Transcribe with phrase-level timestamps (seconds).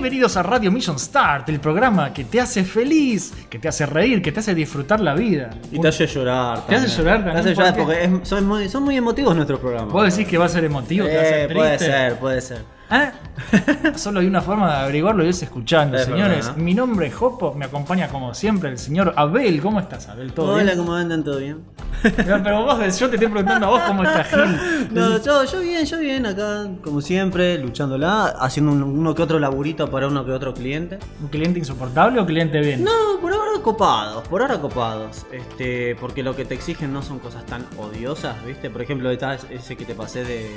[0.00, 4.22] Bienvenidos a Radio Mission Start, el programa que te hace feliz, que te hace reír,
[4.22, 5.50] que te hace disfrutar la vida.
[5.72, 6.64] Y te hace llorar.
[6.66, 6.96] ¿Te hace también.
[6.98, 7.36] llorar Te también?
[7.38, 9.92] hace llorar ¿Por porque es- son, muy, son muy emotivos nuestros programas.
[9.92, 11.04] ¿Vos decís que va a ser emotivo?
[11.04, 12.62] que va a Eh, ser puede ser, puede ser.
[12.90, 13.10] ¿Ah?
[13.96, 16.46] Solo hay una forma de averiguarlo y es escuchando, Es señores.
[16.46, 16.56] verdad.
[16.56, 19.60] Mi nombre es Jopo, me acompaña como siempre el señor Abel.
[19.60, 20.32] ¿Cómo estás, Abel?
[20.32, 20.78] ¿Todo Hola, bien?
[20.78, 21.24] ¿cómo andan?
[21.24, 21.58] ¿Todo bien?
[22.26, 24.88] No, Pero vos, yo te estoy preguntando a vos cómo estás, Gil.
[24.92, 29.38] No, yo, yo bien, yo bien, acá, como siempre, luchándola, haciendo un- uno que otro
[29.38, 30.98] laburito para uno que otro cliente.
[31.20, 32.84] ¿Un cliente insoportable o cliente bien?
[32.84, 35.26] No, por ahora copados, por ahora copados.
[35.32, 38.70] Este, porque lo que te exigen no son cosas tan odiosas, ¿viste?
[38.70, 40.50] Por ejemplo, está ese que te pasé de,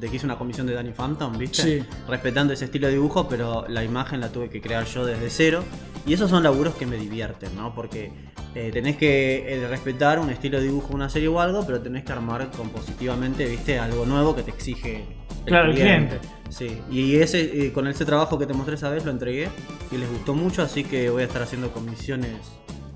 [0.00, 1.62] de que hice una comisión de Danny Phantom, ¿viste?
[1.62, 1.84] Sí.
[2.08, 5.62] Respetando ese estilo de dibujo, pero la imagen la tuve que crear yo desde cero.
[6.06, 7.74] Y esos son laburos que me divierten, ¿no?
[7.74, 8.10] Porque
[8.54, 12.04] eh, tenés que eh, respetar un estilo de dibujo, una serie o algo, pero tenés
[12.04, 13.78] que armar compositivamente, ¿viste?
[13.78, 15.04] Algo nuevo que te exige
[15.44, 16.20] Claro, el cliente.
[16.50, 19.48] Sí, y ese eh, con ese trabajo que te mostré esa vez lo entregué
[19.90, 22.36] y les gustó mucho, así que voy a estar haciendo comisiones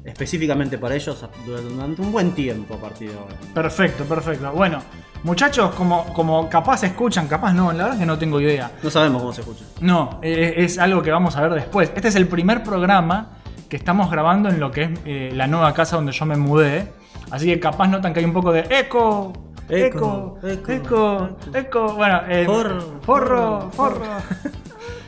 [0.04, 3.36] específicamente para ellos durante un buen tiempo a partir de ahora.
[3.54, 4.50] Perfecto, perfecto.
[4.52, 4.80] Bueno,
[5.22, 8.72] muchachos, como, como capaz escuchan, capaz no, la verdad que no tengo idea.
[8.82, 9.64] No sabemos cómo se escucha.
[9.80, 11.92] No, eh, es algo que vamos a ver después.
[11.94, 13.41] Este es el primer programa
[13.72, 16.92] que estamos grabando en lo que es eh, la nueva casa donde yo me mudé.
[17.30, 19.32] Así que capaz notan que hay un poco de eco,
[19.66, 21.94] eco, Eco, eco, eco.
[21.94, 24.02] Bueno, eh, Forro, forro, forro.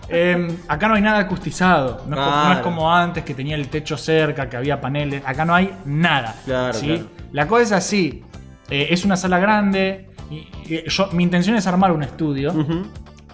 [0.09, 2.03] Eh, acá no hay nada acustizado.
[2.07, 2.63] No, es como- no es Claro.
[2.63, 5.23] como antes que tenía el techo cerca, que había paneles.
[5.27, 6.35] Acá no hay nada.
[6.45, 6.87] Claro, ¿sí?
[6.87, 7.05] claro.
[7.33, 8.23] La cosa es así.
[8.71, 10.09] eh, es una sala grande.
[10.31, 10.37] Y,
[10.75, 12.53] y yo, mi intención es armar un estudio.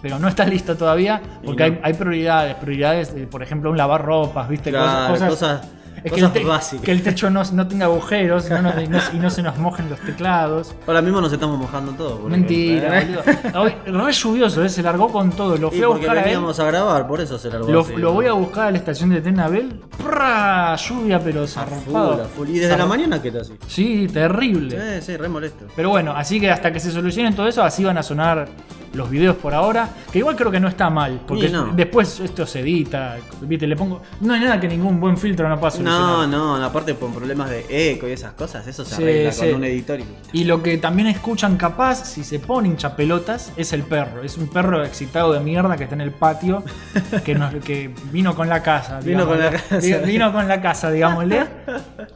[0.01, 1.75] Pero no está listo todavía porque no.
[1.75, 4.71] hay, hay prioridades, prioridades, de, por ejemplo, un lavarropas, ¿viste?
[4.71, 5.61] Claro, cosas, cosas,
[6.03, 6.85] es cosas que, el básicas.
[6.85, 9.57] que el techo no, no tenga agujeros no nos- y no, y no se nos
[9.57, 10.73] mojen los teclados.
[10.87, 12.19] Ahora mismo nos estamos mojando todo.
[12.27, 13.51] Mentira, ejemplo, ¿eh?
[13.55, 14.69] Hoy, re lluvioso, ¿eh?
[14.69, 15.57] se largó con todo.
[15.57, 16.25] Lo Y fui a buscar a él.
[16.25, 18.37] veníamos a grabar, por eso se largó Lo, así, lo voy a ¿no?
[18.37, 19.81] buscar a la estación de Tenabel.
[20.03, 20.75] ¡Prá!
[20.75, 22.49] Lluvia, pero a full.
[22.49, 23.53] Y desde la mañana que está así.
[23.67, 24.99] Sí, terrible.
[24.99, 25.65] Sí, sí, re molesto.
[25.75, 28.47] Pero bueno, así que hasta que se solucionen todo eso, así van a sonar
[28.93, 29.89] los videos por ahora.
[30.11, 31.67] Que igual creo que no está mal, porque no.
[31.73, 34.01] después esto se edita, viste, le pongo.
[34.21, 35.90] No hay nada que ningún buen filtro no pueda solucionar.
[35.99, 39.45] No, no, aparte con problemas de eco y esas cosas, eso se Sí, arregla sí.
[39.47, 43.73] con un editor y Y lo que también escuchan capaz, si se ponen chapelotas, es
[43.73, 44.23] el perro.
[44.23, 46.63] Es un perro excitado de mierda que está en el patio,
[47.25, 48.99] que, nos- que vino con la casa.
[49.01, 49.77] Vino con la casa.
[49.79, 51.45] Diga- Vino con la casa, digámosle.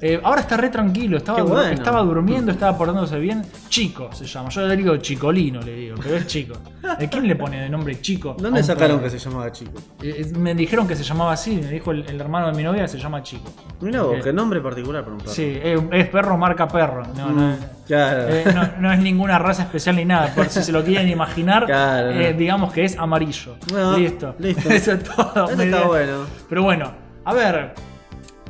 [0.01, 2.05] Eh, ahora está re tranquilo, estaba, bueno.
[2.05, 3.43] durmiendo, estaba portándose bien.
[3.69, 4.49] Chico se llama.
[4.49, 6.55] Yo le digo chicolino, le digo, pero es chico.
[6.99, 8.35] ¿De quién le pone de nombre chico?
[8.39, 9.11] ¿Dónde sacaron perro?
[9.11, 9.73] que se llamaba chico?
[10.01, 12.83] Eh, Me dijeron que se llamaba así, me dijo el, el hermano de mi novia
[12.83, 13.51] que se llama Chico.
[13.81, 15.31] Mira vos, qué nombre particular para un perro.
[15.33, 17.03] Sí, es, es perro marca perro.
[17.15, 18.27] No, no, Mm, claro.
[18.29, 20.33] eh, no- no es ninguna raza especial ni nada.
[20.33, 22.37] Por si se lo quieren imaginar, Claro, eh, no.
[22.39, 23.55] digamos que es amarillo.
[23.73, 24.33] No, listo.
[24.39, 24.69] listo.
[24.73, 25.49] Eso es todo.
[25.49, 26.25] Eso está bueno.
[26.49, 26.91] Pero bueno,
[27.25, 27.73] a ver.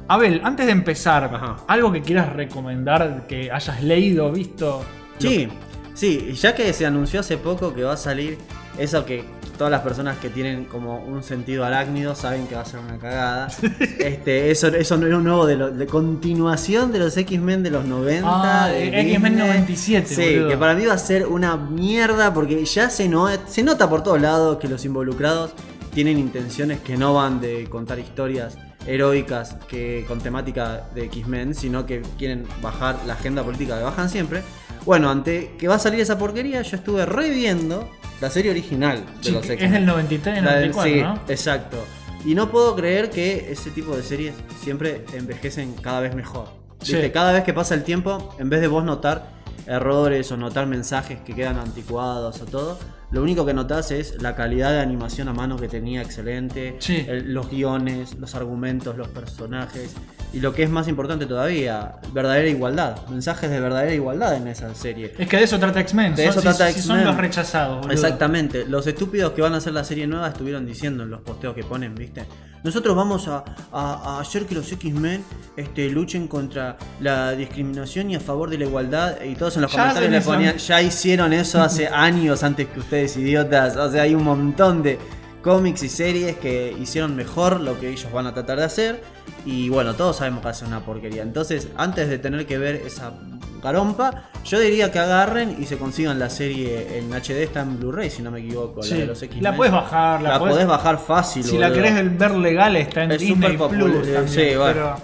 [0.07, 1.55] Abel, antes de empezar, Ajá.
[1.67, 4.85] algo que quieras recomendar que hayas leído, visto.
[5.17, 5.47] Sí,
[5.95, 8.37] sí, y ya que se anunció hace poco que va a salir
[8.77, 9.25] eso que
[9.57, 12.97] todas las personas que tienen como un sentido arácnido saben que va a ser una
[12.97, 13.47] cagada.
[13.99, 17.71] este, eso, eso no era un nuevo de, lo- de continuación de los X-Men de
[17.71, 18.27] los 90.
[18.63, 19.47] Ah, de X-Men Disney.
[19.47, 20.49] 97, Sí, boludo.
[20.49, 24.03] que para mí va a ser una mierda porque ya se, no, se nota por
[24.03, 25.51] todos lados que los involucrados
[25.93, 31.85] tienen intenciones que no van de contar historias heroicas que con temática de X-Men, sino
[31.85, 34.43] que quieren bajar la agenda política que bajan siempre.
[34.85, 37.89] Bueno, ante que va a salir esa porquería, yo estuve reviendo
[38.21, 39.65] la serie original de Sí, los X-Men.
[39.65, 41.31] es del 93, La del- 94, sí, ¿no?
[41.33, 41.77] exacto.
[42.23, 44.33] Y no puedo creer que ese tipo de series
[44.63, 46.47] siempre envejecen cada vez mejor.
[46.81, 46.93] Sí.
[46.93, 47.11] ¿Viste?
[47.11, 49.29] Cada vez que pasa el tiempo, en vez de vos notar
[49.67, 52.79] errores o notar mensajes que quedan anticuados o todo,
[53.15, 57.05] lo único que notás es la calidad de animación a mano que tenía excelente, Sí.
[57.07, 59.95] el- los guiones, los argumentos, los personajes
[60.33, 64.75] y lo que es más importante todavía, verdadera igualdad, mensajes de verdadera igualdad en esa
[64.75, 65.13] serie.
[65.17, 66.13] Es que de eso trata X-Men.
[66.13, 67.05] De son- eso si- trata si son X-Men.
[67.05, 67.93] los rechazados, boludo.
[67.93, 71.55] Exactamente, los estúpidos que van a hacer la serie nueva estuvieron diciendo en los posteos
[71.55, 72.25] que ponen, ¿viste?
[72.63, 75.23] Nosotros vamos a, a- a hacer que los X-Men
[75.55, 79.21] este, luchen contra la discriminación y a favor de la igualdad.
[79.21, 82.79] Y todos en los Ya comentarios le ponían, ya hicieron eso hace años antes que
[82.79, 83.75] ustedes, idiotas.
[83.77, 84.97] O sea, hay un montón de
[85.41, 89.01] cómics y series que hicieron mejor lo que ellos van a tratar de hacer.
[89.45, 91.21] Y bueno, todos sabemos que hace una porquería.
[91.21, 93.13] Entonces, antes de tener que ver esa
[93.61, 98.09] garompa, yo diría que agarren y se consigan la serie en HD, está en Blu-ray,
[98.09, 99.43] si no me equivoco, Sí, la de los X-Men.
[99.43, 101.43] la puedes bajar, la La, podés- podés bajar fácil.
[101.43, 103.71] Si la querés ver legal está en Es Disney Plus
[104.07, 104.95] eh, también, sí, pero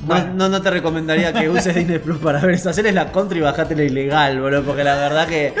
[0.00, 0.34] No, Bueno.
[0.34, 2.70] no, no te recomendaría que uses Disney Plus para ver eso.
[2.70, 4.62] Hacerles la contra y bajátela ilegal, boludo.
[4.62, 5.54] Porque la verdad que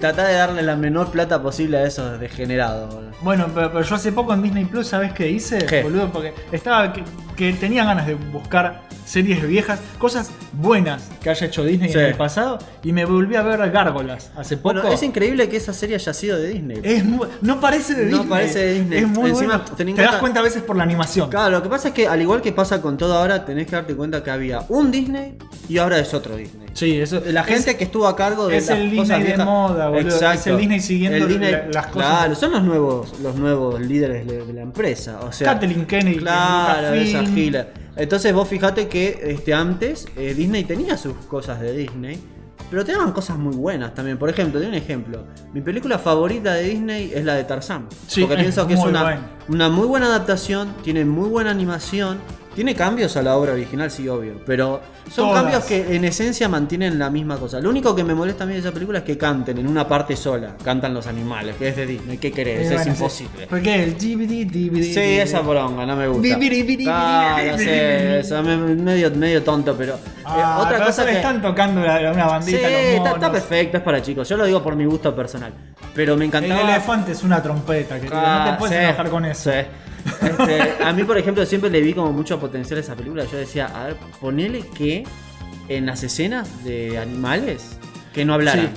[0.00, 2.94] Tratá de darle la menor plata posible a esos degenerados.
[2.94, 3.10] boludo.
[3.22, 5.58] Bueno, pero, pero yo hace poco en Disney Plus, ¿sabes qué hice?
[5.66, 5.82] ¿Qué?
[5.82, 7.02] Boludo, porque estaba que,
[7.36, 11.98] que tenía ganas de buscar series viejas, cosas buenas que haya hecho Disney Sí.
[11.98, 14.74] en el pasado, y me volví a ver Gárgolas hace poco.
[14.80, 16.80] Bueno, es increíble que esa serie haya sido de Disney.
[16.84, 18.28] Es muy- no parece de No Disney.
[18.28, 18.98] parece de Disney.
[19.00, 19.94] Es muy Encima, bueno.
[19.96, 21.28] Te das cuenta a veces por la animación.
[21.28, 23.72] Claro, lo que pasa es que al igual que pasa con todo ahora, tenés que
[23.76, 25.36] darte cuenta que había un Disney
[25.68, 26.68] y ahora es otro Disney.
[26.72, 27.20] Sí, eso.
[27.26, 29.88] La gente es- que estuvo a cargo de es las el cosas Disney de moda,
[29.88, 30.32] boludo.
[30.32, 32.08] Es el Disney siguiendo la- las cosas.
[32.10, 35.20] Claro, son los nuevos, los nuevos líderes de, de la empresa.
[35.22, 37.66] O sea, Kathleen Kennedy, claro, esa gila.
[37.96, 42.18] Entonces vos fijate que este, antes eh, Disney tenía sus cosas de Disney,
[42.70, 44.16] pero te daban cosas muy buenas también.
[44.16, 45.24] Por ejemplo, doy un ejemplo.
[45.52, 47.88] Mi película favorita de Disney es la de Tarzán.
[48.06, 49.20] Sí, porque pienso que es una, buena.
[49.48, 52.18] una muy buena adaptación, tiene muy buena animación.
[52.60, 54.34] Tiene cambios a la obra original, sí, obvio.
[54.44, 55.42] Pero son Todas.
[55.44, 57.58] cambios que en esencia mantienen la misma cosa.
[57.58, 59.88] Lo único que me molesta a mí de esa película es que canten en una
[59.88, 60.56] parte sola.
[60.62, 62.18] Cantan los animales, que es de Disney.
[62.18, 62.58] ¿Qué querés?
[62.58, 62.90] Eh, es bueno, sí.
[62.90, 63.46] imposible.
[63.46, 63.82] ¿Por qué?
[63.82, 64.82] El DVD, DVD.
[64.82, 66.20] Sí, esa poronga, no me gusta.
[66.22, 66.90] Bibiri, sí, bibiri.
[68.20, 69.94] eso, me- medio, medio tonto, pero.
[69.94, 71.12] eh, Ah, otra pero cosa que.
[71.12, 72.68] están tocando la- una Sí, bandita.
[72.68, 74.28] los está, está perfecto, es para chicos.
[74.28, 75.52] Yo lo digo por mi gusto personal.
[75.94, 76.60] Pero me El encantaba.
[76.60, 79.50] elefante es una trompeta, que Ah, no te puedes sí, enojar con eso.
[79.50, 79.58] sí.
[80.22, 83.24] Este, a mí, por ejemplo, siempre le vi como mucho potencial a esa película.
[83.24, 85.04] Yo decía, a ver, ponele que
[85.68, 87.78] en las escenas de animales
[88.12, 88.70] que no hablaran.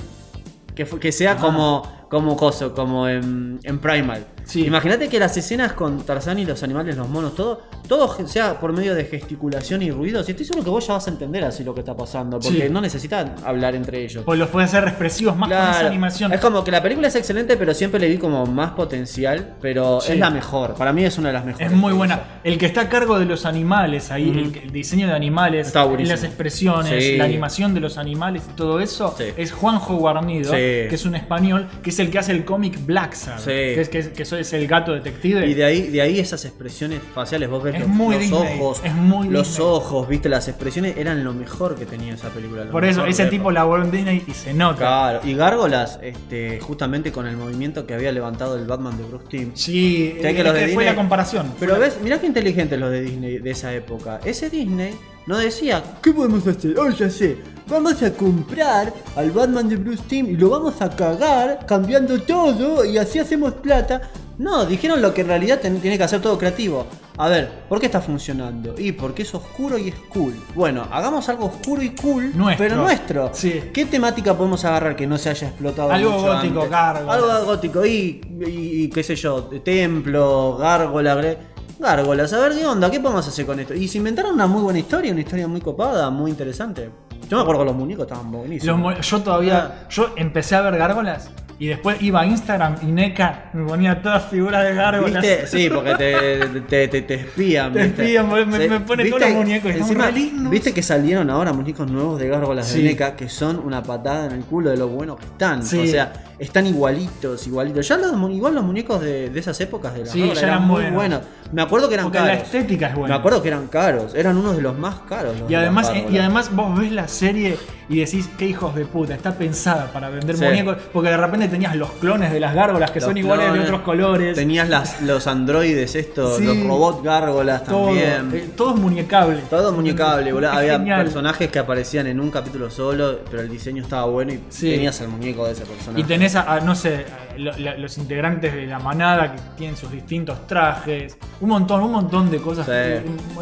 [0.74, 1.36] Que, fu- que sea Ah.
[1.36, 4.26] como, como coso, como en, en Primal.
[4.44, 4.64] Sí.
[4.66, 8.72] Imagínate que las escenas con Tarzán y los animales, los monos, todo, todo sea por
[8.72, 10.28] medio de gesticulación y ruidos.
[10.28, 12.38] Y estoy seguro que vos ya vas a entender así lo que está pasando.
[12.40, 12.72] Porque Sí.
[12.72, 14.22] no necesitan hablar entre ellos.
[14.24, 15.88] Pues los pueden hacer expresivos más con esa Claro.
[15.88, 16.32] animación.
[16.32, 19.54] Es como que la película es excelente, pero siempre le vi como más potencial.
[19.60, 20.12] Pero Sí.
[20.12, 20.74] es la mejor.
[20.74, 21.70] Para mí es una de las mejores.
[21.70, 22.20] Es muy buena.
[22.44, 26.22] El que está a cargo de los animales ahí, el, el diseño de animales, las
[26.24, 27.16] expresiones, Sí.
[27.16, 31.68] la animación de los animales y todo eso, es Juanjo Guarnido, que es un español,
[31.82, 33.26] que es el que hace el cómic Black Sí.
[33.46, 35.46] que, es, que, es, que eso es el gato detective.
[35.46, 38.58] Y de ahí, de ahí esas expresiones faciales, vos ves Es los, muy los Disney,
[38.60, 39.66] ojos, es muy los Disney.
[39.68, 42.64] ojos, viste, las expresiones eran lo mejor que tenía esa película.
[42.70, 44.76] Por eso, ese tipo laboró en Disney y se nota.
[44.78, 49.26] Claro, y Gárgolas, este, justamente con el movimiento que había levantado el Batman de Bruce
[49.28, 49.50] Timm.
[49.54, 51.52] Sí, que los de fue Disney- la comparación.
[51.60, 54.20] Pero ves, mirá qué inteligentes los de Disney de esa época.
[54.24, 54.94] Ese Disney
[55.26, 56.78] no decía, ¿qué podemos hacer?
[56.78, 57.36] Oh, ya sé.
[57.66, 62.84] Vamos a comprar al Batman de Bruce Timm y lo vamos a cagar cambiando todo
[62.84, 64.02] y así hacemos plata.
[64.38, 66.86] No, dijeron lo que en realidad ten- tiene que hacer todo creativo.
[67.16, 68.74] A ver, ¿por qué está funcionando?
[68.76, 70.34] Y porque es oscuro y es cool.
[70.56, 72.64] Bueno, hagamos algo oscuro y cool, Nuestro.
[72.66, 73.30] pero nuestro.
[73.32, 73.70] Sí.
[73.72, 75.92] ¿Qué temática podemos agarrar que no se haya explotado?
[75.92, 76.70] Algo mucho gótico, antes?
[76.70, 77.14] gárgolas.
[77.16, 81.36] Algo gótico y, y- y qué sé yo, templo, gárgola,
[81.78, 83.74] gárgolas, a ver qué onda, qué podemos hacer con esto.
[83.74, 86.90] Y se inventaron una muy buena historia, una historia muy copada, muy interesante.
[87.28, 88.78] Yo me acuerdo que los muñecos estaban buenísimos.
[88.78, 93.50] mo- yo todavía, yo empecé a ver gárgolas y después iba a Instagram y NECA
[93.52, 95.22] me ponía todas figuras de gárgolas.
[95.22, 95.46] ¿Viste?
[95.46, 97.72] Sí, porque te, te, te, te espían.
[97.72, 98.02] Te ¿viste?
[98.02, 100.50] espían, me- pone todos los muñecos, encima, lindos.
[100.50, 102.82] Viste que salieron ahora muñecos nuevos de gárgolas Sí.
[102.82, 105.62] de NECA que son una patada en el culo de lo buenos que están.
[105.64, 105.78] Sí.
[105.78, 107.86] O sea, están igualitos, igualitos.
[107.88, 110.62] Ya los, igual los muñecos de, de esas épocas de las Sí, ya eran, eran
[110.66, 110.94] muy buenos.
[110.94, 111.20] buenos.
[111.52, 112.34] Me acuerdo que eran Porque caros.
[112.36, 113.14] la estética es buena.
[113.14, 115.38] Me acuerdo que eran caros, eran unos de los más caros.
[115.40, 116.20] los Y además, y gárgolas.
[116.20, 117.56] además vos ves la serie
[117.88, 120.44] y decís, qué hijos de puta, está pensada para vender Sí.
[120.44, 123.60] muñecos, porque de repente tenías los clones de las gárgolas que Los son iguales de
[123.60, 124.34] otros colores.
[124.34, 126.44] Tenías las, los androides estos, Sí.
[126.44, 128.30] los robots gárgolas todo, también.
[128.32, 129.40] eh, todo es muñecable.
[129.50, 130.50] Todo muñecable, boludo.
[130.50, 131.04] Es Había genial.
[131.04, 134.70] personajes que aparecían en un capítulo solo, pero el diseño estaba bueno y Sí.
[134.70, 136.00] tenías al muñeco de ese personaje.
[136.00, 139.40] Y tenés a, a, no sé, a lo- la- los integrantes de la manada que
[139.56, 141.16] tienen sus distintos trajes.
[141.40, 142.72] Un montón, un montón de cosas Sí,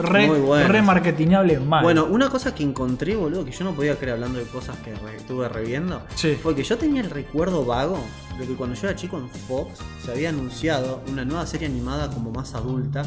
[0.01, 0.29] re,
[0.67, 1.83] re marketingables mal.
[1.83, 4.95] Bueno, una cosa que encontré, boludo, que yo no podía creer hablando de cosas que
[4.95, 6.37] re- estuve reviendo, Sí.
[6.43, 7.99] fue que yo tenía el recuerdo vago
[8.39, 12.09] de que cuando yo era chico en Fox se había anunciado una nueva serie animada
[12.11, 13.03] como más adulta,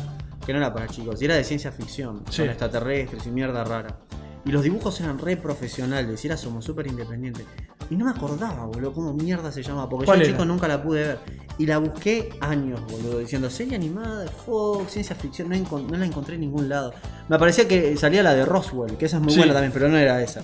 [0.46, 2.41] que no era para chicos, y era de ciencia ficción, Sí.
[2.41, 3.98] con extraterrestres y mierda rara.
[4.48, 7.44] Y los dibujos eran re profesionales, y era como súper independiente.
[7.89, 10.34] Y no me acordaba, boludo, cómo mierda se llama, porque yo ¿Cuál de era?
[10.34, 11.20] chico nunca la pude ver.
[11.58, 16.36] Y la busqué años, boludo, diciendo serie animada de Fox, ciencia ficción, no, la encontré
[16.36, 16.94] en ningún lado.
[17.27, 19.39] Me parecía que salía la de Roswell, que esa es muy Sí.
[19.39, 20.44] buena también, pero no era esa.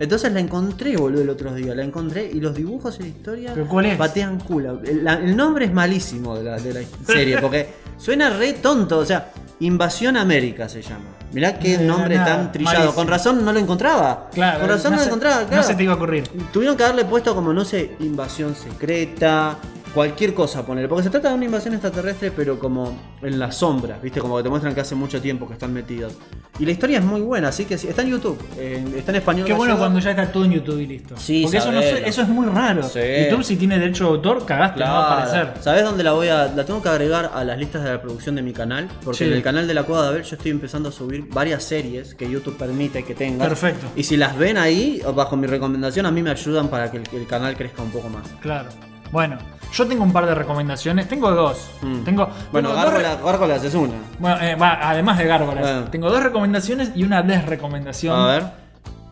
[0.00, 1.74] Entonces la encontré, boludo, el otro día.
[1.74, 3.96] La encontré y los dibujos y la historia ¿Pero cuál es?
[3.98, 4.80] patean culo.
[4.84, 8.98] El, la- el nombre es malísimo de la, de la serie, porque suena re tonto.
[8.98, 9.30] O sea,
[9.60, 11.04] Invasión América se llama.
[11.34, 12.76] Mirá qué Eh, nombre nada, tan trillado.
[12.78, 12.94] malísimo.
[12.94, 14.30] Con razón no lo encontraba.
[14.32, 15.56] claro, Con razón no, lo se- encontraba, claro.
[15.56, 16.26] No se te iba a ocurrir.
[16.50, 19.58] Tuvieron que haberle puesto como, no sé, invasión secreta,
[19.94, 20.88] cualquier cosa poner.
[20.88, 24.20] Porque se trata de una invasión extraterrestre, pero como en las sombras, ¿viste?
[24.20, 26.14] Como que te muestran que hace mucho tiempo que están metidos.
[26.58, 29.16] Y la historia es muy buena, así que sí, está en YouTube, eh, está en
[29.16, 29.46] español.
[29.46, 31.16] Qué bueno cuando ya está todo en YouTube y listo.
[31.16, 32.82] Sí, Porque eso, no eso es muy raro.
[32.82, 33.00] Sí.
[33.24, 35.54] YouTube si tiene derecho de autor, cagaste, no va a aparecer.
[35.62, 36.46] ¿Sabes dónde la voy a.?
[36.54, 38.88] La tengo que agregar a las listas de reproducción de mi canal.
[39.04, 39.24] Porque Sí.
[39.24, 42.14] en el canal de la Cueva de Abel yo estoy empezando a subir varias series
[42.14, 43.48] que YouTube permite que tengas.
[43.48, 43.86] Perfecto.
[43.96, 47.02] Y si las ven ahí, bajo mi recomendación, a mí me ayudan para que el,
[47.04, 48.28] que el canal crezca un poco más.
[48.42, 48.68] Claro.
[49.12, 49.38] Bueno,
[49.72, 51.08] yo tengo un par de recomendaciones.
[51.08, 51.70] Tengo dos.
[51.82, 52.00] Mm.
[52.04, 53.94] Tengo, Bueno, tengo dos Gárgolas Gárgolas es una.
[54.18, 55.60] Bueno, eh, además de gárgolas.
[55.62, 55.84] Bueno.
[55.90, 58.18] Tengo dos recomendaciones y una desrecomendación.
[58.18, 58.44] A ver.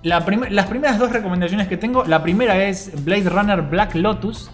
[0.03, 4.51] La prim- las primeras dos recomendaciones que tengo, la primera es Blade Runner Black Lotus,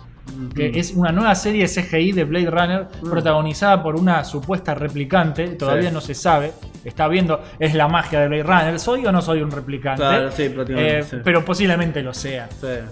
[0.54, 5.88] que es una nueva serie CGI de Blade Runner protagonizada por una supuesta replicante, todavía
[5.90, 5.94] Sí.
[5.94, 6.52] no se sabe,
[6.84, 10.00] está viendo, es la magia de Blade Runner, ¿soy o no soy un replicante?
[10.02, 11.16] Claro, sí, prácticamente, Eh, sí.
[11.22, 12.48] Pero posiblemente lo sea.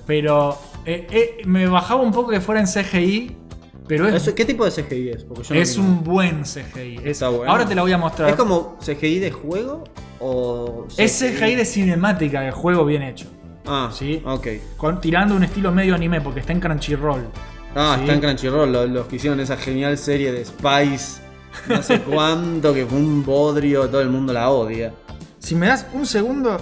[0.06, 3.36] Pero eh, eh, me bajaba un poco que fuera en CGI,
[3.88, 5.24] pero es, ¿Qué tipo de CGI es?
[5.24, 7.00] Porque yo no es un buen CGI.
[7.04, 7.44] Es- bueno.
[7.50, 8.30] Ahora te la voy a mostrar.
[8.30, 9.84] ¿Es como CGI de juego
[10.20, 13.26] o Es CGI de cinemática de juego bien hecho.
[13.66, 14.22] Ah, Sí.
[14.24, 14.46] Ok.
[14.76, 17.24] Con- tirando un estilo medio anime porque está en Crunchyroll.
[17.74, 18.00] Ah, Sí.
[18.02, 21.20] está en Crunchyroll, los, los que hicieron esa genial serie de Spice.
[21.68, 24.92] No sé cuánto, que fue un bodrio, todo el mundo la odia.
[25.38, 26.56] Si me das un segundo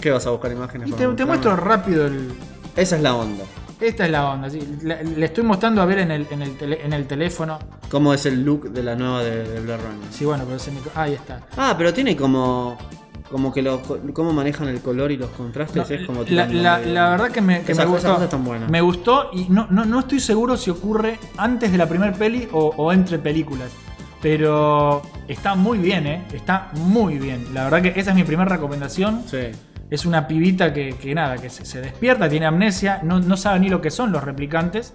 [0.00, 0.88] ¿Qué vas a buscar imágenes?
[0.88, 2.30] y te, te muestro rápido el.
[2.76, 3.44] Esa es la onda.
[3.80, 4.50] Esta es la onda.
[4.50, 4.60] sí.
[4.82, 7.58] Le, le estoy mostrando a ver en el, en el, tele- en el teléfono.
[7.90, 10.08] ¿Cómo es el look de la nueva de, de Blade Runner?
[10.12, 10.78] Sí, bueno, pero se me.
[10.94, 11.40] Ahí está.
[11.56, 12.76] Ah, pero tiene como.
[13.30, 13.80] Como que los,
[14.12, 17.30] cómo manejan el color y los contrastes No, es como la, la- medio- la verdad
[17.32, 18.08] que me, que me gustó.
[18.68, 22.48] Me gustó y no, no, no estoy seguro si ocurre antes de la primer peli
[22.52, 23.70] o, o entre películas.
[24.22, 26.24] Pero está muy bien, ¿eh?
[26.32, 27.46] Está muy bien.
[27.52, 29.22] La verdad que esa es mi primera recomendación.
[29.26, 29.38] Sí.
[29.90, 33.60] Es una pibita que, que nada, que se, se despierta, tiene amnesia, no, no sabe
[33.60, 34.92] ni lo que son los replicantes.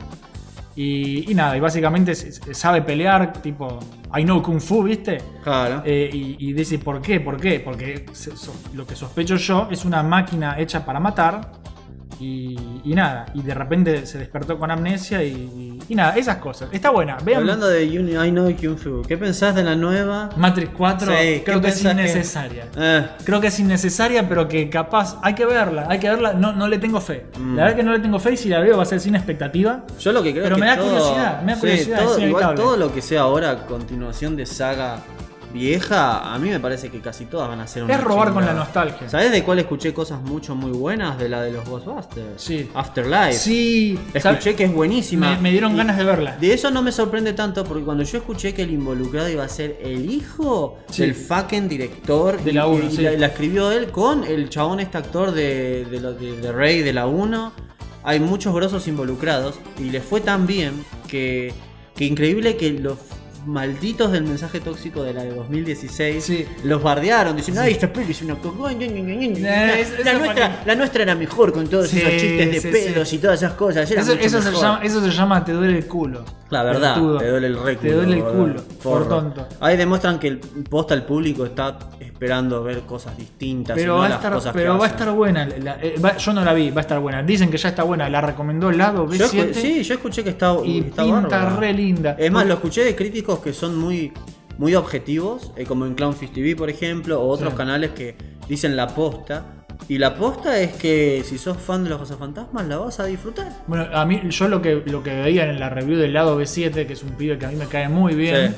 [0.76, 3.80] Y, y nada, y básicamente sabe pelear, tipo,
[4.14, 5.20] I know Kung Fu, ¿viste?
[5.44, 5.82] Claro.
[5.86, 7.20] Eh, y, y dice, ¿por qué?
[7.22, 7.60] ¿Por qué?
[7.60, 11.52] Porque se- so- lo que sospecho yo es una máquina hecha para matar.
[12.22, 16.70] Y, y nada, y de repente se despertó con amnesia y, y nada, esas cosas.
[16.72, 17.18] Está buena.
[17.24, 20.30] Vean Hablando de Uni- I Know Kung Fu, ¿qué pensás de la nueva?
[20.38, 22.66] Matrix 4, Sí, ¿qué creo que es que- innecesaria.
[22.78, 26.34] Eh, Creo que es innecesaria, pero que capaz hay que verla, hay que verla.
[26.34, 27.26] No, no le tengo fe.
[27.40, 27.56] Mm.
[27.56, 29.16] La verdad que no le tengo fe y si la veo va a ser sin
[29.16, 29.84] expectativa.
[30.00, 32.04] yo lo que creo Pero es me que da todo- curiosidad, me da sí, curiosidad,
[32.04, 35.00] todo, igual todo lo que sea ahora continuación de saga
[35.52, 38.46] vieja, a mí me parece que casi todas van a ser una Es robar con
[38.46, 39.08] la nostalgia.
[39.10, 41.18] ¿Sabés de cuál escuché cosas mucho muy buenas?
[41.20, 42.42] De la de los Ghostbusters.
[42.42, 42.70] Sí.
[42.74, 43.34] Afterlife.
[43.34, 44.56] Sí, Escuché ¿sabes?
[44.56, 45.36] que es buenísima.
[45.36, 46.38] Me, me dieron Y ganas de verla.
[46.38, 49.50] De eso no me sorprende tanto porque cuando yo escuché que el involucrado iba a
[49.50, 51.02] ser el hijo Sí.
[51.04, 53.02] del fucking director De la y- uno, y sí.
[53.02, 56.82] la, la escribió él con el chabón este actor de, de, lo- de- de Rey
[56.82, 57.52] de la 1.
[58.04, 61.54] Hay muchos grosos involucrados y les fue tan bien que,
[61.96, 62.98] que increíble que los
[63.46, 66.46] malditos del mensaje tóxico de la de 2016 Sí.
[66.64, 69.80] los bardearon diciendo ay esta peli es una cagada, ña, ña, ña, ña, ña".
[69.80, 73.14] Eh, la, nuestra, la nuestra era mejor con todos Sí, esos chistes de sí, pedos
[73.14, 74.54] y todas esas cosas Eso, se mejor".
[74.62, 76.24] llama, eso se llama te duele el culo.
[76.50, 79.48] La verdad, te duele el re Te duele el culo, por tonto.
[79.62, 83.78] Ahí demuestran que el posta el público está esperando ver cosas distintas.
[83.78, 85.46] y Pero, no va a las estar, que pero va a estar buena.
[85.46, 87.24] la- eh, va- yo no la vi, va a estar buena.
[87.24, 88.10] Dicen que ya está buena.
[88.10, 91.72] La recomendó el lado Yo B7 sí, yo escuché que está, y está pinta re
[91.74, 92.16] linda.
[92.20, 92.96] Es más, lo escuché de
[93.40, 94.12] críticos que son muy,
[94.58, 97.58] muy objetivos, eh, como en Clownfish TV, por ejemplo, o otros Sí.
[97.58, 98.16] canales que
[98.48, 99.46] dicen la posta.
[99.88, 103.52] Y la posta es que si sos fan de los cazafantasmas, la vas a disfrutar.
[103.68, 106.86] Bueno, a mí, yo lo que, lo que veía en la review del lado B7,
[106.86, 108.56] que es un pibe que a mí me cae muy bien, Sí.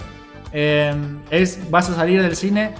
[0.53, 0.93] eh,
[1.31, 2.71] es vas a salir del cine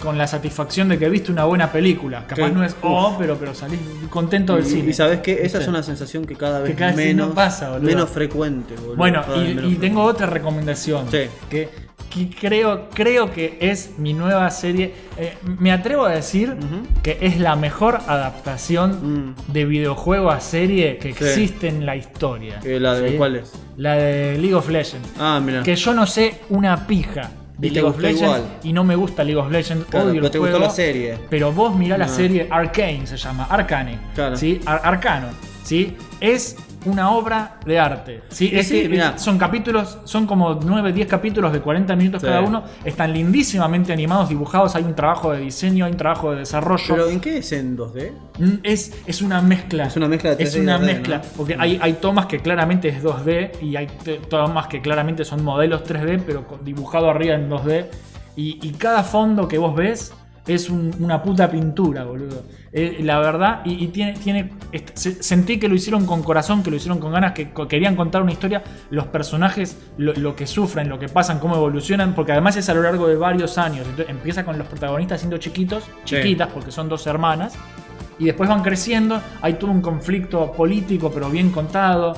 [0.00, 2.26] con la satisfacción de que viste una buena película.
[2.26, 3.78] Capaz Que- no es oh, pero, pero salís
[4.10, 4.90] contento del Y, cine.
[4.90, 5.58] y sabes qué, esa ¿Viste?
[5.58, 7.86] es una sensación que cada vez, cada vez menos, no pasa, boludo.
[7.86, 8.74] menos frecuente.
[8.76, 8.96] boludo.
[8.96, 11.06] Bueno, Cada y, tengo otra recomendación.
[11.10, 11.22] Sí.
[11.50, 11.68] Que,
[12.10, 14.94] que creo, creo que es mi nueva serie.
[15.18, 16.56] Eh, me atrevo a decir
[17.02, 19.52] que es la mejor adaptación Mm.
[19.52, 21.24] de videojuego a serie que Sí.
[21.24, 22.60] existe en la historia.
[22.64, 23.52] Eh, ¿La de cuál es?
[23.76, 25.08] La de League of Legends.
[25.18, 25.62] Ah, mira.
[25.62, 28.42] Que yo no sé una pija de League of Legends igual.
[28.62, 29.86] y no me gusta League of Legends.
[29.86, 31.18] Claro, odio pero el te gustó la serie.
[31.30, 33.98] Pero vos mirá la serie Arcane, se llama, Arcane.
[34.14, 34.36] Claro.
[34.36, 34.60] ¿sí?
[34.66, 35.28] Ar- Arcano.
[35.62, 35.96] ¿sí?
[36.20, 38.22] Es una obra de arte.
[38.28, 38.50] ¿sí?
[38.52, 39.18] Es sí, que mirá.
[39.18, 42.26] son capítulos, son como 9, 10 capítulos de 40 minutos Sí.
[42.28, 42.64] cada uno.
[42.84, 44.74] Están lindísimamente animados, dibujados.
[44.76, 46.84] Hay un trabajo de diseño, hay un trabajo de desarrollo.
[46.88, 48.12] ¿Pero en qué es en 2D?
[48.38, 49.84] Mm, Es, es una mezcla.
[49.86, 51.16] Es una mezcla de Es 3D y una 2D, mezcla.
[51.18, 51.24] ¿no?
[51.36, 53.86] Porque hay, hay tomas que claramente es 2D y hay
[54.28, 57.86] tomas que claramente son modelos 3D, pero dibujado arriba en 2D.
[58.36, 60.12] Y, y cada fondo que vos ves
[60.46, 62.42] es un- una puta pintura, boludo.
[62.76, 64.50] Eh, la verdad, y, y tiene, tiene
[64.94, 67.94] se- sentí que lo hicieron con corazón, que lo hicieron con ganas, que co- querían
[67.94, 72.32] contar una historia, los personajes, lo, lo que sufren, lo que pasan, cómo evolucionan, porque
[72.32, 73.86] además es a lo largo de varios años.
[73.86, 76.16] Entonces, empieza con los protagonistas siendo chiquitos, Sí.
[76.16, 77.54] chiquitas, porque son dos hermanas,
[78.18, 82.16] y después van creciendo, hay todo un conflicto político, pero bien contado.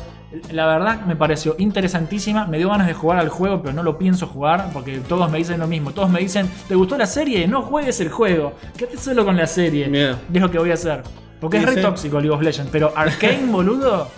[0.50, 3.98] La verdad me pareció interesantísima, me dio ganas de jugar al juego, pero no lo
[3.98, 5.92] pienso jugar porque todos me dicen lo mismo.
[5.92, 7.46] Todos me dicen, ¿te gustó la serie?
[7.46, 9.86] No juegues el juego, quédate solo con la serie.
[10.32, 11.02] Es lo que voy a hacer.
[11.40, 14.08] Porque es re tóxico League of Legends, pero Arkane, boludo,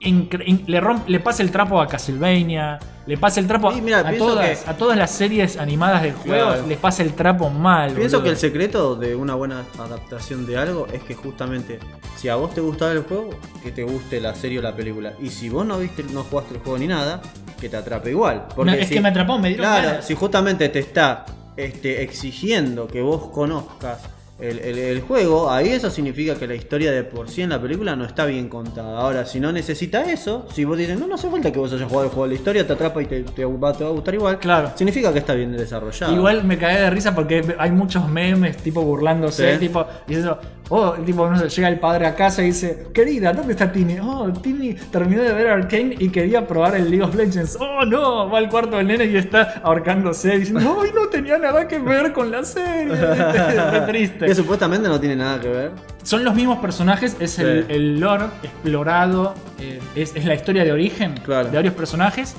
[0.00, 4.00] le, romp- le pasa el trapo a Castlevania, le pasa el trapo a, Sí, mira,
[4.00, 6.66] a pienso todas, que- a todas las series animadas de juegos, Claro.
[6.68, 7.92] les pasa el trapo mal.
[7.92, 8.22] Pienso boludo.
[8.24, 11.78] que el secreto de una buena adaptación de algo es que justamente
[12.16, 13.30] si a vos te gustaba el juego,
[13.62, 15.12] que te guste la serie o la película.
[15.20, 17.20] Y si vos no viste, no jugaste el juego ni nada,
[17.60, 18.46] que te atrape igual.
[18.54, 20.06] Porque No, es si- que me atrapó, me dieron Claro, ganas.
[20.06, 21.24] si justamente te está
[21.56, 24.00] este, exigiendo que vos conozcas
[24.38, 27.60] el, el- el juego, ahí eso significa que la historia de por sí en la
[27.60, 28.98] película no está bien contada.
[29.00, 31.88] Ahora, si no necesita eso, si vos dices, no, no hace falta que vos hayas
[31.88, 34.14] jugado el juego, la historia te atrapa y te, te va, te va a gustar
[34.14, 34.72] igual, Claro.
[34.74, 36.14] significa que está bien desarrollado.
[36.14, 39.58] Igual me cagué de risa porque hay muchos memes, tipo burlándose, Sí.
[39.58, 43.52] tipo, diciendo, oh, tipo, no sé, llega el padre a casa y dice, querida, ¿dónde
[43.54, 43.98] está Tini?
[44.02, 47.56] Oh, Tini terminó de ver Arkane y quería probar el League of Legends.
[47.58, 51.66] Oh, no, va al cuarto del nene y está ahorcándose, diciendo, ay, no tenía nada
[51.66, 52.94] que ver con la serie.
[52.96, 54.25] Re triste.
[54.26, 55.72] Que supuestamente no tiene nada que ver.
[56.02, 57.72] Son los mismos personajes, es el, Sí.
[57.74, 61.48] el lore explorado, eh, es, es la historia de origen Claro.
[61.48, 62.34] de varios personajes,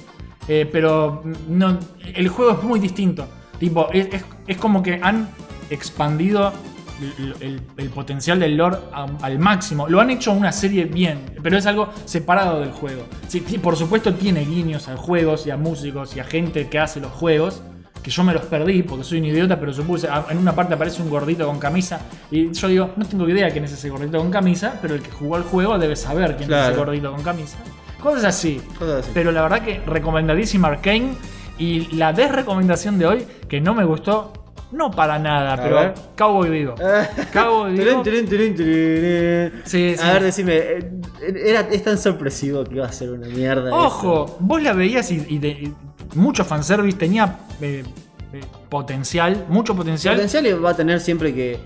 [0.47, 1.77] eh, pero no,
[2.15, 3.27] el juego es muy distinto.
[3.59, 5.29] Tipo, es, es- es como que han
[5.69, 6.53] expandido
[7.19, 9.87] el, el- el potencial del lore a- al máximo.
[9.87, 13.03] Lo han hecho una serie bien, pero es algo separado del juego.
[13.27, 16.99] Sí, por supuesto tiene guiños a juegos y a músicos y a gente que hace
[16.99, 17.61] los juegos.
[18.03, 20.07] Que yo me los perdí porque soy un idiota, pero supuse.
[20.07, 21.99] a- En una parte aparece un gordito con camisa.
[22.31, 25.11] Y yo digo, no tengo idea quién es ese gordito con camisa, pero el que
[25.11, 27.57] jugó el juego debe saber quién es ese gordito con camisa.
[28.01, 28.61] Cosas así.
[28.79, 29.11] Cosas así.
[29.13, 31.13] Pero la verdad que recomendadísima Arkane.
[31.59, 34.31] Y la desrecomendación de hoy, que no me gustó,
[34.71, 35.93] no para nada, A pero ver.
[36.15, 36.75] Cowboy Vivo.
[37.33, 38.03] Cowboy Vivo.
[39.65, 40.03] Sí, sí.
[40.07, 40.91] A ver, decime, eh,
[41.45, 43.73] era, es tan sorpresivo que iba a ser una mierda.
[43.73, 45.73] Ojo, vos la veías y, y de- y
[46.15, 47.83] mucho fanservice, tenía eh,
[48.33, 50.15] eh, potencial, mucho potencial.
[50.15, 51.59] potencial va a tener siempre que,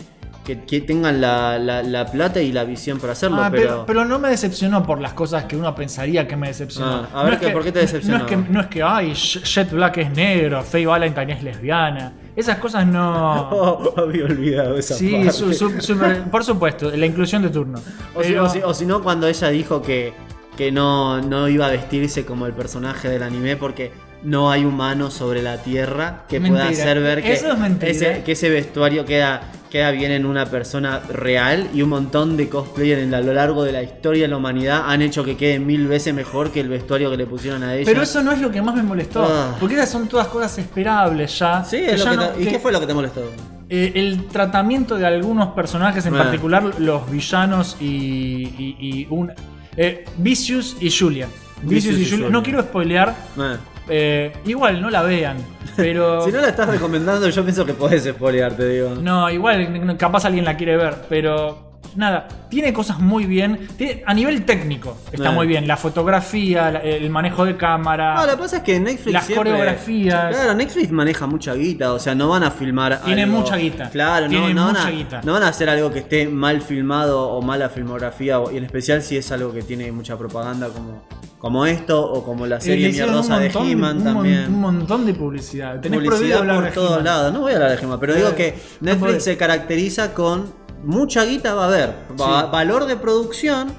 [0.45, 3.85] que, que tengan la, la- la plata y la visión para hacerlo, Ah, pero, pero,
[3.85, 7.07] pero no me decepcionó por las cosas que uno pensaría que me decepcionó.
[7.13, 8.19] Ah, a ver No qué- ¿por qué te decepcionó?
[8.19, 12.13] No es que, no es que ay, Jet Black es negro, Faye Valentine es lesbiana.
[12.35, 13.49] Esas cosas no.
[13.51, 15.31] Oh, había olvidado esa Sí, parte.
[15.33, 17.79] su- su- super- por supuesto, la inclusión de turno.
[18.15, 20.13] O, si, Pero- si no, cuando ella dijo que,
[20.57, 23.91] que no, no iba a vestirse como el personaje del anime porque
[24.23, 28.33] no hay humanos sobre la tierra que pueda hacer ver que, Eso es ese, que
[28.33, 33.21] ese vestuario queda, queda bien en una persona real y un montón de cosplayers a
[33.21, 36.51] lo largo de la historia de la humanidad han hecho que quede mil veces mejor
[36.51, 37.85] que el vestuario que le pusieron a ella.
[37.85, 39.23] Pero eso no es lo que más me molestó.
[39.23, 39.55] Ah.
[39.59, 41.63] Porque esas son todas cosas esperables ya.
[41.63, 43.21] Sí, es lo ya que no- te- ¿y que- qué fue lo que te molestó?
[43.69, 46.23] Eh, el tratamiento de algunos personajes, en Ah.
[46.23, 49.31] particular los villanos y, y- y un.
[49.77, 51.27] eh, Vicious y Julia.
[51.63, 52.29] Vicious, Vicious y y Julia.
[52.29, 53.15] No quiero spoilear.
[53.39, 53.55] Eh.
[53.89, 55.37] Eh, igual, no la vean.
[55.75, 56.21] Pero.
[56.25, 58.95] Si no la estás recomendando, yo pienso que podés spoilear, te digo.
[58.95, 63.67] No, igual, capaz alguien la quiere ver, pero nada, tiene cosas muy bien.
[63.77, 65.33] Tiene- a nivel técnico está Eh.
[65.33, 65.67] muy bien.
[65.67, 68.15] La fotografía, la- el manejo de cámara.
[68.15, 70.35] No, lo que pasa es que Netflix Las siempre- coreografías.
[70.35, 73.89] Claro, Netflix maneja mucha guita, o sea, no van a filmar Tiene algo- mucha guita.
[73.89, 75.21] Claro, no, Tiene no van mucha a, guita.
[75.23, 79.01] no van a hacer algo que esté mal filmado o mala filmografía, y en especial
[79.01, 81.03] si es algo que tiene mucha propaganda como,
[81.37, 84.45] como esto o como la Eh, serie mierdosa de He-Man también.
[84.53, 85.79] Un montón de publicidad.
[85.79, 87.33] Tenés prohibido Publicidad hablar por todos lados.
[87.33, 91.23] No voy a hablar de He-Man, pero Eh, digo que Netflix se caracteriza con mucha
[91.25, 91.93] guita va a haber.
[92.19, 92.47] Va- Sí.
[92.51, 93.71] Valor de producción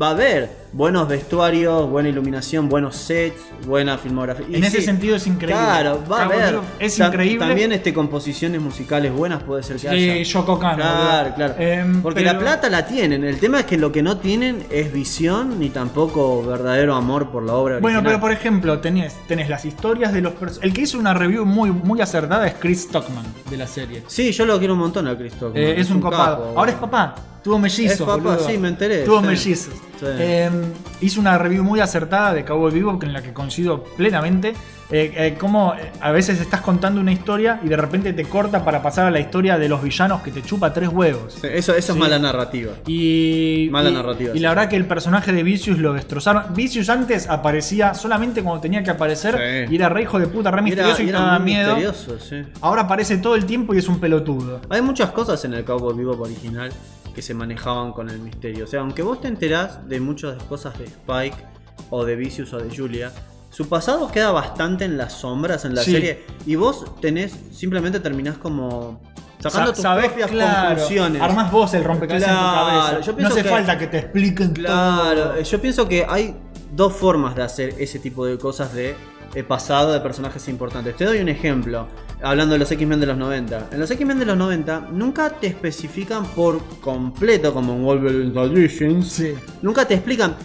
[0.00, 0.59] va a haber.
[0.72, 4.46] Buenos vestuarios, buena iluminación, buenos sets, buena filmografía.
[4.48, 5.56] Y En ese sí, sentido es increíble.
[5.64, 6.48] Claro, va a Cabo.
[6.50, 7.44] Vivo es Ta- increíble.
[7.44, 10.14] También este, composiciones musicales buenas puede ser que haya.
[10.24, 11.54] Sí, Yoko Kano, Claro, claro.
[11.58, 13.24] Em, Porque pero- la plata la tienen.
[13.24, 17.42] El tema es que lo que no tienen es visión ni tampoco verdadero amor por
[17.42, 18.04] la obra Bueno, original.
[18.04, 20.62] pero por ejemplo, tenés, tenés las historias de los personajes.
[20.62, 24.04] El que hizo una review muy, muy acertada es Chris Stockman de la serie.
[24.06, 25.50] Sí, yo lo quiero un montón a Cristo.
[25.52, 26.44] Eh, es, un, copado.
[26.44, 26.58] capo.
[26.60, 27.14] Ahora es papá.
[27.42, 28.00] Tuvo mellizos.
[28.00, 29.26] Es papá, sí, me enteré, Tuvo sí.
[29.26, 29.74] mellizos.
[29.98, 30.06] Sí.
[30.06, 30.50] Eh,
[31.00, 34.54] hizo una review muy acertada de Cowboy Vivo en la que coincido plenamente.
[34.92, 38.64] Eh, eh, cómo eh, a veces estás contando una historia y de repente te corta
[38.64, 41.38] para pasar a la historia de los villanos que te chupa tres huevos.
[41.40, 42.72] Sí, Eso, es mala narrativa.
[42.88, 46.42] Y, Mala y- narrativa, y la verdad que el personaje de Vicious lo destrozaron.
[46.56, 50.60] Vicious antes aparecía solamente cuando tenía que aparecer y era re hijo de puta, re
[50.60, 51.76] misterioso y, era daba muy miedo.
[51.76, 52.42] misterioso, sí.
[52.60, 54.60] Ahora aparece todo el tiempo y es un pelotudo.
[54.70, 56.72] Hay muchas cosas en el Cowboy Vivo original
[57.12, 58.64] que se manejaban con el misterio.
[58.64, 61.36] O sea, aunque vos te enterás de muchas cosas de Spike
[61.90, 63.12] o de Vicious o de Julia,
[63.50, 65.92] su pasado queda bastante en las sombras en la Sí.
[65.92, 69.00] serie y vos tenés, simplemente terminás como
[69.40, 71.22] sacando Sa- tus sabés, propias claro, conclusiones.
[71.22, 73.00] Armás vos el rompecabezas en tu cabeza.
[73.00, 75.34] yo no hace que- falta que te expliquen Claro, todo.
[75.36, 76.36] eh, yo pienso que hay
[76.72, 78.94] dos formas de hacer ese tipo de cosas de
[79.34, 80.96] eh, pasado de personajes importantes.
[80.96, 81.86] Te doy un ejemplo,
[82.22, 83.68] hablando de los X-Men de los 90.
[83.72, 89.08] En los X-Men de los 90 nunca te especifican por completo, como en Wolverine Traditions,
[89.12, 89.34] Sí.
[89.62, 90.36] nunca te explican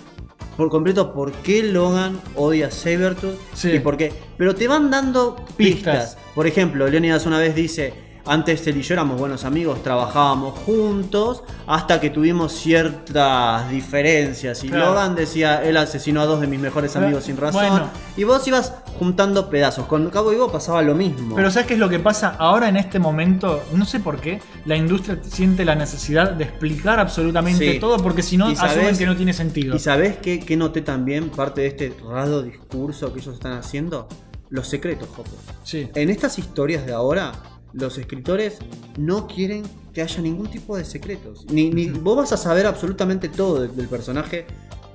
[0.57, 3.71] por completo por qué Logan odia a Sabretooth Sí.
[3.71, 4.13] y por qué.
[4.37, 6.15] Pero te van dando Pistas.
[6.15, 6.17] pistas.
[6.33, 8.04] Por ejemplo, Leonidas una vez dice.
[8.27, 14.63] Antes él y yo éramos buenos amigos, trabajábamos juntos hasta que tuvimos ciertas diferencias.
[14.63, 14.87] Y Claro.
[14.87, 17.67] Logan decía, él asesinó a dos de mis mejores amigos sin razón.
[17.69, 17.89] Bueno.
[18.17, 19.85] Y vos ibas juntando pedazos.
[19.85, 21.35] Con Cabo Vivo pasaba lo mismo.
[21.35, 22.35] Pero ¿sabes qué es lo que pasa?
[22.39, 26.99] Ahora en este momento, no sé por qué, la industria siente la necesidad de explicar
[26.99, 27.79] absolutamente Sí.
[27.79, 29.75] todo porque si no Y asumen que no tiene sentido.
[29.75, 31.29] ¿Y sabés qué, qué noté también?
[31.29, 34.07] Parte de este raro discurso que ellos están haciendo.
[34.49, 35.31] Los secretos, Jopo.
[35.63, 35.89] Sí.
[35.95, 37.31] En estas historias de ahora,
[37.75, 38.57] los escritores
[38.97, 41.45] no quieren que haya ningún tipo de secretos.
[41.51, 44.45] Ni, ni- vos vas a saber absolutamente todo de- del personaje,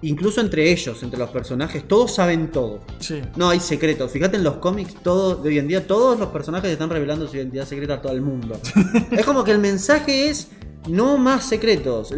[0.02, 2.80] incluso entre ellos, entre los personajes, todos saben todo.
[2.98, 3.20] Sí.
[3.36, 4.10] No hay secretos.
[4.10, 7.36] Fíjate en los cómics todo, de hoy en día, todos los personajes están revelando su
[7.36, 8.58] identidad secreta a todo el mundo.
[9.10, 10.48] es como que el mensaje es
[10.88, 12.08] no más secretos.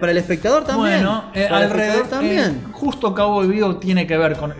[0.00, 0.94] Para el espectador también.
[1.04, 2.50] Bueno, eh, para el alrededor espectador también.
[2.50, 4.56] eh, justo Cowboy Vivo tiene que ver con eh,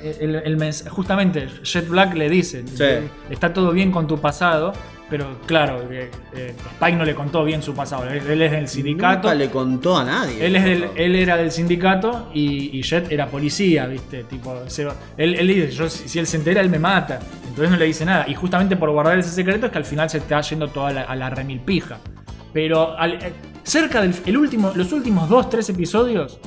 [0.00, 2.76] eh, el, el justamente Jet Black le dice, Sí.
[2.84, 4.72] eh, está todo bien con tu pasado,
[5.10, 8.68] pero claro, eh, eh, Spike no le contó bien su pasado, él, él es del
[8.68, 9.28] sindicato.
[9.28, 10.46] Nunca le contó a nadie.
[10.46, 14.24] Él, es del- él era del sindicato y, y Jet era policía, ¿viste?
[14.24, 17.18] Tipo, se- él, él dice, yo, si, él se entera, él me mata.
[17.48, 18.26] Entonces no le dice nada.
[18.28, 21.00] Y justamente por guardar ese secreto es que al final se está yendo toda la,
[21.02, 21.98] a la remilpija.
[22.52, 23.32] Pero al- eh,
[23.64, 26.38] cerca del el último, los últimos dos, tres episodios,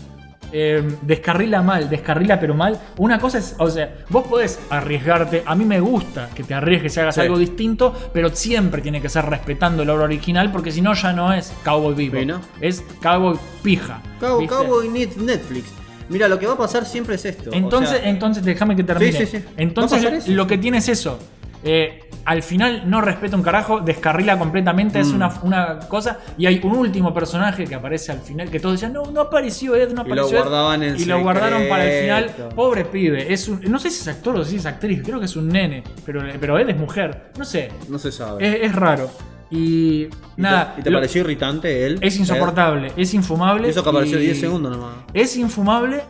[0.56, 2.80] eh, descarrila mal, descarrila pero mal.
[2.98, 6.96] Una cosa es, o sea, vos podés arriesgarte, a mí me gusta que te arriesgues
[6.96, 7.22] y hagas Sí.
[7.22, 11.12] algo distinto, pero siempre tiene que ser respetando la obra original, porque si no ya
[11.12, 12.40] no es Cowboy Vivo, Sí, ¿no?
[12.62, 14.02] es Cowboy Pija.
[14.20, 14.56] Cabo, ¿viste?
[14.56, 15.72] Cabo y Net- Netflix.
[16.10, 17.50] Mira, lo que va a pasar siempre es esto.
[17.50, 19.12] o Entonces, sea, entonces déjame que termine.
[19.12, 19.44] Sí, sí, sí.
[19.58, 21.18] Entonces, lo que tiene es eso.
[21.64, 25.16] Eh, al final no respeta un carajo, descarrila completamente, es Mm.
[25.16, 26.20] una, una cosa.
[26.38, 29.76] Y hay un último personaje que aparece al final, que todos decían, no, no apareció
[29.76, 32.50] Ed, no Y lo apareció Ed", guardaban en Y lo guardaron para el final.
[32.56, 33.32] Pobre pibe.
[33.34, 35.50] Es un- no sé si es actor o si es actriz, creo que es un
[35.50, 35.84] nene.
[36.06, 37.32] Pero, pero Ed es mujer.
[37.38, 37.70] No sé.
[37.90, 38.48] no se sabe.
[38.48, 39.10] Es, es raro.
[39.52, 40.76] Y ¿Y te- nada.
[40.80, 41.98] ¿Y te, lo- pareció irritante él?
[42.02, 43.70] es insoportable, es infumable.
[43.70, 44.96] Eso que apareció y- 10 segundos nomás.
[45.14, 46.02] es infumable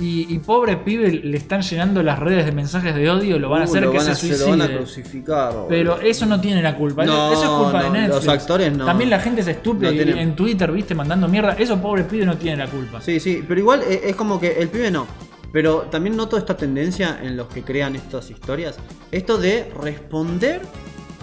[0.00, 3.62] y, y pobre pibe le están llenando las redes de mensajes de odio, lo van
[3.62, 4.44] a hacer que se a- se suicide.
[4.44, 5.52] lo van a crucificar.
[5.52, 5.68] boludo.
[5.68, 7.04] pero eso no tiene la culpa.
[7.04, 8.14] Eso- No, eso es culpa de Netflix.
[8.24, 8.84] los actores no.
[8.86, 11.52] También la gente es estúpida No y tienen- en Twitter, viste, mandando mierda.
[11.58, 13.00] Eso pobre pibe no tiene la culpa.
[13.00, 15.06] Sí, sí, pero igual eh, es como que el pibe no.
[15.52, 18.78] Pero también noto esta tendencia en los que crean estas historias.
[19.10, 20.62] Esto de responder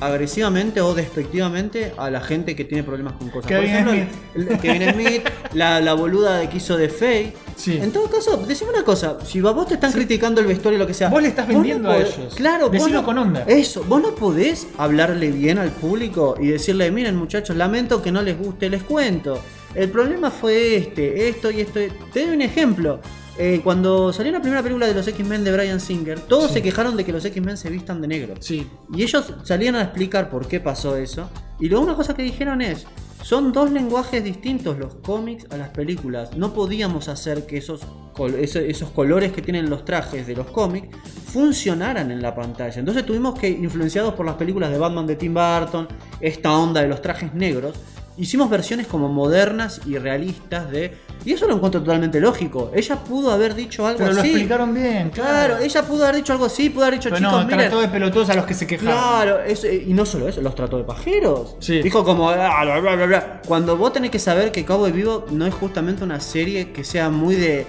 [0.02, 3.48] agresivamente o despectivamente a la gente que tiene problemas con cosas.
[3.48, 7.34] Kevin Por ejemplo, el- Kevin Smith, la, la boluda de que hizo de Faye.
[7.56, 7.78] Sí.
[7.82, 10.88] En todo caso, decime una cosa, si vos te están criticando el vestuario o lo
[10.88, 11.10] que sea.
[11.10, 12.34] Vos le estás no vendiendo a ellos.
[12.36, 13.44] Claro, Decilo no- con onda.
[13.48, 18.22] Eso, vos no podés hablarle bien al público y decirle, miren muchachos, lamento que no
[18.22, 19.40] les guste, les cuento.
[19.76, 21.80] El problema fue este, esto y esto.
[22.14, 23.00] Te doy un ejemplo.
[23.42, 26.56] Eh, cuando salió la primera película de los X-Men de Brian Singer, todos Sí.
[26.56, 28.34] se quejaron de que los X-Men se vistan de negro.
[28.42, 28.68] Sí.
[28.94, 31.30] Y ellos salían a explicar por qué pasó eso.
[31.58, 32.86] Y luego una cosa que dijeron es,
[33.24, 36.36] son dos lenguajes distintos los cómics a las películas.
[36.36, 37.82] No podíamos hacer que esos,
[38.14, 40.90] col- esos colores que tienen los trajes de los cómics
[41.32, 42.78] funcionaran en la pantalla.
[42.78, 45.88] Entonces tuvimos que, influenciados por las películas de Batman de Tim Burton,
[46.20, 47.76] esta onda de los trajes negros,
[48.20, 50.98] hicimos versiones como modernas y realistas de...
[51.26, 52.72] Y eso lo encuentro totalmente lógico.
[52.74, 54.30] Ella pudo haber dicho algo Pero lo así.
[54.30, 57.44] explicaron bien, Claro, ella pudo haber dicho algo así, pudo haber dicho, Pero chicos, no,
[57.44, 58.94] miren, trató de pelotudos a los que se quejaron.
[58.94, 61.56] Claro, eso- y no solo eso, los trató de pajeros.
[61.60, 61.82] Sí.
[61.82, 63.42] Dijo como, "Ah, bla, bla, bla, bla".
[63.48, 67.10] cuando vos tenés que saber que de Vivo no es justamente una serie que sea
[67.10, 67.66] muy de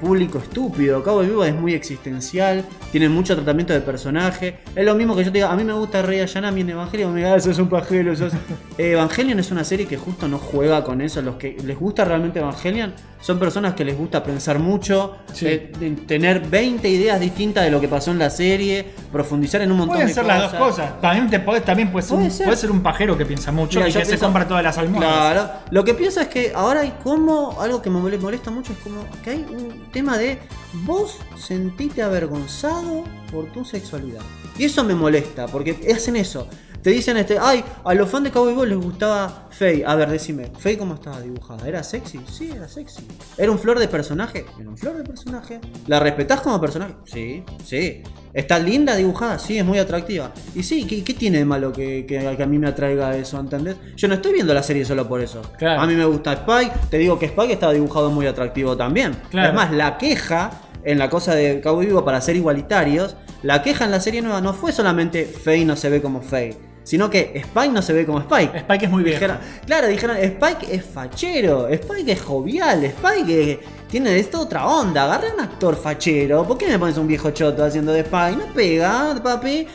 [0.00, 1.02] público estúpido.
[1.02, 4.58] Cabo Vivo es muy existencial, tiene mucho tratamiento de personaje.
[4.74, 7.12] Es lo mismo que yo te diga, a mí me gusta Rey Ayanami en Evangelion,
[7.12, 8.12] me diga, "Ah, eso es un pajero.
[8.12, 8.34] eso es-".
[8.78, 11.20] Eh, Evangelion es una serie que justo no juega con eso.
[11.22, 15.46] Los que les gusta realmente Evangelion son personas que les gusta pensar mucho, Sí.
[15.46, 19.72] eh, de tener 20 ideas distintas de lo que pasó en la serie, profundizar en
[19.72, 20.42] un montón Pueden de ser cosas.
[20.42, 21.00] las dos cosas.
[21.00, 22.46] También, te podés, también puede, ser Puede un, ser.
[22.46, 25.32] puede ser un pajero que piensa mucho Mira, y que se compra todas las almohadas.
[25.32, 28.72] Claro, lo que pienso es que ahora hay como, algo que me mole- molesta mucho
[28.72, 30.38] es como que hay un tema de
[30.84, 34.22] vos sentite avergonzado por tu sexualidad.
[34.58, 36.48] Y eso me molesta, porque hacen eso.
[36.82, 39.84] Te dicen, este, ay, a los fans de Cowboy Bebop les gustaba Faye.
[39.86, 41.66] A ver, decime, ¿Faye cómo estaba dibujada?
[41.66, 42.20] ¿Era sexy?
[42.30, 43.06] Sí, era sexy.
[43.38, 44.44] ¿Era un flor de personaje?
[44.60, 45.60] Era un flor de personaje.
[45.86, 46.94] ¿La respetás como personaje?
[47.04, 48.02] Sí, sí.
[48.32, 49.38] ¿Está linda dibujada?
[49.38, 50.30] Sí, es muy atractiva.
[50.54, 53.40] Y sí, ¿qué, qué tiene de malo que, que- que a mí me atraiga eso,
[53.40, 53.76] ¿entendés?
[53.96, 55.40] Yo no estoy viendo la serie solo por eso.
[55.58, 55.80] Claro.
[55.80, 56.72] A mí me gusta Spike.
[56.90, 59.16] Te digo que Spike estaba dibujado muy atractivo también.
[59.30, 59.48] Claro.
[59.48, 60.50] Es más, la queja
[60.86, 64.40] en la cosa de Cowboy Vivo para ser igualitarios, la queja en la serie nueva
[64.40, 68.06] no fue solamente Faye no se ve como Faye, sino que Spike no se ve
[68.06, 68.56] como Spike.
[68.58, 69.18] Spike es muy viejo.
[69.20, 73.58] Dijeron- claro, dijeron, Spike es fachero, Spike es jovial, Spike es-
[73.90, 75.04] tiene esta otra onda.
[75.04, 78.36] Agarra un actor fachero, ¿por qué me pones un viejo choto haciendo de Spike?
[78.36, 79.66] No pega, papi.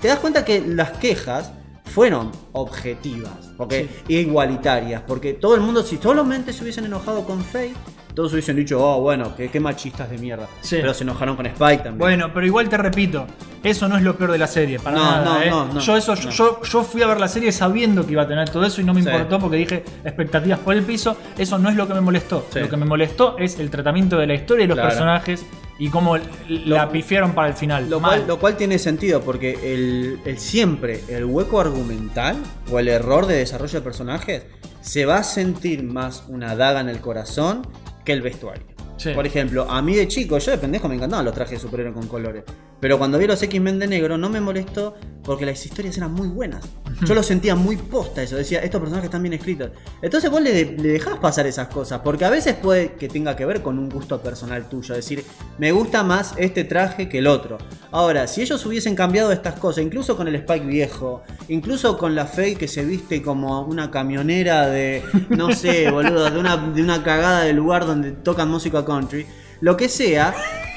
[0.00, 1.50] Te das cuenta que las quejas
[1.84, 7.74] fueron objetivas porque igualitarias, porque todo el mundo, si solamente se hubiesen enojado con Faye,
[8.14, 10.48] todos hubiesen dicho, oh, bueno, qué, qué machistas de mierda.
[10.60, 10.76] Sí.
[10.80, 11.98] Pero se enojaron con Spike también.
[11.98, 13.26] Bueno, pero igual te repito,
[13.62, 15.24] eso no es lo peor de la serie, para No, nada.
[15.24, 15.50] no, ¿eh?
[15.50, 16.30] no, no, yo, eso, no.
[16.30, 18.84] yo, yo fui a ver la serie sabiendo que iba a tener todo eso y
[18.84, 19.08] no me Sí.
[19.08, 21.16] importó porque dije expectativas por el piso.
[21.38, 22.46] Eso no es lo que me molestó.
[22.52, 22.60] Sí.
[22.60, 24.88] Lo que me molestó es el tratamiento de la historia y los Claro.
[24.90, 25.44] personajes
[25.78, 26.16] y cómo
[26.48, 27.88] la pifiaron para el final.
[27.90, 32.36] Lo cual, lo cual tiene sentido porque el, el siempre, el hueco argumental
[32.70, 34.44] o el error de desarrollo de personajes
[34.80, 37.66] se va a sentir más una daga en el corazón
[38.04, 38.64] que el vestuario.
[38.96, 39.12] Sí.
[39.12, 41.92] Por ejemplo, a mí de chico, yo de pendejo me encantaban los trajes de superhéroe
[41.92, 42.44] con colores.
[42.82, 46.26] Pero cuando vi los X-Men de negro no me molestó porque las historias eran muy
[46.26, 46.64] buenas.
[47.06, 48.34] Yo lo sentía muy posta eso.
[48.34, 49.70] Decía, estos personajes están bien escritos.
[50.02, 52.00] Entonces vos le, le dejás pasar esas cosas.
[52.02, 54.96] Porque a veces puede que tenga que ver con un gusto personal tuyo.
[54.96, 55.24] Decir,
[55.58, 57.58] me gusta más este traje que el otro.
[57.92, 62.26] Ahora, si ellos hubiesen cambiado estas cosas, incluso con el Spike viejo, incluso con la
[62.26, 67.04] Faye que se viste como una camionera de, no sé, boludo, de una, de una
[67.04, 69.24] cagada de lugar donde tocan música country,
[69.60, 70.34] lo que sea,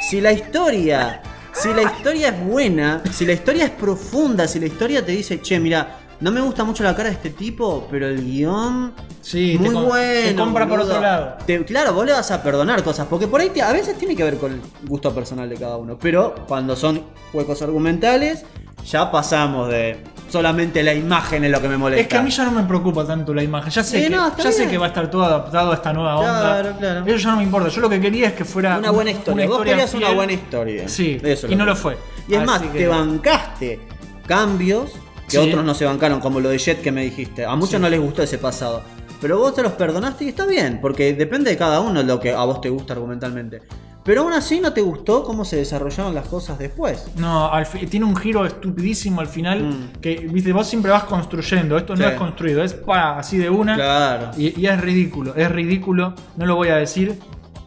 [0.07, 1.23] si la historia,
[1.61, 5.39] si la historia es buena, si la historia es profunda, si la historia te dice,
[5.41, 9.57] che, mira, no me gusta mucho la cara de este tipo, pero el guion Sí,
[9.59, 10.27] muy te bueno.
[10.29, 11.37] te compra por otro lado.
[11.45, 14.15] Te- claro, vos le vas a perdonar cosas, porque por ahí te- a veces tiene
[14.15, 15.97] que ver con el gusto personal de cada uno.
[15.99, 18.45] Pero cuando son huecos argumentales,
[18.85, 19.97] ya pasamos de
[20.29, 22.01] solamente la imagen es lo que me molesta.
[22.01, 23.69] Es que a mí ya no me preocupa tanto la imagen.
[23.71, 25.93] Ya sé, Sí, que, no, ya sé que va a estar todo adaptado a esta
[25.93, 26.39] nueva onda.
[26.61, 27.05] Claro, claro.
[27.05, 27.69] Eso ya no me importa.
[27.69, 29.47] Yo lo que quería es que fuera Una buena historia.
[29.47, 30.87] Vos querías una buena historia.
[30.89, 31.97] Sí, Eso es y no lo fue.
[32.27, 33.79] Y es Así más, que- te bancaste
[34.27, 34.91] cambios
[35.27, 35.37] que Sí.
[35.37, 37.45] otros no se bancaron, como lo de Jet que me dijiste.
[37.45, 37.79] A muchos Sí.
[37.79, 38.81] no les gustó ese pasado.
[39.21, 42.31] Pero vos te los perdonaste y está bien, porque depende de cada uno lo que
[42.31, 43.61] a vos te gusta argumentalmente.
[44.05, 47.07] Pero aún así no te gustó cómo se desarrollaron las cosas después.
[47.17, 49.63] No, al tiene un giro estupidísimo al final.
[49.63, 49.99] Mm.
[49.99, 51.75] Que, viste, vos siempre vas construyendo.
[51.75, 53.73] Esto no es construido, es pa, así de una.
[53.75, 54.31] Claro.
[54.37, 56.13] Y, y es ridículo, es ridículo.
[56.37, 57.17] No lo voy a decir.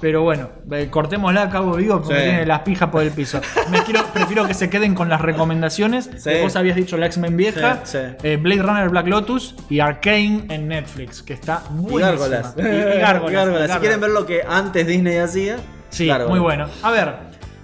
[0.01, 2.23] Pero bueno, eh, cortémosla a cabo vivo porque Sí.
[2.23, 3.41] tiene las pijas por el piso.
[3.73, 6.09] Me quiero, prefiero que se queden con las recomendaciones.
[6.19, 6.31] Sí.
[6.31, 8.15] que Vos habías dicho la X-Men vieja, Sí, sí.
[8.23, 12.11] eh, Blade Runner Black Lotus y Arcane en Netflix, que está Y buenísima.
[12.29, 12.55] gárgolas.
[12.57, 13.73] Y- y gárgolas, Y gárgolas.
[13.73, 15.57] Si quieren ver lo que antes Disney hacía.
[15.91, 16.31] Sí, gárgolas.
[16.31, 16.67] muy bueno.
[16.83, 17.15] A ver,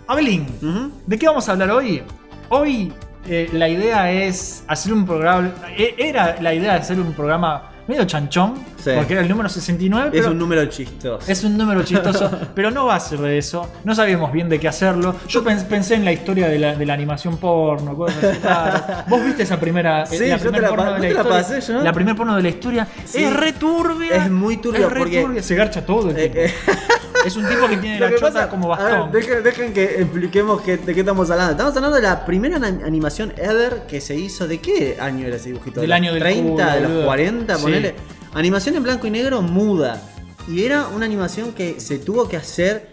[0.07, 0.91] Abelín, Ujú.
[1.07, 2.03] ¿de qué vamos a hablar hoy?
[2.51, 2.93] Hoy
[3.27, 5.51] eh, la idea es hacer un programa.
[5.77, 8.91] e- Era la idea de hacer un programa medio chanchón, Sí.
[8.95, 11.19] porque era el número 69, Es pero un número chistoso.
[11.31, 13.71] es un número chistoso, pero no va a ser de eso.
[13.85, 15.15] No sabíamos bien de qué hacerlo.
[15.29, 19.05] Yo pens- pensé en la historia de la, de la animación porno, cosas así.
[19.09, 21.31] ¿Vos viste esa primera, Sí, la yo te primer la porno de ¿no la historia?
[21.33, 21.73] pasé?
[21.83, 23.23] La primer porno de la historia Sí.
[23.25, 24.17] es re turbia.
[24.17, 26.55] Es muy turbio Es re porque- turbia, se garcha todo el Eh, eh,
[27.25, 29.13] Es un tipo que tiene la que chota pasa- como ver, bastón.
[29.13, 31.53] dejen, dejen que expliquemos que- de qué estamos hablando.
[31.53, 34.47] Estamos hablando de la primera animación ever que se hizo.
[34.47, 35.81] ¿De qué año era ese dibujito?
[35.81, 37.07] Del ¿De los año del 30, culo, de los boludo.
[37.07, 37.63] 40, Sí.
[37.63, 37.95] ponele.
[38.35, 40.01] Animación en blanco y negro muda.
[40.49, 42.93] Y era una animación que se tuvo que hacer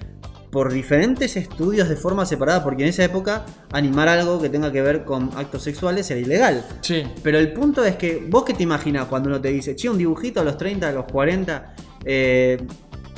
[0.51, 4.81] por diferentes estudios de forma separada, porque en esa época animar algo que tenga que
[4.81, 6.65] ver con actos sexuales era ilegal.
[6.81, 7.03] Sí.
[7.23, 9.97] Pero el punto es que, vos qué te imaginas cuando uno te dice, che, un
[9.97, 12.61] dibujito a los 30, a los 40, eh,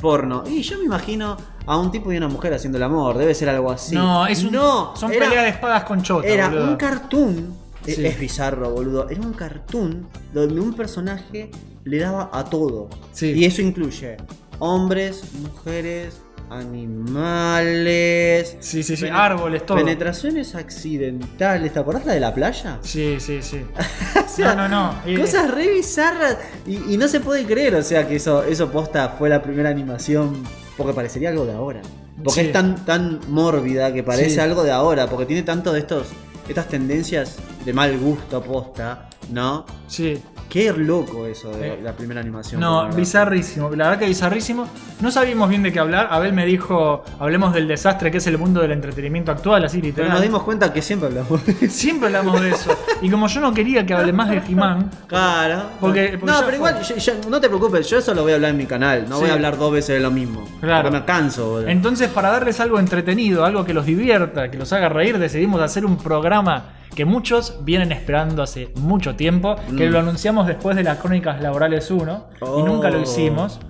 [0.00, 0.44] porno.
[0.46, 3.48] Y yo me imagino a un tipo y una mujer haciendo el amor, debe ser
[3.48, 3.94] algo así.
[3.94, 6.26] No, es un, No, son era, peleas de espadas con chota.
[6.28, 6.68] era boludo.
[6.68, 7.54] un cartoon.
[7.86, 8.06] e- Sí.
[8.06, 9.08] Es bizarro, boludo.
[9.10, 11.50] Era un cartoon donde un personaje
[11.84, 12.88] le daba a todo.
[13.12, 13.32] Sí.
[13.32, 14.16] Y eso incluye
[14.58, 18.56] hombres, mujeres, animales.
[18.60, 19.78] Sí, sí, sí, árboles, todo.
[19.78, 21.72] Penetraciones accidentales.
[21.72, 22.78] ¿Te acordás la de la playa?
[22.82, 23.64] Sí, sí, sí.
[24.24, 25.20] O sea, No, no, no.
[25.20, 26.36] Cosas re bizarras.
[26.66, 29.70] Y, y no se puede creer, o sea, que eso, eso posta fue la primera
[29.70, 30.42] animación.
[30.76, 31.82] Porque parecería algo de ahora.
[32.16, 32.46] Porque Sí.
[32.48, 34.40] es tan, tan mórbida que parece Sí.
[34.40, 35.06] algo de ahora.
[35.08, 36.08] Porque tiene tanto de estos.
[36.48, 39.64] Estas tendencias de mal gusto posta, ¿no?
[39.86, 40.20] Sí.
[40.54, 42.60] Qué loco eso de la primera animación.
[42.60, 43.70] No, bizarrísimo.
[43.70, 44.68] La verdad que bizarrísimo.
[45.00, 46.06] No sabíamos bien de qué hablar.
[46.12, 49.86] Abel me dijo, hablemos del desastre que es el mundo del entretenimiento actual, así Pero
[49.88, 50.12] literal.
[50.12, 51.68] nos dimos cuenta que siempre hablamos de eso.
[51.74, 52.70] Siempre hablamos de eso.
[53.02, 55.64] Y como yo no quería que hable más de He-Man, Claro.
[55.80, 56.54] Porque- porque no, pero fue.
[56.54, 59.06] igual, yo- yo- no te preocupes, yo eso lo voy a hablar en mi canal.
[59.08, 59.22] No Sí.
[59.22, 60.44] voy a hablar dos veces de lo mismo.
[60.60, 60.84] Claro.
[60.84, 61.68] Porque me canso, boludo.
[61.68, 65.84] entonces para darles algo entretenido, algo que los divierta, que los haga reír, decidimos hacer
[65.84, 69.92] un programa que muchos vienen esperando hace mucho tiempo, que Mm.
[69.92, 72.66] lo anunciamos después de las Crónicas Laborales 1 y Oh.
[72.66, 73.60] nunca lo hicimos.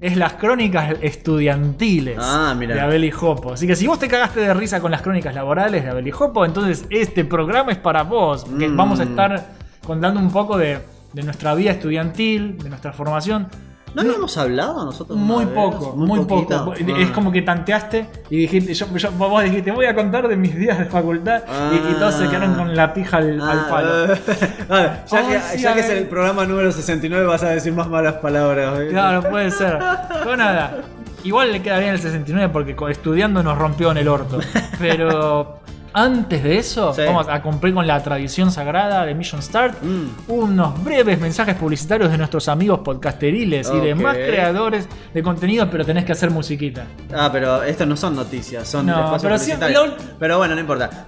[0.00, 3.52] Es las crónicas estudiantiles Ah, de Abel y Jopo.
[3.54, 6.10] Así que si vos te cagaste de risa con las crónicas laborales de Abel y
[6.12, 8.44] Jopo, entonces este programa es para vos.
[8.44, 8.76] Porque Mm.
[8.76, 9.46] vamos a estar
[9.84, 10.78] contando un poco de,
[11.12, 13.48] de nuestra vida estudiantil, de nuestra formación.
[13.94, 15.18] ¿No habíamos hablado nosotros?
[15.18, 15.54] Muy vez?
[15.54, 16.72] poco, muy, poco.
[16.78, 16.98] Ah.
[16.98, 20.54] Es como que tanteaste y dijiste, yo, yo- vos dijiste, voy a contar de mis
[20.56, 24.06] días de facultad y, y todos se quedaron con la pija al, al Ah, palo.
[24.68, 27.88] ya Ay, que, sí, ya que es el programa número 69 vas a decir más
[27.88, 28.78] malas palabras.
[28.80, 28.88] ¿eh?
[28.90, 29.78] Claro, puede ser.
[30.22, 30.78] Pero nada,
[31.24, 34.38] igual le queda bien el 69 porque estudiando nos rompió en el orto.
[34.78, 35.58] Pero
[36.02, 37.02] antes de eso, Sí.
[37.04, 39.82] vamos a cumplir con la tradición sagrada de Mission Start.
[39.82, 40.30] Mm.
[40.32, 43.82] Unos breves mensajes publicitarios de nuestros amigos podcasteriles y Ok.
[43.82, 46.86] demás creadores de contenido, pero tenés que hacer musiquita.
[47.14, 51.06] Ah, pero estos no son noticias, son No, pero lo- Pero bueno, no importa.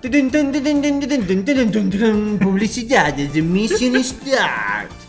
[2.41, 5.00] Publicidades de Mission Start.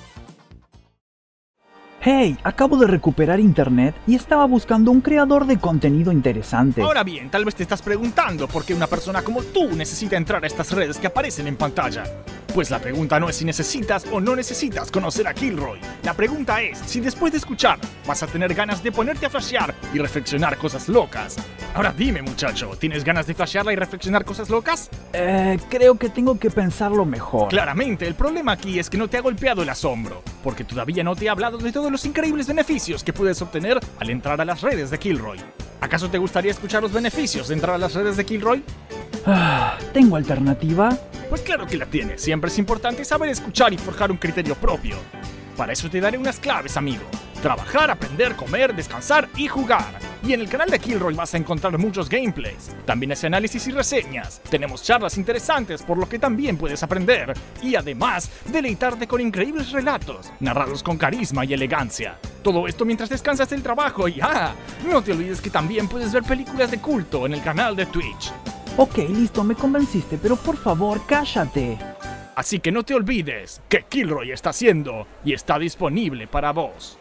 [2.03, 6.81] Hey, acabo de recuperar internet y estaba buscando un creador de contenido interesante.
[6.81, 10.43] Ahora bien, tal vez te estás preguntando por qué una persona como tú necesita entrar
[10.43, 12.03] a estas redes que aparecen en pantalla.
[12.55, 15.79] Pues la pregunta no es si necesitas o no necesitas conocer a Kilroy.
[16.03, 19.73] La pregunta es si después de escuchar vas a tener ganas de ponerte a flashear
[19.93, 21.37] y reflexionar cosas locas.
[21.73, 24.89] Ahora dime muchacho, ¿tienes ganas de flashearla y reflexionar cosas locas?
[25.13, 27.47] Eh, creo que tengo que pensarlo mejor.
[27.49, 31.15] Claramente, el problema aquí es que no te ha golpeado el asombro, porque todavía no
[31.15, 34.89] te he hablado de los increíbles beneficios que puedes obtener al entrar a las redes
[34.89, 35.39] de Kilroy.
[35.81, 38.63] ¿Acaso te gustaría escuchar los beneficios de entrar a las redes de Kilroy?
[39.25, 40.97] Ah, ¿Tengo alternativa?
[41.29, 44.97] Pues claro que la tienes, siempre es importante saber escuchar y forjar un criterio propio.
[45.55, 47.03] Para eso te daré unas claves, amigo.
[47.41, 49.99] Trabajar, aprender, comer, descansar y jugar.
[50.23, 52.69] Y en el canal de Kilroy vas a encontrar muchos gameplays.
[52.85, 54.41] También hace análisis y reseñas.
[54.51, 57.33] Tenemos charlas interesantes por lo que también puedes aprender.
[57.63, 62.19] Y además, deleitarte con increíbles relatos, narrados con carisma y elegancia.
[62.43, 64.53] Todo esto mientras descansas del trabajo y ah,
[64.87, 68.31] no te olvides que también puedes ver películas de culto en el canal de Twitch.
[68.77, 71.79] Ok, listo, me convenciste, pero por favor, cállate.
[72.35, 77.00] Así que no te olvides que Kilroy está haciendo y está disponible para vos.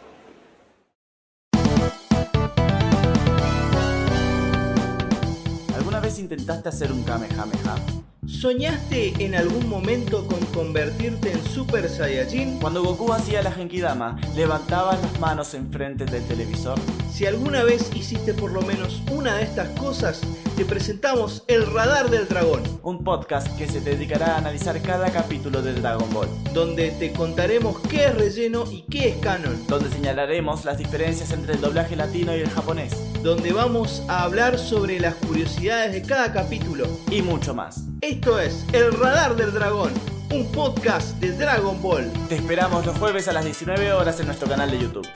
[6.21, 8.10] Intentaste hacer un Kamehameha?
[8.27, 12.59] ¿Soñaste en algún momento con convertirte en Super Saiyajin?
[12.59, 16.77] Cuando Goku hacía la Genkidama, ¿levantabas las manos enfrente del televisor?
[17.11, 20.21] Si alguna vez hiciste por lo menos una de estas cosas,
[20.55, 25.63] te presentamos el Radar del Dragón, Un podcast que se dedicará a analizar cada capítulo
[25.63, 30.63] de Dragon Ball, donde te contaremos qué es relleno y qué es canon, donde señalaremos
[30.63, 32.93] las diferencias entre el doblaje latino y el japonés,
[33.23, 36.87] donde vamos a hablar sobre las curiosidades de cada capítulo.
[37.09, 37.83] y mucho más.
[38.11, 39.93] Esto es El Radar del Dragón,
[40.33, 42.11] un podcast de Dragon Ball.
[42.27, 45.07] Te esperamos los jueves a las 19 horas en nuestro canal de YouTube.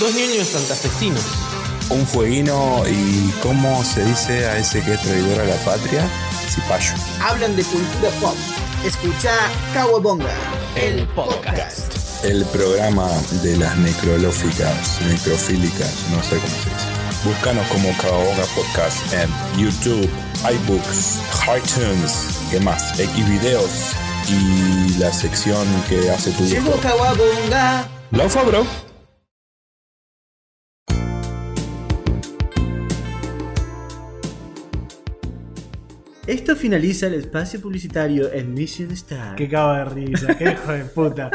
[0.00, 1.26] Dos niños santafesinos.
[1.90, 6.08] Un fueguino y cómo se dice a ese que es traidor a la patria,
[6.48, 6.94] cipayo.
[7.20, 8.34] hablan de cultura pop.
[8.86, 9.34] Escucha
[9.74, 10.30] Kawabonga,
[10.76, 11.92] el podcast.
[12.24, 13.08] El programa
[13.42, 17.24] de las necrolóficas, necrofílicas, no sé cómo se dice.
[17.24, 19.28] Búscanos como Caoga Podcast en
[19.58, 20.08] YouTube,
[20.48, 21.18] iBooks,
[21.58, 22.96] iTunes, ¿qué más?
[22.96, 23.96] Xvideos
[24.28, 26.44] y la sección que hace tu.
[26.44, 27.88] Llegó Kawabonga.
[28.12, 28.85] Laufa, bro.
[36.26, 39.36] Esto finaliza el espacio publicitario en Mission Star.
[39.36, 41.30] Que cago de risa, qué hijo de puta.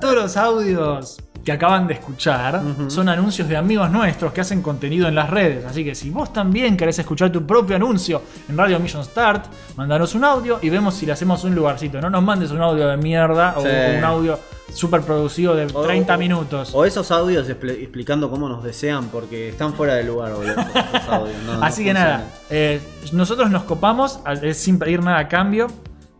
[0.00, 5.08] Todos los audios que acaban de escuchar son anuncios de amigos nuestros que hacen contenido
[5.08, 5.64] en las redes.
[5.64, 10.14] Así que si vos también querés escuchar tu propio anuncio en Radio Mission Start, mandanos
[10.14, 12.00] un audio y vemos si le hacemos un lugarcito.
[12.00, 14.38] No nos mandes un audio de mierda o un audio
[14.72, 16.70] súper producido de O- 30 o- minutos.
[16.74, 20.54] O esos audios expl- explicando cómo nos desean porque están fuera de lugar, boludo.
[20.94, 22.80] esos audios, no- no Así que nada, eh,
[23.12, 25.68] nosotros nos copamos eh, sin pedir nada a cambio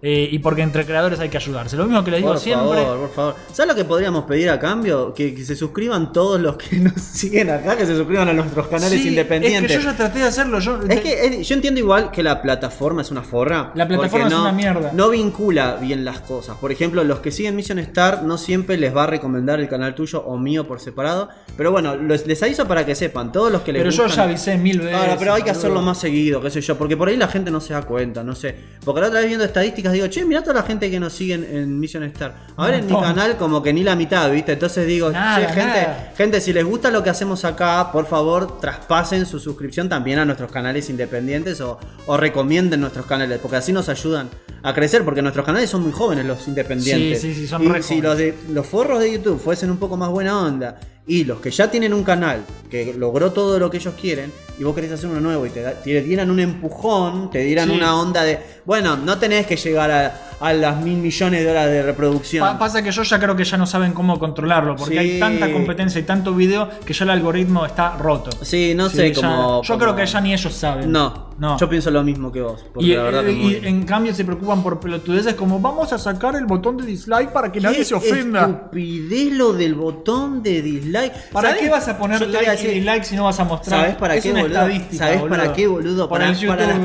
[0.00, 1.76] eh, y porque entre creadores hay que ayudarse.
[1.76, 2.82] Lo mismo que le digo Por siempre.
[2.84, 3.34] favor, por favor.
[3.52, 5.12] ¿Sabes lo que podríamos pedir a cambio?
[5.12, 8.68] Que, que se suscriban todos los que nos siguen acá, que se suscriban a nuestros
[8.68, 9.70] canales Sí, independientes.
[9.72, 10.60] Es que yo ya traté de hacerlo.
[10.60, 13.72] Yo, Es que eh, yo entiendo igual que la plataforma es una forra.
[13.74, 14.92] La plataforma es una mierda.
[14.94, 16.56] No vincula bien las cosas.
[16.58, 19.94] Por ejemplo, los que siguen Mission Star no siempre les va a recomendar el canal
[19.96, 21.28] tuyo o mío por separado.
[21.56, 23.32] Pero bueno, los- les aviso para que sepan.
[23.32, 24.96] Todos los que les pero yo ya avisé mil veces.
[24.96, 27.50] Claro, pero hay que hacerlo más seguido, qué sé yo, porque por ahí la gente
[27.50, 28.54] no se da cuenta, no sé.
[28.84, 31.44] Porque la otra vez viendo estadísticas digo, che, mirá toda la gente que nos siguen
[31.50, 32.34] en Mission Star.
[32.56, 34.52] A ver, Un en mi canal como que ni la mitad, ¿viste?
[34.52, 36.12] Entonces digo, Nada, che, gente, nada.
[36.16, 40.24] gente, si les gusta lo que hacemos acá, por favor, traspasen su suscripción también a
[40.24, 44.28] nuestros canales independientes o, o recomienden nuestros canales, porque así nos ayudan
[44.62, 47.20] a crecer, porque nuestros canales son muy jóvenes los independientes.
[47.20, 48.04] Sí, sí, sí, son y re si jóvenes.
[48.04, 50.78] los, de, los forros de YouTube fuesen un poco más buena onda
[51.08, 54.62] y los que ya tienen un canal que logró todo lo que ellos quieren y
[54.64, 57.74] vos querés hacer uno nuevo y te, da- te dieran un empujón, te dieran Sí.
[57.76, 61.66] una onda de, bueno, no tenés que llegar a, a las mil millones de horas
[61.66, 62.46] de reproducción.
[62.46, 64.98] Pa- pasa que yo ya creo que ya no saben cómo controlarlo, porque Sí.
[64.98, 68.30] hay tanta competencia y tanto video que ya el algoritmo está roto.
[68.42, 69.62] sí, no Sí, sé cómo...
[69.62, 70.90] Yo creo que ya ni ellos saben.
[70.92, 71.58] No, no.
[71.58, 72.64] yo pienso lo mismo que vos.
[72.78, 75.92] Y, la verdad eh, que y muy- en cambio se preocupan por pelotudeces como vamos
[75.92, 78.42] a sacar el botón de dislike para que nadie ¿Qué se ofenda.
[78.46, 81.12] estupidez lo del botón de dislike.
[81.32, 81.62] ¿Para ¿Sabés?
[81.64, 83.80] qué vas a poner like y dislike si no vas a mostrar?
[83.80, 84.58] ¿Sabes para Es qué, una boludo?
[84.58, 85.36] estadística, ¿Sabes boludo.
[85.38, 86.08] para qué, boludo?
[86.08, 86.38] Para, las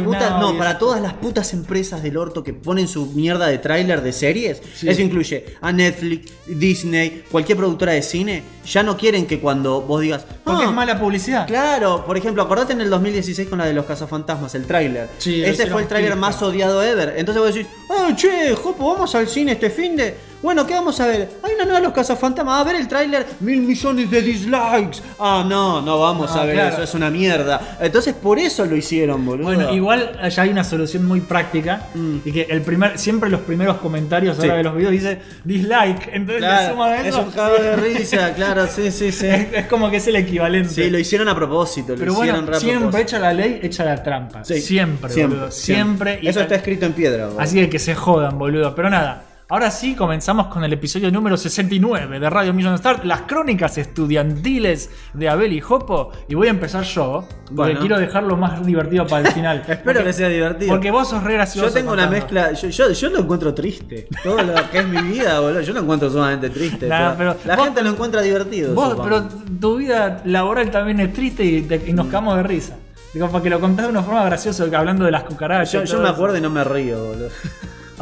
[0.04, 4.02] putas, no, para todas las putas empresas del orto que ponen su mierda de tráiler
[4.02, 4.62] de series.
[4.76, 4.88] Sí.
[4.90, 8.44] Eso incluye a Netflix, Disney, cualquier productora de cine.
[8.66, 10.26] Ya no quieren que cuando vos digas.
[10.44, 11.46] Porque "Ah, es mala publicidad.
[11.48, 15.10] Claro, por ejemplo, acordate en el 2016 con la de los cazafantasmas, el tráiler.
[15.18, 17.14] Sí, Ese fue el tráiler más odiado ever.
[17.18, 20.33] Entonces vos decís, ah, che, Jopo, vamos al cine este fin de.
[20.44, 21.30] Bueno, ¿qué vamos a ver?
[21.42, 22.60] Hay una nueva de los cazafantasmas.
[22.60, 25.00] A ver el tráiler, mil millones de dislikes.
[25.18, 26.74] Ah, no, no vamos No, a ver claro.
[26.74, 27.78] eso, es una mierda.
[27.80, 29.46] Entonces por eso lo hicieron, boludo.
[29.46, 32.18] Bueno, igual ya hay una solución muy práctica Mm.
[32.26, 34.58] y que el primer, siempre los primeros comentarios ahora Sí.
[34.58, 37.22] de los videos dice dislike, entonces Claro, suma es eso.
[37.22, 39.28] un cago de risa, claro, sí, sí, sí.
[39.28, 40.70] es, es como que es el equivalente.
[40.74, 44.04] Sí, lo hicieron a propósito, lo Pero hicieron bueno, siempre echa la ley, echa la
[44.04, 44.44] trampa.
[44.44, 45.52] Sí, Siempre, boludo.
[45.52, 46.20] Siempre.
[46.22, 47.40] y- Eso está escrito en piedra, boludo.
[47.40, 48.76] Así que que se jodan, boludo.
[48.76, 49.24] Pero nada.
[49.50, 54.90] Ahora sí, comenzamos con el episodio número 69 de Radio Million Start, las crónicas estudiantiles
[55.14, 56.12] de Abel y Jopo.
[56.28, 57.80] Y voy a empezar yo, porque Bueno.
[57.82, 59.58] quiero dejarlo más divertido para el final.
[59.68, 60.70] Espero Porque- que sea divertido.
[60.72, 61.68] Porque vos sos re gracioso.
[61.68, 64.08] Yo tengo una mezcla, yo, yo, yo lo encuentro triste.
[64.24, 66.88] Todo lo que es mi vida, boludo, yo lo encuentro sumamente triste.
[66.88, 68.74] Nah, pero pero la vos- gente lo encuentra divertido.
[68.74, 69.28] Vos, pero
[69.60, 72.78] tu vida laboral también es triste y, te- y nos cagamos de risa.
[73.14, 75.72] Digo, porque lo contás de una forma graciosa, hablando de las cucarachas.
[75.72, 76.08] yo, me eso.
[76.08, 77.30] acuerdo y no me río, boludo.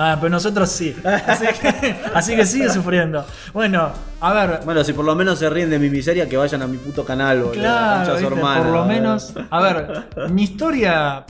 [0.04, 0.96] Ah, pero nosotros sí.
[1.04, 3.24] Así que, así que sigue sufriendo.
[3.54, 6.62] Bueno, a ver, Bueno, si por lo menos se ríen de mi miseria, que vayan
[6.64, 7.54] a mi puto canal, boludo.
[7.54, 8.36] Claro, ¿viste?
[8.36, 9.34] por lo menos.
[9.52, 11.24] A ver, mi historia.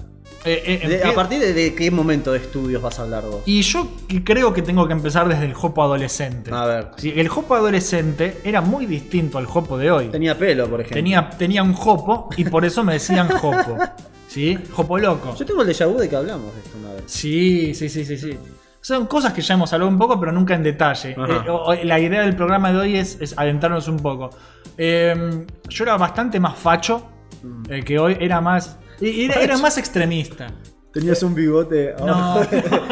[0.45, 3.41] eh, eh, De- ¿A partir de, de qué momento de estudios vas a hablar vos?
[3.45, 3.87] Y yo
[4.23, 6.49] creo que tengo que empezar desde el Jopo adolescente.
[6.53, 6.87] A ver.
[6.95, 10.07] Sí, el Jopo adolescente era muy distinto al Jopo de hoy.
[10.07, 10.95] Tenía pelo, por ejemplo.
[10.95, 13.77] Tenía, tenía un Jopo y por eso me decían Jopo.
[14.27, 14.57] ¿Sí?
[14.71, 15.35] Jopo loco.
[15.35, 17.03] Yo tengo el déjà vu de que hablamos de esto una vez.
[17.05, 18.37] Sí, sí, sí, sí, sí.
[18.81, 21.15] Son cosas que ya hemos hablado un poco, pero nunca en detalle.
[21.17, 24.31] Eh, la idea del programa de hoy es, es adentrarnos un poco.
[24.77, 27.07] Eh, yo era bastante más facho
[27.43, 27.63] Mm.
[27.69, 28.77] eh, que hoy, era más.
[28.99, 30.47] Era, era más extremista.
[30.93, 31.95] Tenías un bigote.
[32.01, 32.45] No,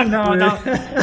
[0.05, 0.55] no, no.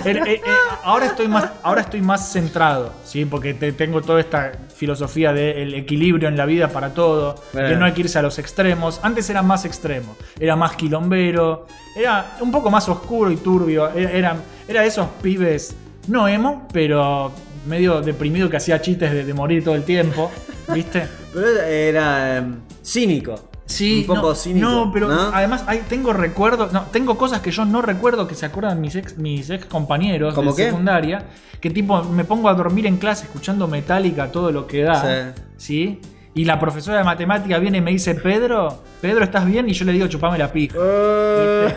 [0.05, 0.40] Eh, eh,
[0.82, 3.24] ahora, estoy más, ahora estoy más centrado, ¿sí?
[3.26, 7.78] Porque te- tengo toda esta filosofía del equilibrio en la vida para todo, de Bueno.
[7.80, 9.01] no hay que irse a los extremos.
[9.03, 13.88] Antes era más extremo, era más quilombero, era un poco más oscuro y turbio.
[13.90, 14.36] Era, era,
[14.66, 15.76] era de esos pibes,
[16.09, 17.30] no emo, pero
[17.66, 20.30] medio deprimido que hacía chistes de, de morir todo el tiempo,
[20.72, 21.07] ¿viste?
[21.34, 23.34] Pero era em, cínico.
[23.67, 24.69] Sí, Un poco no, cínico.
[24.69, 25.21] No, pero ¿no?
[25.35, 28.95] además hay- tengo recuerdos, no, tengo cosas que yo no recuerdo que se acuerdan mis
[28.95, 31.27] ex, mis ex compañeros de secundaria,
[31.61, 36.01] que tipo me pongo a dormir en clase escuchando Metallica todo lo que da, ¿sí?
[36.35, 39.68] Y la profesora de matemática viene y me dice, Pedro, Pedro, ¿estás bien?
[39.68, 40.76] Y yo le digo, chupame la pija.
[40.80, 41.74] Eh,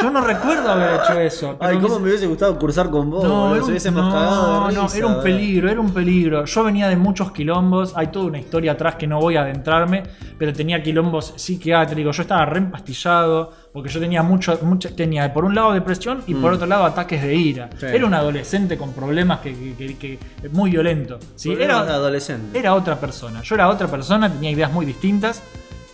[0.00, 1.56] Yo no recuerdo haber hecho eso.
[1.60, 3.24] Ay, cómo me hubiese gustado cursar con vos.
[3.24, 6.44] No, era un, hubiésemos no, cagado no, risa, era un peligro, era un peligro.
[6.44, 10.02] Yo venía de muchos quilombos, hay toda una historia atrás que no voy a adentrarme,
[10.36, 15.44] pero tenía quilombos psiquiátricos, yo estaba re empastillado, porque yo tenía mucho, mucho tenía por
[15.44, 16.54] un lado depresión y por Mm.
[16.56, 17.70] otro lado ataques de ira.
[17.78, 17.86] Sí.
[17.86, 21.18] Era un adolescente con problemas que, que- que- que- muy violento.
[21.36, 21.54] ¿sí?
[21.54, 22.58] De Era, adolescente.
[22.58, 23.40] era otra persona.
[23.42, 25.40] Yo era otra persona, tenía ideas muy distintas.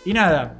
[0.05, 0.55] Y nada,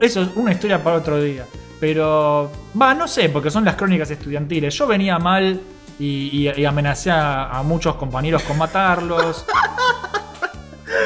[0.00, 1.44] eso es una historia para otro día.
[1.80, 2.50] Pero,
[2.80, 4.74] va, no sé, porque son las crónicas estudiantiles.
[4.74, 5.60] Yo venía mal
[5.98, 9.46] y, y- y amenacé a, a muchos compañeros con matarlos.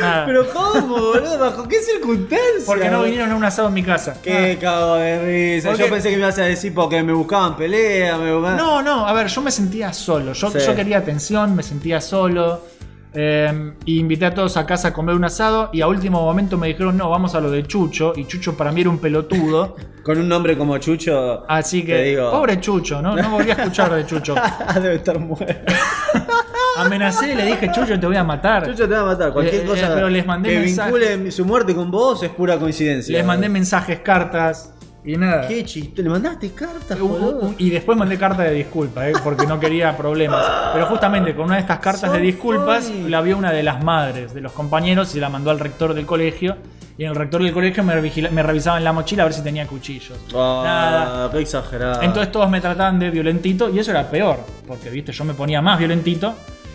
[0.01, 1.39] Nada, Pero ¿cómo, boludo?
[1.39, 2.65] ¿Bajo qué circunstancias?
[2.67, 4.17] porque no vinieron a un asado en mi casa.
[4.23, 5.69] Qué cago de risa.
[5.69, 8.57] Porque- Yo pensé que me ibas a decir porque me buscaban pelea, me buscaban.
[8.57, 10.33] No, no, a ver, yo me sentía solo.
[10.33, 10.59] Yo, Sí.
[10.67, 12.63] yo quería atención, me sentía solo.
[13.15, 15.71] Eh, y invité a todos a casa a comer un asado.
[15.73, 18.13] Y a último momento me dijeron, no, vamos a lo de Chucho.
[18.17, 19.77] Y Chucho para mí era un pelotudo.
[20.03, 21.49] Con un nombre como Chucho.
[21.49, 22.31] Así que, digo.
[22.31, 23.17] pobre Chucho, ¿no?
[23.17, 24.35] No volví a escuchar de Chucho.
[24.75, 25.47] Debe estar muerto.
[26.77, 28.67] Amenacé y le dije, Chucho, te voy a matar.
[28.67, 29.33] Chucho te va a matar.
[29.33, 30.91] Cualquier Eh, eh, cosa pero les mandé que mensaje.
[30.91, 33.17] vincule su muerte con vos es pura coincidencia.
[33.17, 34.74] Les mandé mensajes, cartas
[35.05, 35.47] y nada.
[35.49, 36.03] Qué chiste.
[36.03, 39.13] ¿Le mandaste cartas, un- y después mandé carta de disculpa, ¿eh?
[39.23, 40.45] porque no quería problemas.
[40.73, 44.33] Pero justamente con una de estas cartas de disculpas la vio una de las madres
[44.35, 46.57] de los compañeros y la mandó al rector del colegio.
[46.97, 49.33] Y en el rector del colegio me, vigila- me revisaba en la mochila a ver
[49.35, 50.17] si tenía cuchillos.
[50.33, 51.25] Nada.
[51.27, 52.03] Ah, qué exagerado.
[52.03, 55.61] Entonces todos me trataban de violentito y eso era peor, porque viste, yo me ponía
[55.61, 56.35] más violentito.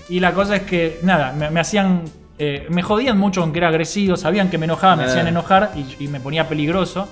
[0.09, 2.01] Y la cosa es que, nada, me, me hacían.
[2.37, 5.07] eh, me jodían mucho con que era agresivo, sabían que me enojaba, me Eh.
[5.07, 7.07] hacían enojar y, y me ponía peligroso.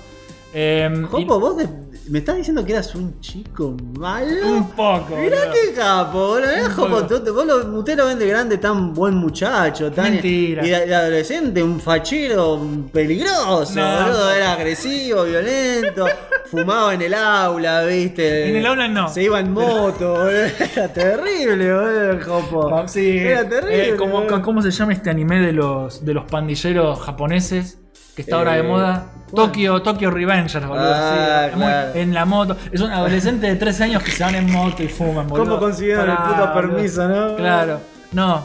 [0.54, 1.68] Eh, y- Jopo, vos de-
[2.08, 4.48] me estás diciendo que eras un chico malo.
[4.48, 5.14] un poco.
[5.16, 5.52] Mirá boludo.
[5.52, 6.48] qué capo, boludo.
[6.56, 10.12] Mirá, Jopo, tú- vos lo, usted lo ven de grande tan buen muchacho, tan.
[10.12, 10.66] Mentira.
[10.66, 12.58] Y de, adolescente, un fachero
[12.90, 14.02] peligroso, No.
[14.04, 14.30] boludo.
[14.32, 16.06] Era agresivo, violento,
[16.50, 18.48] fumaba en el aula, viste.
[18.48, 19.08] En el aula no.
[19.10, 20.30] Se iba en moto, boludo.
[20.30, 22.88] Era terrible, boludo, Jopo.
[22.88, 23.88] Sí, Era terrible.
[23.90, 24.40] eh, como- boludo.
[24.40, 27.78] ¿Cómo se llama este anime de los, de los pandilleros japoneses?
[28.18, 29.06] Que está ahora de Eh, moda.
[29.30, 29.46] ¿cuál?
[29.52, 30.92] Tokyo, Tokyo Revengers, boludo.
[30.92, 32.56] Ah, sí, muy- en la moto.
[32.72, 35.44] Es un adolescente de 13 años que se van en moto y fuman, boludo.
[35.44, 36.52] ¿Cómo consiguieron el puto boludo.
[36.52, 37.36] permiso, no?
[37.36, 37.80] Claro.
[38.10, 38.42] No.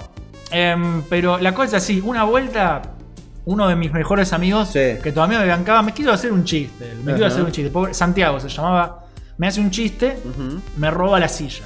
[0.52, 2.84] Em, pero la cosa es así, una vuelta,
[3.46, 4.98] uno de mis mejores amigos, Sí.
[5.02, 6.94] que todavía me bancaba, me quiso hacer un chiste.
[7.04, 7.34] Me quiso Ajá.
[7.34, 7.72] hacer un chiste.
[7.72, 9.06] Pobre- Santiago se llamaba.
[9.40, 10.18] Me hace un chiste,
[10.78, 11.64] me roba la silla.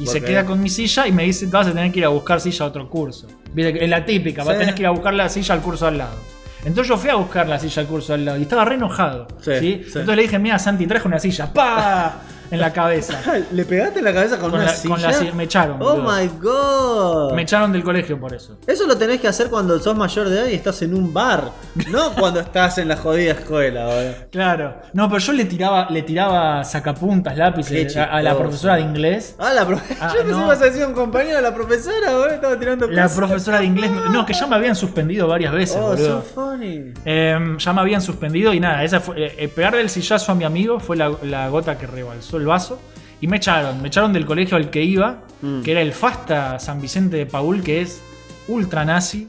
[0.00, 2.08] Y se queda con mi silla y me dice, vas a tener que ir a
[2.08, 3.26] buscar silla a otro curso.
[3.54, 4.58] Es la típica, vas a Sí.
[4.60, 6.16] tener que ir a buscar la silla al curso al lado.
[6.64, 9.26] Entonces yo fui a buscar la silla al curso al lado y estaba re enojado.
[9.40, 9.72] Sí, ¿sí?
[9.84, 11.52] Entonces le dije, mira, Santi, traje una silla.
[11.52, 12.20] ¡Pa!
[12.52, 13.20] En la cabeza.
[13.52, 14.94] ¿Le pegaste en la cabeza con, Con una la- silla?
[14.94, 16.12] con la silla- me echaron, Oh boludo.
[16.12, 17.32] my god.
[17.34, 18.58] Me echaron del colegio por eso.
[18.66, 21.50] Eso lo tenés que hacer cuando sos mayor de edad y estás en un bar,
[21.90, 24.14] no cuando estás en la jodida escuela, boludo.
[24.30, 24.76] Claro.
[24.92, 29.34] No, pero yo le tiraba, le tiraba sacapuntas, lápices a, a la profesora de inglés.
[29.38, 30.38] Ah, la pro- Ah, Yo pensé no.
[30.38, 33.16] que ibas a decir un compañero de la profesora, boludo, estaba tirando La cosas.
[33.18, 33.90] profesora de inglés.
[34.10, 36.22] No, que ya me habían suspendido varias veces, Oh, boludo.
[36.22, 36.92] so funny.
[37.04, 40.34] Eh, ya me habían suspendido y nada, esa fue, eh, eh, pegarle el sillazo a
[40.34, 42.78] mi amigo fue la, la gota que rebalsó el vaso.
[43.20, 45.62] Y me echaron, me echaron del colegio al que iba, Mm.
[45.62, 48.00] que era el Fasta San Vicente de Paul, que es
[48.48, 49.26] ultra nazi.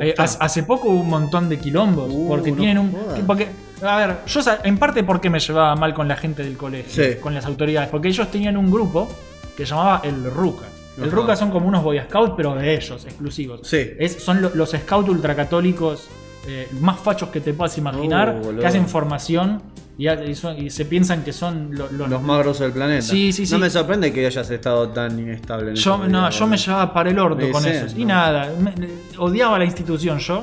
[0.00, 2.94] Eh, hace, poco hubo un montón de quilombos, Uh, porque no tienen un...
[3.26, 3.48] Porque,
[3.82, 7.18] a ver, yo en parte porque me llevaba mal con la gente del colegio, Sí.
[7.20, 9.08] con las autoridades, porque ellos tenían un grupo
[9.56, 10.64] que llamaba el Ruca.
[10.98, 11.14] El Ajá.
[11.16, 13.60] Ruca son como unos Boy Scouts, pero de ellos, exclusivos.
[13.64, 13.90] Sí.
[13.98, 16.08] Es- son lo- los scouts ultracatólicos
[16.48, 18.60] eh, más fachos que te puedas imaginar, Oh, boludo.
[18.60, 19.62] que hacen formación
[19.98, 23.02] y, y son- y se piensan que son lo- lo- Los más grosos del planeta.
[23.02, 23.52] Sí, sí, sí.
[23.52, 26.92] No me sorprende que hayas estado tan inestable en Yo, ese no, yo me llevaba
[26.92, 27.94] para el orto con sí, esos.
[27.96, 28.08] Y no.
[28.14, 28.74] nada, me-
[29.18, 30.42] odiaba la institución yo.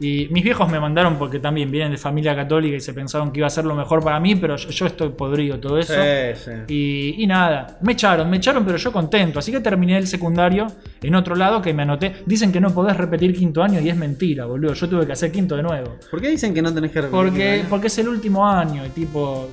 [0.00, 3.40] Y mis viejos me mandaron porque también vienen de familia católica y se pensaron que
[3.40, 5.94] iba a ser lo mejor para mí, pero yo, yo estoy podrido todo eso.
[5.94, 6.50] Sí, sí.
[6.68, 9.38] Y, y nada, me echaron, me echaron, pero yo contento.
[9.38, 10.66] Así que terminé el secundario
[11.02, 12.16] en otro lado que me anoté.
[12.26, 14.74] Dicen que no podés repetir quinto año y es mentira, boludo.
[14.74, 15.96] Yo tuve que hacer quinto de nuevo.
[16.10, 17.16] ¿Por qué dicen que no tenés que repetir?
[17.16, 19.48] Porque, porque es el último año y tipo.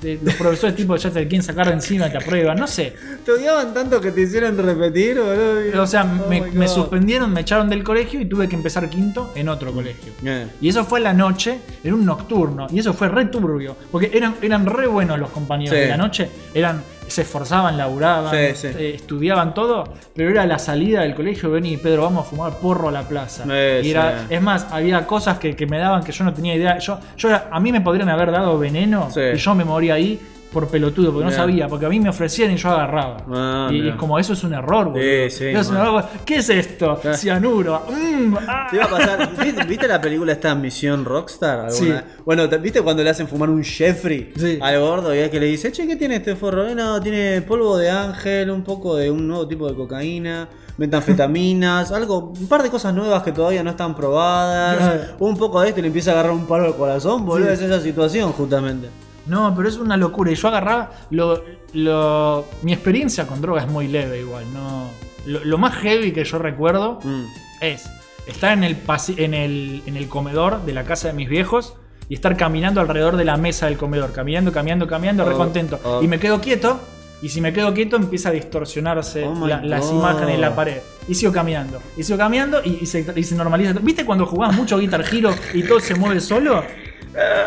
[0.00, 2.94] De- los profesores tipo ya te quieren sacar de encima, te aprueban, no sé.
[3.24, 5.82] ¿Te odiaban tanto que te hicieron repetir, boludo?
[5.82, 9.48] O sea, Oh me, suspendieron, me echaron del colegio y tuve que empezar quinto en
[9.48, 10.12] otro colegio.
[10.24, 10.46] Eh.
[10.60, 12.66] Y eso fue en la noche, en un nocturno.
[12.70, 13.76] Y eso fue re turbio.
[13.90, 15.80] Porque eran, eran re buenos los compañeros Sí.
[15.82, 16.28] de la noche.
[16.54, 18.66] Eran, se esforzaban, laburaban, Sí, sí.
[18.78, 19.84] eh, estudiaban todo.
[20.14, 23.44] Pero era la salida del colegio, vení Pedro, vamos a fumar porro a la plaza.
[23.50, 24.26] Eh, y era.
[24.28, 26.78] Es más, había cosas que, que me daban que yo no tenía idea.
[26.78, 30.20] Yo, yo a mí me podrían haber dado veneno y yo me moría ahí.
[30.52, 33.18] Por pelotudo, porque no sabía, porque a mí me ofrecían y yo agarraba.
[33.30, 33.90] Ah, y mirá.
[33.90, 35.00] es como eso es un error, boludo.
[35.02, 35.82] Sí, sí, Eso es un man.
[35.86, 36.04] error.
[36.24, 36.98] ¿Qué es esto?
[37.00, 37.16] Claro.
[37.18, 37.82] Cianuro.
[37.90, 38.66] Mm, ah.
[38.70, 39.30] Te iba a pasar.
[39.44, 41.66] ¿Viste, viste la película esta Misión Rockstar?
[41.66, 42.00] alguna?
[42.00, 42.14] Sí.
[42.24, 44.58] Bueno, ¿te- ¿viste cuando le hacen fumar un Jeffrey Sí.
[44.60, 46.66] al gordo y es que le dice, che, ¿qué tiene este forro?
[46.66, 51.92] Eh, no, tiene polvo de ángel, un poco de un nuevo tipo de cocaína, metanfetaminas,
[51.92, 54.76] algo, un par de cosas nuevas que todavía no están probadas.
[54.78, 55.02] Claro.
[55.18, 57.48] Un poco de esto y le empieza a agarrar un palo al corazón, boludo.
[57.48, 57.52] Sí.
[57.54, 58.88] Es esa situación, justamente.
[59.28, 60.30] No, pero es una locura.
[60.32, 60.90] Y yo agarraba.
[61.10, 61.42] Lo,
[61.74, 64.44] lo- mi experiencia con droga es muy leve, igual.
[64.52, 64.88] No,
[65.26, 67.24] lo, lo más heavy que yo recuerdo Mm.
[67.60, 67.88] es
[68.26, 71.74] estar en el, pasi- en, el, en el comedor de la casa de mis viejos
[72.08, 74.12] y estar caminando alrededor de la mesa del comedor.
[74.12, 75.78] Caminando, caminando, caminando, Oh, re contento.
[75.84, 76.02] oh.
[76.02, 76.80] Y me quedo quieto.
[77.20, 80.78] Y si me quedo quieto, empieza a distorsionarse Oh la- las imágenes en la pared.
[81.08, 81.80] Y sigo caminando.
[81.96, 83.72] Y sigo caminando y, y se, y se normaliza.
[83.82, 86.62] ¿Viste cuando jugás mucho Guitar Hero y todo se mueve solo?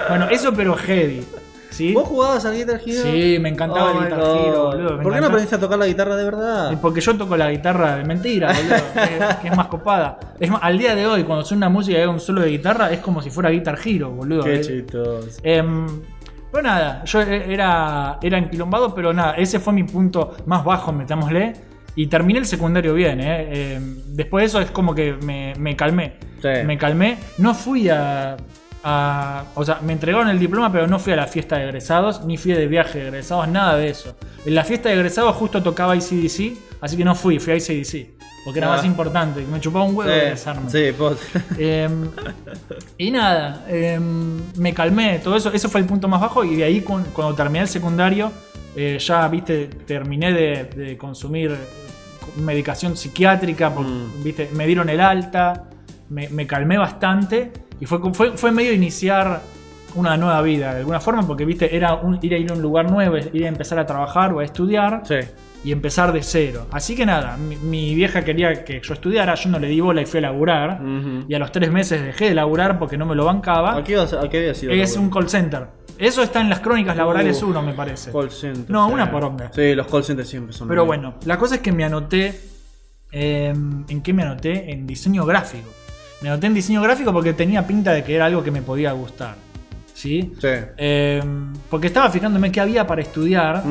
[0.09, 1.23] Bueno, eso pero heavy.
[1.71, 1.93] ¿Sí?
[1.93, 3.01] ¿Vos jugabas al Guitar Hero?
[3.01, 4.19] Sí, me encantaba Oh el Guitar.
[4.19, 4.97] Hero, boludo.
[4.97, 6.77] me ¿Por qué no aprendiste a tocar la guitarra de verdad?
[6.81, 10.19] Porque yo toco la guitarra de mentira, boludo, que, que es más copada.
[10.39, 12.49] Es más, al día de hoy, cuando suena una música y hago un solo de
[12.49, 14.43] guitarra, es como si fuera Guitar Hero, boludo.
[14.43, 15.39] Qué Eh, chistoso.
[15.43, 15.87] em,
[16.51, 20.91] pero nada, yo e- era, era enquilombado, pero nada, ese fue mi punto más bajo,
[20.91, 21.53] metámosle.
[21.95, 23.75] Y terminé el secundario bien, ¿eh?
[23.75, 26.13] Em, después de eso es como que me, me calmé.
[26.41, 26.49] Sí.
[26.65, 27.17] Me calmé.
[27.37, 28.35] No fui a,
[28.83, 32.23] a- O sea, me entregaron el diploma, pero no fui a la fiesta de egresados,
[32.25, 34.15] ni fui de viaje de egresados, nada de eso.
[34.45, 38.15] En la fiesta de egresados justo tocaba ICDC, así que no fui, fui a ICDC.
[38.43, 38.77] Porque era Ah.
[38.77, 40.67] más importante, me chupaba un huevo Sí, egresarme.
[40.71, 41.15] sí, pot.
[41.59, 42.09] Em,
[42.97, 46.63] y nada, em, me calmé, todo eso, eso fue el punto más bajo y de
[46.63, 48.31] ahí cu- cuando terminé el secundario,
[48.75, 51.55] eh, ya, viste, terminé de, de consumir
[52.37, 54.23] medicación psiquiátrica, Mm.
[54.23, 55.65] viste, me dieron el alta,
[56.09, 57.51] me, me calmé bastante
[57.81, 59.41] y fue, fue, fue medio iniciar
[59.95, 62.61] una nueva vida de alguna forma, porque viste, era un- ir a ir a un
[62.61, 65.15] lugar nuevo, ir a empezar a trabajar o a estudiar Sí.
[65.65, 66.67] y empezar de cero.
[66.71, 70.01] Así que nada, mi, mi vieja quería que yo estudiara, yo no le di bola
[70.01, 70.81] y fui a laburar.
[70.81, 71.25] Ujú.
[71.27, 73.75] Y a los tres meses dejé de laburar porque no me lo bancaba.
[73.75, 74.71] ¿A qué, a qué había sido?
[74.71, 75.67] Es un call center.
[75.97, 78.11] Eso está en las crónicas laborales Uh, 1, me parece.
[78.13, 78.69] Call center.
[78.71, 78.93] No, sí.
[78.93, 79.51] una poronga.
[79.53, 80.67] Sí, los call centers siempre son.
[80.69, 82.39] Pero una bueno, la cosa es que me anoté.
[83.11, 83.53] eh,
[83.89, 84.71] ¿En qué me anoté?
[84.71, 85.67] En diseño gráfico.
[86.21, 88.91] Me anoté en diseño gráfico porque tenía pinta de que era algo que me podía
[88.91, 89.35] gustar.
[89.93, 90.33] ¿Sí?
[90.39, 90.47] Sí.
[90.77, 91.21] Eh,
[91.69, 93.63] porque estaba fijándome qué había para estudiar.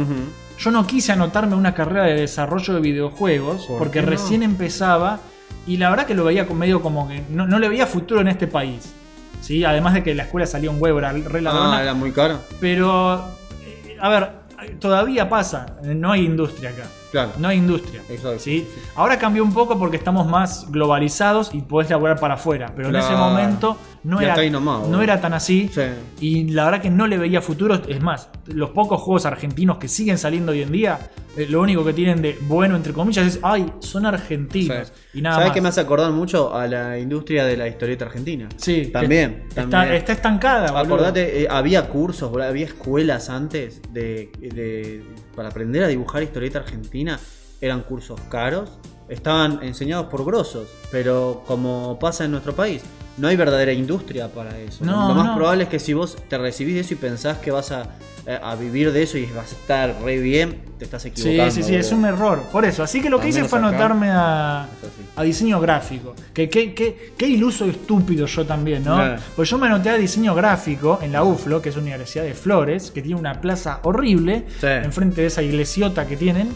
[0.58, 4.08] Yo no quise anotarme una carrera de desarrollo de videojuegos ¿Por porque no?
[4.08, 5.20] recién empezaba
[5.66, 8.28] y la verdad que lo veía medio como que no, no le veía futuro en
[8.28, 8.92] este país.
[9.40, 9.64] ¿sí?
[9.64, 11.78] Además de que la escuela salía un huevo, era re ladrona.
[11.78, 12.40] Ah, era muy caro.
[12.60, 13.26] Pero,
[13.64, 14.30] eh, a ver,
[14.78, 16.84] todavía pasa, no hay industria acá.
[17.10, 17.32] Claro.
[17.38, 18.02] No hay industria.
[18.08, 18.68] Exacto, ¿sí?
[18.94, 22.72] Ahora cambió un poco porque estamos más globalizados y podés laburar para afuera.
[22.76, 25.70] Pero en ese momento no Y era, nomás, no era tan así.
[25.72, 25.82] Sí.
[26.20, 27.80] Y la verdad que no le veía futuro.
[27.88, 30.98] Es más, los pocos juegos argentinos que siguen saliendo hoy en día,
[31.36, 34.88] eh, lo único que tienen de bueno, entre comillas, es, ay, son argentinos.
[35.12, 35.18] Sí.
[35.18, 35.54] Y nada ¿Sabes más.
[35.54, 38.48] qué me hace acordar mucho a la industria de la historieta argentina?
[38.56, 39.94] Sí, También, Está, también.
[39.96, 40.94] está estancada, boludo.
[40.94, 45.02] Acordate, eh, había cursos, boludo, había escuelas antes de, de-
[45.36, 47.18] para aprender a dibujar historieta argentina.
[47.62, 48.78] Eran cursos caros,
[49.10, 52.82] estaban enseñados por grosos, pero como pasa en nuestro país,
[53.18, 54.84] no hay verdadera industria para eso.
[54.84, 55.36] No, Lo más no.
[55.36, 57.82] probable es que si vos te recibís de eso y pensás que vas a,
[58.26, 61.50] eh, a vivir de eso y vas a estar re bien, te estás Sí, equivocando.
[61.54, 62.08] sí, sí, es boludo.
[62.08, 62.42] un error.
[62.50, 62.82] Por eso.
[62.82, 63.68] Así que lo que hice fue acá.
[63.68, 64.88] anotarme a, Es
[65.18, 66.14] a diseño gráfico.
[66.32, 68.94] Que qué qué- qué iluso y estúpido yo también, ¿no?
[68.94, 69.20] Claro.
[69.36, 72.90] Pues yo me anoté a diseño gráfico en la UFLO, que es Universidad de Flores,
[72.90, 74.66] que tiene una plaza horrible, Sí.
[74.66, 76.48] enfrente de esa iglesiota que tienen.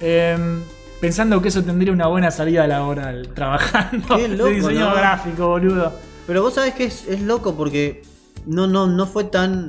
[0.00, 0.60] em,
[1.00, 4.94] pensando que eso tendría una buena salida laboral, trabajando Qué loco, de diseño ¿no?
[4.94, 5.92] gráfico, boludo.
[6.26, 8.02] Pero vos sabés que es, es loco porque
[8.46, 9.68] no, no, no fue tan,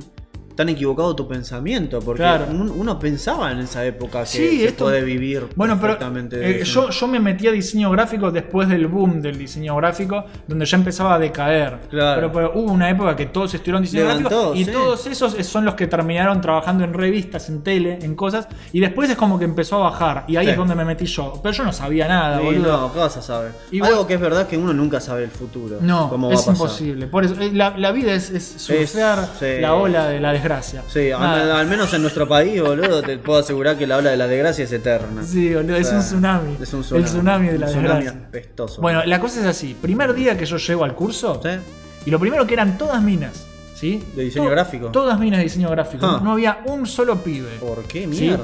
[0.58, 1.99] tan equivocado tu pensamiento.
[1.99, 2.47] Porque Claro.
[2.51, 5.97] uno pensaba en esa época que Sí, se esto- puede vivir Bueno, pero
[6.32, 10.66] eh, yo, yo me metí a diseño gráfico después del boom del diseño gráfico, donde
[10.66, 11.78] ya empezaba a decaer.
[11.89, 12.16] Claro.
[12.16, 14.72] Pero, pero hubo una época que todos estudiaron diseño Levantó, gráfico y sí.
[14.72, 19.10] todos esos son los que terminaron trabajando en revistas, en tele, en cosas, y después
[19.10, 20.26] es como que empezó a bajar.
[20.28, 20.51] Y ahí Sí.
[20.51, 21.39] es donde me metí yo.
[21.43, 22.78] Pero yo no sabía nada, boludo.
[22.78, 23.51] no, ¿qué vas a saber?
[23.72, 25.78] Igual- Algo que es verdad que uno nunca sabe el futuro.
[25.82, 26.55] No, cómo va es a pasar.
[26.55, 27.08] imposible.
[27.08, 29.30] Por eso, eh, la, la vida es, es surfear
[29.62, 30.47] la ola de la desgracia.
[30.88, 34.28] Sí, al, menos en nuestro país, boludo, te puedo asegurar que la ola de la
[34.28, 35.24] desgracia es eterna.
[35.24, 36.58] Sí, boludo, es O sea, un tsunami.
[36.62, 37.04] Es un tsunami.
[37.04, 38.28] El tsunami de la un tsunami desgracia.
[38.28, 38.82] apestoso.
[38.82, 39.76] Bueno, la cosa es así.
[39.82, 41.50] Primer día que yo llego al curso, ¿Sí?
[42.06, 43.45] y lo primero que eran todas minas.
[43.76, 44.04] ¿Sí?
[44.16, 44.88] ¿De diseño gráfico?
[44.88, 46.06] Todas minas de diseño gráfico.
[46.06, 46.22] Ah.
[46.24, 47.58] No había un solo pibe.
[47.60, 48.08] ¿Por qué ¿Sí?
[48.08, 48.43] mierda?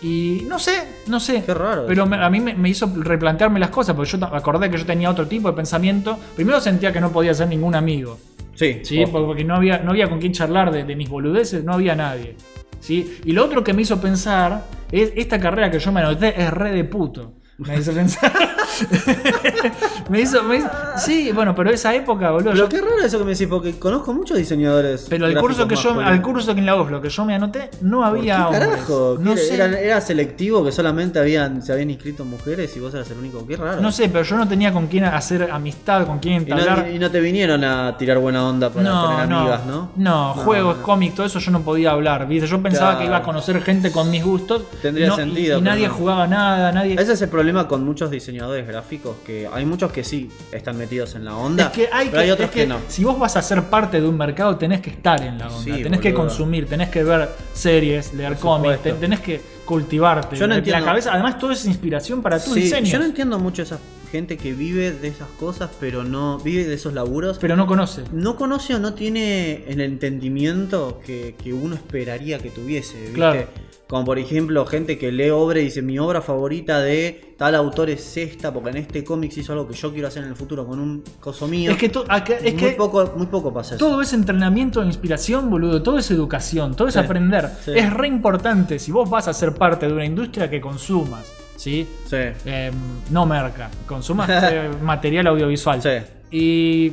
[0.00, 1.44] Y no sé, no sé.
[1.46, 4.68] Qué raro Pero me- a mí me, me hizo replantearme las cosas, porque yo acordé
[4.68, 6.18] que yo tenía otro tipo de pensamiento.
[6.34, 8.18] Primero sentía que no podía ser ningún amigo.
[8.54, 9.04] Sí, ¿sí?
[9.10, 12.36] Porque no había, no había con quién charlar de, de mis boludeces, no había nadie.
[12.82, 13.18] ¿sí?
[13.24, 16.50] Y lo otro que me hizo pensar es esta carrera que yo me anoté es
[16.52, 17.34] re de puto.
[17.58, 18.32] Me hizo pensar.
[20.12, 22.50] me, hizo, me hizo- Sí, bueno, pero esa época, boludo.
[22.52, 25.06] Pero yo- qué raro eso que me decís, porque conozco muchos diseñadores.
[25.08, 27.70] pero el curso que yo, al curso que en la UFLO que yo me anoté,
[27.80, 28.68] no ¿Por había qué hombres.
[28.68, 29.16] carajo?
[29.18, 29.54] No ¿Qué sé.
[29.54, 33.46] era, era selectivo que solamente habían, se habían inscrito mujeres y vos eras el único.
[33.46, 33.80] Qué raro.
[33.80, 36.98] No sé, pero yo no tenía con quién hacer amistad, con quién Y no, y
[36.98, 39.90] no te vinieron a tirar buena onda para No, tener no, amigas, ¿no?
[39.96, 40.82] no, juegos, no.
[40.82, 42.46] cómics, todo eso yo no podía hablar, ¿viste?
[42.46, 42.98] Yo pensaba Claro.
[43.00, 44.62] que iba a conocer gente con mis gustos.
[44.82, 45.94] Tendría no- y- sentido, Y, pero nadie no.
[45.94, 46.94] jugaba nada, nadie.
[47.00, 51.14] Ese es el problema con muchos diseñadores gráficos, que hay muchos que sí están metidos
[51.14, 52.78] en la onda, Es que hay pero hay que, otros es que, que no.
[52.88, 55.76] si vos vas a ser parte de un mercado, tenés que estar en la onda.
[55.76, 60.36] Sí, tenés que consumir, tenés que ver series, leer cómics, tenés que cultivarte.
[60.36, 60.84] Yo no la entiendo.
[60.84, 62.86] cabeza, además, todo es inspiración para tu Sí, diseño.
[62.86, 63.78] yo no entiendo mucho esa
[64.12, 67.38] gente que vive de esas cosas, pero no vive de esos laburos.
[67.40, 68.02] Pero no conoce.
[68.12, 73.14] no conoce o no tiene el entendimiento que, que uno esperaría que tuviese, ¿viste?
[73.14, 73.46] Claro.
[73.88, 77.90] Como por ejemplo, gente que lee obra y dice, mi obra favorita de tal autor
[77.90, 80.66] es esta, porque en este cómic hizo algo que yo quiero hacer en el futuro
[80.66, 81.70] con un coso mío.
[81.72, 83.84] Es que, to- acá- es muy, que poco, muy poco pasa eso.
[83.86, 85.82] todo es entrenamiento e inspiración, boludo.
[85.82, 87.50] Todo es educación, todo es Sí, aprender.
[87.64, 87.72] sí.
[87.74, 91.86] Es re importante si vos vas a ser parte de una industria que consumas, ¿sí?
[92.06, 92.16] Sí.
[92.46, 92.70] Eh,
[93.10, 95.82] no merca, consumas eh, material audiovisual.
[95.82, 95.90] Sí.
[96.30, 96.92] Y.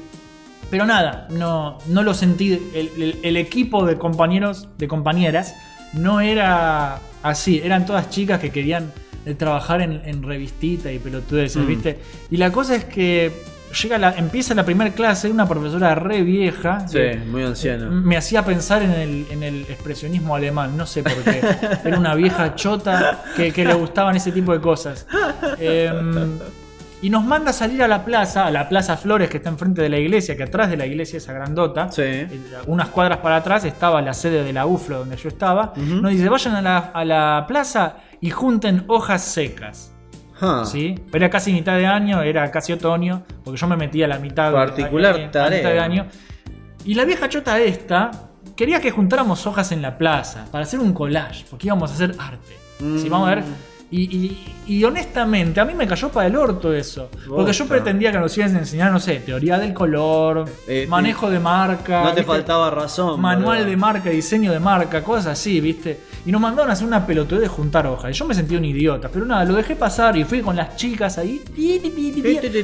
[0.69, 2.53] Pero nada, no, no lo sentí.
[2.75, 5.55] El, el- el equipo de compañeros, de compañeras,
[5.93, 7.59] no era así.
[7.63, 8.91] Eran todas chicas que querían
[9.25, 11.67] eh, trabajar en, en revistita y pelotudeces, Mm.
[11.67, 11.99] ¿viste?
[12.29, 13.31] Y la cosa es que
[13.83, 16.87] llega la, empieza la primera clase, una profesora re vieja.
[16.87, 17.89] Sí, que muy anciano.
[17.91, 21.41] Me hacía pensar en el, en el expresionismo alemán, no sé por qué.
[21.85, 25.05] Era una vieja chota que, que le gustaban ese tipo de cosas.
[25.57, 26.39] Em,
[27.01, 29.81] y nos manda a salir a la plaza, a la Plaza Flores que está enfrente
[29.81, 32.01] de la iglesia, que atrás de la iglesia esa grandota, Sí.
[32.03, 32.27] eh,
[32.67, 35.71] unas cuadras para atrás estaba la sede de la UFLO donde yo estaba.
[35.77, 39.93] Nos dice, vayan a la, a la plaza y junten hojas secas.
[40.65, 40.95] ¿Sí?
[41.13, 44.51] Era casi mitad de año, era casi otoño, porque yo me metí a la mitad,
[44.51, 45.57] Particular a tarea.
[45.57, 46.07] mitad de año.
[46.85, 48.11] Y la vieja chota esta
[48.55, 52.15] quería que juntáramos hojas en la plaza para hacer un collage, porque íbamos a hacer
[52.19, 52.57] arte.
[52.79, 52.83] ¿sí?
[52.83, 53.09] Mm.
[53.09, 53.43] Vamos a ver.
[53.91, 57.09] Y, y- y honestamente, a mí me cayó para el orto eso.
[57.27, 61.27] Porque yo pretendía que nos ibas a enseñar, no sé, teoría del color, Eh, manejo
[61.31, 62.01] de marca.
[62.03, 62.23] No te ¿viste?
[62.31, 63.19] faltaba razón.
[63.19, 63.69] Manual boludo.
[63.71, 66.01] de marca, diseño de marca, cosas así, ¿viste?
[66.23, 68.11] Y nos mandaron a hacer una pelotudez de juntar hojas.
[68.11, 70.75] Y yo me sentí un idiota, pero nada, lo dejé pasar y fui con las
[70.75, 71.41] chicas ahí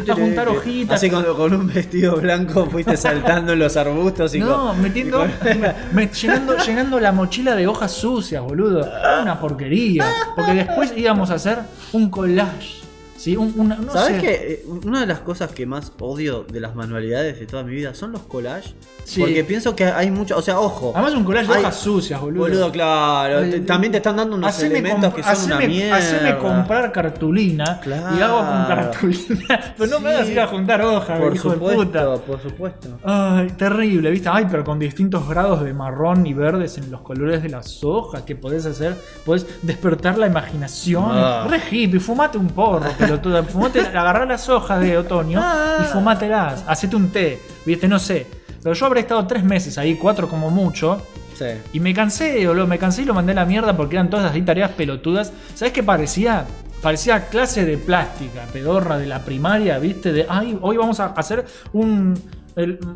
[0.10, 0.98] a juntar hojitas.
[0.98, 5.26] Así con, con un vestido blanco fuiste saltando en los arbustos y No, con- metiendo,
[5.26, 8.88] y con- me- llenando, llenando la mochila de hojas sucias, boludo.
[9.22, 10.06] Una porquería.
[10.36, 11.60] Porque después íbamos a hacer
[11.94, 12.85] un collage.
[13.26, 13.36] ¿Sí?
[13.36, 17.40] Un, una- no ¿Sabes que una de las cosas que más odio de las manualidades
[17.40, 18.76] de toda mi vida son los collages?
[19.04, 19.20] Sí.
[19.20, 20.92] Porque pienso que hay mucho, o sea, ojo.
[20.96, 22.44] Además, un collage de hay- hojas sucias, boludo.
[22.44, 23.40] Boludo, claro.
[23.40, 25.98] Ay, te- también te están dando unos Haceme elementos que son una mierda.
[25.98, 28.92] haceme comprar cartulina y hago con Claro.
[28.92, 29.74] cartulina.
[29.78, 30.16] Pero no me Sí.
[30.16, 32.16] hagas ir a juntar hojas, Por hijo de supuesto, puta.
[32.18, 32.88] por supuesto.
[33.04, 34.30] Ay, terrible, ¿viste?
[34.32, 38.22] Ay, pero con distintos grados de marrón y verdes en los colores de las hojas
[38.24, 38.96] que podés hacer,
[39.26, 41.06] podés despertar la imaginación.
[41.10, 41.48] Ah.
[41.50, 42.90] Re hippie, fumate un porro,
[43.22, 43.44] pelotuda.
[43.44, 45.44] Fumate, agarrá las hojas de otoño
[45.82, 46.64] y fumátelas.
[46.68, 47.88] Hacete un té, ¿viste?
[47.88, 48.28] No sé.
[48.62, 51.02] Pero yo habré estado tres meses ahí, cuatro como mucho.
[51.36, 51.46] Sí.
[51.74, 54.32] Y me cansé, boludo, me cansé y lo mandé a la mierda porque eran todas
[54.32, 55.32] así tareas pelotudas.
[55.54, 56.46] ¿Sabes qué parecía?
[56.82, 60.14] Parecía clase de plástica, pedorra de la primaria, ¿viste?
[60.14, 62.14] De, ay, hoy vamos a hacer un...
[62.56, 62.88] el- mm,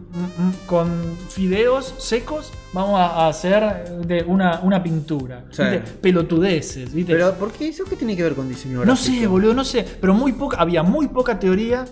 [0.47, 0.89] mm, con
[1.30, 5.45] fideos secos vamos a hacer de una, una pintura.
[5.51, 5.64] Sí.
[5.64, 5.80] ¿viste?
[6.01, 7.14] Pelotudeces, ¿viste?
[7.14, 9.20] Pero, ¿por qué eso qué tiene que ver con diseño no gráfico?
[9.20, 9.86] sé, boludo, no sé.
[9.99, 11.86] Pero muy poca, había muy poca teoría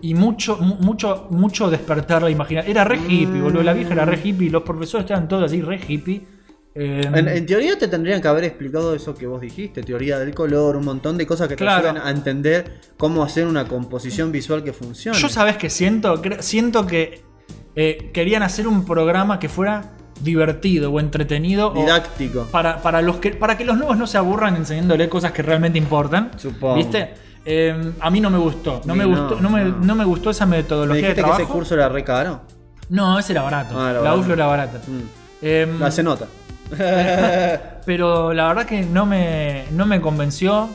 [0.00, 2.70] y mucho, mu- mucho, mucho despertar la imaginación.
[2.70, 3.62] Era re hippie, boludo.
[3.62, 6.22] La vieja era re hippie, los profesores estaban todos así, re hippie.
[6.74, 10.34] Eh, En, en teoría te tendrían que haber explicado eso que vos dijiste, teoría del
[10.34, 11.88] color, un montón de cosas que te Claro.
[11.90, 15.18] ayudan a entender cómo hacer una composición visual que funcione.
[15.18, 17.22] Yo sabes que siento, siento que
[17.76, 19.92] eh, querían hacer un programa que fuera
[20.22, 21.72] divertido o entretenido.
[21.72, 22.46] o Didáctico.
[22.50, 25.78] para, para, los que, para que los nuevos no se aburran enseñándole cosas que realmente
[25.78, 26.30] importan.
[26.38, 26.76] Supongo.
[26.76, 27.14] ¿Viste?
[27.44, 28.80] Eh, a mí no me gustó.
[28.86, 29.94] No, me no, gustó, no, me, no.
[29.94, 31.42] me gustó esa ¿Me metodología de dijiste que trabajo.
[31.42, 32.42] ese curso era re caro?
[32.88, 33.74] No, ese era barato.
[33.78, 34.20] Ah, era la barato.
[34.20, 34.80] UFLO era barata.
[34.86, 35.44] Mm.
[35.44, 36.26] Em, La se nota.
[37.86, 40.68] pero la verdad que no me, no me convenció.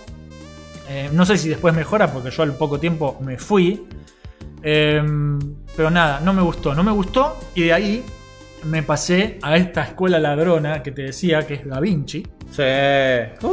[0.90, 3.88] Eh, no sé si después mejora porque yo al poco tiempo me fui.
[4.64, 5.40] Em,
[5.76, 6.74] pero nada, no me gustó.
[6.74, 8.04] No me gustó y de ahí
[8.64, 12.26] me pasé a esta escuela ladrona que te decía que es Da Vinci.
[12.50, 12.64] sí.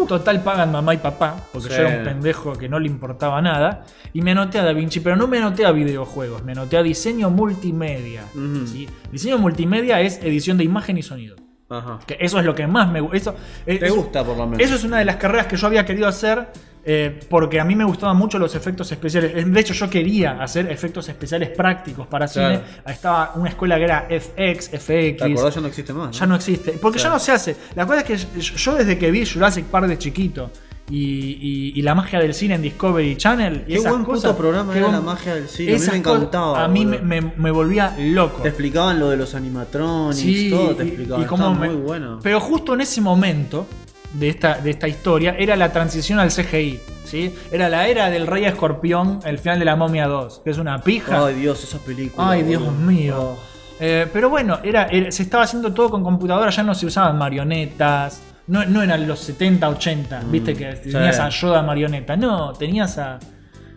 [0.08, 1.74] Total pagan mamá y papá, porque Sí.
[1.76, 3.84] yo era un pendejo que no le importaba nada.
[4.12, 6.82] Y me anoté a Da Vinci, pero no me anoté a videojuegos, me anoté a
[6.82, 8.22] diseño multimedia.
[8.66, 8.88] ¿sí?
[9.12, 11.36] Diseño multimedia es edición de imagen y sonido.
[11.68, 11.98] Ajá.
[12.06, 13.34] Que eso es lo que más me gusta.
[13.64, 14.60] Te eso- gusta, por lo menos.
[14.60, 16.48] Eso es una de las carreras que yo había querido hacer
[16.86, 19.50] eh, porque a mí me gustaban mucho los efectos especiales.
[19.50, 22.56] De hecho, yo quería hacer efectos especiales prácticos para Claro.
[22.62, 22.82] cine.
[22.86, 25.16] Estaba una escuela que era FX, FX.
[25.16, 25.54] ¿Te acordás?
[25.54, 26.06] Ya no existe más.
[26.08, 26.12] ¿no?
[26.12, 26.72] Ya no existe.
[26.72, 27.10] Porque Claro.
[27.12, 27.56] ya no se hace.
[27.74, 30.50] La cosa es que yo desde que vi Jurassic Park de chiquito
[30.90, 33.64] y, y- y la magia del cine en Discovery Channel.
[33.66, 35.74] Y Qué esas buen puto cosas, programa qué era buen- la magia del cine.
[35.74, 36.64] A mí me encantaba.
[36.64, 37.06] A mí me, boludo.
[37.08, 38.42] me- me volvía loco.
[38.42, 41.22] Te explicaban lo de los animatronics, Sí, todo te explicaban.
[41.22, 42.18] y cómo Estaba me- muy bueno.
[42.22, 43.66] Pero justo en ese momento
[44.12, 46.80] de esta, de esta historia era la transición al CGI.
[47.04, 47.34] ¿sí?
[47.52, 50.80] Era la era del Rey Escorpión, el final de la Momia 2, que es una
[50.82, 51.26] pija.
[51.26, 52.30] Ay, Dios, esa película.
[52.30, 53.16] Ay, Dios mío.
[53.20, 53.38] Oh.
[53.78, 57.18] Eh, pero bueno, era, era- se estaba haciendo todo con computadora, ya no se usaban
[57.18, 58.22] marionetas.
[58.46, 61.22] No, no eran los 70, 80, viste que tenías Mm, sí.
[61.22, 62.16] a Yoda marioneta.
[62.16, 63.18] No, tenías a.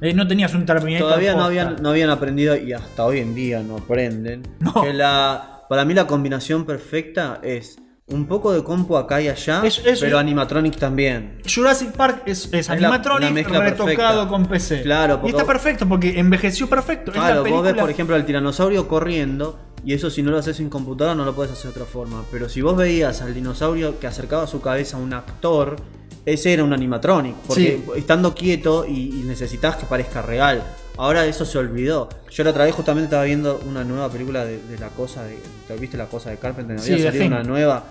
[0.02, 1.08] eh, no tenías un Terminator.
[1.08, 4.44] Todavía no habían, no habían aprendido y hasta hoy en día no aprenden.
[4.60, 4.74] No.
[4.82, 7.78] Que la, para mí la combinación perfecta es
[8.10, 11.40] un poco de compu acá y allá, Es- es- pero animatronics también.
[11.54, 14.28] Jurassic Park es, es animatronic la retocado perfecta.
[14.28, 14.82] con PC.
[14.82, 17.12] Claro, y está perfecto porque envejeció perfecto.
[17.12, 20.70] Claro, vos ves por ejemplo al tiranosaurio corriendo y eso si no lo haces en
[20.70, 22.24] computadora no lo puedes hacer de otra forma.
[22.32, 25.78] Pero si vos veías al dinosaurio que acercaba su cabeza a un actor,
[26.26, 27.36] ese era un animatronic.
[27.48, 27.92] Porque Sí.
[28.00, 30.62] estando quieto y, y necesitas que parezca real.
[30.98, 32.10] Ahora eso se olvidó.
[32.32, 35.38] Yo la otra vez justamente estaba viendo una nueva película de, de la cosa de.
[35.68, 36.80] ¿te ¿Viste la cosa de Carpenter?
[36.80, 37.84] Sí, Había The salido una nueva.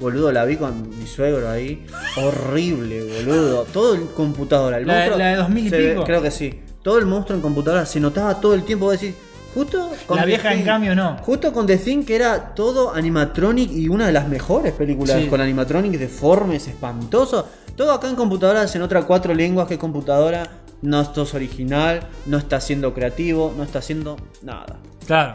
[0.00, 1.84] Boludo, la vi con mi suegro ahí.
[2.16, 3.64] Horrible, boludo.
[3.72, 4.78] Todo en computadora.
[4.78, 6.04] El La- monstruo la de 2000 y se ve- pico.
[6.04, 6.60] Creo que sí.
[6.82, 8.86] Todo el monstruo en computadora se notaba todo el tiempo.
[8.86, 9.14] Vos decís,
[9.54, 11.16] justo con La vieja, en cambio, no.
[11.18, 15.28] Justo con The Thing, que era todo animatronic y una de las mejores películas Sí.
[15.28, 17.46] con animatronic deformes, espantoso.
[17.76, 20.48] Todo acá en computadora se nota cuatro lenguas que computadora
[20.82, 24.76] no estás original, no está siendo creativo, no está haciendo nada.
[25.06, 25.32] Claro.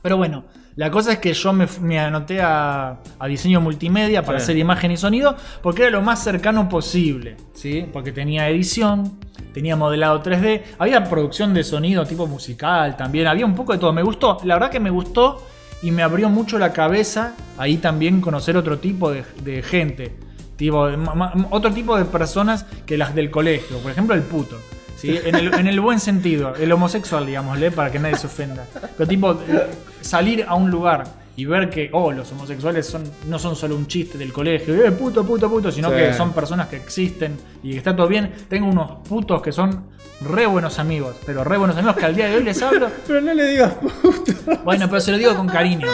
[0.00, 0.44] Pero bueno,
[0.78, 4.44] la cosa es que yo me, me anoté a, a diseño multimedia para Sí.
[4.44, 7.84] hacer imagen y sonido porque era lo más cercano posible, ¿sí?
[7.92, 9.18] Porque tenía edición,
[9.52, 13.92] tenía modelado 3D, había producción de sonido tipo musical también, había un poco de todo.
[13.92, 15.44] Me gustó, la verdad que me gustó
[15.82, 20.12] y me abrió mucho la cabeza ahí también conocer otro tipo de, de gente,
[20.56, 24.56] tipo, ma- otro tipo de personas que las del colegio, por ejemplo el puto.
[24.98, 25.18] ¿Sí?
[25.24, 28.66] En, el, en el buen sentido, el homosexual, digámosle, para que nadie se ofenda.
[28.96, 29.70] Pero tipo, eh,
[30.00, 31.04] salir a un lugar
[31.38, 34.90] y ver que, oh, los homosexuales son, no son solo un chiste del colegio, eh,
[34.90, 35.94] puto, puto, puto, sino Sí.
[35.94, 38.32] que son personas que existen y que está todo bien.
[38.48, 39.84] Tengo unos putos que son
[40.20, 42.88] re buenos amigos, pero re buenos amigos que al día de hoy les hablo.
[43.06, 43.76] Pero no le digas
[44.64, 45.86] Bueno, pero se lo digo con cariño.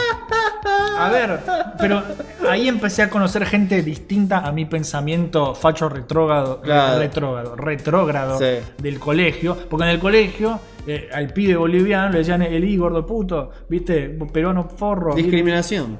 [0.97, 1.39] A ver,
[1.77, 2.01] pero
[2.49, 6.97] ahí empecé a conocer gente distinta a mi pensamiento facho retrógrado, Claro.
[6.99, 8.65] retrógrado, retrógrado Sí.
[8.81, 9.55] del colegio.
[9.69, 14.07] Porque en el colegio eh, al pibe boliviano le decían el I gordo puto, ¿viste?
[14.31, 15.15] Peruano forro.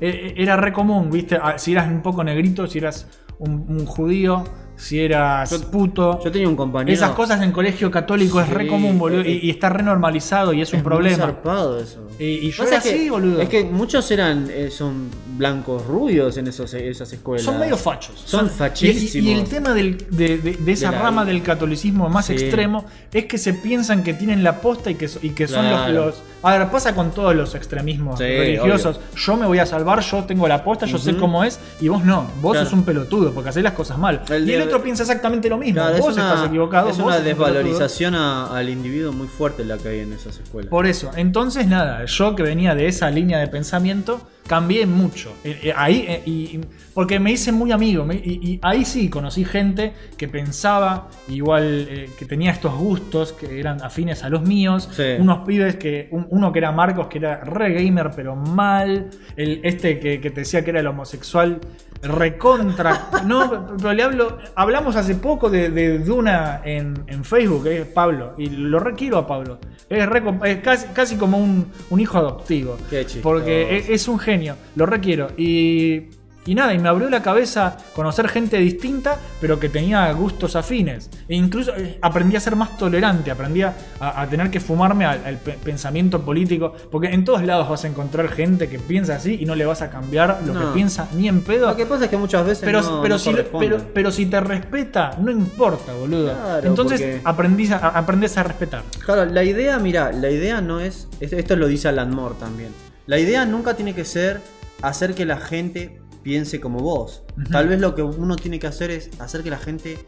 [0.01, 1.39] Eh, eh, Era re común, ¿viste?
[1.57, 3.07] Si eras un poco negrito, si eras
[3.39, 4.43] un judío,
[4.77, 6.19] si eras Yo- puto.
[6.23, 6.93] Yo tenía un compañero.
[6.93, 9.21] Esas cosas en colegio católico es re común, boludo.
[9.25, 11.17] Y, y está re normalizado y es un muy problema.
[11.17, 12.01] zarpado eso.
[12.19, 13.41] Y, y yo Pasa era que- así, boludo.
[13.41, 17.45] Es que muchos eran eh, son blancos rubios en esos, esas escuelas.
[17.45, 18.21] Son medio fachos.
[18.25, 19.27] Son fachísimos.
[19.27, 22.33] Y, el tema del- de, de- de esa De rama del catolicismo más Sí.
[22.33, 25.79] extremo es que se piensan que tienen la posta y que, y que son los,
[25.81, 26.05] Claro.
[26.07, 28.99] los- A ver, pasa con todos los extremismos Sí, religiosos.
[29.15, 32.03] Yo me voy a salvar, yo tengo la posta, yo sé cómo es, y vos
[32.05, 32.27] no.
[32.39, 32.65] Vos Claro.
[32.65, 34.21] sos un pelotudo porque hacés las cosas mal.
[34.29, 35.75] El otro piensa exactamente lo mismo.
[35.75, 36.89] Claro, vos es una, estás equivocado.
[36.89, 40.69] Es vos una desvalorización a- al individuo muy fuerte la que hay en esas escuelas.
[40.69, 45.33] Por eso, entonces nada, yo que venía de esa línea de pensamiento, cambié mucho.
[45.43, 46.59] Eh, eh, ahí, eh, y,
[46.93, 48.15] porque me hice muy amigo, y,
[48.51, 53.81] y ahí sí conocí gente que pensaba igual, eh, que tenía estos gustos, que eran
[53.81, 54.87] afines a los míos.
[54.95, 55.15] Sí.
[55.19, 59.09] Unos pibes que, un- uno que era Marcos, que era re gamer, pero mal.
[59.35, 61.59] El, este que, que te decía que era el homosexual,
[62.07, 63.09] recontra.
[63.25, 68.33] no, pero le hablo, hablamos hace poco de, de Duna en, en Facebook, es Pablo,
[68.37, 69.59] y lo requiero a Pablo.
[69.89, 72.77] Es, re com- es casi, casi como un, un hijo adoptivo.
[72.89, 73.05] Qué.
[73.21, 75.27] Porque es, es un genio, lo requiero.
[75.37, 76.09] Y,
[76.45, 81.09] y nada, y me abrió la cabeza conocer gente distinta, pero que tenía gustos afines.
[81.27, 85.25] E incluso eh, aprendí a ser más tolerante, aprendí a, a tener que fumarme al,
[85.25, 86.73] al pe- pensamiento político.
[86.91, 89.81] Porque en todos lados vas a encontrar gente que piensa así y no le vas
[89.81, 90.59] a cambiar lo No.
[90.59, 91.67] que piensa ni en pedo.
[91.67, 93.67] Lo que pasa es que muchas veces Pero, no, pero, no si, corresponde.
[93.67, 96.33] pero, pero si te respeta, no importa, boludo.
[96.33, 98.83] Claro, Entonces porque- aprendís a, aprendés a respetar.
[99.03, 101.07] Claro, la idea, mira, la idea no es.
[101.19, 102.69] Esto esto lo dice Alan Moore también.
[103.07, 104.41] La idea nunca tiene que ser
[104.81, 107.21] hacer que la gente piense como vos.
[107.51, 109.99] Tal vez lo que uno tiene que hacer es hacer que la gente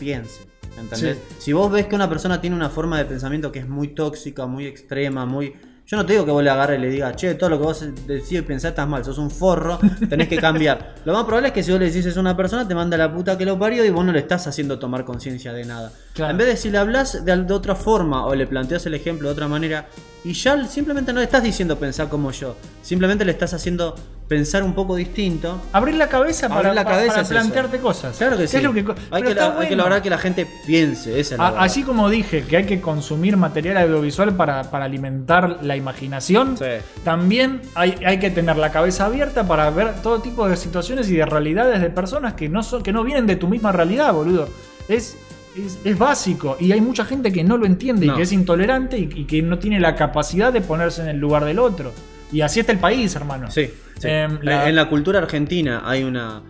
[0.00, 0.40] piense.
[0.80, 1.18] ¿Entendés?
[1.18, 1.34] Sí.
[1.38, 4.46] Si vos ves que una persona tiene una forma de pensamiento que es muy tóxica,
[4.46, 5.52] muy extrema, muy.
[5.86, 7.64] Yo no te digo que vos le agarres y le digas, che, todo lo que
[7.64, 10.94] vos decís y pensás estás mal, sos un forro, tenés que cambiar.
[11.04, 13.14] lo más probable es que si vos le decís a una persona, te manda la
[13.14, 15.92] puta que lo parió y vos no le estás haciendo tomar conciencia de nada.
[16.14, 16.30] Claro.
[16.30, 19.28] En vez de si le hablas de, de otra forma o le planteas el ejemplo
[19.28, 19.86] de otra manera,
[20.26, 23.94] y ya simplemente no le estás diciendo pensar como yo, simplemente le estás haciendo
[24.28, 25.60] pensar un poco distinto.
[25.72, 27.34] Abrir la cabeza Abrir para, la cabeza para es eso.
[27.38, 28.16] plantearte cosas.
[28.16, 28.56] Claro que ¿Qué sí.
[28.56, 31.20] es lo que- hay, que, la- hay que lograr que la gente piense.
[31.20, 31.64] Esa es la A- verdad.
[31.64, 36.64] Así como dije que hay que consumir material audiovisual para, para alimentar la imaginación, Sí.
[37.04, 41.14] también hay, hay que tener la cabeza abierta para ver todo tipo de situaciones y
[41.16, 44.48] de realidades de personas que no, son, que no vienen de tu misma realidad, boludo.
[44.88, 45.16] Es,
[45.64, 48.98] es, es básico y hay mucha gente que no lo entiende y que es intolerante
[48.98, 51.92] y, y que no tiene la capacidad de ponerse en el lugar del otro.
[52.32, 53.50] Y así está el país, hermano.
[53.50, 54.08] Sí, sí.
[54.08, 56.42] Em, la- En la cultura argentina hay una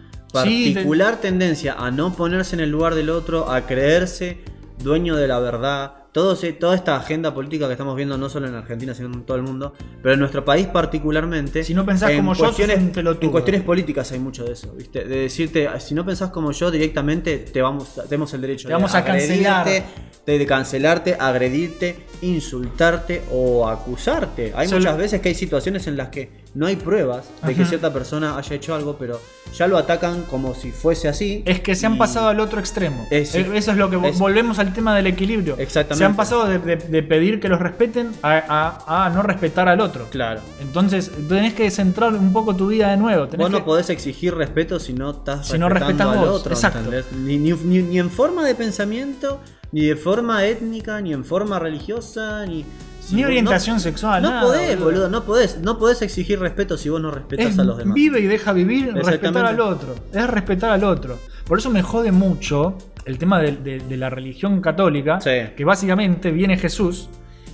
[0.44, 4.38] Sí, particular tendencia a no ponerse en el lugar del otro, a creerse
[4.82, 5.92] dueño de la verdad.
[6.17, 9.37] Todo toda esta agenda política que estamos viendo no solo en Argentina, sino en todo
[9.37, 11.62] el mundo, pero en nuestro país particularmente.
[11.62, 12.47] Si no pensás en como yo.
[12.47, 15.05] En cuestiones políticas hay mucho de eso, ¿viste?
[15.05, 18.93] De decirte, si no pensás como yo, directamente te vamos, tenemos el derecho Te vamos
[18.93, 19.67] de a cancelar.
[19.67, 24.55] de, de cancelarte, agredirte, insultarte o acusarte.
[24.57, 27.68] Hay muchas veces que hay situaciones en las que no hay pruebas de que Ajá.
[27.68, 29.20] cierta persona haya hecho algo, pero
[29.54, 31.42] ya lo atacan como si fuese así.
[31.46, 33.07] Es que se han y- pasado al otro extremo.
[33.11, 33.14] Sí.
[33.16, 35.57] Eh, Eso es lo que vo- Es- volvemos al tema del equilibrio.
[35.59, 35.98] Exactamente.
[35.98, 38.42] Se han pasado de, de- de pedir que los respeten a,
[38.88, 40.07] a- a no respetar al otro.
[40.11, 40.40] Claro.
[40.61, 43.28] Entonces tenés que centrar un poco tu vida de nuevo.
[43.28, 46.54] Tenés Vos no que- podés exigir respeto si no estás Si respetando al vos, otro,
[46.54, 46.90] exacto.
[47.16, 47.52] ni- ni-
[47.82, 49.40] ni en forma de pensamiento,
[49.72, 52.64] ni de forma étnica, ni en forma religiosa, ni...
[53.07, 55.09] si Ni orientación no- sexual, No nada, podés, boludo.
[55.09, 57.94] no podés, no podés exigir respeto si vos no respetas es a los demás.
[57.94, 59.94] vive y deja vivir, respetar al otro.
[60.12, 61.18] Es respetar al otro.
[61.46, 65.30] Por eso me jode mucho el tema de, de- de la religión católica, Sí.
[65.57, 67.09] que básicamente viene Jesús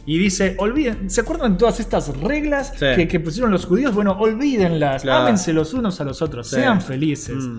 [0.07, 2.87] y dice, olviden, ¿se acuerdan de todas estas reglas Sí.
[2.97, 3.95] que, que pusieron los judíos?
[3.95, 5.23] Bueno, olvídenlas, Claro.
[5.25, 6.57] ámense los unos a los otros, Sí.
[6.57, 7.37] sean felices.
[7.37, 7.59] Mm.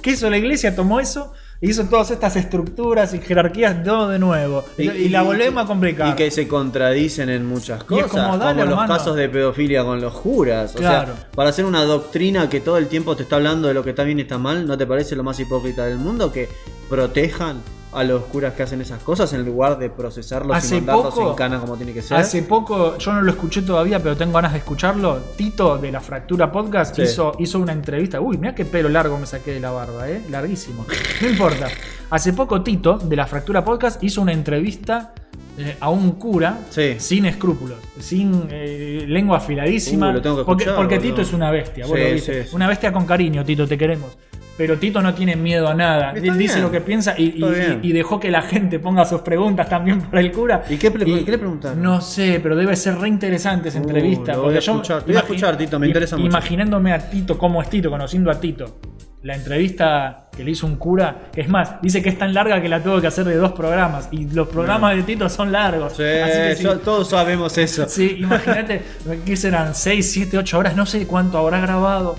[0.00, 0.76] ¿Qué hizo la iglesia?
[0.76, 4.64] Tomó eso hizo todas estas estructuras y jerarquías todo de nuevo.
[4.78, 6.08] Y, y la volvemos a complicar.
[6.12, 8.86] Y que se contradicen en muchas cosas, como, los hermano.
[8.86, 10.74] casos de pedofilia con los juras.
[10.74, 11.14] O Claro.
[11.14, 13.90] sea, para hacer una doctrina que todo el tiempo te está hablando de lo que
[13.90, 16.48] está bien y está mal, ¿no te parece lo más hipócrita del mundo que
[16.88, 17.60] protejan
[17.92, 21.30] a los curas que hacen esas cosas en lugar de procesarlos Hace y mandarlos poco-
[21.30, 22.16] en cana como tiene que ser?
[22.18, 25.18] Hace poco, yo no lo escuché todavía, pero tengo ganas de escucharlo.
[25.36, 27.02] Tito de la Fractura Podcast Sí.
[27.02, 28.20] hizo, hizo una entrevista.
[28.20, 30.20] Uy, mira qué pelo largo me saqué de la barba, ¿eh?
[30.30, 30.84] Larguísimo.
[31.22, 31.68] No importa.
[32.10, 35.14] Hace poco Tito de la Fractura Podcast hizo una entrevista
[35.58, 36.96] eh, a un cura Sí.
[36.98, 40.10] sin escrúpulos, sin eh, lengua afiladísima.
[40.10, 41.10] Uh, lo tengo que porque escuchar, porque boludo.
[41.14, 42.42] Tito es una bestia, vos Sí, lo viste.
[42.42, 42.56] sí, sí.
[42.56, 44.18] Una bestia con cariño, Tito, te queremos.
[44.56, 46.12] Pero Tito no tiene miedo a nada.
[46.14, 46.64] Está Él dice bien.
[46.64, 50.20] lo que piensa y, y- y dejó que la gente ponga sus preguntas también para
[50.20, 50.64] el cura.
[50.70, 51.82] ¿Y qué, qué le preguntaron?
[51.82, 54.32] No sé, pero debe ser re interesante esa Uh, entrevista.
[54.32, 54.80] lo voy porque a yo.
[54.80, 56.28] Te voy a escuchar, Tito, me interesa mucho.
[56.28, 58.78] Imaginándome a Tito, cómo es Tito, conociendo a Tito.
[59.22, 62.62] La entrevista que le hizo un cura, que es más, dice que es tan larga
[62.62, 64.08] que la tuvo que hacer de dos programas.
[64.12, 65.94] Y los programas de Tito son largos.
[65.96, 66.68] Sí, Así que sí.
[66.84, 67.86] todos sabemos eso.
[67.88, 68.82] Sí, imagínate,
[69.26, 69.74] ¿qué serán?
[69.74, 72.14] 6, 7, 8 horas, no sé cuánto habrá grabado,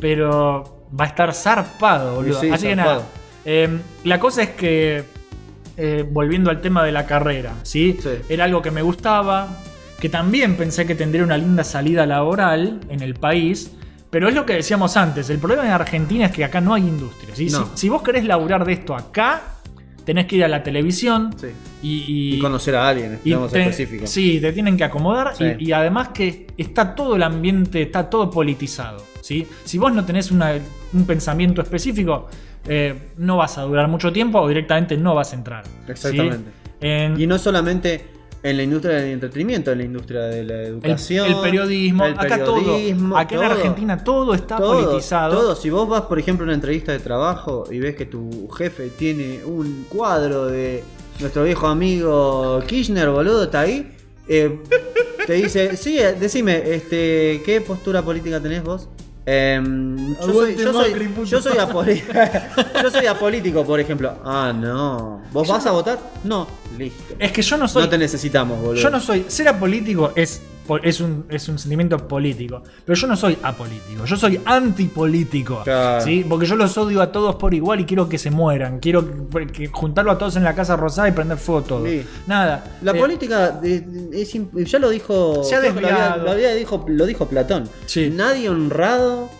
[0.00, 2.40] pero va a estar zarpado, boludo.
[2.40, 2.94] Sí, Así que zarpado.
[3.00, 3.06] nada,
[3.44, 5.04] eh, la cosa es que,
[5.76, 7.98] eh, volviendo al tema de la carrera, ¿sí?
[8.02, 8.10] Sí.
[8.28, 9.48] Era algo que me gustaba,
[10.00, 13.72] que también pensé que tendría una linda salida laboral en el país.
[14.10, 16.82] Pero es lo que decíamos antes, el problema en Argentina es que acá no hay
[16.82, 17.34] industria.
[17.36, 17.46] ¿sí?
[17.50, 17.66] No.
[17.74, 19.42] Si, si vos querés laburar de esto acá,
[20.06, 21.48] tenés que ir a la televisión Sí.
[21.82, 24.06] y, y- Y conocer a alguien, y digamos, te- específico.
[24.06, 28.30] Sí, te tienen que acomodar y, y además que está todo el ambiente, está todo
[28.30, 29.04] politizado.
[29.28, 29.46] ¿Sí?
[29.64, 30.54] Si vos no tenés una-
[30.94, 32.28] un pensamiento específico,
[32.66, 35.64] eh, no vas a durar mucho tiempo o directamente no vas a entrar.
[35.66, 35.70] ¿sí?
[35.92, 36.50] Exactamente.
[36.80, 38.06] En- Y no solamente
[38.42, 41.26] en la industria del entretenimiento, en la industria de la educación.
[41.26, 43.18] el periodismo, el acá periodismo, todo.
[43.18, 43.50] Acá en todo.
[43.52, 45.34] Argentina todo está Todo, politizado.
[45.34, 45.54] todo.
[45.56, 48.88] Si vos vas, por ejemplo, a una entrevista de trabajo y ves que tu jefe
[48.96, 50.82] tiene un cuadro de
[51.20, 53.92] nuestro viejo amigo Kirchner, boludo, está ahí,
[54.28, 54.58] eh,
[55.26, 58.88] te dice, sí, eh, decime, este, ¿qué postura política tenés vos?
[59.30, 61.52] Em, yo, soy, yo, soy, yo, soy
[62.82, 64.14] yo soy apolítico, por ejemplo.
[64.24, 65.20] Ah, no.
[65.32, 65.98] ¿Vos vas a votar?
[66.24, 66.46] No.
[66.78, 67.14] Listo.
[67.18, 67.82] Es que yo no soy.
[67.82, 68.82] No te necesitamos, boludo.
[68.82, 69.26] Yo no soy.
[69.28, 70.40] Ser apolítico es,
[70.82, 72.62] es, un, es un sentimiento político.
[72.84, 74.04] Pero yo no soy apolítico.
[74.04, 75.62] Yo soy antipolítico.
[75.64, 76.04] Claro.
[76.04, 76.24] ¿sí?
[76.28, 78.78] Porque yo los odio a todos por igual y quiero que se mueran.
[78.80, 81.86] Quiero que, que juntarlo a todos en la Casa Rosada y prender fuego todo.
[81.86, 82.04] Sí.
[82.26, 82.78] Nada.
[82.82, 87.26] La Eh, política es ya lo dijo Se ha lo había- lo, dijo, lo dijo
[87.28, 87.68] Platón.
[87.86, 88.10] Sí.
[88.14, 89.30] Nadie honrado,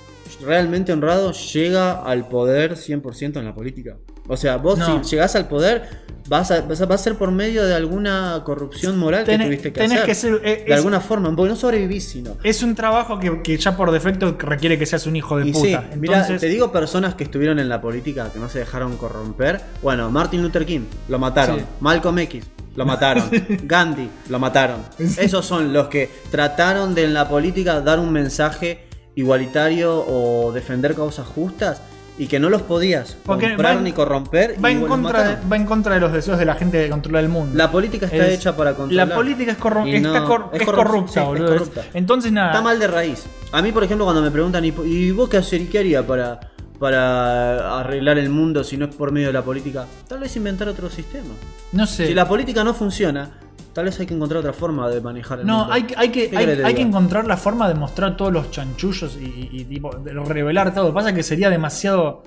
[0.42, 3.96] realmente honrado, llega al poder 100% en la política.
[4.28, 5.02] O sea, vos No.
[5.02, 8.42] si llegás al poder, vas a, vas a- va a ser por medio de alguna
[8.44, 10.06] corrupción moral Tenés- que tuviste que tenés hacer.
[10.06, 12.36] que ser- eh, de es- alguna forma, porque no sobrevivís sino.
[12.44, 15.52] Es un trabajo que, que ya por defecto requiere que seas un hijo de Y
[15.52, 15.66] puta.
[15.66, 19.60] sí, Entonces, te digo personas que estuvieron en la política que no se dejaron corromper.
[19.82, 21.60] Bueno, Martin Luther King, lo mataron.
[21.60, 21.64] Sí.
[21.80, 22.44] Malcolm X,
[22.76, 23.24] lo mataron.
[23.64, 24.80] Gandhi, lo mataron.
[24.98, 30.94] Esos son los que trataron de en la política dar un mensaje igualitario o defender
[30.94, 31.80] causas justas
[32.18, 34.56] y que no los podías Porque comprar en- ni corromper.
[34.62, 36.90] va y en, contra de, va en contra de los deseos de la gente de
[36.90, 37.56] controlar el mundo.
[37.56, 39.08] La política está Es- hecha para controlar.
[39.08, 41.44] La política es, corrom- Y no- está cor- es es corrup- corrupta, sí, boludo.
[41.46, 41.84] Es- corrupta.
[41.94, 42.48] Entonces nada.
[42.50, 43.24] Está mal de raíz.
[43.52, 46.06] A mí, por ejemplo, cuando me preguntan, ¿y, y vos qué hacer y qué haría
[46.06, 46.40] para,
[46.78, 49.86] para arreglar el mundo si no es por medio de la política?
[50.08, 51.34] Tal vez inventar otro sistema.
[51.72, 52.08] No sé.
[52.08, 53.30] Si la política no funciona,
[53.78, 55.72] tal vez hay que encontrar otra forma de manejar el No, mundo.
[55.72, 56.88] hay, que- hay, que, ¿Qué hay, que hay que diga?
[56.88, 60.92] encontrar la forma de mostrar todos los chanchullos y, y- y, tipo, de revelar todo.
[60.92, 62.24] Pasa que sería demasiado.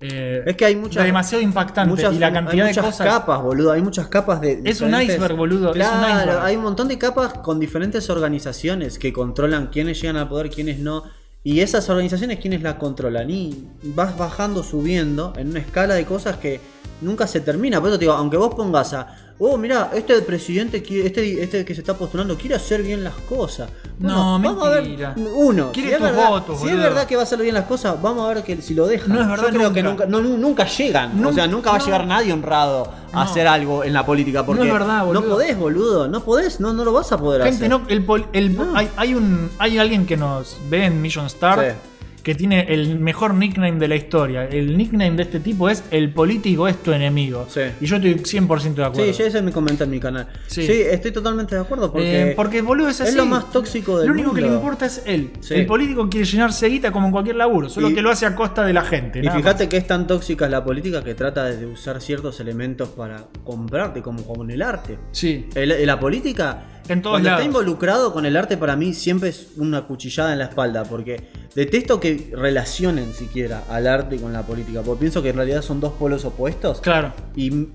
[0.00, 1.04] eh, Es que hay muchas.
[1.04, 1.90] demasiado impactante.
[1.90, 3.06] muchas- y la cantidad hay de muchas cosas.
[3.06, 3.70] capas, boludo.
[3.72, 4.62] Hay muchas capas de.
[4.64, 6.40] Es un iceberg, boludo, es un Claro, iceberg.
[6.42, 10.78] hay un montón de capas con diferentes organizaciones que controlan quiénes llegan al poder, quiénes
[10.78, 11.04] no.
[11.42, 13.28] Y esas organizaciones, quiénes la controlan.
[13.30, 16.60] Y vas bajando, subiendo en una escala de cosas que
[17.00, 17.80] nunca se termina.
[17.80, 19.16] Por eso te digo, aunque vos pongas a.
[19.36, 23.14] Oh, mira, este presidente, quiere- este, este que se está postulando, quiere hacer bien las
[23.28, 23.68] cosas.
[23.98, 25.12] No, vamos a ver.
[25.34, 27.64] Uno, Quiere si es verdad, votos, si es verdad que va a hacer bien las
[27.64, 29.12] cosas, vamos a ver que si lo dejan.
[29.12, 30.06] No es verdad Yo creo que nunca.
[30.06, 31.24] no, nu- nunca llegan.
[31.24, 33.18] o sea, nunca va a llegar nadie honrado No.
[33.18, 34.46] a hacer algo en la política.
[34.46, 35.20] Porque No es verdad, boludo.
[35.22, 36.08] No podés, boludo.
[36.08, 37.70] No podés, no, no lo vas a poder Gente, hacer.
[37.70, 38.56] no, el, el-.
[38.76, 41.76] Hay, hay un, hay alguien que nos ve en Mission Start Sí.
[42.24, 44.46] Que tiene el mejor nickname de la historia.
[44.46, 47.46] El nickname de este tipo es El político es tu enemigo.
[47.50, 47.60] Sí.
[47.80, 49.12] Y yo estoy 100% de acuerdo.
[49.12, 50.26] Sí, ya ese me comenta en mi canal.
[50.46, 50.66] Sí.
[50.66, 53.14] Sí, estoy totalmente de acuerdo porque, Eh, porque boludo es así.
[53.14, 55.30] lo más tóxico del Lo único que le importa es él.
[55.40, 55.54] Sí.
[55.54, 58.34] El político quiere llenarse guita como en cualquier laburo, solo Y- que lo hace a
[58.34, 59.18] costa de la gente.
[59.20, 59.68] Y fíjate más.
[59.68, 64.24] que es tan tóxica la política que trata de usar ciertos elementos para comprarte, como,
[64.24, 64.98] como en el arte.
[65.12, 65.46] Sí.
[65.54, 67.40] El- la política, En todos cuando lados.
[67.40, 71.28] está involucrado con el arte, para mí siempre es una cuchillada en la espalda, porque
[71.54, 75.80] detesto que relacionen siquiera al arte con la política, porque pienso que en realidad son
[75.80, 76.80] dos polos opuestos.
[76.80, 77.12] Claro.
[77.34, 77.68] Y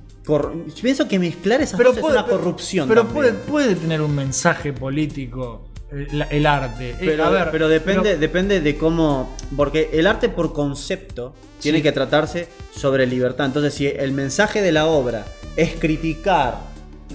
[0.81, 2.87] pienso que mezclar esas Pero cosas puede, es una corrupción.
[2.87, 6.91] Pero puede, puede tener un mensaje político eh, el, arte.
[6.91, 9.35] Eh, Pero, a ver, pero depende, pero- depende de cómo.
[9.55, 13.47] Porque el arte por concepto tiene que tratarse sobre libertad.
[13.47, 16.59] Entonces, si el mensaje de la obra es criticar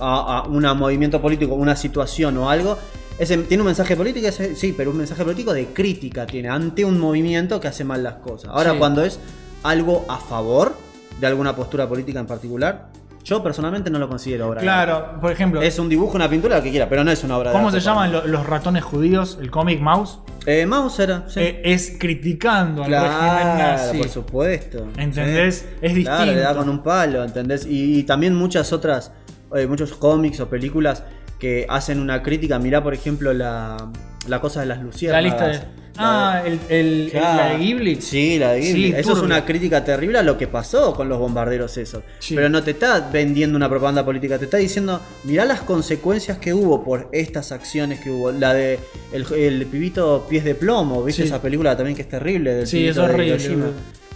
[0.01, 2.78] a, a un movimiento político, una situación o algo,
[3.18, 6.84] ese, tiene un mensaje político, ese- sí, pero un mensaje político de crítica tiene ante
[6.84, 8.51] un movimiento que hace mal las cosas.
[8.53, 8.78] Ahora, Sí.
[8.78, 9.20] cuando es
[9.62, 10.76] algo a favor
[11.20, 12.88] de alguna postura política en particular,
[13.24, 14.61] yo personalmente no lo considero obra.
[14.61, 17.38] Claro, por ejemplo, Es un dibujo, una pintura, lo que quiera, pero no es una
[17.38, 19.38] obra de ¿cómo se llaman lo- los ratones judíos?
[19.40, 20.18] El cómic Mouse.
[20.45, 21.40] Eh, Mauser, sí.
[21.40, 23.97] Eh, es criticando al régimen Claro, nazi.
[23.97, 24.88] por supuesto.
[24.99, 25.59] ¿Entendés?
[25.61, 25.66] Sí.
[25.80, 26.59] Es Claro, le da distinto.
[26.59, 27.64] con un palo, ¿entendés?
[27.64, 29.11] Y, y también muchas otras,
[29.57, 31.03] eh, muchos cómics o películas
[31.38, 32.59] que hacen una crítica.
[32.59, 33.90] Mirá, por ejemplo, la,
[34.28, 35.24] la cosa de las La luciérnagas.
[35.24, 35.84] lista de.
[35.97, 37.36] Ah, el, el- Claro.
[37.36, 38.01] la de Ghibli.
[38.01, 38.88] Sí, la de Ghibli.
[38.92, 42.03] Sí, Eso es una crítica terrible a lo que pasó con los bombarderos esos.
[42.18, 42.34] Sí.
[42.34, 46.53] Pero no te está vendiendo una propaganda política, te está diciendo, mirá las consecuencias que
[46.53, 48.32] hubo por estas acciones que hubo.
[48.32, 48.80] La de
[49.12, 51.28] el, el pibito pies de plomo, ¿viste Sí.
[51.28, 52.55] esa película también que es terrible?
[52.55, 53.66] Del Sí, es de horrible, Hiroshima?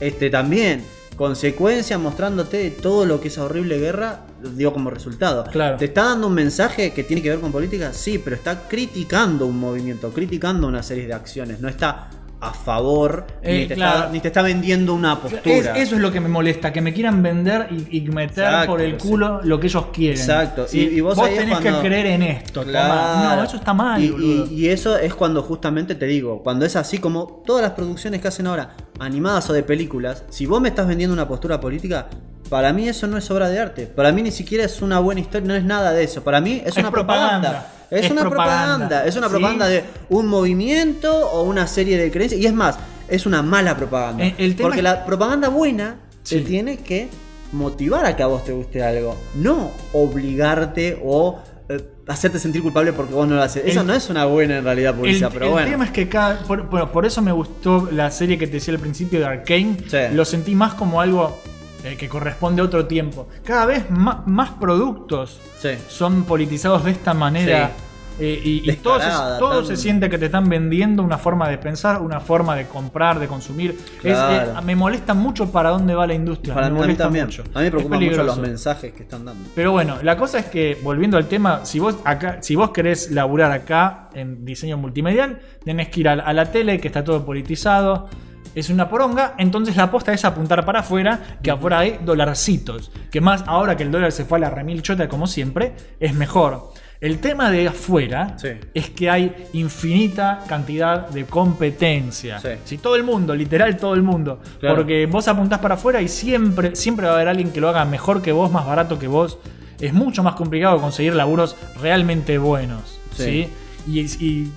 [0.00, 0.82] Este también,
[1.18, 4.20] consecuencias mostrándote todo lo que esa horrible guerra
[4.54, 5.44] dio como resultado.
[5.50, 5.76] Claro.
[5.76, 7.92] ¿Te está dando un mensaje que tiene que ver con política?
[7.92, 11.60] Sí, pero está criticando un movimiento, criticando una serie de acciones.
[11.60, 12.08] No está
[12.40, 13.98] a favor, Eh, ni, te claro.
[13.98, 15.76] está, ni te está vendiendo una Es- postura.
[15.76, 18.80] eso es lo que me molesta, que me quieran vender y, y meter Exacto, por
[18.80, 19.08] el sí.
[19.08, 20.18] culo lo que ellos quieren.
[20.20, 20.66] Exacto.
[20.72, 22.62] Y- y vos es tenés cuando- que creer en esto.
[22.62, 23.36] Claro.
[23.36, 24.00] No, eso está mal.
[24.02, 24.46] Y, boludo.
[24.50, 28.20] y- y eso es cuando justamente te digo, cuando es así como todas las producciones
[28.20, 32.06] que hacen ahora, animadas o de películas, si vos me estás vendiendo una postura política,
[32.48, 33.86] para mí eso no es obra de arte.
[33.86, 36.22] Para mí ni siquiera es una buena historia, no es nada de eso.
[36.22, 37.40] Para mí es, Es una propaganda.
[37.50, 37.72] propaganda.
[37.90, 38.76] Es, Es una propaganda.
[38.76, 39.06] propaganda.
[39.06, 39.30] Es una ¿Sí?
[39.30, 42.40] propaganda de un movimiento o una serie de creencias.
[42.40, 42.78] Y es más,
[43.08, 44.24] es una mala propaganda.
[44.26, 46.36] Eh, el tema Porque es- la propaganda buena Sí.
[46.36, 47.08] te tiene que
[47.52, 49.16] motivar a que a vos te guste algo.
[49.34, 51.38] No obligarte o
[51.70, 53.62] eh, hacerte sentir culpable porque vos no lo haces.
[53.66, 55.68] Eso El- no es una buena en realidad El, publicidad, pero el bueno.
[55.70, 56.38] tema es que cada.
[56.40, 59.76] Por, por- por eso me gustó la serie que te decía al principio de Arkane.
[59.86, 59.98] Sí.
[60.14, 61.38] Lo sentí más como algo
[61.84, 63.28] eh, que corresponde a otro tiempo.
[63.44, 65.70] Cada vez más, más productos Sí.
[65.88, 67.72] son politizados de esta manera.
[68.20, 69.06] eh, y y todo, se,
[69.38, 72.66] todo tan- se siente que te están vendiendo una forma de pensar, una forma de
[72.66, 73.78] comprar, de consumir.
[74.02, 76.52] Es, eh, me molesta mucho para dónde va la industria.
[76.52, 77.26] Para me mí, molesta también.
[77.26, 77.44] mucho.
[77.54, 79.48] A mí me preocupan mucho los mensajes que están dando.
[79.54, 83.12] Pero bueno, la cosa es que, volviendo al tema, si vos acá, si vos querés
[83.12, 87.24] laburar acá en diseño multimedial, tenés que ir a, a la tele, que está todo
[87.24, 88.08] politizado.
[88.58, 93.20] Es una poronga, entonces la aposta es apuntar para afuera, que afuera hay dolarcitos, que
[93.20, 96.72] más ahora que el dólar se fue a la remil chota como siempre, es mejor.
[97.00, 98.48] El tema de afuera Sí.
[98.74, 102.40] es que hay infinita cantidad de competencia.
[102.40, 102.48] Sí.
[102.64, 104.76] Si todo el mundo, literal todo el mundo, Claro.
[104.76, 107.84] porque vos apuntás para afuera y siempre, siempre va a haber alguien que lo haga
[107.84, 109.38] mejor que vos, más barato que vos.
[109.80, 112.98] Es mucho más complicado conseguir laburos realmente buenos.
[113.14, 113.48] ¿sí?
[113.48, 113.52] Sí.
[113.86, 114.50] Y,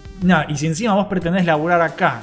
[0.51, 2.21] y si encima vos pretendés laburar acá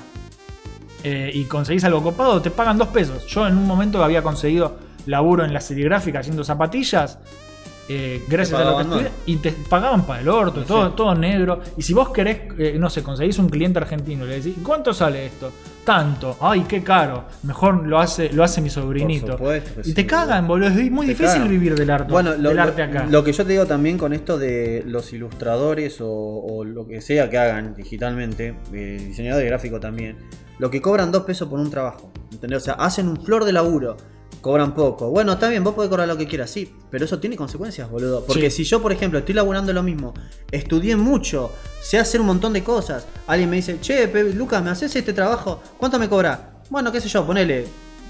[1.04, 3.26] eh, y conseguís algo copado, te pagan dos pesos.
[3.26, 7.18] Yo en un momento había conseguido laburo en la seriegráfica haciendo zapatillas.
[7.90, 11.60] eh, gracias a lo que estudié, y te pagaban para el orto, todo, todo negro.
[11.78, 14.92] Y si vos querés, eh, no sé, conseguís un cliente argentino y le decís, ¿cuánto
[14.92, 15.50] sale esto?
[15.86, 17.24] Tanto, ay, qué caro.
[17.44, 19.32] Mejor lo hace, lo hace mi sobrinito.
[19.38, 20.68] Supuesto y te cagan, boludo.
[20.68, 21.48] Es muy difícil cagan.
[21.48, 23.06] vivir del arte, Bueno, lo, del arte acá.
[23.08, 27.00] lo que yo te digo también con esto de los ilustradores o, o lo que
[27.00, 30.18] sea que hagan digitalmente, eh, diseñador de gráfico también,
[30.58, 32.12] lo que cobran dos pesos por un trabajo.
[32.32, 32.62] ¿entendés?
[32.62, 33.96] O sea, hacen un flor de laburo.
[34.40, 35.10] Cobran poco.
[35.10, 36.72] Bueno, está bien, vos podés cobrar lo que quieras, sí.
[36.90, 38.24] Pero eso tiene consecuencias, boludo.
[38.24, 40.14] Porque si yo, por ejemplo, estoy laburando lo mismo,
[40.52, 43.06] estudié mucho, sé hacer un montón de cosas.
[43.26, 45.60] Alguien me dice, che, Lucas, ¿me haces este trabajo?
[45.76, 46.62] ¿Cuánto me cobra?
[46.70, 47.66] Bueno, qué sé yo, ponele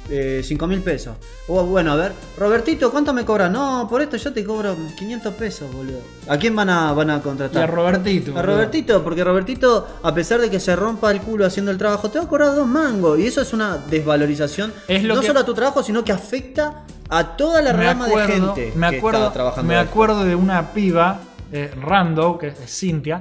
[0.08, 1.16] 5 mil pesos.
[1.48, 3.48] O bueno, a ver, Robertito, ¿cuánto me cobra?
[3.48, 6.00] No, por esto yo te cobro 500 pesos, boludo.
[6.28, 7.64] ¿A quién van a, van a Y contratar?
[7.64, 8.36] a Robertito.
[8.38, 8.42] A.
[8.42, 12.18] Robertito, porque Robertito, a pesar de que se rompa el culo haciendo el trabajo, te
[12.18, 13.18] va a cobrar dos mangos.
[13.18, 14.72] Y eso es una desvalorización.
[14.88, 17.84] Es lo no que- solo a tu trabajo, sino que afecta a toda la me
[17.84, 18.32] rama acuerdo, de
[18.62, 19.68] gente me que acuerdo, está trabajando.
[19.68, 21.20] me acuerdo de una piba,
[21.52, 23.20] eh, Rando, que es Cintia,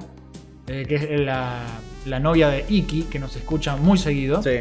[0.67, 1.63] eh, que es la,
[2.05, 4.59] la novia de Iki, que nos escucha muy seguido, Sí.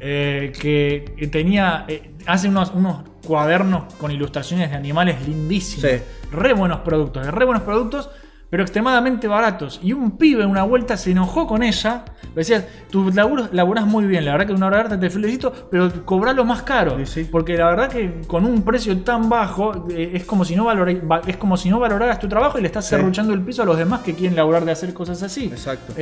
[0.00, 5.98] Eh, que, tenía, eh, hace unos, unos cuadernos con ilustraciones de animales lindísimos, Sí.
[6.32, 8.10] re buenos productos, re buenos productos,
[8.48, 9.80] pero extremadamente baratos.
[9.82, 12.04] Y un pibe una vuelta se enojó con ella.
[12.36, 15.52] Decía, tu laburo, laburás muy bien, la verdad que una obra de arte te felicito,
[15.70, 16.96] pero cobralo más caro.
[16.98, 17.28] Sí, sí.
[17.30, 20.70] Porque la verdad que con un precio tan bajo eh, es, como si no
[21.26, 22.90] es como si no valoraras tu trabajo y le estás Sí.
[22.90, 25.46] serruchando el piso a los demás que quieren laburar de hacer cosas así.
[25.46, 25.94] Exacto.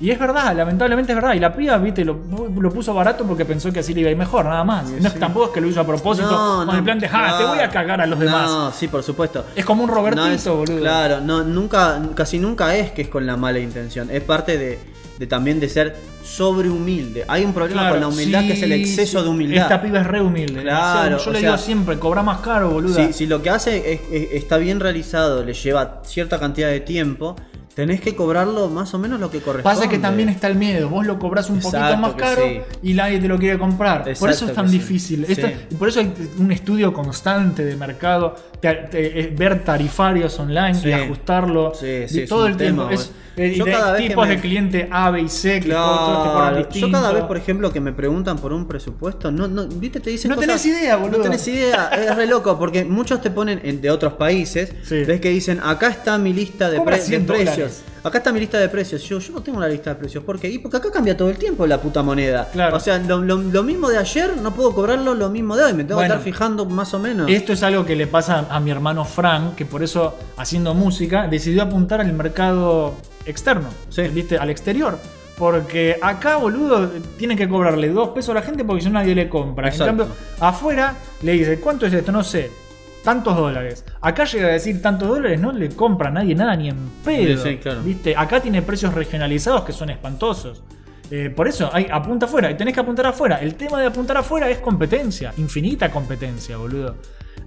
[0.00, 1.34] Y es verdad, lamentablemente es verdad.
[1.34, 2.18] Y la piba, viste, lo,
[2.58, 4.88] lo puso barato porque pensó que así le iba a ir mejor, nada más.
[4.88, 5.18] Sí, no sí.
[5.18, 7.68] tampoco es que lo hizo a propósito con el plan de, ja, te voy a
[7.68, 8.50] cagar a los demás.
[8.50, 9.44] No, sí, por supuesto.
[9.54, 10.80] Es como un Robertito, es- boludo.
[10.80, 14.08] Claro, no, nunca, casi nunca es que es con la mala intención.
[14.10, 14.78] Es parte de,
[15.18, 15.94] de también de ser
[16.24, 17.24] sobrehumilde.
[17.28, 19.62] Hay un problema Claro, con la humildad que es el exceso de humildad.
[19.64, 20.62] Esta piba es re humilde.
[20.62, 21.18] Claro.
[21.18, 22.94] Yo o le sea- digo siempre, cobra más caro, boludo.
[22.94, 26.80] Si, si lo que hace es- es- está bien realizado, le lleva cierta cantidad de
[26.80, 27.36] tiempo,
[27.80, 29.74] tenés que cobrarlo más o menos lo que corresponde.
[29.76, 30.88] Pasa que también está el miedo.
[30.90, 32.60] Vos lo cobras un poquito más caro sí.
[32.82, 34.04] y nadie te lo quiere comprar.
[34.18, 34.78] por eso es tan sí.
[34.78, 35.24] difícil.
[35.26, 35.32] Sí.
[35.32, 40.92] Esta- por eso hay un estudio constante de mercado, te- te- ver tarifarios online y
[40.92, 42.82] ajustarlo de todo el tiempo.
[42.86, 45.28] tema, Es, eh, Yo de cada vez que tipos me- de cliente A, B y
[45.28, 46.56] C que Claro.
[46.58, 46.86] distinto.
[46.88, 50.10] Yo cada vez, por ejemplo, que me preguntan por un presupuesto, no, no, viste, te
[50.10, 51.18] dicen No cosas- tenés idea, boludo.
[51.18, 55.04] No tenés idea, es re loco, porque muchos te ponen en- de otros países, Sí.
[55.04, 57.46] ves que dicen, acá está mi lista de, Cobra pre- de 100 precios.
[57.56, 57.82] dólares.
[58.02, 59.02] Acá está mi lista de precios.
[59.02, 60.24] Yo, yo no tengo la lista de precios.
[60.24, 60.48] ¿Por qué?
[60.48, 62.48] Y porque acá cambia todo el tiempo la puta moneda.
[62.52, 62.76] Claro.
[62.76, 65.72] O sea, lo, lo- lo mismo de ayer no puedo cobrarlo lo mismo de hoy.
[65.74, 66.14] Me tengo Bueno.
[66.14, 67.30] que estar fijando más o menos.
[67.30, 71.26] Esto es algo que le pasa a mi hermano Frank, que por eso, haciendo música,
[71.28, 72.94] decidió apuntar al mercado
[73.26, 74.02] externo, Sí.
[74.08, 74.38] ¿viste?
[74.38, 74.98] Al exterior.
[75.36, 79.14] Porque acá, boludo, tienen que cobrarle dos pesos a la gente porque si no nadie
[79.14, 79.68] le compra.
[79.68, 79.90] Exacto.
[79.90, 82.12] En cambio, afuera le dice, ¿cuánto es esto?
[82.12, 82.50] No sé.
[83.04, 83.84] Tantos dólares.
[84.00, 87.42] Acá llega a decir tantos dólares, no le compra a nadie nada ni en pedo.
[87.42, 87.82] Sí, claro.
[87.82, 88.14] ¿Viste?
[88.16, 90.62] Acá tiene precios regionalizados que son espantosos.
[91.10, 93.40] Eh, por eso, hay, apunta afuera y tenés que apuntar afuera.
[93.40, 96.96] El tema de apuntar afuera es competencia, infinita competencia, boludo.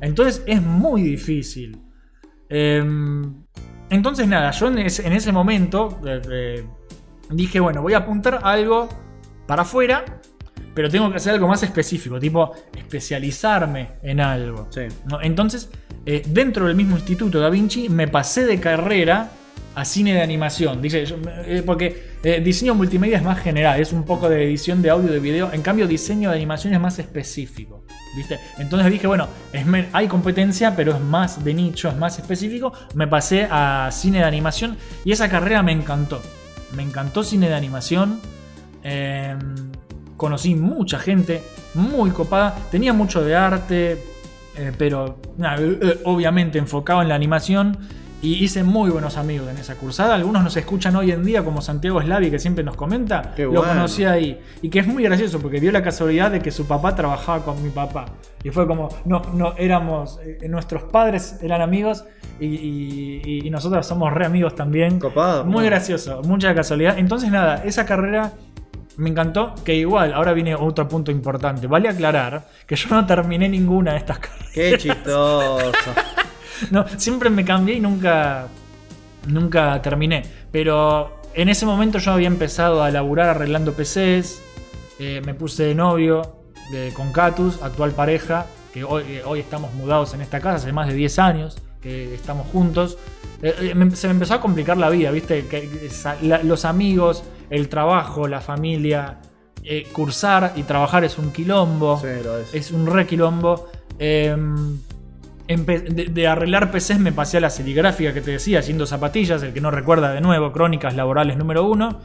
[0.01, 1.79] Entonces es muy difícil.
[2.49, 3.43] Em,
[3.89, 6.65] entonces, nada, yo en ese, en ese momento eh, eh,
[7.29, 8.89] dije, bueno, voy a apuntar algo
[9.47, 10.03] para afuera,
[10.73, 14.67] pero tengo que hacer algo más específico, tipo especializarme en algo.
[14.71, 14.81] Sí.
[15.05, 15.21] ¿no?
[15.21, 15.69] Entonces,
[16.05, 19.31] eh, dentro del mismo instituto Da Vinci, me pasé de carrera
[19.75, 20.81] a cine de animación.
[20.81, 24.81] Dice, yo, eh, porque eh, diseño multimedia es más general, es un poco de edición
[24.81, 25.51] de audio, de video.
[25.51, 27.83] En cambio, diseño de animación es más específico.
[28.15, 28.39] ¿Viste?
[28.59, 32.71] Entonces dije, bueno, es hay competencia, pero es más de nicho, es más específico.
[32.93, 36.21] Me pasé a cine de animación y esa carrera me encantó.
[36.75, 38.19] Me encantó cine de animación.
[38.83, 39.35] Eh,
[40.17, 42.55] conocí mucha gente muy copada.
[42.71, 43.91] Tenía mucho de arte,
[44.57, 47.77] eh, pero eh, eh, obviamente enfocado en la animación.
[48.21, 50.15] Y hice muy buenos amigos en esa cursada.
[50.15, 53.33] Algunos nos escuchan hoy en día, como Santiago Slavi, que siempre nos comenta.
[53.35, 53.67] Qué Lo bueno.
[53.73, 54.39] conocí ahí.
[54.61, 57.61] Y que es muy gracioso, porque dio la casualidad de que su papá trabajaba con
[57.61, 58.05] mi papá.
[58.41, 62.05] Y fue como, no, no, éramos, eh, nuestros padres eran amigos
[62.39, 64.99] y, y- y nosotros somos re amigos también.
[65.01, 65.43] Copado.
[65.43, 65.71] Muy bueno.
[65.71, 66.97] gracioso, mucha casualidad.
[66.97, 68.31] Entonces, nada, esa carrera
[68.97, 71.65] Me encantó que igual, ahora viene otro punto importante.
[71.67, 74.49] Vale aclarar que yo no terminé ninguna de estas carreras.
[74.53, 75.71] Qué chistoso.
[76.71, 78.47] No, siempre me cambié y nunca,
[79.27, 80.23] nunca terminé.
[80.51, 84.41] Pero en ese momento yo había empezado a laburar arreglando PCs.
[84.99, 86.35] eh, me puse de novio
[86.71, 90.71] de- con Catus, actual pareja, que hoy, eh, hoy estamos mudados en esta casa hace
[90.71, 92.97] más de 10 años que estamos juntos.
[93.41, 95.47] Eh, se me empezó a complicar la vida, ¿viste?
[95.47, 99.19] Que, que sa- la- los amigos, el trabajo, la familia.
[99.65, 101.97] eh, cursar y trabajar es un quilombo.
[102.01, 102.53] Sí, lo es.
[102.53, 103.69] Es un re quilombo.
[103.97, 104.35] Eh,
[105.47, 109.41] empe- de, de arreglar PCs me pasé a la serigráfica que te decía, haciendo zapatillas.
[109.43, 111.99] El que no recuerda de nuevo, Crónicas Laborales número uno.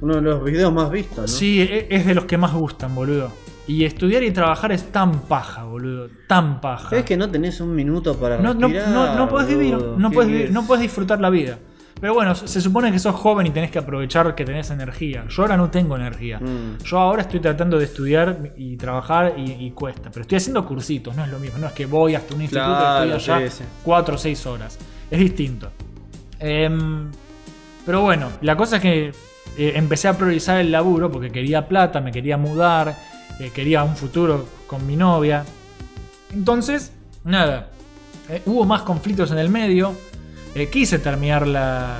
[0.00, 1.26] Uno de los videos más vistos, ¿no?
[1.28, 3.30] Sí, e- es de los que más gustan, boludo.
[3.66, 6.08] Y estudiar y trabajar es tan paja, boludo.
[6.28, 6.96] Tan paja.
[6.96, 8.90] Es que no tenés un minuto para no, no, respirar.
[8.90, 11.58] no, no podés vivir, no ¿Qué podés, vivir, no podés disfrutar la vida.
[11.98, 15.24] Pero bueno, se supone que sos joven y tenés que aprovechar que tenés energía.
[15.28, 16.38] Yo ahora no tengo energía.
[16.38, 16.78] Mm.
[16.84, 20.10] Yo ahora estoy tratando de estudiar y trabajar y, y cuesta.
[20.10, 21.58] Pero estoy haciendo cursitos, no es lo mismo.
[21.58, 23.64] No es que voy hasta un instituto Claro, y estoy allá sí, sí.
[23.82, 24.78] 4 o 6 horas.
[25.10, 25.70] Es distinto.
[26.38, 27.10] Em,
[27.86, 29.12] pero bueno, la cosa es que
[29.56, 32.94] eh, empecé a priorizar el laburo porque quería plata, me quería mudar,
[33.40, 35.44] eh, quería un futuro con mi novia.
[36.32, 36.92] Entonces,
[37.24, 37.70] nada,
[38.28, 39.94] eh, hubo más conflictos en el medio.
[40.56, 41.98] Eh, quise terminar la,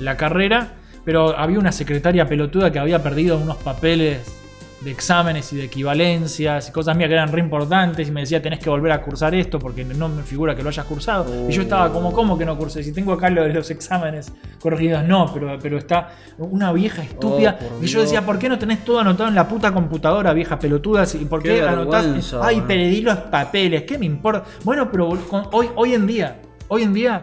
[0.00, 0.74] la carrera,
[1.04, 4.36] pero había una secretaria pelotuda que había perdido unos papeles
[4.80, 8.40] de exámenes y de equivalencias y cosas mías que eran re importantes y me decía
[8.40, 11.52] tenés que volver a cursar esto porque no me figura que lo hayas cursado y
[11.52, 12.82] yo estaba como ¿cómo que no cursé?
[12.82, 17.58] si tengo acá lo de los exámenes corregidos no pero, pero está una vieja estúpida
[17.60, 20.58] Oh, y yo decía ¿por qué no tenés todo anotado en la puta computadora vieja
[20.58, 21.04] pelotuda?
[21.12, 22.34] ¿Y por qué, Qué anotás?
[22.40, 24.44] Ay perdí los papeles ¿qué me importa?
[24.64, 25.10] bueno pero
[25.52, 27.22] hoy, hoy en día hoy en día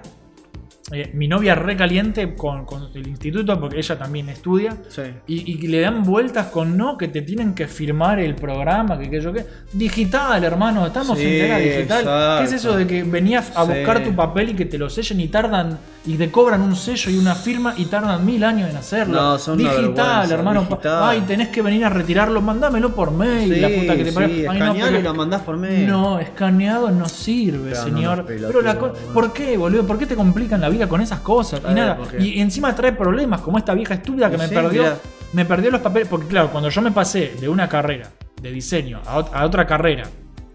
[0.92, 5.02] eh, mi novia recaliente con, con el instituto porque ella también estudia Sí.
[5.28, 8.98] y, y que le dan vueltas con no, que te tienen que firmar el programa,
[8.98, 9.46] que qué yo qué.
[9.74, 12.00] Digital, hermano, estamos Sí, en era digital.
[12.02, 12.38] exacto.
[12.40, 13.72] ¿Qué es eso de que venías a Sí.
[13.74, 15.78] buscar tu papel y que te lo sellen y tardan,
[16.08, 19.22] y te cobran un sello y una firma y tardan mil años en hacerlo?
[19.22, 20.62] No, son digital, hermano.
[20.62, 21.04] digital.
[21.04, 24.16] Ay, tenés que venir a retirarlo, mándamelo por mail, Sí, la puta que te sí,
[24.16, 24.36] parió.
[24.52, 25.88] Ay, no, escanealo pero- y lo mandás por mail.
[25.88, 28.26] No, escaneado no sirve, no señor.
[28.26, 28.94] pelotudos, pero la co-.
[29.14, 29.86] ¿por qué, boludo?
[29.86, 31.62] ¿Por qué te complican la vida con esas cosas?
[31.70, 31.98] Y nada.
[32.20, 34.82] Y encima trae problemas, como esta vieja estúpida que Sí, me perdió.
[34.84, 34.98] mirá.
[35.34, 36.08] Me perdió los papeles.
[36.08, 38.10] Porque, claro, cuando yo me pasé de una carrera
[38.42, 40.06] de diseño a, a otra carrera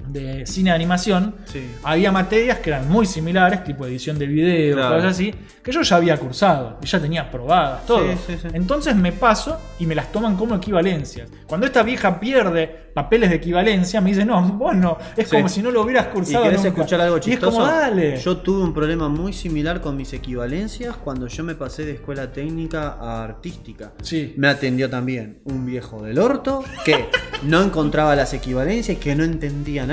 [0.09, 1.63] de cine de animación, Sí.
[1.85, 4.97] había materias que eran muy similares, tipo edición de video, Claro.
[4.97, 8.01] cosas así, que yo ya había cursado y ya tenía aprobadas, todo.
[8.13, 8.49] Sí, sí, sí.
[8.53, 11.29] Entonces me paso y me las toman como equivalencias.
[11.47, 15.63] Cuando esta vieja pierde papeles de equivalencia, me dice, no, vos no, es como si
[15.63, 16.45] no lo hubieras ¿Y cursado.
[16.45, 16.69] querés nunca".
[16.69, 17.53] escuchar algo Y es chistoso?
[17.59, 18.17] como, dale.
[18.19, 22.31] Yo tuve un problema muy similar con mis equivalencias cuando yo me pasé de escuela
[22.33, 23.93] técnica a artística.
[24.37, 27.07] Me atendió también un viejo del orto que
[27.45, 29.92] no encontraba las equivalencias, que no entendía nada.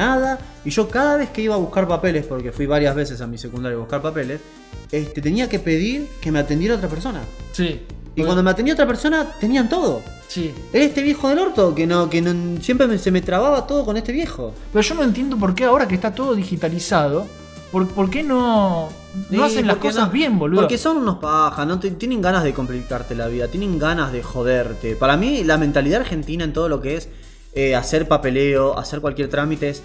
[0.65, 3.38] Y yo cada vez que iba a buscar papeles, porque fui varias veces a mi
[3.38, 4.39] secundaria a buscar papeles,
[4.91, 7.21] este, tenía que pedir que me atendiera otra persona.
[7.51, 7.81] Sí.
[8.15, 10.01] Y cuando me atendía otra persona, tenían todo.
[10.27, 10.53] Sí.
[10.73, 13.97] Este viejo del orto, que no, que no, siempre me- se me trababa todo con
[13.97, 14.53] este viejo.
[14.73, 17.27] Pero yo no entiendo por qué ahora que está todo digitalizado,
[17.71, 18.89] por, por qué no,
[19.30, 20.61] no Sí, hacen las cosas no- bien, boludo.
[20.61, 24.95] Porque son unos pajas, no tienen ganas de complicarte la vida, tienen ganas de joderte.
[24.95, 27.09] Para mí, la mentalidad argentina en todo lo que es
[27.53, 29.81] eh, hacer papeleo, hacer cualquier trámite es.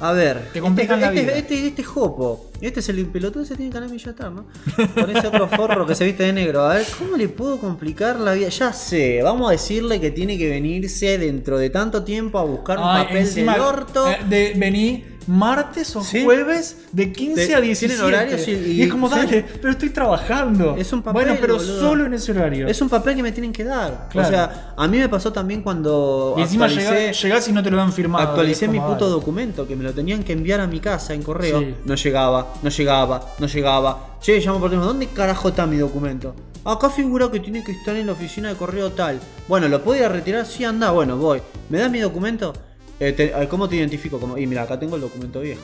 [0.00, 1.38] A ver, Te complican este, la este, vida.
[1.38, 4.44] este, este jopo, este es el pelotudo, se tiene que ganar billetar, ¿no?
[4.92, 6.62] Con ese otro forro que se viste de negro.
[6.64, 8.48] A ver, ¿cómo le puedo complicar la vida?
[8.48, 12.78] Ya sé, vamos a decirle que tiene que venirse dentro de tanto tiempo a buscar
[12.78, 14.10] un Ay, papel encima, del orto.
[14.10, 16.24] eh, de, vení martes o Sí.
[16.24, 17.94] jueves de 15 De- a 17.
[17.94, 19.14] tienen horarios y- y- es como, sí.
[19.16, 20.76] dale, pero estoy trabajando.
[20.76, 21.80] Es un papel, Bueno, pero boludo.
[21.80, 22.66] solo en ese horario.
[22.68, 24.08] Es un papel que me tienen que dar.
[24.10, 24.28] Claro.
[24.28, 27.70] O sea, a mí me pasó también cuando y encima llegás, llegás y no te
[27.70, 28.28] lo dan firmado.
[28.28, 31.60] actualicé mi puto documento, que me lo tenían que enviar a mi casa en correo.
[31.60, 31.74] Sí.
[31.84, 33.98] No llegaba, no llegaba, no llegaba.
[34.20, 36.34] Che, llamo por teléfono, ¿dónde carajo está mi documento?
[36.64, 39.20] Acá figura que tiene que estar en la oficina de correo tal.
[39.48, 40.46] Bueno, ¿lo puedo ir a retirar?
[40.46, 41.42] Sí, anda, bueno, voy.
[41.68, 42.54] ¿Me das mi documento?
[43.00, 44.20] Eh, te- eh, ¿Cómo te identifico?
[44.38, 45.62] Y mira, acá tengo el documento viejo.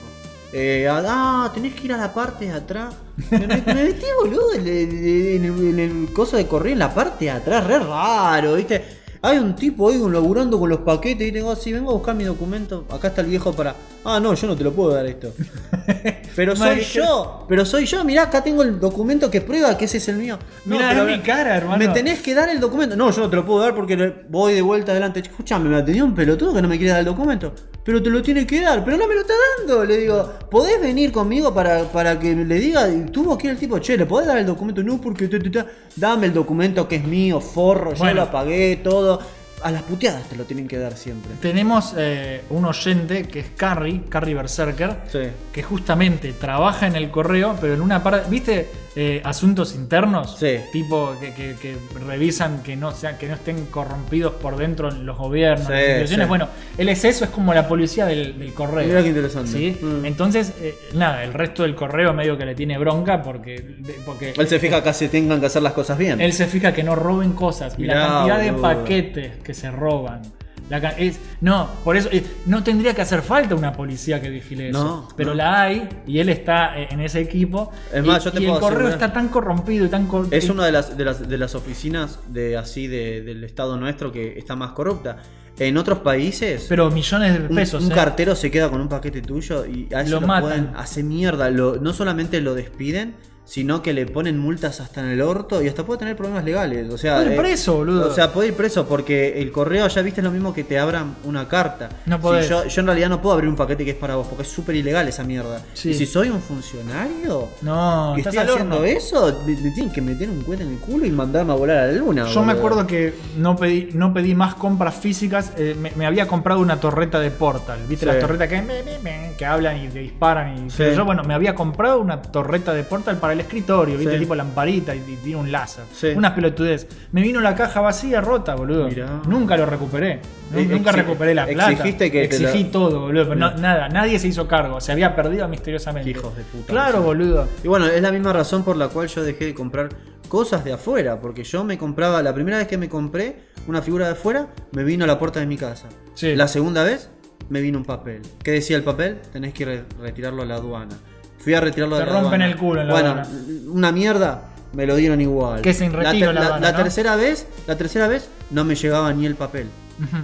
[0.53, 2.93] Eh, ah, tenés que ir a la parte de atrás.
[3.31, 6.93] Me, me- me metí, boludo, en el, en en el coso de correo, en la
[6.93, 8.83] parte de atrás, re raro, ¿viste?
[9.23, 12.25] Hay un tipo ahí laburando con los paquetes y tengo así, vengo a buscar mi
[12.25, 12.87] documento.
[12.91, 13.75] Acá está el viejo para.
[14.03, 15.33] Ah, no, yo no te lo puedo dar esto.
[16.37, 19.87] Pero soy Madre, yo, pero soy yo, mirá, acá tengo el documento que prueba que
[19.87, 20.39] ese es el mío.
[20.65, 21.77] No, Mirá, pero es mi cara, hermano.
[21.77, 22.95] Me tenés que dar el documento.
[22.97, 25.21] No, yo no te lo puedo dar porque voy de vuelta adelante.
[25.21, 27.53] Escuchame, me atendió un pelotudo que no me quiere dar el documento.
[27.85, 29.85] Pero te lo tiene que dar, pero no me lo está dando.
[29.85, 32.87] Le digo, ¿podés venir conmigo para, para que le diga?
[33.11, 34.83] Tuvo que ir el tipo, che, ¿le podés dar el documento?
[34.85, 35.65] No, porque te, te- te-
[35.97, 38.25] dame el documento que es mío, forro, yo Bueno.
[38.25, 41.33] lo pagué, todo todo a las puteadas te lo tienen que dar siempre.
[41.41, 45.19] Tenemos eh, un oyente que es Carrie, Carrie Berserker, Sí.
[45.53, 48.29] que justamente trabaja en el correo, pero en una parte.
[48.31, 50.37] ¿Viste eh, asuntos internos?
[50.39, 50.57] Sí.
[50.73, 51.77] Tipo que, que- que
[52.07, 55.83] revisan que no, sean, que no estén corrompidos por dentro en los gobiernos, Sí, las
[55.89, 56.29] instituciones.
[56.29, 58.87] Bueno, él es eso, es como la policía del, del correo.
[58.87, 59.51] Mirá qué interesante.
[59.51, 59.79] ¿sí?
[59.81, 60.05] Mm.
[60.07, 63.77] Entonces, eh, nada, el resto del correo medio que le tiene bronca porque.
[64.05, 66.21] porque Él se fija que se tengan que hacer las cosas bien.
[66.21, 67.75] él se fija que no roben cosas.
[67.79, 70.23] Y la cantidad de paquetes que se roban.
[70.69, 74.31] La ca- es, no, por eso eh, no tendría que hacer falta una policía que
[74.31, 74.79] vigile eso.
[74.85, 75.35] No, pero no.
[75.37, 77.73] la hay y él está eh, en ese equipo.
[77.93, 80.07] Es y, más, yo te y puedo el correo asegurar- está tan corrompido y tan
[80.07, 83.77] cor- Es una de las, de las, de las oficinas de así de- del estado
[83.77, 85.17] nuestro que está más corrupta.
[85.59, 87.83] En otros países, Pero millones de pesos.
[87.85, 87.95] un eh.
[87.95, 90.43] cartero se queda con un paquete tuyo y a eso Lo lo, matan.
[90.43, 91.51] pueden hacer mierda.
[91.51, 93.15] Lo- no solamente lo despiden,
[93.51, 96.89] sino que le ponen multas hasta en el orto y hasta puede tener problemas legales.
[96.93, 98.09] O sea, Puede ir eh, preso, boludo.
[98.09, 100.79] O sea, puede ir preso porque el correo ya viste es lo mismo que te
[100.79, 101.89] abran una carta.
[102.07, 102.49] No Si podés.
[102.49, 104.49] yo, yo en realidad no puedo abrir un paquete que es para vos porque es
[104.49, 105.61] súper ilegal esa mierda.
[105.75, 105.91] Sí.
[105.91, 108.87] Y si soy un funcionario, No, que estás estoy haciendo horno.
[108.87, 111.79] eso, me, me tienen que meter un cuete en el culo y mandarme a volar
[111.79, 112.27] a la luna.
[112.27, 115.53] Yo me acuerdo que no pedí, no pedí más compras físicas.
[115.57, 117.81] eh, me, me había comprado una torreta de Portal.
[117.89, 118.13] ¿Viste Sí.
[118.13, 120.67] las torretas que, que hablan y te disparan?
[120.67, 120.85] Y Sí.
[120.95, 124.15] yo, bueno, me había comprado una torreta de Portal para el escritorio, ¿viste?
[124.15, 124.19] Sí.
[124.21, 125.85] Tipo lamparita y, y tiene un láser.
[125.93, 126.09] Sí.
[126.17, 126.87] Unas pelotudez.
[127.13, 128.89] Me vino la caja vacía, rota, boludo.
[128.89, 129.21] Mirá.
[129.27, 130.21] Nunca lo recuperé.
[130.55, 131.71] Eh, Nunca exi- recuperé la plata.
[131.73, 133.25] exigiste que Exigí todo, boludo.
[133.29, 133.61] Pero no- Mm.
[133.61, 134.81] nada, nadie se hizo cargo.
[134.81, 136.11] Se había perdido misteriosamente.
[136.11, 136.67] Hijos de puta.
[136.67, 137.05] Claro, Sí.
[137.05, 137.49] boludo.
[137.65, 139.89] Y bueno, es la misma razón por la cual yo dejé de comprar
[140.29, 141.21] cosas de afuera.
[141.21, 144.83] Porque yo me compraba, la primera vez que me compré una figura de afuera, me
[144.85, 145.89] vino a la puerta de mi casa.
[146.23, 147.11] La segunda vez,
[147.49, 148.23] me vino un papel.
[148.45, 149.19] ¿Qué decía el papel?
[149.33, 150.97] Tenés que re- retirarlo a la aduana.
[151.43, 152.47] Fui a retirarlo Te de la rompen aduana.
[152.47, 153.29] el culo en la Bueno, aduana.
[153.69, 154.43] una mierda.
[154.73, 155.63] Me lo dieron igual.
[155.63, 156.83] Que sin retiro la, la la- aduana, la ¿no?
[156.85, 159.67] tercera vez, la tercera vez no me llegaba ni el papel.
[159.99, 160.23] Ujú.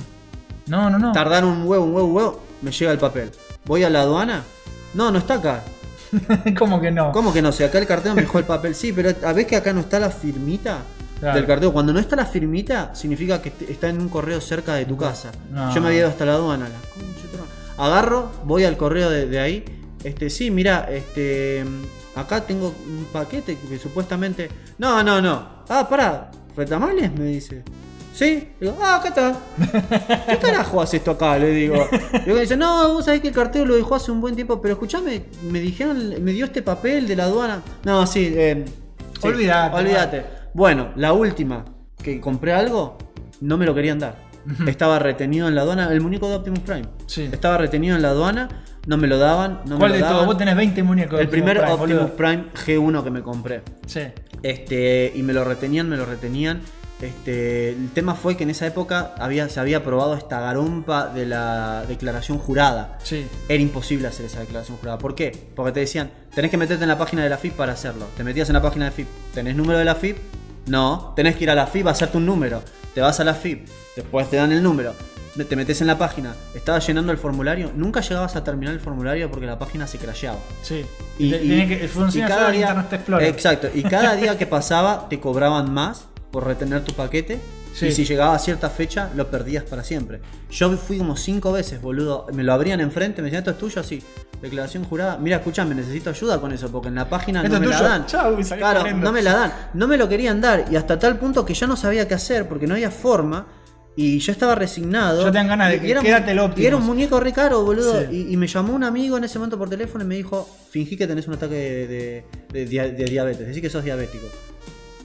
[0.69, 1.13] No, no, no.
[1.13, 3.31] Tardaron un huevo, un huevo, un huevo, me llega el papel.
[3.65, 4.43] Voy a la aduana.
[4.95, 5.63] No, no está acá.
[6.59, 7.11] ¿Cómo que no?
[7.13, 7.51] ¿Cómo que no?
[7.51, 9.81] Si acá el cartero me dejó el papel, sí, pero a ver que acá no
[9.81, 10.79] está la firmita
[11.19, 11.37] Claro.
[11.39, 11.73] del cartero.
[11.73, 14.97] Cuando no está la firmita, significa que est- está en un correo cerca de tu
[14.99, 15.33] casa.
[15.51, 15.75] No.
[15.75, 16.69] Yo me había ido hasta la aduana.
[16.69, 17.51] la concha de tu madre.
[17.79, 19.65] Agarro, voy al correo de, de ahí.
[20.07, 21.65] Este, sí, mira, este.
[22.15, 24.49] Acá tengo un paquete que supuestamente.
[24.79, 25.65] No, no, no.
[25.69, 27.13] Ah, pará, ¿retamales?
[27.13, 27.65] Me dice.
[28.15, 28.51] ¿Sí?
[28.61, 29.37] Digo, ah, acá está.
[30.31, 31.37] ¿Qué carajo hace esto acá?
[31.39, 31.75] Le digo.
[32.25, 34.75] Me dice, no, vos sabés que el cartero lo dejó hace un buen tiempo, pero
[34.75, 37.63] escuchame, me dijeron, me dio este papel de la aduana.
[37.85, 38.65] No, sí, eh,
[39.21, 40.25] sí, Olvídate, Olvídate.
[40.55, 41.65] Bueno, la última
[42.01, 42.97] que compré algo,
[43.41, 44.17] no me lo querían dar.
[44.69, 46.87] Estaba retenido en la aduana, el muñeco de Optimus Prime.
[47.07, 47.29] Sí.
[47.33, 48.49] Estaba retenido en la aduana,
[48.87, 49.61] no me lo daban.
[49.67, 50.15] No ¿Cuál me de lo todo?
[50.17, 50.27] daban.
[50.29, 51.19] Vos tenés 20 muñecos.
[51.19, 52.17] de El primer Prime, Optimus boludo.
[52.17, 53.63] Prime G1 que me compré.
[53.87, 54.01] Sí.
[54.43, 56.61] Este, y me lo retenían, me lo retenían.
[57.01, 61.27] Este, el tema fue que en esa época había, se había aprobado esta garompa de
[61.27, 62.99] la declaración jurada.
[63.03, 63.27] Sí.
[63.49, 64.97] Era imposible hacer esa declaración jurada.
[64.99, 65.51] ¿Por qué?
[65.55, 68.07] Porque te decían, tenés que meterte en la página de la FIP para hacerlo.
[68.17, 69.09] Te metías en la página de FIP.
[69.35, 70.17] ¿Tenés número de la FIP?
[70.69, 71.13] No.
[71.15, 72.63] Tenés que ir a la FIP a hacerte un número.
[72.95, 73.69] Te vas a la FIP.
[73.95, 74.95] Después te dan el número.
[75.45, 76.35] Te metes en la página.
[76.55, 77.71] Estabas llenando el formulario.
[77.75, 80.39] Nunca llegabas a terminar el formulario porque la página se crasheaba.
[80.63, 80.85] Sí.
[81.19, 83.29] Y, Te- y- tiene que, y cada día- Internet Explorer.
[83.29, 83.69] Exacto.
[83.75, 87.39] Y cada día que pasaba te cobraban más por retener tu paquete.
[87.75, 87.89] Sí.
[87.89, 90.21] Y si llegaba a cierta fecha, lo perdías para siempre.
[90.51, 92.27] Yo fui como cinco veces, boludo.
[92.33, 93.83] Me lo abrían enfrente, me decían, ¿esto es tuyo?
[93.85, 94.03] Sí.
[94.41, 95.19] Declaración jurada.
[95.19, 97.77] Mira, escúchame, necesito ayuda con eso, porque en la página ¿Esto no me es la
[97.79, 97.89] tuyo?
[97.91, 98.07] dan.
[98.07, 99.05] Chau, y claro, corriendo.
[99.05, 99.53] no me la dan.
[99.75, 100.65] No me lo querían dar.
[100.71, 103.45] Y hasta tal punto que ya no sabía qué hacer, porque no había forma.
[103.99, 105.25] Y yo estaba resignado.
[105.25, 106.63] Ya te dan ganas de que quédate el Optimus.
[106.63, 107.99] Y era un muñeco re caro, boludo.
[108.03, 108.27] Sí.
[108.29, 110.97] Y, y me llamó un amigo en ese momento por teléfono y me dijo, fingí
[110.97, 114.27] que tenés un ataque de, de- de dia- de diabetes, decí que sos diabético.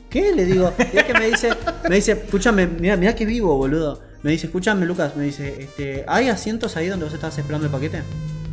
[0.09, 0.35] ¿Qué?
[0.35, 0.73] Le digo.
[0.93, 1.51] Y es que me dice,
[1.87, 4.01] me dice, escúchame, mira, mira que vivo, boludo.
[4.23, 7.71] Me dice, escúchame, Lucas, me dice, este, ¿hay asientos ahí donde vos estabas esperando el
[7.71, 8.03] paquete?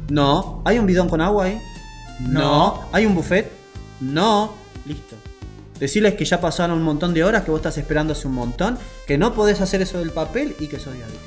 [0.08, 0.62] No.
[0.64, 1.60] ¿Hay un bidón con agua ahí?
[2.20, 2.88] No.
[2.92, 3.50] ¿Hay un buffet?
[4.00, 4.54] No.
[4.86, 5.16] Listo.
[5.78, 8.78] Decirles que ya pasaron un montón de horas, que vos estás esperando hace un montón,
[9.06, 11.24] que no podés hacer eso del papel y que sos diabético.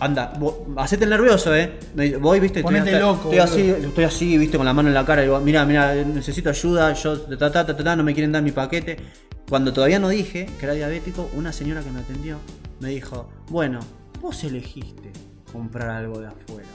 [0.00, 1.78] Anda, vos, hacete el nervioso, eh.
[2.20, 4.94] Voy, viste, estoy, Ponete hasta- loco, estoy así, estoy así, viste, con la mano en
[4.94, 8.02] la cara y digo, mira, mira, necesito ayuda, yo ta, ta, ta, ta, ta, no
[8.02, 8.96] me quieren dar mi paquete.
[9.48, 12.38] Cuando todavía no dije que era diabético, una señora que me atendió
[12.80, 13.80] me dijo, bueno,
[14.20, 15.12] vos elegiste
[15.52, 16.68] comprar algo de afuera.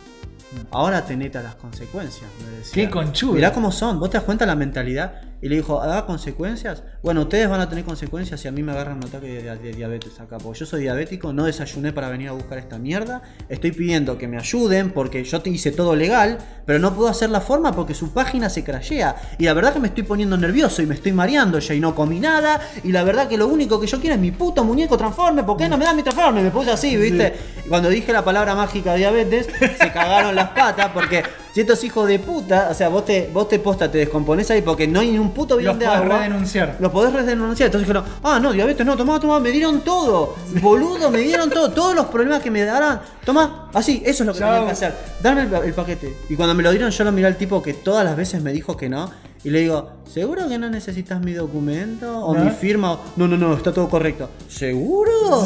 [0.72, 2.74] Ahora tenete a las consecuencias, me decía.
[2.74, 3.34] Qué conchudo.
[3.34, 5.22] Mirá cómo son, vos te das cuenta la mentalidad.
[5.42, 6.84] Y le dijo, ¿da consecuencias?
[7.02, 9.72] Bueno, ustedes van a tener consecuencias si a mí me agarran un ataque de, de
[9.72, 10.38] diabetes acá.
[10.38, 13.22] Porque yo soy diabético, no desayuné para venir a buscar esta mierda.
[13.48, 17.30] Estoy pidiendo que me ayuden porque yo te hice todo legal, pero no puedo hacer
[17.30, 19.16] la forma porque su página se crashea.
[19.38, 21.96] Y la verdad que me estoy poniendo nervioso y me estoy mareando ya y no
[21.96, 22.60] comí nada.
[22.84, 25.44] Y la verdad que lo único que yo quiero es mi puto muñeco transforme.
[25.44, 26.44] ¿Por qué no me dan mi transforme?
[26.44, 27.34] Me puse así, ¿viste?
[27.70, 32.20] Cuando dije la palabra mágica diabetes, se cagaron las patas porque si estos hijos de
[32.20, 35.18] puta, o sea, vos te, vos te posta, te descomponés ahí porque no hay ni
[35.20, 36.18] un puto Los bidón de podés agua.
[36.20, 36.78] redenunciar.
[36.80, 37.68] Lo podés redenunciar.
[37.68, 40.36] Entonces dijeron, ah, no, diabetes, no, tomá, tomá, me dieron todo.
[40.62, 41.70] Boludo, me dieron todo.
[41.72, 43.02] Todos los problemas que me darán.
[43.26, 44.52] Tomá, así, eso es lo que Chao.
[44.52, 44.96] tenía que hacer.
[45.22, 46.16] Dame el, el paquete.
[46.30, 48.52] Y cuando me lo dieron, yo lo miré al tipo que todas las veces me
[48.54, 49.10] dijo que no.
[49.44, 52.26] Y le digo, ¿seguro que no necesitas mi documento?
[52.26, 52.44] ¿O ¿No?
[52.44, 53.00] mi firma?
[53.16, 54.30] No, no, no, está todo correcto.
[54.50, 55.46] ¿Seguro?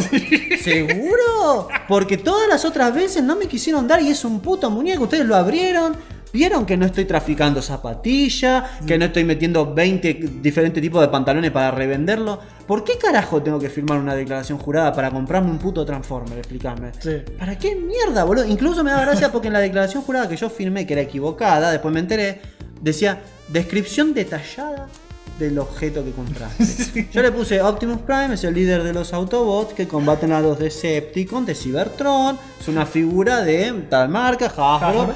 [0.63, 1.67] ¿Seguro?
[1.87, 5.03] Porque todas las otras veces no me quisieron dar y es un puto muñeco.
[5.03, 5.95] Ustedes lo abrieron.
[6.33, 11.51] Vieron que no estoy traficando zapatilla, que no estoy metiendo 20 diferentes tipos de pantalones
[11.51, 12.39] para revenderlo.
[12.65, 16.39] ¿Por qué carajo tengo que firmar una declaración jurada para comprarme un puto Transformer?
[16.39, 16.91] Explícame.
[16.99, 17.17] Sí.
[17.37, 18.47] ¿Para qué mierda, boludo?
[18.47, 21.69] Incluso me da gracia porque en la declaración jurada que yo firmé, que era equivocada,
[21.69, 22.41] después me enteré,
[22.81, 23.21] decía
[23.53, 24.87] descripción detallada
[25.39, 27.07] del objeto que compraste.
[27.11, 30.59] Yo le puse Optimus Prime, es el líder de los Autobots que combaten a los
[30.59, 35.13] Decepticons de Cybertron, es una figura de tal marca, Hasbro.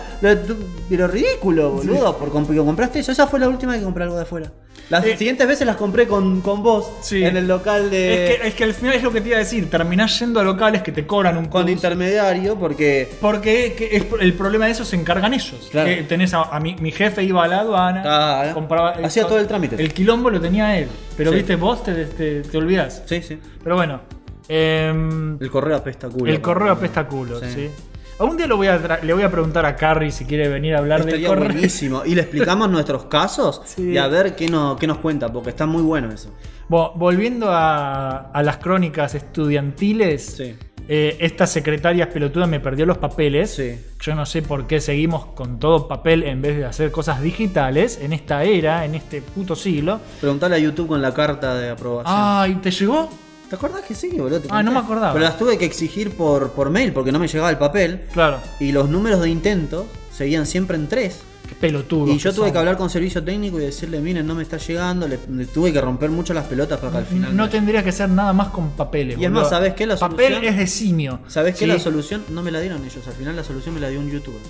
[0.89, 3.11] Pero ridículo, boludo, por comp- que compraste eso.
[3.11, 4.51] Esa fue la última que compré algo de afuera.
[4.89, 7.21] Las Eh, siguientes veces las compré con, con vos Sí.
[7.23, 8.31] en el local de...
[8.33, 9.69] Es, que, es que al final es lo que te iba a decir.
[9.69, 11.75] Terminás yendo a locales que te cobran un con plus.
[11.75, 13.09] intermediario porque...
[13.19, 15.67] Porque que es- el problema de eso se encargan ellos.
[15.71, 15.89] Claro.
[15.89, 19.47] Que tenés a, a mi, mi jefe iba a la aduana, compraba, Hacía todo el
[19.47, 19.75] trámite.
[19.81, 20.87] El quilombo lo tenía él.
[21.17, 21.37] Pero Sí.
[21.37, 23.03] viste, vos te, te, te olvidás.
[23.05, 23.37] Sí, sí.
[23.63, 23.99] Pero bueno.
[24.47, 26.31] em, El correo apesta culo.
[26.31, 27.45] el correo apesta culo, Sí.
[27.53, 27.69] sí.
[28.19, 30.79] Algún día lo voy a le voy a preguntar a Carrie si quiere venir a
[30.79, 31.45] hablar del Estaría correo.
[31.51, 32.01] buenísimo.
[32.05, 33.91] Y le explicamos nuestros casos Sí.
[33.91, 36.33] y a ver qué, no, qué nos cuenta, porque está muy bueno eso.
[36.67, 40.55] Bueno, volviendo a, a las crónicas estudiantiles, Sí.
[40.89, 43.51] eh, esta secretaria pelotuda me perdió los papeles.
[43.55, 43.79] Sí.
[44.01, 47.99] Yo no sé por qué seguimos con todo papel en vez de hacer cosas digitales
[48.01, 49.99] en esta era, en este puto siglo.
[50.19, 52.15] Preguntale a YouTube con la carta de aprobación.
[52.17, 53.09] Ay, ¿te llegó?
[53.49, 54.41] ¿Te acordás que sí, boludo?
[54.49, 55.13] Ah, no me acordaba.
[55.13, 58.01] Pero las tuve que exigir por, por mail porque no me llegaba el papel.
[58.11, 58.39] Claro.
[58.59, 61.19] Y los números de intento seguían siempre en tres.
[61.47, 62.11] Qué pelotudo.
[62.11, 65.07] Y yo tuve que hablar con servicio técnico y decirle, miren, no me está llegando.
[65.07, 67.37] Le, le tuve que romper mucho las pelotas para que al final.
[67.37, 69.17] No me- tendría que ser nada más con papeles.
[69.17, 69.41] Y es boludo.
[69.43, 69.85] más, ¿sabés qué?
[69.85, 71.19] La Papel solución- es de simio.
[71.27, 71.59] ¿Sabés qué?
[71.59, 71.65] Sí.
[71.67, 73.07] La solución no me la dieron ellos.
[73.07, 74.41] Al final la solución me la dio un youtuber.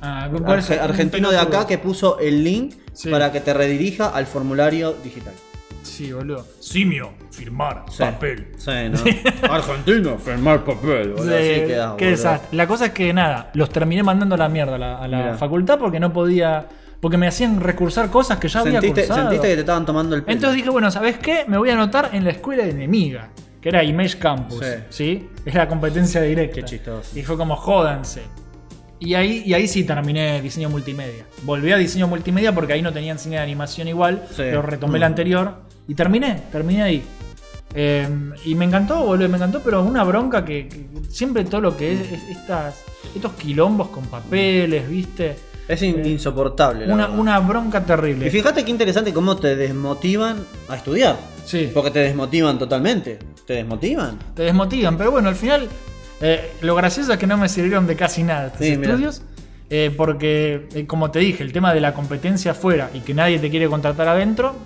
[0.00, 3.10] Ah, Arge- argentino de acá que puso el link Sí.
[3.10, 5.34] para que te redirija al formulario digital.
[5.82, 6.46] Sí, boludo.
[6.60, 7.98] Simio, firmar, Sí.
[8.02, 8.48] papel.
[8.56, 8.70] Sí,
[9.42, 9.52] ¿no?
[9.52, 11.12] Argentino, firmar papel.
[11.12, 12.10] boludo, así Sí, quedás, qué boludo.
[12.10, 12.56] desastre.
[12.56, 15.16] La cosa es que nada, los terminé mandando a la mierda a la, a la
[15.18, 15.34] Mirá.
[15.38, 16.66] facultad porque no podía.
[17.00, 19.20] Porque me hacían recursar cosas que ya había ¿Sentiste, cursado.
[19.22, 20.34] sentiste que te estaban tomando el pelo.
[20.34, 21.44] Entonces dije, bueno, ¿sabes qué?
[21.48, 24.60] Me voy a anotar en la escuela enemiga, que era Image Campus.
[24.62, 24.74] Sí.
[24.90, 25.28] Sí.
[25.46, 26.56] Es la competencia directa.
[26.56, 27.18] Qué chistoso.
[27.18, 28.20] Y fue como, jódanse.
[28.98, 31.24] Y ahí, y ahí sí terminé diseño multimedia.
[31.44, 34.34] Volví a diseño multimedia porque ahí no tenían cine de animación igual, Sí.
[34.36, 35.00] pero retomé Mm.
[35.00, 35.54] la anterior
[35.88, 37.02] y terminé, terminé ahí.
[37.74, 38.08] Eh,
[38.44, 41.92] y me encantó, boludo, me encantó, pero una bronca que, que siempre todo lo que
[41.92, 42.82] es, es estas,
[43.14, 45.36] estos quilombos con papeles, ¿viste?
[45.68, 46.84] Es in- insoportable.
[46.86, 47.20] la Una, verdad.
[47.20, 48.26] una bronca terrible.
[48.26, 50.38] Y fíjate qué interesante cómo te desmotivan
[50.68, 51.16] a estudiar.
[51.44, 51.70] Sí.
[51.72, 53.18] Porque te desmotivan totalmente.
[53.46, 54.18] ¿Te desmotivan?
[54.34, 54.96] te desmotivan.
[54.98, 55.68] Pero bueno, al final,
[56.20, 59.22] eh, lo gracioso es que no me sirvieron de casi nada estos Sí, estudios.
[59.70, 63.38] eh, porque, eh, como te dije, el tema de la competencia afuera y que nadie
[63.38, 64.56] te quiere contratar adentro,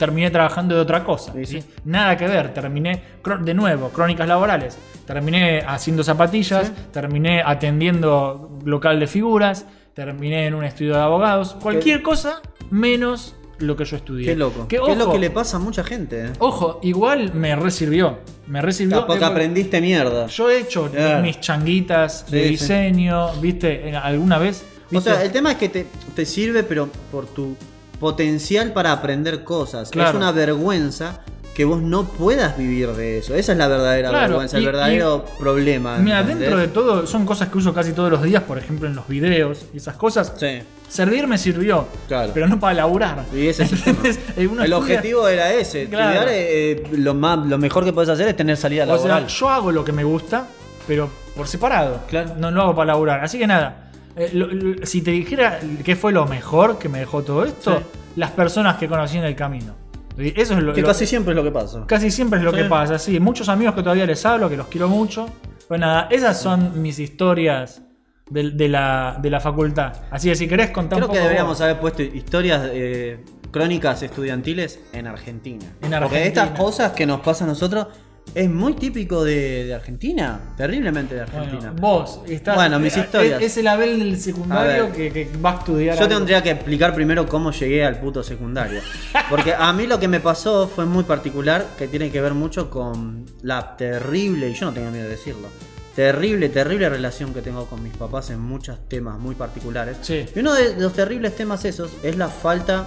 [0.00, 1.32] terminé trabajando de otra cosa.
[1.34, 1.60] Sí, ¿sí?
[1.60, 1.68] sí.
[1.84, 2.54] Nada que ver.
[2.54, 3.02] Terminé,
[3.42, 4.78] de nuevo, crónicas laborales.
[5.06, 11.54] Terminé haciendo zapatillas, terminé atendiendo local de figuras, terminé en un estudio de abogados.
[11.60, 12.40] Cualquier cosa
[12.70, 14.24] menos lo que yo estudié.
[14.24, 14.66] Qué loco.
[14.66, 16.24] Que, ¿Qué es lo ojo, que le pasa a mucha gente?
[16.24, 16.30] eh?
[16.38, 18.20] Ojo, igual me resirvió.
[18.46, 19.06] Me resirvió.
[19.06, 20.28] Porque aprendiste mierda.
[20.28, 20.90] yo he hecho
[21.22, 23.94] mis changuitas de diseño, ¿viste?
[23.94, 24.64] ¿Alguna vez?
[24.94, 27.54] O sea, el tema es que te, te sirve, pero por tu
[28.00, 29.90] potencial para aprender cosas.
[29.90, 30.10] Claro.
[30.10, 31.20] Es una vergüenza
[31.54, 33.34] que vos no puedas vivir de eso.
[33.34, 35.98] Esa es la verdadera Claro, vergüenza, y- el verdadero problema.
[35.98, 38.94] Mira, dentro de todo, son cosas que uso casi todos los días, por ejemplo en
[38.96, 40.32] los videos y esas cosas.
[40.38, 42.32] Sí, Servir me sirvió, Claro.
[42.34, 43.24] pero no para laburar.
[43.32, 43.78] y ese es el.
[43.86, 45.86] Entonces, eh, uno El estudia- objetivo era ese.
[45.88, 46.10] Claro.
[46.20, 49.26] Estudiar, eh, lo, más, lo mejor que puedes hacer es tener salida O sea, laboral.
[49.28, 50.46] yo hago lo que me gusta,
[50.88, 52.00] pero por separado.
[52.08, 52.34] Claro.
[52.38, 53.22] No lo hago para laburar.
[53.22, 56.98] Así que nada, eh, lo- lo- si te dijera qué fue lo mejor que me
[56.98, 57.84] dejó todo esto, Sí.
[58.16, 59.74] las personas que conocí en el camino.
[60.18, 61.84] Eso es lo que lo- casi siempre es lo que pasa.
[61.86, 62.58] Casi siempre es lo Sí.
[62.58, 63.18] que pasa, sí.
[63.20, 65.26] Muchos amigos que todavía les hablo, que los quiero mucho.
[65.68, 67.82] Pues nada, esas son mis historias
[68.28, 69.92] de, de la, de la facultad.
[70.10, 71.22] Así que si querés contar Creo un que poco.
[71.22, 71.60] deberíamos vos.
[71.62, 75.64] haber puesto historias eh, crónicas estudiantiles en Argentina.
[75.64, 76.26] En Porque Argentina.
[76.44, 77.86] estas cosas que nos pasan a nosotros
[78.34, 81.72] es muy típico de, de Argentina, terriblemente de Argentina.
[81.72, 82.54] Bueno, vos estás.
[82.54, 83.42] Bueno, mis eh, historias.
[83.42, 85.96] Es el Abel del secundario que, que va a estudiar.
[85.96, 86.16] Yo algo.
[86.16, 88.80] tendría que explicar primero cómo llegué al puto secundario.
[89.28, 92.70] Porque a mí lo que me pasó fue muy particular, que tiene que ver mucho
[92.70, 95.48] con la terrible, y yo no tengo miedo de decirlo,
[95.94, 99.98] terrible, terrible relación que tengo con mis papás en muchos temas muy particulares.
[100.02, 100.24] Sí.
[100.34, 102.86] Y uno de los terribles temas esos es la falta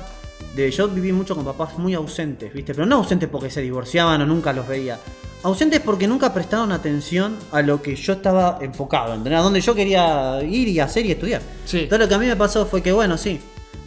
[0.55, 0.71] de...
[0.71, 2.73] Yo viví mucho con papás muy ausentes, ¿viste?
[2.73, 4.99] Pero no ausentes porque se divorciaban o nunca los veía.
[5.43, 9.39] Ausentes porque nunca prestaron atención a lo que yo estaba enfocado, ¿entendés?
[9.39, 11.41] A donde yo quería ir y hacer y estudiar.
[11.65, 11.79] Sí.
[11.79, 13.39] Entonces lo que a mí me pasó fue que, bueno, sí,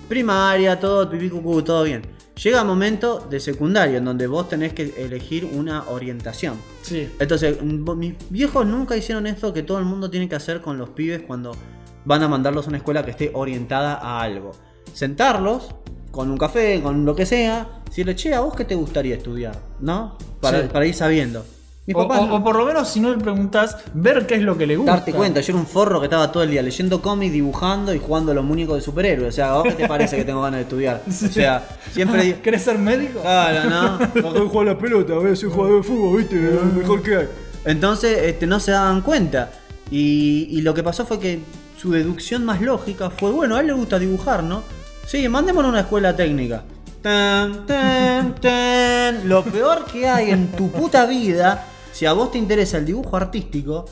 [0.09, 2.02] primaria, todo, pipí, cucú, todo bien.
[2.43, 6.56] Llega un momento de secundario en donde vos tenés que elegir una orientación.
[6.82, 7.09] Sí.
[7.18, 10.90] Entonces, mis viejos nunca hicieron esto que todo el mundo tiene que hacer con los
[10.90, 11.56] pibes cuando
[12.05, 14.52] van a mandarlos a una escuela que esté orientada a algo.
[14.93, 15.74] Sentarlos
[16.16, 19.55] con un café, con lo que sea, decirle, che, ¿a vos qué te gustaría estudiar?
[19.80, 20.16] ¿No?
[20.40, 20.68] Para, Sí.
[20.72, 21.44] para ir sabiendo.
[21.86, 24.43] Mis O, papás o- o por lo menos, si no le preguntas, ver qué es
[24.43, 24.90] lo que le gusta.
[24.97, 28.01] Darte cuenta, yo era un forro que estaba todo el día leyendo cómics, dibujando y
[28.01, 29.28] jugando a los muñecos de superhéroes.
[29.28, 31.02] O sea, ¿a vos qué te parece que tengo ganas de estudiar?
[31.09, 32.40] O sea, siempre.
[32.40, 33.20] ¿Querés ser médico?
[33.20, 33.98] Claro, ¿no?
[34.32, 36.34] Juego a la pelota, a ver, soy jugador de fútbol, ¿viste?
[36.48, 37.28] Es lo mejor que hay.
[37.64, 39.52] Entonces, este, no se daban cuenta.
[39.88, 41.38] Y, y lo que pasó fue que
[41.80, 44.64] su deducción más lógica fue: bueno, a él le gusta dibujar, ¿no?
[45.07, 46.65] Sí, mandémoslo a una escuela técnica.
[47.01, 49.28] Tan, tan, tan.
[49.28, 53.16] Lo peor que hay en tu puta vida, si a vos te interesa el dibujo
[53.16, 53.85] artístico,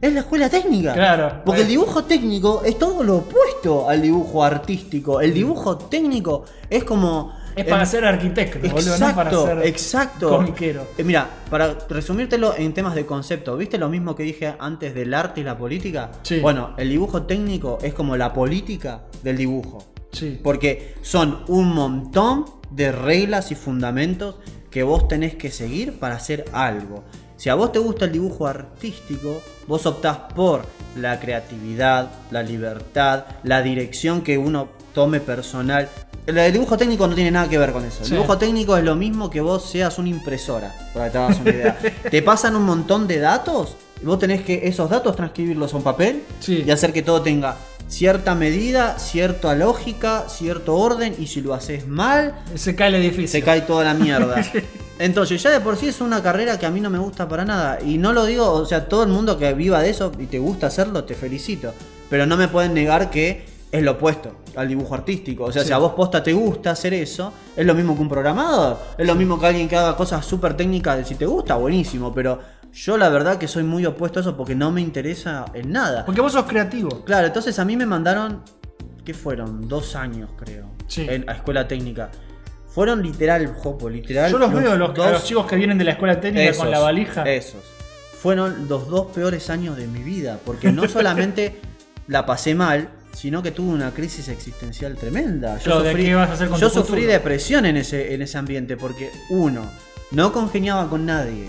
[0.00, 0.92] es la escuela técnica.
[0.92, 1.42] Claro.
[1.44, 5.20] Porque el dibujo técnico es todo lo opuesto al dibujo artístico.
[5.20, 7.32] El dibujo técnico es como.
[7.54, 10.28] Es para ser arquitecto, boludo, no para Exacto, ser exacto.
[10.30, 10.82] comiquero.
[10.98, 15.14] Eh, mira, para resumírtelo en temas de concepto, ¿viste lo mismo que dije antes del
[15.14, 16.10] arte y la política?
[16.22, 16.40] Sí.
[16.40, 19.95] Bueno, el dibujo técnico es como la política del dibujo.
[20.18, 20.40] Sí.
[20.42, 24.36] Porque son un montón de reglas y fundamentos
[24.70, 27.04] que vos tenés que seguir para hacer algo.
[27.36, 30.64] Si a vos te gusta el dibujo artístico, vos optás por
[30.96, 35.88] la creatividad, la libertad, la dirección que uno tome personal.
[36.26, 38.00] El dibujo técnico no tiene nada que ver con eso.
[38.00, 38.12] El Sí.
[38.14, 41.50] dibujo técnico es lo mismo que vos seas una impresora, para que te hagas una
[41.50, 41.78] idea.
[42.10, 45.82] te pasan un montón de datos y vos tenés que esos datos transcribirlos a un
[45.82, 46.64] papel Sí.
[46.66, 47.56] y hacer que todo tenga
[47.88, 53.28] cierta medida, cierta lógica, cierto orden y si lo haces mal, Se cae el edificio.
[53.28, 54.36] se cae toda la mierda.
[54.98, 57.44] Entonces, ya de por sí es una carrera que a mí no me gusta para
[57.44, 57.78] nada.
[57.84, 60.38] Y no lo digo, o sea, todo el mundo que viva de eso y te
[60.38, 61.72] gusta hacerlo, te felicito.
[62.08, 65.44] Pero no me pueden negar que es lo opuesto al dibujo artístico.
[65.44, 65.68] O sea, Sí.
[65.68, 68.78] si a vos posta te gusta hacer eso, es lo mismo que un programador.
[68.96, 72.14] Es lo mismo que alguien que haga cosas súper técnicas de si te gusta, buenísimo.
[72.14, 72.40] Pero
[72.78, 76.04] yo la verdad que soy muy opuesto a eso porque no me interesa en nada.
[76.04, 77.04] Porque vos sos creativo.
[77.04, 78.42] Claro, entonces a mí me mandaron,
[79.04, 79.66] ¿qué fueron?
[79.66, 81.06] Dos años creo, Sí.
[81.08, 82.10] en, a escuela técnica.
[82.68, 84.30] Fueron literal, Jopo, literal.
[84.30, 86.70] Yo los veo, los, a dos- los chicos que vienen de la escuela técnica con
[86.70, 87.22] la valija.
[87.22, 87.62] Esos.
[88.20, 91.58] Fueron los dos peores años de mi vida, porque no solamente
[92.08, 95.56] la pasé mal, sino que tuve una crisis existencial tremenda.
[95.58, 98.20] Yo Claro, ¿de sufrí, qué vas a hacer con yo sufrí depresión en ese, en
[98.20, 99.62] ese ambiente, porque uno,
[100.10, 101.46] no congeniaba con nadie.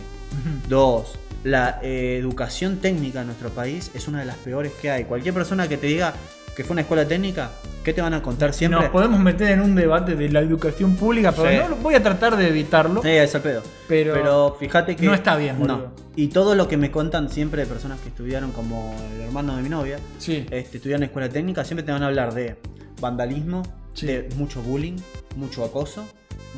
[0.68, 5.06] Dos, la eh, educación técnica en nuestro país es una de las peores que hay.
[5.06, 6.14] Cualquier persona que te diga
[6.56, 7.52] que fue una escuela técnica,
[7.84, 8.82] ¿qué te van a contar siempre?
[8.82, 11.70] Nos podemos meter en un debate de la educación pública, pero Sí.
[11.70, 13.04] no voy a tratar de evitarlo.
[13.04, 13.62] Sí, es el pedo.
[13.88, 15.06] Pero- Pero, fíjate que.
[15.06, 15.68] no está bien, No.
[15.76, 15.92] boludo.
[16.16, 19.62] Y todo lo que me cuentan siempre de personas que estudiaron, como el hermano de
[19.62, 20.48] mi novia, Sí.
[20.50, 22.56] este, estudiaron escuela técnica, siempre te van a hablar de
[23.00, 23.62] vandalismo,
[23.94, 24.08] Sí.
[24.08, 24.98] de mucho bullying,
[25.36, 26.04] mucho acoso,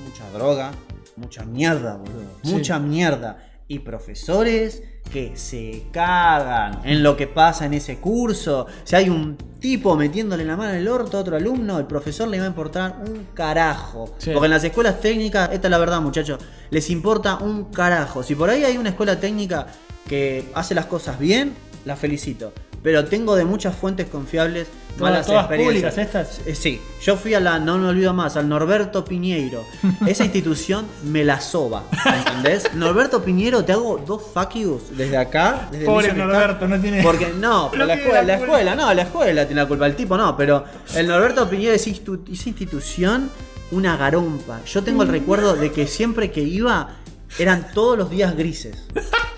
[0.05, 0.71] mucha droga,
[1.17, 2.23] mucha mierda, boludo.
[2.43, 3.48] Mucha mierda.
[3.71, 4.81] Y profesores
[5.13, 8.65] que se cagan en lo que pasa en ese curso.
[8.83, 12.27] Si hay un tipo metiéndole la mano en el orto a otro alumno, el profesor
[12.27, 14.15] le va a importar un carajo.
[14.17, 14.31] Sí.
[14.33, 16.39] Porque en las escuelas técnicas, esta es la verdad, muchachos,
[16.71, 18.23] les importa un carajo.
[18.23, 19.67] Si por ahí hay una escuela técnica
[20.07, 21.53] que hace las cosas bien,
[21.85, 22.51] la felicito.
[22.81, 24.67] Pero tengo de muchas fuentes confiables
[25.01, 25.93] malas todas experiencias.
[25.95, 26.47] públicas estas.
[26.47, 29.65] Eh, Sí, yo fui a la, no me olvido más, al Norberto Piñeiro.
[30.07, 32.73] Esa institución me la soba, ¿entendés?
[32.75, 35.67] Norberto Piñeiro, te hago dos fuck yous desde acá.
[35.71, 36.13] Desde Pobre.
[36.13, 37.01] Norberto, no tiene.
[37.03, 40.35] Porque no, la escuela, la escuela, no, la escuela tiene la culpa, el tipo no,
[40.35, 40.63] pero
[40.95, 43.29] el Norberto esa, institu- esa institución,
[43.71, 44.61] una garompa.
[44.65, 46.89] Yo tengo el recuerdo de que siempre que iba
[47.37, 48.75] eran todos los días grises,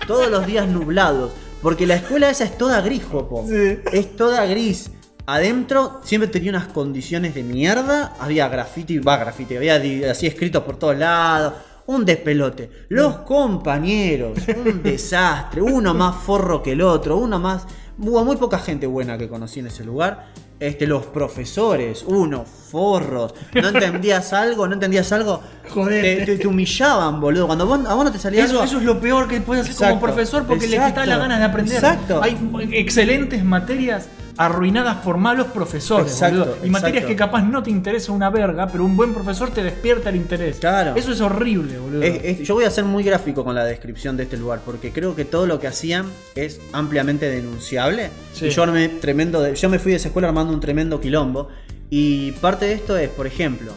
[0.06, 3.46] todos los días nublados, porque la escuela esa es toda gris, Jopo.
[3.48, 3.78] Sí.
[3.92, 4.90] Es toda gris.
[5.34, 9.76] Adentro siempre tenía unas condiciones de mierda, había graffiti, va graffiti, había
[10.10, 11.54] así escritos por todos lados.
[11.86, 12.70] Un despelote.
[12.90, 15.62] Los compañeros, un desastre.
[15.62, 17.66] Uno más forro que el otro, uno más.
[17.98, 20.26] Hubo muy poca gente buena que conocí en ese lugar.
[20.60, 25.40] Este, los profesores, unos forros, no entendías algo, no entendías algo,
[25.70, 26.24] Joder.
[26.24, 27.46] te, te- te humillaban, boludo.
[27.46, 29.68] Cuando vos, a vos no te salía Eso, algo, eso es lo peor que puedes
[29.68, 31.74] hacer como profesor porque le exacto, quitas las ganas de aprender.
[31.74, 32.22] exacto.
[32.22, 32.38] Hay
[32.72, 34.06] excelentes materias
[34.36, 36.56] arruinadas por malos profesores, Exacto, boludo.
[36.64, 37.08] Y materias exacto.
[37.08, 40.58] que capaz no te interesa una verga, pero un buen profesor te despierta el interés.
[40.58, 40.94] Claro.
[40.96, 42.02] Eso es horrible, boludo.
[42.02, 44.92] Es- es- yo voy a ser muy gráfico con la descripción de este lugar porque
[44.92, 48.10] creo que todo lo que hacían es ampliamente denunciable.
[48.32, 48.46] Sí.
[48.46, 51.48] Y yo armé tremendo, yo me fui de esa escuela armando un tremendo quilombo.
[51.90, 53.72] Y parte de esto es, por ejemplo,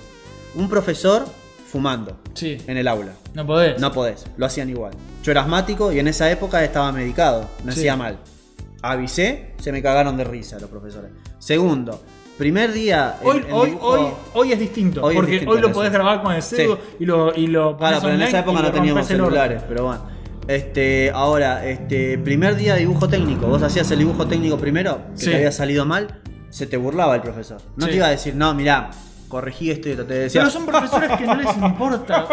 [0.56, 1.26] un profesor
[1.70, 2.58] fumando Sí.
[2.68, 3.12] en el aula.
[3.34, 3.80] No podés.
[3.82, 4.94] No podés, lo hacían igual.
[5.24, 7.80] Yo era asmático y en esa época estaba medicado, me Sí.
[7.80, 8.18] hacía mal.
[8.92, 11.12] Avisé, se me cagaron de risa los profesores.
[11.40, 12.02] Segundo,
[12.38, 13.18] primer día.
[13.24, 15.74] Hoy, en hoy, dibujo- hoy, hoy es distinto, Hoy es porque distinto hoy lo eso.
[15.76, 18.72] podés grabar con el celu y lo, y lo Claro, pero en esa época no
[18.72, 20.16] teníamos celulares, pero bueno.
[20.48, 25.18] Este, ahora, este, primer día de dibujo técnico, vos hacías el dibujo técnico primero, que
[25.18, 25.30] Sí.
[25.32, 26.22] te había salido mal,
[26.52, 27.58] se te burlaba el profesor.
[27.78, 27.92] No Sí.
[27.92, 28.92] te iba a decir, no, mirá,
[29.28, 30.42] corregí esto y esto, te decía.
[30.42, 32.28] Pero son profesores que no les importa.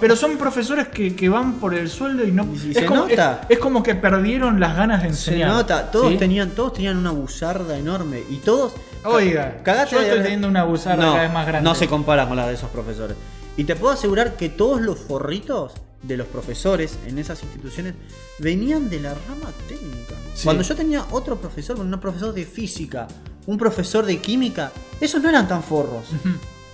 [0.00, 2.44] Pero son profesores que, que van por el sueldo y no.
[2.52, 3.40] Y es, se como, nota.
[3.48, 5.48] es- es como que perdieron las ganas de Se enseñar.
[5.50, 6.16] nota, todos ¿sí?
[6.16, 8.72] tenían, todos tenían una buzarda enorme y todos.
[9.04, 11.68] Oiga, cagate yo de- estoy teniendo una buzarda no, cada vez más grande.
[11.68, 13.16] No se compara con la de esos profesores.
[13.56, 17.94] Y te puedo asegurar que todos los forritos de los profesores en esas instituciones
[18.38, 20.14] venían de la rama técnica.
[20.34, 20.44] Sí.
[20.44, 23.06] Cuando yo tenía otro profesor, un profesor de física,
[23.46, 26.04] un profesor de química, esos no eran tan forros.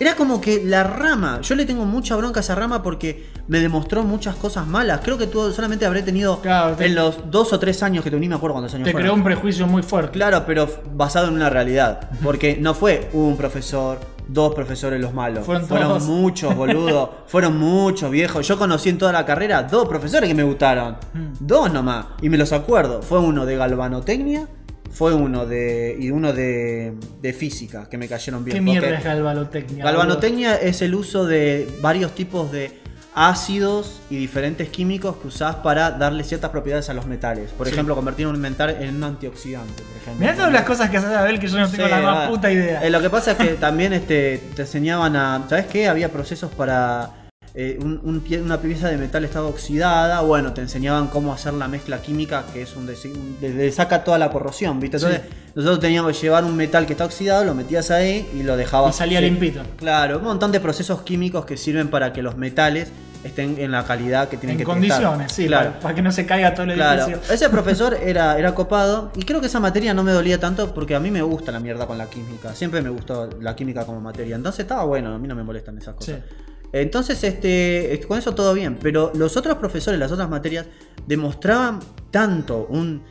[0.00, 3.58] Era como que la rama, yo le tengo mucha bronca a esa rama porque me
[3.58, 5.00] demostró muchas cosas malas.
[5.02, 8.10] Creo que tú solamente habré tenido Claro, te- en los dos o tres años que
[8.10, 9.06] tuve, ni me acuerdo cuántos años Te fueron.
[9.10, 10.12] creó un prejuicio muy fuerte.
[10.12, 12.10] Claro, pero basado en una realidad.
[12.22, 13.98] Porque no fue un profesor,
[14.28, 15.44] dos profesores los malos.
[15.44, 17.24] Fueron muchos, boludo.
[17.26, 18.46] Fueron muchos, viejos.
[18.46, 20.96] Yo conocí en toda la carrera dos profesores que me gustaron.
[21.14, 21.32] Mm.
[21.40, 22.06] Dos nomás.
[22.22, 23.02] Y me los acuerdo.
[23.02, 24.46] Fue uno de galvanotecnia.
[24.90, 25.96] Fue uno de.
[25.98, 28.56] y uno de, de física, que me cayeron bien.
[28.56, 29.84] ¿Qué mierda es galvanotecnia?
[29.84, 32.80] Galvanotecnia es el uso de varios tipos de
[33.18, 37.50] ácidos y diferentes químicos que usás para darle ciertas propiedades a los metales.
[37.50, 37.72] Por Sí.
[37.72, 40.20] ejemplo, convertir un metal en un antioxidante, por ejemplo.
[40.20, 42.50] Mirá todas las cosas que haces a ver que yo no tengo la más puta
[42.52, 42.84] idea.
[42.84, 45.44] Eh, lo que pasa es que también este, te enseñaban a.
[45.48, 45.88] ¿Sabes qué?
[45.88, 47.10] Había procesos para.
[47.54, 50.20] eh, un- un pie- una pieza de metal estaba oxidada.
[50.20, 52.86] Bueno, te enseñaban cómo hacer la mezcla química, que es un.
[52.86, 54.98] desi- un- saca toda la corrosión, ¿viste?
[54.98, 55.22] Entonces,
[55.56, 58.94] nosotros teníamos que llevar un metal que está oxidado, lo metías ahí y lo dejabas.
[58.94, 59.24] Y salía sí.
[59.24, 59.62] limpito.
[59.76, 62.92] Claro, un montón de procesos químicos que sirven para que los metales
[63.24, 65.30] estén en la calidad que tienen En que condiciones, estar.
[65.30, 65.70] sí, claro.
[65.70, 67.34] para, para que no se caiga todo el Claro, edificio.
[67.34, 70.94] ese profesor era, era copado y creo que esa materia no me dolía tanto porque
[70.94, 72.54] a mí me gusta la mierda con la química.
[72.54, 74.36] Siempre me gustó la química como materia.
[74.36, 76.16] Entonces estaba bueno, a mí no me molestan esas cosas.
[76.16, 76.22] Sí.
[76.70, 78.78] Entonces, este, eh, con eso todo bien.
[78.80, 80.66] Pero los otros profesores, las otras materias,
[81.06, 81.80] demostraban
[82.10, 83.02] tanto un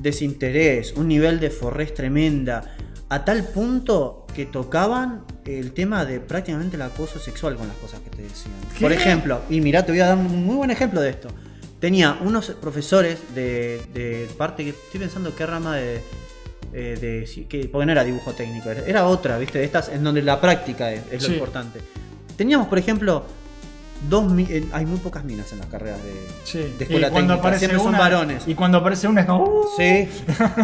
[0.00, 2.62] desinterés, un nivel de forrés tremenda,
[3.08, 8.00] a tal punto que tocaban el tema de prácticamente el acoso sexual con las cosas
[8.00, 8.52] que te decían.
[8.74, 8.80] ¿Qué?
[8.80, 11.28] Por ejemplo, y mirá, te voy a dar un muy buen ejemplo de esto.
[11.80, 16.00] Tenía unos profesores de, de parte que estoy pensando qué rama de.
[16.72, 19.58] eh, de sí, que, porque no era dibujo técnico, era- era otra, ¿viste?
[19.58, 21.34] De estas en donde la práctica es, es lo Sí.
[21.34, 21.80] importante.
[22.36, 23.24] Teníamos, por ejemplo,
[24.08, 24.24] dos.
[24.38, 26.12] eh, hay muy pocas minas en las carreras de,
[26.44, 26.58] Sí.
[26.58, 27.34] de Y escuela cuando técnica.
[27.34, 28.42] aparece Siempre son una, varones.
[28.46, 29.44] Y cuando aparece una es como.
[29.44, 29.66] "Uh".
[29.76, 30.08] Sí,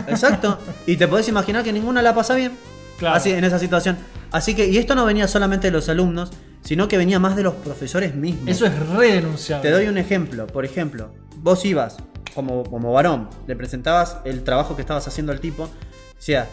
[0.09, 0.59] exacto.
[0.86, 2.52] Y te podés imaginar que ninguna la pasa bien.
[2.98, 3.16] Claro.
[3.16, 3.96] Así, en esa situación.
[4.30, 6.30] Así que, y esto no venía solamente de los alumnos,
[6.62, 8.48] sino que venía más de los profesores mismos.
[8.48, 9.68] Eso es re denunciable.
[9.68, 10.46] Te doy un ejemplo.
[10.46, 11.96] Por ejemplo, vos ibas
[12.34, 15.68] como, como varón, le presentabas el trabajo que estabas haciendo al tipo,
[16.16, 16.46] decía,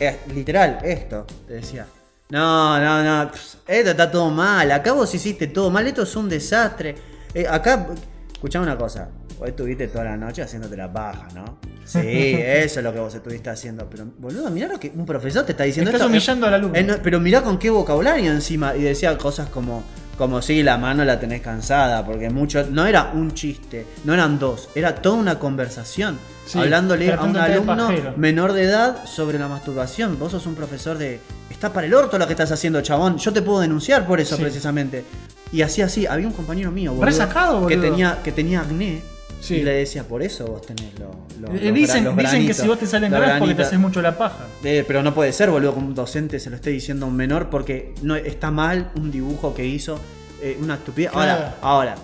[0.00, 1.86] "Eh, literal, esto, te decía.
[2.30, 3.30] No, no, no,
[3.66, 6.94] esto está todo mal, acá vos hiciste todo mal, esto es un desastre.
[7.34, 7.88] Eh, acá,
[8.32, 9.08] escuchame una cosa,
[9.38, 11.58] vos estuviste toda la noche haciéndote la paja, ¿no?
[11.84, 11.98] Sí,
[12.38, 15.52] eso es lo que vos estuviste haciendo, pero boludo, mirá lo que un profesor te
[15.52, 15.90] está diciendo.
[15.90, 16.78] Estás esto, humillando al alumno.
[16.78, 18.76] eh, pero mirá con qué vocabulario encima.
[18.76, 19.82] Y decía cosas como,
[20.16, 22.04] como si la mano la tenés cansada.
[22.06, 22.64] Porque mucho.
[22.70, 24.68] No era un chiste, no eran dos.
[24.74, 26.18] Era toda una conversación.
[26.46, 30.18] Sí, hablándole a un de alumno menor de edad sobre la masturbación.
[30.18, 31.18] Vos sos un profesor de.
[31.60, 33.18] Está para el orto lo que estás haciendo, chabón.
[33.18, 34.40] Yo te puedo denunciar por eso Sí.
[34.42, 35.04] precisamente.
[35.52, 36.06] Y así así.
[36.06, 37.04] Había un compañero mío, boludo.
[37.04, 37.90] Resacado, Que boludo.
[37.90, 39.02] tenía, que tenía acné.
[39.42, 39.56] Sí.
[39.56, 42.66] Y le decía, por eso vos tenés lo- lo- Eh, los dicen dicen que si
[42.66, 43.66] vos te salen granos es porque te granitos".
[43.66, 44.46] haces mucho la paja.
[44.64, 47.16] Eh, pero no puede ser, boludo, que un docente se lo esté diciendo a un
[47.16, 50.00] menor porque no está mal un dibujo que hizo,
[50.40, 51.10] eh, una estupidez.
[51.10, 51.30] Claro.
[51.32, 51.94] Ahora, ahora,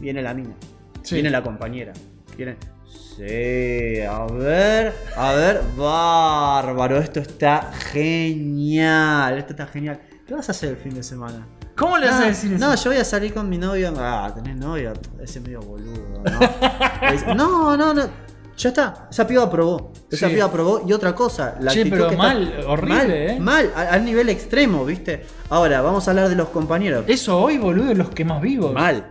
[0.00, 0.52] viene la mina,
[1.02, 1.14] Sí.
[1.14, 1.94] viene la compañera.
[2.36, 2.56] Viene,
[3.16, 10.00] sí, a ver, a ver, bárbaro, esto está genial, esto está genial.
[10.26, 11.46] ¿Qué vas a hacer el fin de semana?
[11.76, 12.64] ¿Cómo le vas Ah, a decir eso?
[12.64, 13.92] No, yo voy a salir con mi novio.
[13.98, 14.92] Ah, tenés novio.
[15.22, 17.34] Ese medio boludo, ¿no?
[17.34, 18.02] No, no, no.
[18.56, 19.92] Ya está, esa piba aprobó.
[20.10, 20.34] Esa Sí.
[20.34, 20.84] piba aprobó.
[20.86, 23.36] Y otra cosa, la Che, pero que mal, horrible, mal, ¿eh?
[23.40, 25.24] Mal, al nivel extremo, ¿viste?
[25.48, 27.04] Ahora, vamos a hablar de los compañeros.
[27.08, 28.72] Eso hoy, boludo, es los que más vivo.
[28.72, 29.04] Mal.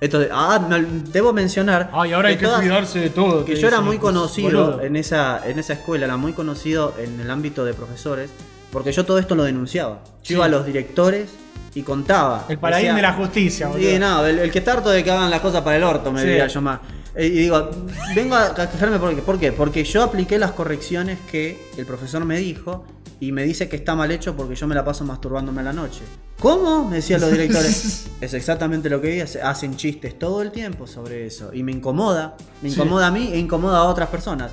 [0.00, 1.90] Entonces, ah, me- debo mencionar.
[1.92, 3.44] Ay, ahora hay que todas- cuidarse de todo.
[3.44, 4.82] Que yo era muy pues, conocido boludo.
[4.82, 8.30] en esa, en esa escuela, era muy conocido en el ámbito de profesores,
[8.70, 10.00] porque yo todo esto lo denunciaba.
[10.04, 10.34] Yo Sí.
[10.34, 11.30] iba a los directores
[11.74, 12.44] y contaba.
[12.48, 13.88] El paladín Decía- de la justicia, boludo.
[13.88, 16.12] Sí, no, el, el que está harto de que hagan las cosas para el orto,
[16.12, 16.26] me Sí.
[16.26, 16.80] diría yo más.
[17.16, 17.70] Eh, Y digo,
[18.14, 19.52] vengo a quejarme porque, ¿por qué?
[19.52, 22.84] Porque yo apliqué las correcciones que el profesor me dijo
[23.20, 25.72] y me dice que está mal hecho porque yo me la paso masturbándome a la
[25.72, 26.02] noche.
[26.38, 26.86] ¿Cómo?
[26.88, 28.08] Me decían los directores.
[28.20, 29.40] es exactamente lo que dice.
[29.40, 31.50] Hacen chistes todo el tiempo sobre eso.
[31.54, 32.36] Y me incomoda.
[32.60, 32.74] Me Sí.
[32.76, 34.50] incomoda a mí e incomoda a otras personas.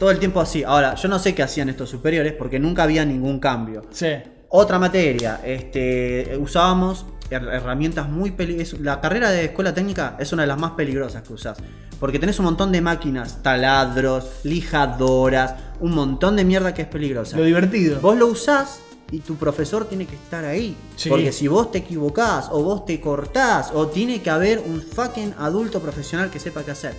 [0.00, 0.64] Todo el tiempo así.
[0.64, 3.82] Ahora, yo no sé qué hacían estos superiores porque nunca había ningún cambio.
[3.92, 4.08] Sí.
[4.48, 8.80] Otra materia, este, usábamos herramientas muy peligrosas.
[8.80, 11.58] La carrera de escuela técnica es una de las más peligrosas que usás.
[11.98, 17.36] Porque tenés un montón de máquinas, taladros, lijadoras, un montón de mierda que es peligrosa.
[17.36, 18.00] Lo divertido.
[18.00, 18.80] Vos lo usás
[19.12, 20.76] y tu profesor tiene que estar ahí.
[20.96, 21.08] Sí.
[21.08, 25.34] Porque si vos te equivocás o vos te cortás o tiene que haber un fucking
[25.38, 26.94] adulto profesional que sepa qué hacer.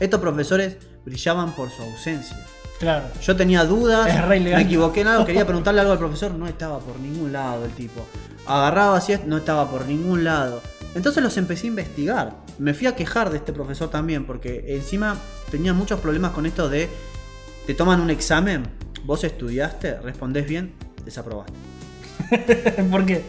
[0.00, 2.36] Estos profesores brillaban por su ausencia.
[2.78, 3.06] Claro.
[3.20, 6.98] Yo tenía dudas, me equivoqué en algo, quería preguntarle algo al profesor, no estaba por
[7.00, 8.06] ningún lado el tipo.
[8.48, 10.60] Agarraba así, no estaba por ningún lado.
[10.94, 12.36] Entonces los empecé a investigar.
[12.58, 15.16] Me fui a quejar de este profesor también, porque encima
[15.50, 16.88] tenía muchos problemas con esto de
[17.66, 18.64] te toman un examen,
[19.04, 20.72] vos estudiaste, respondés bien,
[21.04, 21.52] desaprobaste.
[22.90, 23.22] ¿Por qué?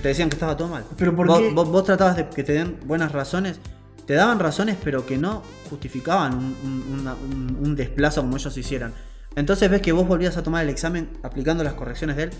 [0.00, 0.84] Te decían que estaba todo mal.
[0.96, 1.50] ¿Pero por vos, qué?
[1.52, 3.58] vos- vos tratabas de que te den buenas razones.
[4.06, 8.56] Te daban razones, pero que no justificaban un, un- una- un- un desplazo como ellos
[8.56, 8.92] hicieran.
[9.36, 12.30] Entonces ves que vos volvías a tomar el examen aplicando las correcciones de él,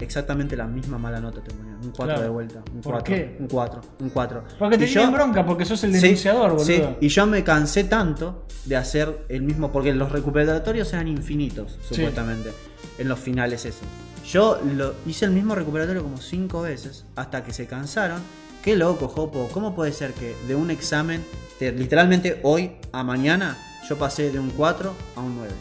[0.00, 1.76] exactamente la misma mala nota te ponían.
[1.76, 2.22] Un 4 Claro.
[2.22, 3.36] de vuelta, un ¿Por 4, qué?
[3.38, 4.44] un 4, un 4.
[4.58, 6.64] Porque te yo- bronca, porque sos el Sí, denunciador, boludo.
[6.64, 11.78] sí, y yo me cansé tanto de hacer el mismo, porque los recuperatorios eran infinitos,
[11.88, 11.94] Sí.
[11.96, 12.50] supuestamente,
[12.98, 13.82] en los finales esos.
[14.26, 18.20] Yo lo, hice el mismo recuperatorio como cinco veces, hasta que se cansaron.
[18.62, 21.24] Qué loco, Jopo, ¿cómo puede ser que de un examen,
[21.58, 23.56] de- literalmente hoy a mañana,
[23.88, 25.52] yo pasé de un 4 a un 9?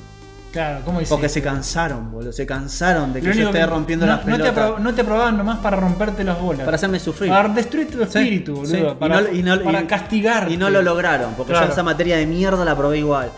[0.51, 1.13] Claro, ¿cómo hiciste?
[1.13, 4.37] Porque se cansaron, boludo, se cansaron de que yo esté que- rompiendo no, las no
[4.37, 6.65] te, no te aprobaban nomás para romperte las bolas.
[6.65, 7.29] Para hacerme sufrir.
[7.29, 8.71] Para destruir tu Sí, espíritu, boludo.
[8.71, 8.77] sí.
[8.79, 10.53] Y Para, no- y para y- castigarte.
[10.53, 11.67] Y no lo lograron, porque Claro.
[11.67, 13.29] yo esa materia de mierda la probé igual.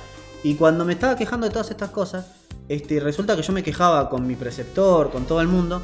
[0.44, 2.26] Y cuando me estaba quejando de todas estas cosas,
[2.70, 5.82] este, resulta que yo me quejaba con mi preceptor, con todo el mundo,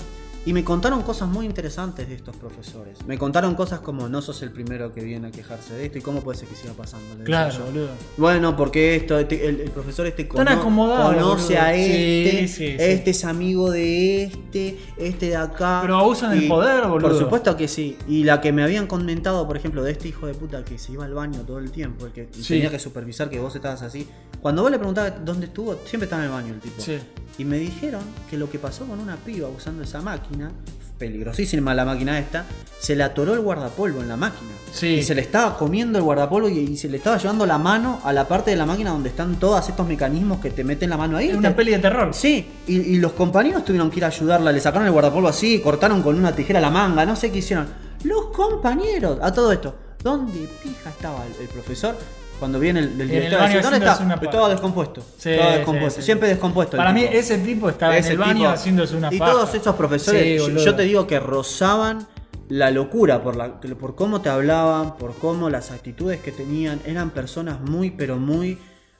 [0.47, 2.97] y me contaron cosas muy interesantes de estos profesores.
[3.05, 6.01] Me contaron cosas como no sos el primero que viene a quejarse de esto y
[6.01, 7.15] cómo puede ser que siga pasando.
[7.17, 7.65] le Claro, yo.
[7.65, 7.89] boludo.
[8.17, 11.61] Bueno, porque esto, este- el, el profesor este cono- conoce boludo.
[11.61, 12.75] a este, sí, sí.
[12.79, 15.79] este es amigo de este, este de acá.
[15.81, 17.09] Pero abusan del poder, boludo.
[17.09, 17.97] Por supuesto que sí.
[18.07, 20.93] Y la que me habían comentado, por ejemplo, de este hijo de puta que se
[20.93, 24.07] iba al baño todo el tiempo, el que tenía que supervisar que vos estabas así.
[24.41, 26.81] Cuando vos le preguntabas dónde estuvo, siempre estaba en el baño el tipo.
[26.81, 26.97] Sí.
[27.37, 30.51] Y me dijeron que lo que pasó con una piba usando esa máquina,
[30.97, 32.45] peligrosísima la máquina esta,
[32.79, 34.49] se le atoró el guardapolvo en la máquina.
[34.71, 34.87] Sí.
[34.87, 37.99] Y se le estaba comiendo el guardapolvo y, y se le estaba llevando la mano
[38.03, 40.97] a la parte de la máquina donde están todos estos mecanismos que te meten la
[40.97, 41.29] mano ahí.
[41.29, 42.11] Es una peli de terror.
[42.11, 45.59] Sí, y, y los compañeros tuvieron que ir a ayudarla, le sacaron el guardapolvo así,
[45.59, 47.67] cortaron con una tijera la manga, no sé qué hicieron.
[48.03, 51.95] Los compañeros, a todo esto, ¿dónde pija estaba el, el profesor?
[52.39, 54.03] Cuando viene el, el el director, baño dice, ¿dónde está?
[54.03, 54.49] una Estaba paja.
[54.49, 55.01] descompuesto.
[55.01, 56.05] Sí, sí, descompuesto, sí.
[56.05, 56.75] siempre descompuesto.
[56.75, 57.13] el Para mí, tipo.
[57.13, 59.31] ese tipo estaba Ese en el baño tipo- haciéndose una Y paja.
[59.31, 62.07] todos esos profesores, yo- te digo que rozaban
[62.49, 66.79] la locura por, la, por cómo te hablaban, por cómo las actitudes que tenían.
[66.85, 68.57] Eran personas muy, pero muy,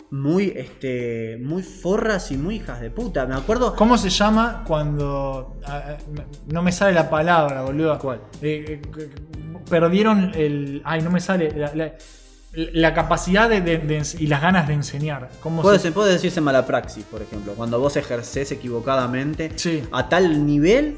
[0.10, 3.26] muy, este, muy forras y muy hijas de puta.
[3.28, 3.76] Me acuerdo.
[3.76, 5.56] ¿Cómo se llama cuando.
[6.48, 7.98] no me sale la palabra, boludo?
[8.00, 8.22] ¿Cuál?
[8.42, 9.10] Eh, eh,
[9.70, 10.82] perdieron el.
[10.84, 11.52] Ay, no me sale.
[11.56, 11.94] La, la-
[12.74, 15.30] la capacidad de, de- y las ganas de enseñar.
[15.42, 19.84] ¿Cómo Puede, se- puede decirse mala praxis, por ejemplo, cuando vos ejercés equivocadamente Sí.
[19.92, 20.96] a tal nivel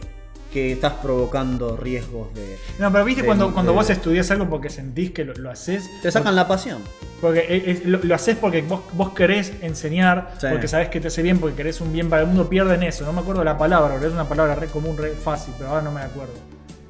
[0.54, 2.58] que estás provocando riesgos de...
[2.80, 5.90] No, pero viste de- cuando, cuando vos estudias algo porque sentís que lo, lo haces.
[6.02, 6.80] Te sacan la pasión.
[7.20, 10.48] Porque es- lo, lo haces porque vos, vos querés enseñar, Sí.
[10.50, 13.06] porque sabés que te hace bien, porque querés un bien para el mundo, pierden eso.
[13.06, 15.82] No me acuerdo la palabra, pero es una palabra re común, re fácil, pero ahora
[15.82, 16.34] no me acuerdo.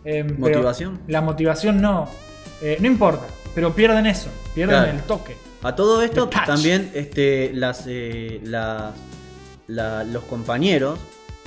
[0.04, 1.00] Pero ¿Motivación?
[1.08, 2.08] La motivación no.
[2.62, 3.26] Eh, no importa,
[3.56, 4.92] pero pierden eso, pierden Claro.
[4.98, 5.36] el toque.
[5.64, 8.94] A todo esto también este, las, eh, la-
[9.68, 10.98] los compañeros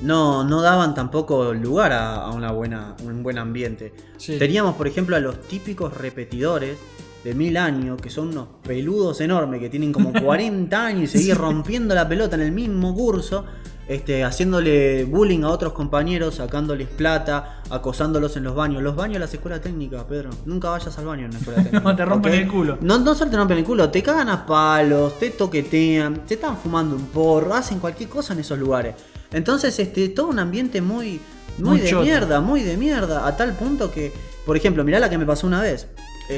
[0.02, 3.92] no, no daban tampoco lugar a, a una buena, un buen ambiente.
[4.16, 4.38] Sí.
[4.38, 6.78] Teníamos, por ejemplo, a los típicos repetidores
[7.24, 11.36] de mil años, que son unos peludos enormes, que tienen como 40 años y seguir
[11.36, 13.44] rompiendo la pelota en el mismo curso.
[13.88, 18.82] Este, haciéndole bullying a otros compañeros, sacándoles plata, acosándolos en los baños.
[18.82, 20.30] Los baños de la escuela técnica, Pedro.
[20.46, 21.80] Nunca vayas al baño en la escuela técnica.
[21.80, 22.78] No, te rompen el culo.
[22.80, 26.56] No, no solo te rompen el culo, te cagan a palos, te toquetean, te están
[26.56, 28.94] fumando un porro, hacen cualquier cosa en esos lugares.
[29.32, 31.20] Entonces, este, todo un ambiente muy,
[31.58, 34.12] muy, Muy de mierda, muy de mierda, a tal punto que,
[34.46, 35.88] por ejemplo, mirá la que me pasó una vez.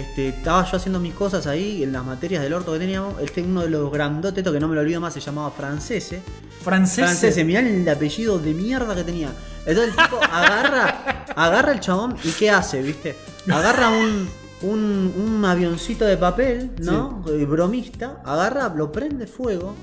[0.01, 3.21] Este, estaba yo haciendo mis cosas ahí en las materias del orto que teníamos.
[3.21, 6.21] Este, uno de los grandotes, que no me lo olvido más, se llamaba Francese.
[6.63, 7.05] Francés.
[7.05, 9.31] Francese, mirá el apellido de mierda que tenía.
[9.67, 12.83] Entonces el tipo agarra, agarra el chabón y ¿qué hace?
[12.83, 13.17] ¿Viste?
[13.49, 14.29] Agarra un,
[14.63, 17.25] un, un avioncito de papel, ¿no?
[17.29, 19.75] Eh, Bromista, agarra, lo prende fuego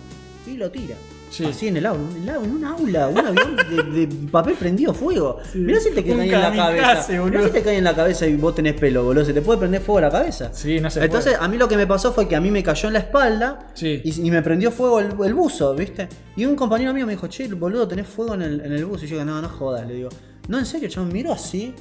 [0.46, 0.96] y lo tira.
[1.32, 1.46] Sí.
[1.46, 4.54] Así en el aula, en, el aula, en un aula, un avión de, de papel
[4.56, 5.40] prendido fuego.
[5.56, 7.08] Mirá si te cae en la cabeza.
[7.20, 7.26] boludo.
[7.26, 9.24] Mirá si te cae en la cabeza y vos tenés pelo, boludo.
[9.26, 10.54] Se te puede prender fuego a la cabeza.
[10.54, 12.62] Sí, no se Entonces, a mí lo que me pasó fue que a mí me
[12.62, 14.02] cayó en la espalda Sí.
[14.04, 16.10] y, y me prendió fuego el, el buzo, ¿viste?
[16.36, 19.06] Y un compañero mío me dijo, che, boludo, tenés fuego en el, en el buzo.
[19.06, 20.10] Y yo digo, no, no jodas, le digo,
[20.50, 21.74] no, en serio, chabón, miro así.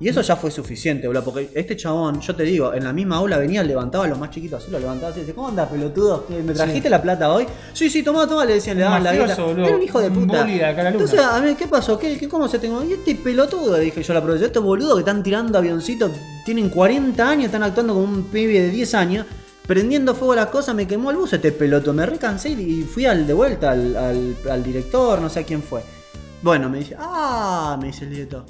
[0.00, 3.16] Y eso ya fue suficiente, boludo, porque este chabón, yo te digo, en la misma
[3.16, 5.68] aula venía, levantaba a los más chiquitos así, lo levantaba así, y decía, ¿cómo andas,
[5.68, 6.24] pelotudo?
[6.28, 7.46] ¿Me trajiste la plata hoy?
[7.72, 9.34] Sí, sí, tomá, tomá, le decían, le daban la guita.
[9.66, 10.42] Era un hijo de puta.
[10.44, 11.04] bully de acá a la luna.
[11.04, 11.98] Entonces, a mí, ¿qué pasó?
[11.98, 12.84] ¿Qué, qué, ¿Cómo se tengo?
[12.84, 16.12] Y este pelotudo, dije yo la profesora, estos boludos que están tirando avioncitos,
[16.44, 19.26] tienen 40 años, están actuando como un pibe de 10 años,
[19.66, 23.04] prendiendo fuego a las cosas, me quemó el bus este pelotudo, me recansé y fui
[23.04, 25.82] al, de vuelta al, al- al director, no sé a quién fue.
[26.40, 28.44] Bueno, me dice, ah, me dice el director,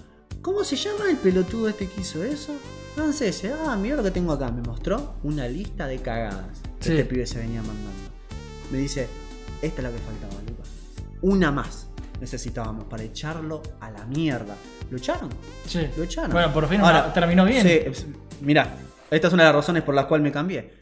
[0.48, 2.54] ¿cómo se llama el pelotudo este que hizo eso?
[2.94, 6.90] Francés, ah, mira lo que tengo acá, me mostró una lista de cagadas que Sí.
[6.92, 7.90] este pibe se venía mandando.
[8.72, 9.06] Me dice,
[9.60, 10.68] esta es la que faltaba, Lucas.
[11.20, 11.88] Una más
[12.18, 14.56] necesitábamos para echarlo a la mierda.
[14.90, 15.28] ¿Lo echaron?
[15.66, 15.86] Sí.
[15.98, 16.32] Lo echaron.
[16.32, 16.80] Bueno, por fin
[17.12, 17.66] terminó bien.
[17.94, 18.06] Sí,
[18.40, 18.74] mirá,
[19.10, 20.72] esta es una de las razones por las cuales me cambié.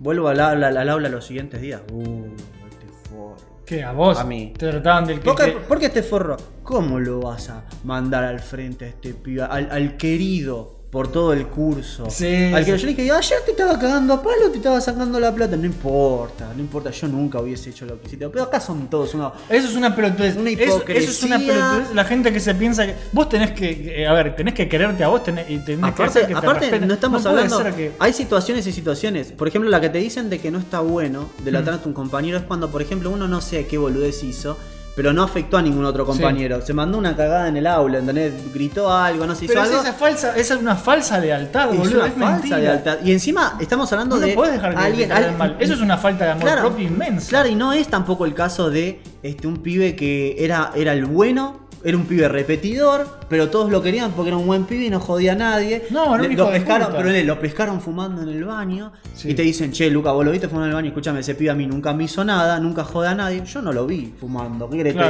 [0.00, 1.80] Vuelvo al, aula- al aula los siguientes días.
[1.92, 2.24] Uh,
[2.70, 3.51] este forro.
[3.72, 3.82] ¿Qué?
[3.82, 4.18] ¿A vos?
[4.18, 4.52] A mí.
[4.58, 5.24] Te trataban del que.
[5.24, 6.36] ¿Por qué, que- por qué este forro?
[6.62, 9.42] ¿Cómo lo vas a mandar al frente a este pibe?
[9.42, 12.10] Al, al querido por todo el curso.
[12.10, 12.78] Sí, Al que sí.
[12.82, 15.56] yo le dije, ayer te estaba cagando a palo, te estaba sacando la plata.
[15.56, 18.28] No importa, no importa, yo nunca hubiese hecho lo que hiciste.
[18.28, 19.32] Pero acá son todos unos.
[19.48, 20.36] Eso es una pelotudez.
[20.36, 21.54] Una Eso- Eso, es una hipocresía.
[21.70, 21.94] pelotudez.
[21.94, 22.94] La gente que se piensa que.
[23.10, 23.82] Vos tenés que.
[23.82, 26.34] que- a ver, tenés que quererte a vos tenés, y tenés que Aparte, hacer que
[26.34, 27.64] te aparte no estamos hablando.
[27.74, 29.32] que- Hay situaciones y situaciones.
[29.32, 32.36] Por ejemplo, la que te dicen de que no está bueno delatar a tu compañero
[32.36, 34.58] es cuando, por ejemplo, uno no sé qué boludez hizo,
[34.94, 36.60] pero no afectó a ningún otro compañero.
[36.60, 38.32] Se mandó una cagada en el aula, ¿entendés?
[38.52, 39.82] Gritó algo, no se hizo Pero es algo.
[39.82, 41.98] esa falsa, es una falsa lealtad, Es boludo.
[41.98, 42.58] una es falsa mentira.
[42.58, 42.98] lealtad.
[43.04, 44.28] Y encima estamos hablando No de.
[44.28, 45.56] lo podés dejar que alguien, te traten al- mal.
[45.58, 47.28] Eso es una falta de amor Claro, propio inmensa.
[47.28, 51.06] Claro, y no es tampoco el caso de este, un pibe que era, era el
[51.06, 54.90] bueno, era un pibe repetidor, pero todos lo querían porque era un buen pibe y
[54.90, 55.86] no jodía a nadie.
[55.88, 56.98] No, hijo lo pescaron, puta.
[56.98, 59.30] pero le- lo pescaron fumando en el baño Sí.
[59.30, 61.48] y te dicen, che, Luca, vos lo viste fumando en el baño, escúchame, ese pibe
[61.50, 63.42] a mí nunca me hizo nada, nunca jode a nadie.
[63.46, 64.68] Yo no lo vi fumando.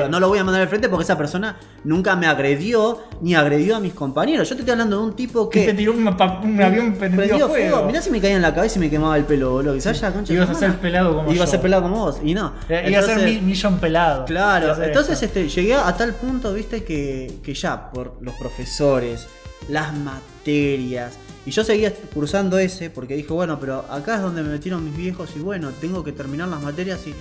[0.08, 3.74] No lo voy a mandar al frente porque esa persona nunca me agredió ni agredió
[3.76, 4.48] a mis compañeros.
[4.48, 7.84] Yo te estoy hablando de un tipo Que te tiró un, un avión prendido fuego.
[7.86, 9.74] Mirá si me caía en la cabeza y me quemaba el pelo, boludo.
[9.74, 11.50] Quizás ya, concha Ibas a ser pelado como Iba a yo.
[11.50, 12.52] ser pelado como vos, y no.
[12.68, 14.22] Eh, Iba a ser millón pelado.
[14.22, 19.26] A Claro, entonces este, llegué a tal punto, viste, que, que ya por los profesores,
[19.68, 21.14] las materias,
[21.46, 24.96] y yo seguía cursando ese porque dije, bueno, pero acá es donde me metieron mis
[24.96, 27.14] viejos y bueno, tengo que terminar las materias y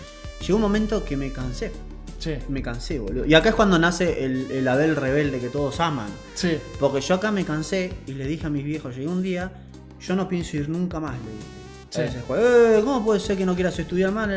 [0.45, 1.71] llegó un momento que me cansé,
[2.19, 3.25] Sí, me cansé, boludo.
[3.25, 6.05] Y acá es cuando nace el, el Abel rebelde que todos aman.
[6.35, 6.59] sí.
[6.79, 9.51] Porque yo acá me cansé y le dije a mis viejos, llegué un día,
[9.99, 12.11] yo no pienso ir nunca más, le dije.
[12.11, 12.31] Sí.
[12.31, 12.77] A.
[12.77, 14.29] "Eh, ¿Cómo puede ser que no quieras estudiar más?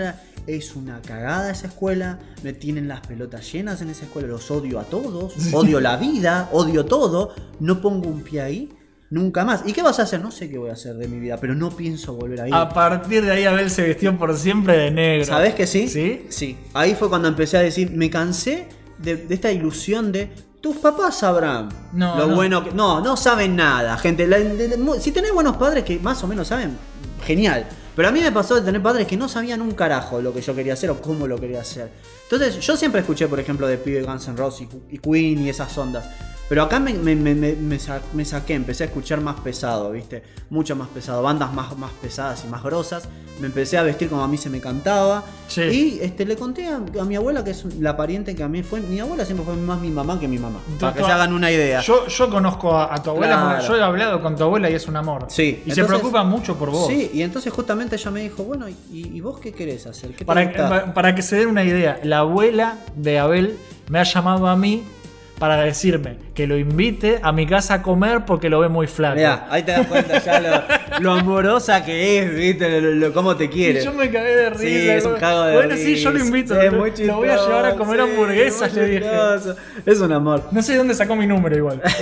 [0.47, 4.79] Es una cagada esa escuela, me tienen las pelotas llenas en esa escuela, los odio
[4.79, 8.69] a todos, odio la vida, odio todo, no pongo un pie ahí,
[9.09, 9.63] nunca más.
[9.65, 10.21] ¿Y qué vas a hacer?
[10.21, 12.55] No sé qué voy a hacer de mi vida, pero no pienso volver a ir.
[12.55, 15.25] A partir de ahí Abel se vistió por siempre de negro.
[15.25, 15.89] ¿Sabes que sí?
[15.89, 16.27] ¿Sí?
[16.29, 16.59] Sí.
[16.75, 18.69] Ahí fue cuando empecé a decir, me cansé
[18.99, 20.31] de, de esta ilusión de
[20.61, 22.35] tus papás sabrán No, lo no.
[22.37, 22.73] bueno que.
[22.73, 24.27] No, no saben nada, gente.
[24.27, 26.77] La- de- de- mu- si tenés buenos padres que más o menos saben,
[27.25, 27.67] genial.
[27.97, 30.41] Pero a mí me pasó de tener padres que no sabían un carajo lo que
[30.41, 31.91] yo quería hacer o cómo lo quería hacer.
[32.25, 35.77] Entonces, yo siempre escuché, por ejemplo, de pibe Guns N' Roses y, Queen y esas
[35.79, 36.05] ondas.
[36.55, 39.91] Pero acá me, me- me- me- me sa- me saqué, empecé a escuchar más pesado,
[39.91, 40.23] ¿viste?
[40.51, 43.09] Mucho más pesado, bandas más, más pesadas y más grosas.
[43.41, 45.25] Me empecé a vestir como a mí se me cantaba.
[45.49, 45.63] Sí.
[45.63, 48.63] Y este, le conté a, a mi abuela, que es la pariente que a mí
[48.63, 48.81] fue.
[48.81, 50.61] Mi abuela siempre fue más mi mamá que mi mamá.
[50.79, 51.81] Para que se hagan una idea.
[51.81, 53.51] Yo, yo conozco a, a tu abuela Claro.
[53.57, 55.27] porque yo he hablado con tu abuela y es un amor.
[55.31, 56.87] Sí, Y se preocupa mucho por vos.
[56.87, 60.15] Sí, y entonces justamente ella me dijo, bueno, ¿y, y vos qué querés hacer?
[60.25, 63.57] Para- para que se den una idea, la abuela de Abel
[63.89, 64.85] me ha llamado a mí
[65.39, 69.17] para decirme que lo invite a mi casa a comer porque lo ve muy flaco.
[69.17, 70.63] Mirá, ahí te das cuenta ya lo,
[71.01, 72.81] lo amorosa que es, ¿viste?
[72.81, 73.81] Lo, lo- cómo te quiere.
[73.81, 74.63] Y yo me cagué de risa.
[74.63, 76.55] Sí, es un cago de Bueno, sí, yo lo invito.
[76.55, 79.11] Sí, lo, muy lo voy a llevar a comer sí, hamburguesas, le dije.
[79.87, 80.45] Es un amor.
[80.53, 81.83] No sé de dónde sacó mi número igual.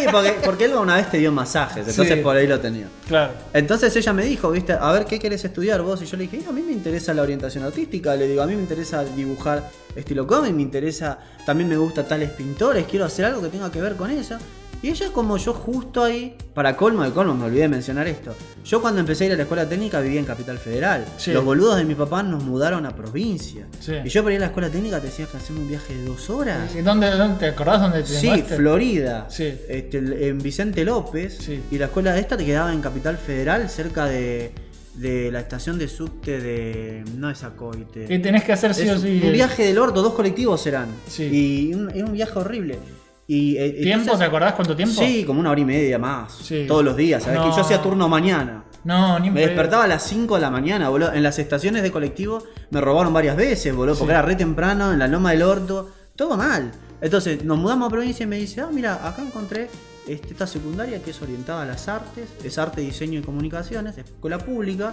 [0.00, 2.22] Sí, porque, porque él una vez te dio masajes, entonces Sí.
[2.22, 2.86] por ahí lo tenía.
[3.06, 3.32] claro.
[3.52, 6.00] Entonces ella me dijo, viste, a ver, ¿qué querés estudiar vos?
[6.00, 8.54] Y yo le dije, a mí me interesa la orientación artística, le digo, a mí
[8.54, 13.42] me interesa dibujar estilo cómic, me interesa, también me gusta tales pintores, quiero hacer algo
[13.42, 14.38] que tenga que ver con eso.
[14.82, 18.34] Y ella como yo justo ahí, para colmo de colmo, me olvidé de mencionar esto.
[18.64, 21.04] Yo cuando empecé a ir a la escuela técnica vivía en Capital Federal.
[21.18, 21.32] Sí.
[21.32, 23.66] Los boludos de mi papá nos mudaron a provincia.
[23.78, 23.92] Sí.
[24.02, 26.04] Y yo para ir a la escuela técnica te decía que hacer un viaje de
[26.06, 26.74] dos horas.
[26.74, 28.42] ¿Y ¿Dónde, dónde te acordás dónde te Sí?
[28.42, 29.26] Florida.
[29.28, 29.54] Sí.
[29.68, 31.36] Este, en Vicente López.
[31.38, 31.60] Sí.
[31.70, 34.52] Y la escuela de esta te quedaba en Capital Federal, cerca de,
[34.94, 37.04] de la estación de subte de.
[37.16, 38.06] No es Acoite.
[38.06, 39.20] Que tenés que hacer sí Es o sí.
[39.24, 40.88] Un viaje del orto, dos colectivos eran.
[41.06, 41.24] Sí.
[41.70, 42.78] Y un- era un viaje horrible.
[43.26, 44.02] Y, eh, ¿Tiempo?
[44.02, 45.00] entonces- ¿Te acordás cuánto tiempo?
[45.00, 46.32] Sí, como una hora y media más.
[46.42, 46.64] Sí.
[46.66, 47.22] Todos los días.
[47.22, 47.38] ¿sabes?
[47.38, 47.48] No.
[47.50, 48.64] Que yo hacía turno mañana.
[48.82, 51.12] No, ni Me despertaba a las 5 de la mañana, boludo.
[51.12, 54.18] En las estaciones de colectivo me robaron varias veces, boludo, porque Sí.
[54.18, 56.72] era re temprano, en la loma del orto, todo mal.
[57.02, 59.68] Entonces nos mudamos a provincia y me dice, ah, mira, acá encontré
[60.12, 64.06] este, esta secundaria que es orientada a las artes, es arte, diseño y comunicaciones, es
[64.06, 64.92] escuela pública,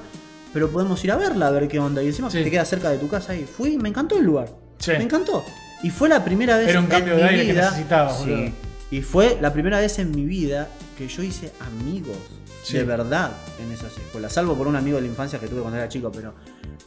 [0.53, 2.01] pero podemos ir a verla, a ver qué onda.
[2.03, 2.43] Y encima Sí.
[2.43, 4.49] te queda cerca de tu casa y fui, me encantó el lugar.
[4.79, 4.91] Sí.
[4.91, 5.43] Me encantó.
[5.83, 7.83] Y fue la primera vez Era un en cambio mi de que vida- Sí.
[8.29, 8.51] boludo.
[8.89, 12.15] Y fue la primera vez en mi vida que yo hice amigos
[12.71, 13.31] de verdad
[13.61, 14.33] en esas escuelas.
[14.33, 16.33] Salvo por un amigo de la infancia que tuve cuando era chico, pero,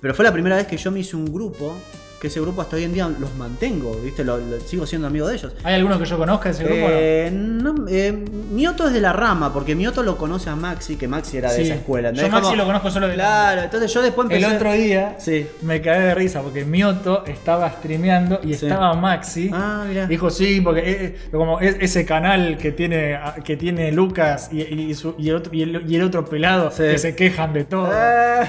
[0.01, 1.75] pero fue la primera vez que yo me hice un grupo,
[2.21, 4.25] que ese grupo hasta hoy en día los mantengo, ¿viste?
[4.25, 5.53] Lo, lo- sigo siendo amigo de ellos.
[5.65, 6.81] ¿Hay alguno que yo conozca de ese grupo?
[6.83, 6.87] no?
[6.91, 8.13] Eh, no, eh,
[8.53, 11.57] Mioto es de la rama, porque Mioto lo conoce a Maxi, que Maxi era de
[11.57, 11.63] Sí.
[11.63, 12.13] esa escuela.
[12.13, 12.23] Yo.
[12.29, 14.57] Maxi Como- lo conozco solo de Claro, entonces yo después El empecé...
[14.57, 15.47] otro día Sí.
[15.63, 18.67] me cagué de risa porque Mioto estaba streameando y Sí.
[18.67, 19.51] estaba Maxi.
[19.53, 20.07] Ah, mira.
[20.07, 24.61] Dijo sí, porque eh, eh, como es- ese canal que tiene, que tiene Lucas y,
[24.63, 27.91] y su- y el, otro, y, el, el otro pelado que se quejan de todo.
[27.93, 28.45] Ah.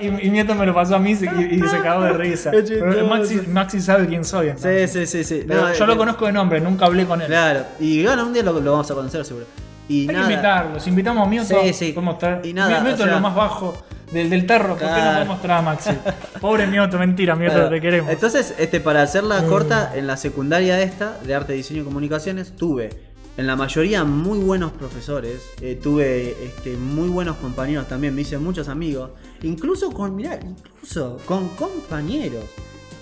[0.00, 2.50] Y, yo Mioto me lo pasó a mí y, se cagó de risa.
[2.78, 3.07] Pero.
[3.08, 4.46] Maxi, Maxi sabe quién soy.
[4.46, 4.90] Sí, entonces.
[4.92, 5.44] sí, sí, sí.
[5.46, 7.26] No, yo eh, lo conozco de nombre, nunca hablé con él.
[7.28, 9.46] Claro, y bueno, un día lo, lo vamos a conocer seguro.
[9.88, 11.60] Y Hay nada, que invitarlos, invitamos a Mioto.
[11.62, 11.92] Sí, sí.
[11.92, 13.74] podemos traer- Y nada, Mioto o sea- es lo más bajo
[14.12, 14.76] del, del tarro.
[14.76, 15.90] ¿Por qué no podemos traer a Maxi?
[16.40, 17.70] Pobre Mioto, mentira, Mioto, Claro.
[17.70, 18.10] te queremos.
[18.12, 19.48] Entonces, este, para hacerla Mm.
[19.48, 22.90] corta, en la secundaria esta, de arte, diseño y comunicaciones, tuve
[23.38, 28.36] en la mayoría muy buenos profesores, eh, tuve este, muy buenos compañeros también, me hice
[28.36, 29.10] muchos amigos,
[29.42, 32.44] incluso con, mirá, incluso con compañeros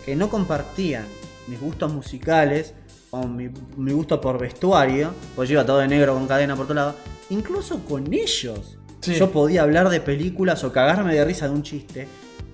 [0.07, 1.05] que no compartían
[1.49, 2.75] mis gustos musicales
[3.11, 6.67] o mi, mi gusto por vestuario, pues yo iba todo de negro con cadena por
[6.67, 6.95] todo lado,
[7.29, 8.79] incluso con ellos.
[9.01, 9.15] Sí.
[9.15, 12.09] Yo podía hablar de películas o cagarme de risa de un chiste.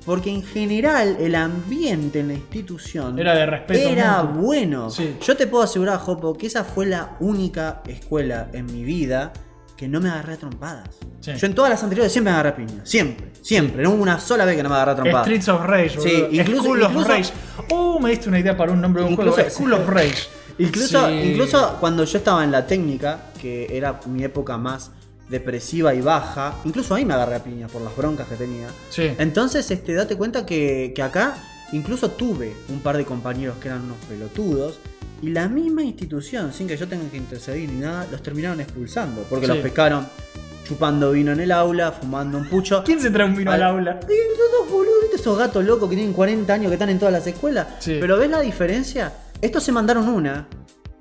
[0.05, 4.91] Porque en general el ambiente en la institución Era de respeto era bueno.
[4.91, 5.17] Sí.
[5.25, 9.33] Yo te puedo asegurar, Jopo, que esa fue la única escuela en mi vida
[9.83, 10.91] que no me agarré a trompadas.
[11.19, 11.33] Sí.
[11.37, 12.83] Yo en todas las anteriores siempre me agarré a piña.
[12.87, 13.83] Siempre, siempre.
[13.83, 15.27] No hubo una sola vez que no me agarré a trompadas.
[15.27, 16.29] Streets of Rage, Sí, boludo.
[16.31, 17.33] incluso- School of Rage.
[17.73, 19.51] Uh, me diste una idea para un nombre de un Incluso- juego.
[19.51, 20.29] School of Rage.
[20.59, 21.15] Incluso, Sí.
[21.33, 24.93] incluso cuando yo estaba en la técnica, que era mi época más
[25.29, 28.69] depresiva y baja, incluso ahí me agarré a piña por las broncas que tenía.
[28.89, 29.11] Sí.
[29.19, 31.35] Entonces, este, date cuenta que, que acá
[31.73, 34.79] incluso tuve un par de compañeros que eran unos pelotudos.
[35.23, 39.23] Y la misma institución, sin que yo tenga que intercedir ni nada, los terminaron expulsando.
[39.31, 39.53] Porque Sí.
[39.53, 40.07] los pescaron
[40.65, 42.83] chupando vino en el aula, fumando un pucho.
[42.85, 44.01] ¿Quién se trae un vino al Al- aula?
[44.07, 47.67] ¿viste esos gatos locos que tienen 40 años que están en todas las escuelas?
[47.81, 47.99] Sí.
[48.01, 49.13] Pero ¿ves la diferencia?
[49.41, 50.47] Estos se mandaron una.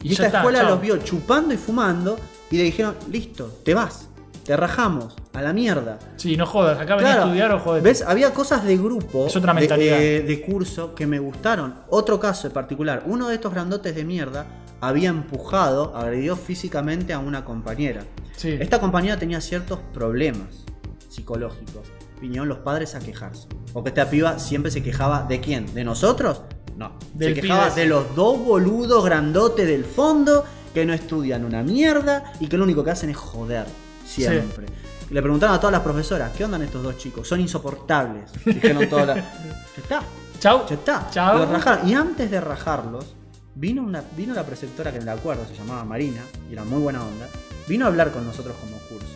[0.03, 0.69] Y, esta está, escuela chao.
[0.71, 2.17] los vio chupando y fumando.
[2.49, 4.07] Y le dijeron, listo, te vas.
[4.43, 5.15] Te rajamos.
[5.33, 5.97] A la mierda.
[6.17, 6.77] Sí, no jodas.
[6.79, 7.81] Acá venía a Claro, estudiar o joder.
[7.83, 8.01] ¿Ves?
[8.05, 9.97] Había cosas de grupo, Es otra de- mentalidad.
[9.97, 11.75] De, de curso que me gustaron.
[11.89, 14.45] Otro caso en particular, uno de estos grandotes de mierda
[14.81, 18.03] había empujado, agredió físicamente a una compañera.
[18.35, 18.57] Sí.
[18.59, 20.65] Esta compañera tenía ciertos problemas
[21.07, 21.87] psicológicos.
[22.19, 23.47] Vinieron los padres a quejarse.
[23.73, 25.73] Porque esta piba siempre se quejaba de quién?
[25.73, 26.41] ¿De nosotros?
[26.77, 26.93] No.
[27.13, 30.43] Del se quejaba de los dos boludos grandotes del fondo
[30.73, 33.65] que no estudian una mierda y que lo único que hacen es joder.
[34.05, 34.65] Siempre.
[35.11, 37.27] Y le preguntaron a todas las profesoras, ¿qué onda estos dos chicos?
[37.27, 38.31] Son insoportables.
[38.45, 39.17] Dijeron todas las...
[39.17, 40.03] Ya está.
[40.39, 40.65] Chau.
[40.69, 41.07] Ya está.
[41.11, 41.37] Chau.
[41.39, 41.85] Los rajaron.
[41.87, 43.13] Y antes de rajarlos,
[43.53, 46.79] vino, una, vino la preceptora que me la acuerdo, se llamaba Marina, y era muy
[46.81, 47.27] buena onda.
[47.67, 49.13] Vino a hablar con nosotros como curso.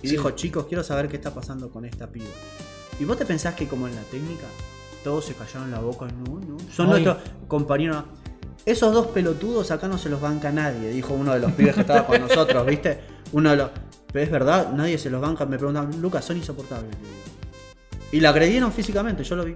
[0.00, 0.12] Y Sí.
[0.12, 2.24] dijo, chicos, quiero saber qué está pasando con esta piba.
[2.98, 4.46] ¿Y vos te pensás que como en la técnica,
[5.04, 6.06] todos se callaron la boca?
[6.06, 6.56] No, no.
[6.74, 7.04] Son Ay.
[7.04, 8.04] nuestros compañeros.
[8.64, 11.82] Esos dos pelotudos acá no se los banca nadie, dijo uno de los pibes que
[11.82, 13.00] estaba con nosotros, ¿viste?
[13.32, 13.70] Uno de los.
[14.16, 15.44] Pero es verdad, nadie se los banca.
[15.44, 16.96] Me preguntaban, Lucas, son insoportables.
[18.10, 19.54] Y la agredieron físicamente, yo lo vi.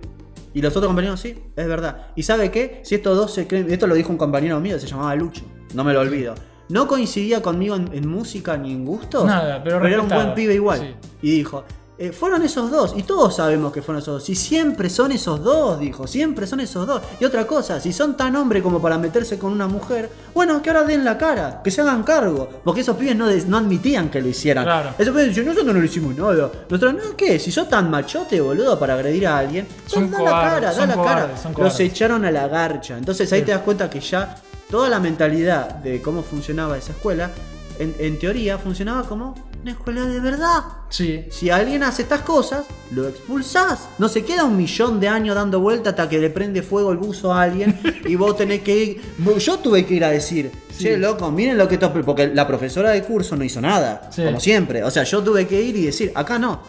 [0.53, 2.09] Y los otros compañeros, sí, es verdad.
[2.15, 2.83] ¿Y sabe qué?
[2.85, 3.73] Si estos dos se creen.
[3.73, 5.45] Esto lo dijo un compañero mío, se llamaba Lucho.
[5.73, 6.35] no me lo olvido.
[6.69, 10.53] No coincidía conmigo en, en música ni en gustos, Nada, pero era un buen pibe
[10.53, 10.81] igual.
[10.81, 11.09] Sí.
[11.23, 11.65] Y dijo,
[12.03, 14.31] eh, fueron esos dos, y todos sabemos que fueron esos dos.
[14.31, 17.03] Y siempre son esos dos, dijo, siempre son esos dos.
[17.21, 20.71] Y otra cosa, si son tan hombres como para meterse con una mujer, bueno, que
[20.71, 22.49] ahora den la cara, que se hagan cargo.
[22.65, 24.65] Porque esos pibes no, no admitían que lo hicieran.
[24.65, 24.95] Claro.
[24.99, 26.51] Esos pibes dicen, nosotros no le hicimos nada.
[26.71, 27.39] Nosotros, no, ¿qué?
[27.39, 30.87] Si sos tan machote, boludo, para agredir a alguien, Son da cobardes, la cara, da
[30.87, 31.55] la cobardes, cara.
[31.65, 32.97] Los echaron a la garcha.
[32.97, 33.45] Entonces ahí Sí.
[33.47, 34.37] te das cuenta que ya
[34.71, 37.31] toda la mentalidad de cómo funcionaba esa escuela,
[37.79, 40.63] en, en teoría funcionaba como una escuela de verdad.
[40.89, 41.25] Sí.
[41.31, 43.89] Si alguien hace estas cosas, lo expulsás.
[43.99, 46.99] No se queda un millón de años dando vuelta hasta que le prende fuego el
[46.99, 49.03] buzo a alguien y vos tenés que ir.
[49.39, 51.93] Yo tuve que ir a decir, che, loco, miren lo que esto.
[51.93, 54.25] Porque la profesora de curso no hizo nada, Sí.
[54.25, 54.83] como siempre.
[54.83, 56.61] O sea, yo tuve que ir y decir, acá no.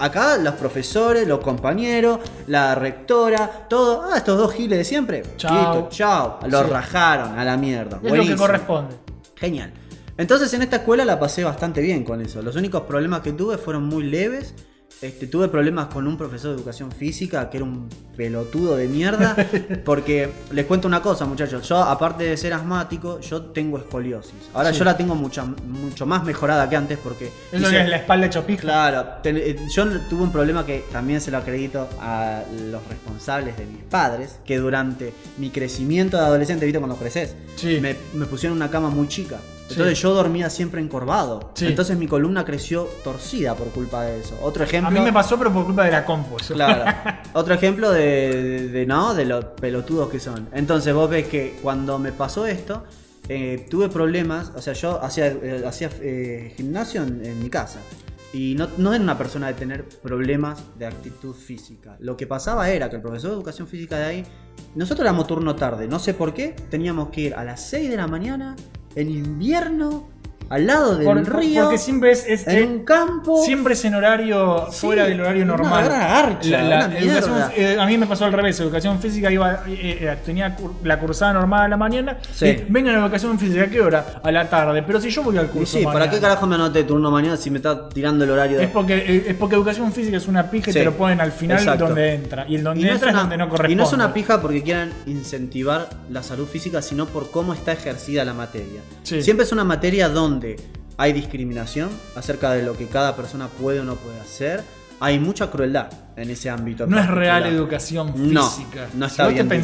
[0.00, 4.04] Acá los profesores, los compañeros, la rectora, todo.
[4.10, 5.22] Ah, estos dos giles de siempre.
[5.36, 5.54] Chao.
[5.82, 6.38] Listo, chao.
[6.48, 6.70] Lo Sí.
[6.70, 7.98] rajaron a la mierda.
[8.02, 8.94] Es lo que corresponde.
[9.34, 9.72] Genial.
[10.18, 12.42] Entonces en esta escuela la pasé bastante bien con eso.
[12.42, 14.52] Los únicos problemas que tuve fueron muy leves.
[15.00, 19.36] Este, tuve problemas con un profesor de educación física que era un pelotudo de mierda.
[19.84, 21.68] Porque les cuento una cosa, muchachos.
[21.68, 24.34] Yo, aparte de ser asmático, yo tengo escoliosis.
[24.54, 24.78] Ahora Sí.
[24.80, 27.30] yo la tengo mucha, mucho más mejorada que antes porque.
[27.52, 28.62] Es lo hice- que es la espalda hecho pija.
[28.62, 33.56] Claro, ten- eh, yo tuve un problema que también se lo acredito a los responsables
[33.56, 37.36] de mis padres, que durante mi crecimiento de adolescente, ¿viste cuando creces?
[37.54, 37.78] Sí.
[37.80, 39.36] Me, me pusieron una cama muy chica.
[39.68, 39.74] Sí.
[39.74, 41.52] Entonces yo dormía siempre encorvado.
[41.54, 41.66] Sí.
[41.66, 44.36] Entonces mi columna creció torcida por culpa de eso.
[44.42, 44.88] Otro ejemplo.
[44.88, 46.36] A mí me pasó, pero por culpa de la compu.
[46.38, 46.84] Claro.
[47.34, 50.48] Otro ejemplo de, de- de, no, de los pelotudos que son.
[50.52, 52.84] Entonces vos ves que cuando me pasó esto,
[53.28, 54.52] eh, tuve problemas.
[54.56, 57.78] O sea, yo hacía, eh, hacía eh, gimnasio en, en mi casa.
[58.32, 61.96] Y no, no era una persona de tener problemas de actitud física.
[62.00, 64.22] Lo que pasaba era que el profesor de educación física de ahí,
[64.74, 67.96] nosotros éramos turno tarde, no sé por qué, teníamos que ir a las 6 de
[67.96, 68.54] la mañana,
[68.94, 70.04] en invierno,
[70.50, 73.42] al lado del Por- río, porque siempre es, es- en eh, un campo.
[73.44, 75.84] siempre es en horario Sí, fuera del horario una normal.
[75.84, 77.52] gran garcha, La- la una educación- mierda.
[77.56, 78.58] eh, a mí me pasó al revés.
[78.60, 82.16] Educación física iba, eh, tenía la cursada normal a la mañana.
[82.34, 82.46] Sí.
[82.46, 84.20] Y vengan a educación física, ¿a qué hora?
[84.22, 84.82] A la tarde.
[84.82, 85.78] Pero si yo voy al curso.
[85.78, 88.58] sí, ¿para qué carajo me anoté turno mañana si me está tirando el horario?
[88.58, 91.32] de- Es porque, es porque educación física es una pija y te lo ponen al
[91.32, 91.86] final Exacto.
[91.86, 92.46] donde entra.
[92.48, 93.72] Y el donde Y no, es entra es una, donde no corresponde.
[93.72, 97.72] y no es una pija porque quieran incentivar la salud física, sino por cómo está
[97.72, 98.80] ejercida la materia.
[99.02, 100.37] Siempre es una materia donde
[100.96, 104.62] hay discriminación acerca de lo que cada persona puede o no puede hacer.
[105.00, 106.84] Hay mucha crueldad en ese ámbito.
[106.88, 108.88] No es real educación No, física.
[108.94, 109.54] no Si está vos bien te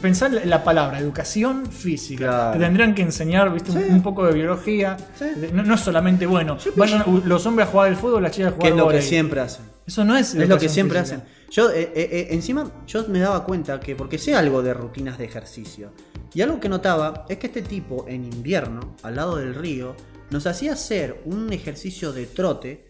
[0.00, 2.24] pensás, la palabra educación física.
[2.26, 2.52] Claro.
[2.54, 3.70] Te tendrían que enseñar ¿viste?
[3.70, 3.84] un- Sí.
[3.90, 4.96] un poco de biología.
[5.18, 5.26] Sí.
[5.52, 8.56] No, no solamente, bueno, van los hombres a jugar al fútbol, las chicas a Que
[8.56, 9.64] jugar es lo que siempre hacen.
[9.86, 11.16] Eso no es Es lo que siempre física.
[11.18, 11.28] hacen.
[11.52, 15.18] Yo, eh, eh, eh, encima, yo me daba cuenta que, porque sé algo de rutinas
[15.18, 15.92] de ejercicio,
[16.32, 19.94] y algo que notaba es que este tipo en invierno, al lado del río,
[20.30, 22.86] nos hacía hacer un ejercicio de trote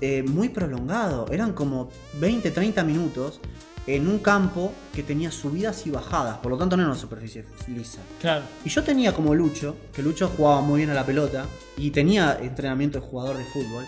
[0.00, 1.26] eh, muy prolongado.
[1.32, 1.88] Eran como
[2.20, 3.40] 20, 30 minutos
[3.86, 7.44] en un campo que tenía subidas y bajadas, por lo tanto no era una superficie
[7.66, 7.98] lisa.
[8.20, 8.44] Claro.
[8.64, 11.46] Y yo tenía como Lucho, que Lucho jugaba muy bien a la pelota
[11.76, 13.84] y tenía entrenamiento de jugador de fútbol.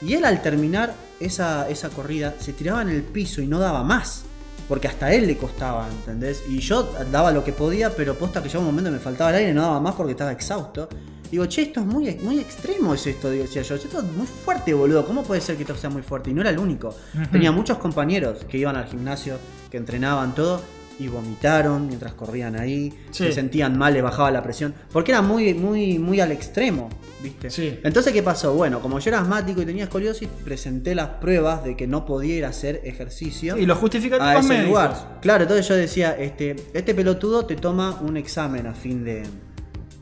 [0.00, 3.82] Y él al terminar esa, esa corrida se tiraba en el piso y no daba
[3.82, 4.24] más.
[4.68, 6.42] Porque hasta a él le costaba, ¿entendés?
[6.48, 9.36] Y yo daba lo que podía, pero posta que llegaba un momento me faltaba el
[9.36, 10.88] aire y no daba más porque estaba exhausto.
[11.30, 13.74] Digo, che, esto es muy, muy extremo es esto, digo, decía yo.
[13.74, 15.06] Esto es muy fuerte, boludo.
[15.06, 16.30] ¿Cómo puede ser que esto sea muy fuerte?
[16.30, 16.94] Y no era el único.
[17.32, 19.36] Tenía muchos compañeros que iban al gimnasio,
[19.70, 20.60] que entrenaban todo
[20.98, 23.24] y vomitaron mientras corrían ahí, Sí.
[23.24, 26.88] se sentían mal, le bajaba la presión, porque era muy, muy, muy al extremo,
[27.22, 27.50] ¿viste?
[27.50, 27.78] Sí.
[27.84, 28.52] Entonces, ¿qué pasó?
[28.54, 32.36] Bueno, como yo era asmático y tenía escoliosis, presenté las pruebas de que no podía
[32.36, 34.68] ir a hacer ejercicio Y los a justificativos ese médicos.
[34.68, 35.18] lugar.
[35.22, 39.22] Claro, entonces yo decía, este, este pelotudo te toma un examen a fin de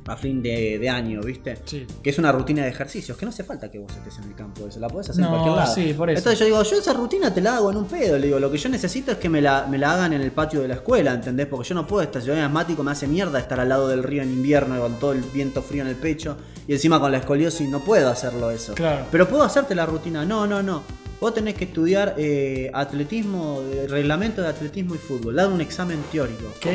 [0.08, 1.58] a fin de, de año, ¿viste?
[1.64, 1.86] Sí.
[2.02, 4.34] Que es una rutina de ejercicios, que no hace falta que vos estés en el
[4.34, 5.74] campo, eso la podés hacer No, en cualquier lado.
[5.74, 6.18] sí, por eso.
[6.18, 8.50] Entonces yo digo, yo esa rutina te la hago en un pedo, le digo, lo
[8.50, 10.74] que yo necesito es que me la, me la hagan en el patio de la
[10.74, 11.46] escuela, ¿entendés?
[11.46, 14.02] Porque yo no puedo estar, yo soy asmático me hace mierda estar al lado del
[14.02, 16.36] río en invierno con todo el viento frío en el pecho
[16.68, 18.74] y encima con la escoliosis no puedo hacerlo eso.
[18.74, 19.06] Claro.
[19.10, 20.82] Pero puedo hacerte la rutina, no, no, no.
[21.20, 25.98] Vos tenés que estudiar eh, atletismo, eh, reglamento de atletismo y fútbol, dar un examen
[26.12, 26.44] teórico.
[26.60, 26.74] ¿Qué?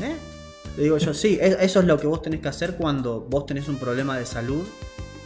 [0.00, 0.16] ¿Eh?
[0.76, 3.46] Le digo yo, sí, es- eso es lo que vos tenés que hacer cuando vos
[3.46, 4.62] tenés un problema de salud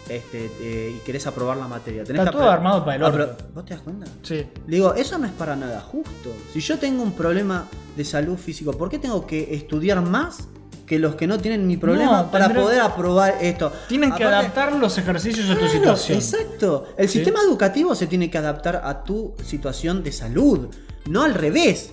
[0.09, 2.05] este, eh, y querés aprobar la materia.
[2.05, 3.37] Tenés Está que todo armado para el orto.
[3.55, 4.07] ¿Vos te das cuenta?
[4.23, 4.47] Sí.
[4.67, 6.33] Le digo, eso no es para nada justo.
[6.53, 7.67] Si yo tengo un problema
[7.97, 10.49] de salud físico, ¿por qué tengo que estudiar más
[10.87, 13.73] que los que no tienen mi problema No, para poder aprobar esto?
[13.89, 16.19] Tienen que adaptar los ejercicios a tu situación.
[16.19, 16.87] Exacto.
[16.97, 17.19] El Sí.
[17.19, 20.69] sistema educativo se tiene que adaptar a tu situación de salud,
[21.09, 21.91] no al revés.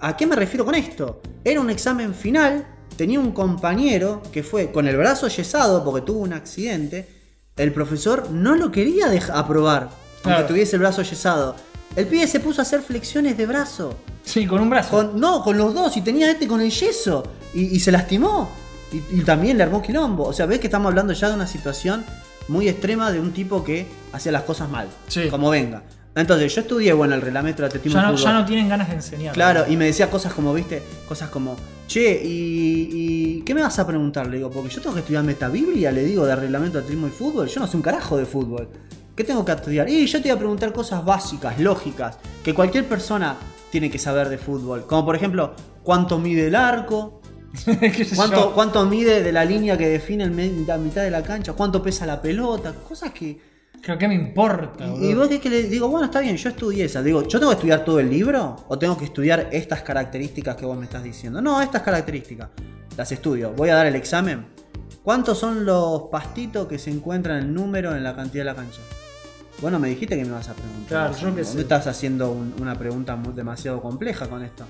[0.00, 1.20] ¿A qué me refiero con esto?
[1.42, 2.64] Era un examen final
[2.96, 7.08] tenía un compañero que fue con el brazo yesado porque tuvo un accidente.
[7.56, 9.90] El profesor no lo quería aprobar,
[10.24, 11.56] aunque tuviese el brazo yesado.
[11.96, 13.94] El pibe se puso a hacer flexiones de brazo.
[14.22, 14.90] Sí, con un brazo.
[14.90, 17.24] Con- no, con los dos, y tenía este con el yeso.
[17.54, 18.48] Y, y se lastimó.
[18.92, 20.24] Y, y también le armó quilombo.
[20.24, 22.04] O sea, ves que estamos hablando ya de una situación
[22.46, 24.86] muy extrema de un tipo que hacía las cosas mal.
[25.08, 25.28] Sí.
[25.28, 25.82] Como venga.
[26.18, 28.32] Entonces, yo estudié, bueno, el reglamento de atletismo Ya no, y fútbol.
[28.32, 29.34] ya no tienen ganas de enseñar.
[29.34, 33.78] Claro, y me decía cosas como, viste, cosas como, che, ¿y, y qué me vas
[33.78, 34.26] a preguntar?
[34.26, 37.06] Le digo, porque yo tengo que estudiarme esta Biblia, le digo, de reglamento de atletismo
[37.06, 37.48] y fútbol.
[37.48, 38.68] Yo no sé un carajo de fútbol.
[39.18, 39.88] ¿Qué tengo que estudiar?
[39.88, 43.36] Y yo te voy a preguntar cosas básicas, lógicas, que cualquier persona
[43.70, 44.86] tiene que saber de fútbol.
[44.86, 47.20] Como por ejemplo, ¿cuánto mide el arco?
[47.80, 48.14] ¿Qué sé
[48.54, 51.52] ¿Cuánto, mide de la línea que define el la mitad de la cancha?
[51.54, 52.72] ¿Cuánto pesa la pelota?
[52.88, 53.57] Cosas que...
[53.82, 54.86] Creo que me importa.
[55.00, 57.02] Y, y vos qué que le digo, bueno, está bien, yo estudié esa.
[57.02, 58.56] Digo, ¿yo tengo que estudiar todo el libro?
[58.68, 61.40] ¿O tengo que estudiar estas características que vos me estás diciendo?
[61.40, 62.48] No, estas características.
[62.96, 63.52] Las estudio.
[63.56, 64.46] Voy a dar el examen.
[65.02, 68.80] ¿Cuántos son los pastitos que se encuentran el número en la cantidad de la cancha?
[69.62, 70.86] Bueno, me dijiste que me vas a preguntar.
[71.10, 71.60] Claro, yo qué ¿Vos sé.
[71.60, 74.64] estás haciendo un- una pregunta muy- demasiado compleja con esto.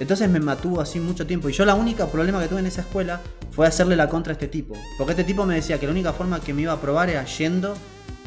[0.00, 1.48] Entonces me mantuvo así mucho tiempo.
[1.48, 3.20] Y yo la única problema que tuve en esa escuela
[3.52, 4.74] fue hacerle la contra a este tipo.
[4.98, 7.24] Porque este tipo me decía que la única forma que me iba a probar era
[7.24, 7.74] yendo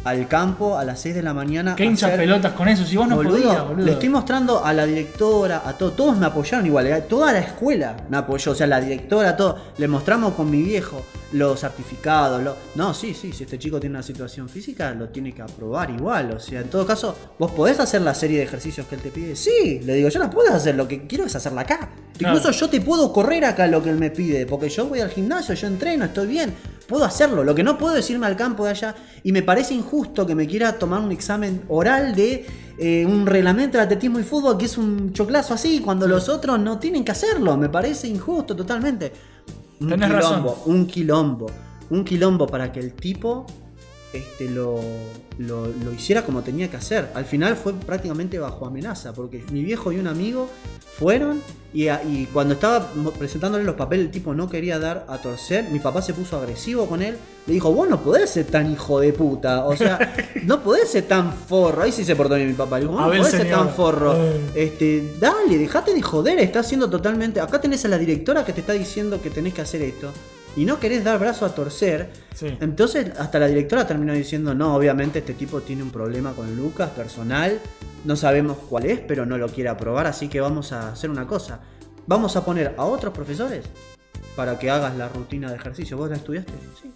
[0.05, 1.75] al campo a las 6 de la mañana.
[1.75, 2.85] ¿Qué hinchas pelotas con eso?
[2.85, 3.85] Si vos no Boludo, podías, boludo.
[3.85, 7.39] Le estoy mostrando a la directora, a todos, todos me apoyaron igual, eh, toda la
[7.39, 9.57] escuela me apoyó, o sea, la directora, todo.
[9.77, 11.03] Le mostramos con mi viejo
[11.33, 15.33] los certificados, lo- no, sí, sí, si este chico tiene una situación física, lo tiene
[15.33, 18.85] que aprobar igual, o sea, en todo caso, vos podés hacer la serie de ejercicios
[18.87, 21.35] que él te pide, sí, le digo, yo la puedo hacer, lo que quiero es
[21.35, 21.89] hacerla acá.
[22.17, 22.37] Claro.
[22.37, 25.09] Incluso yo te puedo correr acá lo que él me pide, porque yo voy al
[25.09, 26.53] gimnasio, yo entreno, estoy bien,
[26.87, 27.43] puedo hacerlo.
[27.43, 30.35] Lo que no puedo es irme al campo de allá y me parece injusto que
[30.35, 32.45] me quiera tomar un examen oral de
[32.77, 36.59] eh, un reglamento de atletismo y fútbol que es un choclazo así, cuando los otros
[36.59, 37.57] no tienen que hacerlo.
[37.57, 39.11] Me parece injusto totalmente.
[39.79, 40.73] Un Tenés quilombo, razón.
[40.73, 41.45] un quilombo,
[41.89, 43.45] un quilombo para que el tipo
[44.13, 44.79] este, lo,
[45.37, 47.09] lo, lo hiciera como tenía que hacer.
[47.13, 50.49] Al final fue prácticamente bajo amenaza, porque mi viejo y un amigo
[50.97, 51.41] fueron
[51.73, 55.65] y, a- y cuando estaba presentándole los papeles el tipo no quería dar a torcer,
[55.71, 57.17] mi papá se puso agresivo con él,
[57.47, 60.15] le dijo, vos no podés ser tan hijo de puta, o sea,
[60.45, 63.01] no podés ser tan forro, ahí sí se portó bien mi papá, le dijo, vos
[63.01, 64.13] no podés ser tan forro,
[64.55, 68.61] este, dale, dejate de joder, estás haciendo totalmente, acá tenés a la directora que te
[68.61, 70.13] está diciendo que tenés que hacer esto.
[70.55, 72.57] Y no querés dar brazo a torcer, Sí.
[72.61, 76.89] entonces hasta la directora terminó diciendo, no, obviamente este tipo tiene un problema con Lucas
[76.91, 77.59] personal,
[78.05, 81.27] no sabemos cuál es, pero no lo quiere aprobar, así que vamos a hacer una
[81.27, 81.59] cosa.
[82.07, 83.65] Vamos a poner a otros profesores
[84.35, 85.97] para que hagas la rutina de ejercicio.
[85.97, 86.53] ¿Vos la estudiaste?
[86.81, 86.91] Sí.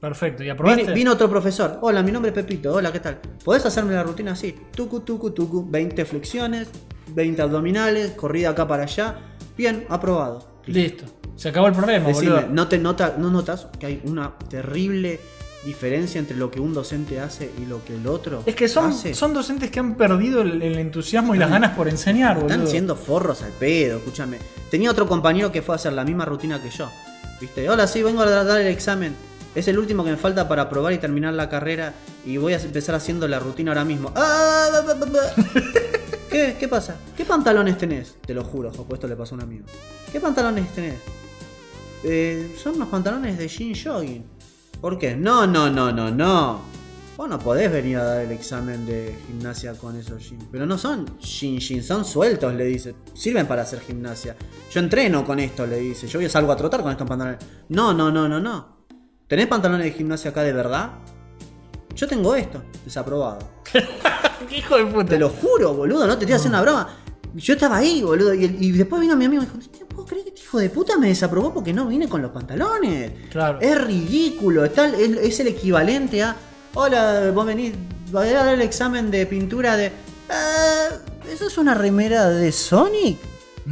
[0.00, 0.42] Perfecto.
[0.42, 0.82] ¿Y aprobaste?
[0.82, 1.78] Vino, vino otro profesor.
[1.82, 2.72] Hola, mi nombre es Pepito.
[2.74, 3.18] Hola, ¿qué tal?
[3.44, 4.54] ¿Podés hacerme la rutina así?
[4.74, 5.66] Tucu, tucu, tucu.
[5.70, 6.68] 20 flexiones,
[7.14, 9.18] 20 abdominales, corrida acá para allá.
[9.56, 10.60] Bien, aprobado.
[10.66, 11.04] Listo.
[11.36, 12.48] Se acabó el problema, Decime, boludo.
[12.50, 15.20] ¿no, te nota, ¿no notas que hay una terrible
[15.64, 18.90] diferencia entre lo que un docente hace y lo que el otro Es que son,
[18.90, 19.14] hace?
[19.14, 22.52] son docentes que han perdido el, el entusiasmo y las ganas por enseñar, boludo.
[22.52, 24.38] Están siendo forros al pedo, escúchame.
[24.70, 26.88] Tenía otro compañero que fue a hacer la misma rutina que yo.
[27.40, 27.68] ¿Viste?
[27.68, 29.14] Hola, sí, vengo a dar el examen.
[29.54, 31.94] Es el último que me falta para probar y terminar la carrera.
[32.26, 34.12] Y voy a empezar haciendo la rutina ahora mismo.
[34.16, 34.82] ¡Ah!
[34.86, 35.06] ba, ba!
[36.30, 36.56] ¿Qué?
[36.58, 36.96] ¿Qué pasa?
[37.16, 38.16] ¿Qué pantalones tenés?
[38.26, 39.64] Te lo juro, Jopo, esto le pasó a un amigo.
[40.12, 40.94] ¿Qué pantalones tenés?
[42.04, 44.24] Eh, son unos pantalones de jean jogging.
[44.80, 45.16] ¿Por qué?
[45.16, 46.60] No, no, no, no, no.
[47.16, 50.44] Vos no podés venir a dar el examen de gimnasia con esos jeans.
[50.52, 52.94] Pero no son jean jeans, son sueltos, le dice.
[53.14, 54.36] Sirven para hacer gimnasia.
[54.70, 56.06] Yo entreno con esto, le dice.
[56.06, 57.40] Yo voy a salgo a trotar con estos pantalones.
[57.70, 58.74] No, no, no, no, no.
[59.26, 60.90] ¿Tenés pantalones de gimnasia acá de verdad?
[61.96, 63.38] Yo tengo esto, desaprobado.
[64.48, 65.10] ¿Qué hijo de puta?
[65.10, 67.03] Te lo juro, boludo, no te estoy haciendo una broma.
[67.34, 70.30] Yo estaba ahí, boludo, y, después vino mi amigo y dijo, "¿Te ¿puedo creer que
[70.30, 73.12] este hijo de puta me desaprobó porque no vine con los pantalones?
[73.30, 73.58] Claro.
[73.60, 76.36] Es ridículo, está, es, es el equivalente a,
[76.74, 77.74] hola, vos venís,
[78.12, 79.90] voy a dar el examen de pintura de...
[80.30, 80.88] "Ah,
[81.30, 83.18] ¿Eso es una remera de Sonic?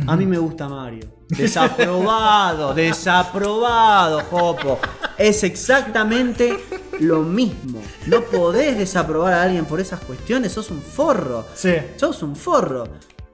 [0.06, 1.06] A mí me gusta Mario.
[1.28, 4.78] Desaprobado, desaprobado, Jopo.
[5.18, 6.64] Es exactamente
[7.00, 7.82] lo mismo.
[8.06, 11.46] No podés desaprobar a alguien por esas cuestiones, sos un forro.
[11.54, 11.74] Sí.
[11.96, 12.84] Sos un forro.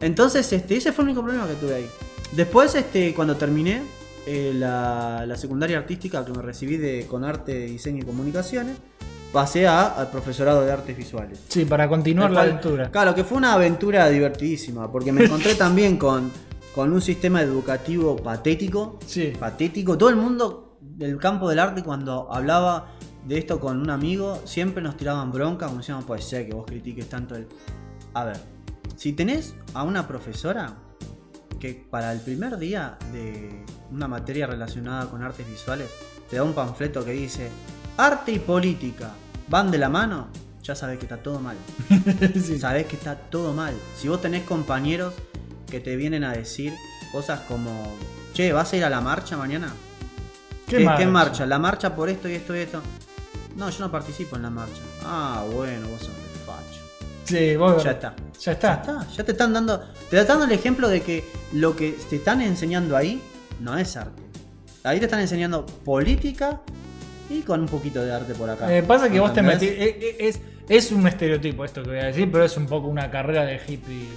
[0.01, 1.87] Entonces, este, ese fue el único problema que tuve ahí.
[2.33, 3.83] Después, este, cuando terminé
[4.27, 8.77] eh, la, la secundaria artística que me recibí de, con arte, diseño y comunicaciones,
[9.33, 11.41] pasé a- al profesorado de artes visuales.
[11.49, 12.91] Sí, para continuar la aventura.
[12.91, 16.31] Claro, que fue una aventura divertidísima, porque me encontré también con,
[16.75, 18.99] con un sistema educativo patético.
[19.07, 19.33] Sí.
[19.39, 19.97] Patético.
[19.99, 22.93] Todo el mundo del campo del arte, cuando hablaba
[23.27, 26.65] de esto con un amigo, siempre nos tiraban bronca, como decían, puede ser que vos
[26.67, 27.47] critiques tanto el.
[28.15, 28.37] A ver,
[28.99, 30.75] si tenés a una profesora
[31.61, 35.89] que para el primer día de una materia relacionada con artes visuales,
[36.29, 37.49] te da un panfleto que dice,
[37.97, 39.13] arte y política
[39.49, 40.27] van de la mano,
[40.65, 41.57] ya sabes que está todo mal.
[42.35, 42.59] Sí.
[42.59, 43.73] Sabés que está todo mal.
[43.97, 45.15] Si vos tenés compañeros
[45.71, 46.75] que te vienen a decir
[47.13, 47.97] cosas como,
[48.33, 49.73] che, ¿vas a ir a la marcha mañana?
[50.67, 50.99] ¿Qué ¿Qué, marcha?
[50.99, 51.47] qué marcha?
[51.47, 52.83] La marcha por esto y esto y esto.
[53.55, 54.83] No, yo no participo en la marcha.
[55.05, 56.18] Ah, bueno, vos sos.
[57.29, 58.15] Sí, vos- Ya está.
[58.41, 58.69] Ya está.
[58.69, 59.07] Ya está.
[59.17, 59.81] Ya te están dando.
[60.11, 63.21] Te están dando el ejemplo de que lo que te están enseñando ahí
[63.61, 64.23] no es arte.
[64.85, 66.61] Ahí te están enseñando política
[67.31, 68.75] y con un poquito de arte por acá.
[68.75, 69.69] Eh, pasa que vos te metís.
[69.71, 72.89] eh, eh, Es, es un estereotipo esto que voy a decir, pero es un poco
[72.89, 74.09] una carrera de hippie.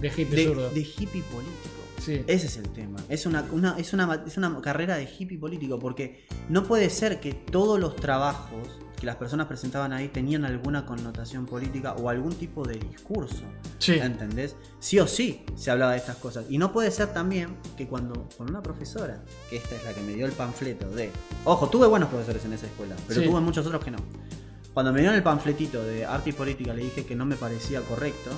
[0.00, 0.70] De hippie de, zurdo.
[0.70, 1.74] de hippie político.
[2.00, 2.22] Sí.
[2.26, 2.98] Ese es el tema.
[3.08, 7.20] Es una, una- es, una, es una carrera de hippie político porque no puede ser
[7.20, 12.34] que todos los trabajos que las personas presentaban ahí tenían alguna connotación política o algún
[12.34, 13.42] tipo de discurso.
[13.78, 13.92] Sí.
[13.94, 14.56] ¿Entendés?
[14.80, 16.46] Sí o sí se hablaba de estas cosas.
[16.48, 20.00] Y no puede ser también que cuando con una profesora, que esta es la que
[20.00, 21.10] me dio el panfleto de...
[21.44, 23.26] Ojo, tuve buenos profesores en esa escuela, pero Sí.
[23.28, 23.98] tuve muchos otros que no.
[24.74, 27.80] Cuando me dieron el panfletito de arte y política le dije que no me parecía
[27.82, 28.30] correcto,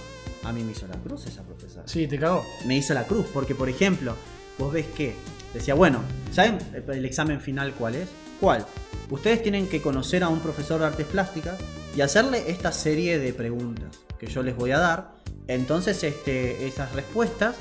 [0.44, 2.44] a mí me hizo la cruz esa profesora Sí, te cagó.
[2.66, 3.26] me hizo la cruz.
[3.32, 4.14] Porque, por ejemplo,
[4.58, 5.14] vos ves que
[5.52, 6.00] decía, bueno,
[6.32, 6.58] ¿saben
[6.88, 8.08] el examen final cuál es?
[8.40, 8.64] ¿Cuál?
[9.10, 11.58] Ustedes tienen que conocer a un profesor de artes plásticas
[11.96, 15.14] y hacerle esta serie de preguntas que yo les voy a dar.
[15.48, 17.56] Entonces, este, esas respuestas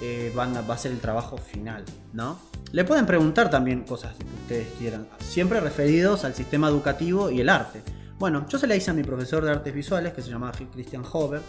[0.00, 2.38] eh, van a, ser el trabajo final, ¿no?
[2.72, 7.48] Le pueden preguntar también cosas que ustedes quieran, siempre referidos al sistema educativo y el
[7.48, 7.82] arte.
[8.18, 11.04] Bueno, yo se la hice a mi profesor de artes visuales, que se llamaba Christian
[11.12, 11.42] Hover.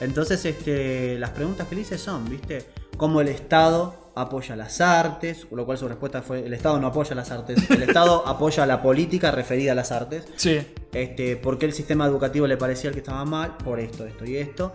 [0.00, 2.70] Entonces, este, las preguntas que le hice son, ¿viste?
[2.96, 6.88] Cómo el Estado apoya las artes, con lo cual su respuesta fue, el Estado no
[6.88, 10.24] apoya las artes, el Estado apoya la política referida a las artes.
[10.36, 10.60] Sí.
[10.92, 13.56] Este, ¿Por qué el sistema educativo le parecía el que estaba mal?
[13.58, 14.72] Por esto, esto y esto.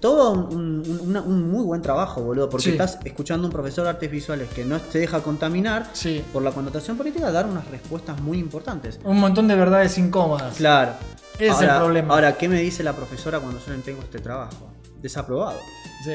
[0.00, 0.50] Todo un,
[0.86, 2.70] un- una- un muy buen trabajo, boludo, porque Sí.
[2.72, 6.22] estás escuchando a un profesor de artes visuales que no se deja contaminar Sí.
[6.32, 9.00] por la connotación política, dar unas respuestas muy importantes.
[9.04, 10.56] Un montón de verdades incómodas.
[10.56, 10.92] Claro.
[11.38, 12.14] Es ahora, el problema.
[12.14, 14.72] Ahora, ¿qué me dice la profesora cuando yo le entrego este trabajo?
[15.00, 15.58] Desaprobado.
[16.04, 16.14] Sí.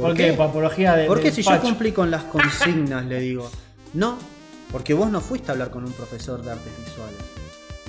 [0.00, 0.26] ¿Por ¿Por, qué?
[0.30, 0.32] qué?
[0.34, 1.06] Por apología de.
[1.06, 3.50] Porque del si yo cumplí con las consignas, le digo,
[3.94, 4.16] no,
[4.72, 7.16] porque vos no fuiste a hablar con un profesor de artes visuales.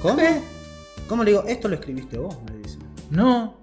[0.02, 0.20] ¿Cómo?
[0.20, 0.42] ¿Eh?
[1.08, 1.44] ¿Cómo le digo?
[1.48, 2.78] Esto lo escribiste vos, me dice.
[3.10, 3.56] No.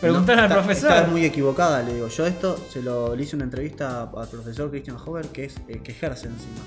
[0.00, 0.90] Preguntar No, al profesor.
[0.90, 2.08] Estás muy equivocada, le digo.
[2.08, 5.80] Yo esto se lo le hice una entrevista al profesor Christian Hover, que es eh,
[5.82, 6.60] que ejerce encima.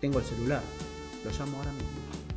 [0.00, 0.60] Tengo el celular.
[1.24, 1.88] Lo llamo ahora mismo.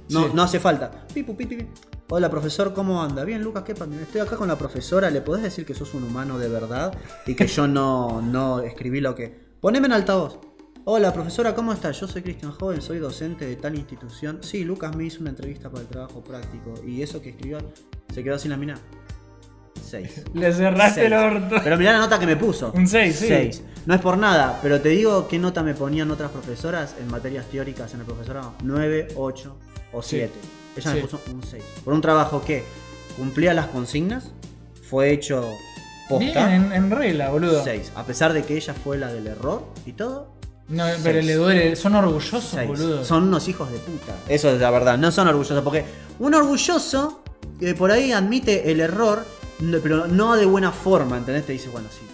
[0.09, 0.31] No, Sí.
[0.35, 0.91] no hace falta.
[1.13, 1.69] Pipu, pipi, pipi.
[2.09, 3.23] Hola profesor, ¿cómo anda?
[3.23, 3.89] Bien, Lucas, ¿qué pasa?
[4.01, 6.93] Estoy acá con la profesora, ¿le podés decir que sos un humano de verdad?
[7.25, 9.33] Y que yo no, no escribí lo que.
[9.61, 10.39] Poneme en altavoz.
[10.85, 11.99] Hola profesora, ¿cómo estás?
[11.99, 14.39] Yo soy Cristian Joven, soy docente de tal institución.
[14.41, 16.73] Sí, Lucas me hizo una entrevista para el trabajo práctico.
[16.85, 17.57] Y eso que escribió
[18.13, 18.77] se quedó sin laminar.
[19.81, 20.25] 6.
[20.33, 21.55] Le cerraste el orto.
[21.63, 22.73] Pero mirá la nota que me puso.
[22.75, 23.27] Un seis, sí.
[23.27, 23.63] 6.
[23.85, 27.45] No es por nada, pero te digo qué nota me ponían otras profesoras en materias
[27.47, 28.53] teóricas en el profesorado.
[28.61, 29.55] 9, 8
[29.93, 30.23] o Sí.
[30.75, 30.79] 7.
[30.81, 30.95] Ella Sí.
[30.95, 31.63] me puso un 6.
[31.85, 32.63] Por un trabajo que
[33.17, 34.31] cumplía las consignas,
[34.89, 35.41] fue hecho
[36.09, 36.55] Bien, posta.
[36.55, 37.63] en, en regla, boludo.
[37.63, 37.91] 6.
[37.95, 40.33] A pesar de que ella fue la del error y todo.
[40.69, 41.75] No, pero le duele.
[41.75, 42.67] Son orgullosos, seis.
[42.67, 43.03] boludo.
[43.03, 44.15] Son unos hijos de puta.
[44.29, 45.61] Eso es la verdad, no son orgullosos.
[45.63, 45.83] Porque
[46.19, 47.21] un orgulloso
[47.59, 49.25] que por ahí admite el error,
[49.83, 51.45] pero no de buena forma, ¿entendés?
[51.45, 52.05] Te dice, bueno, sí.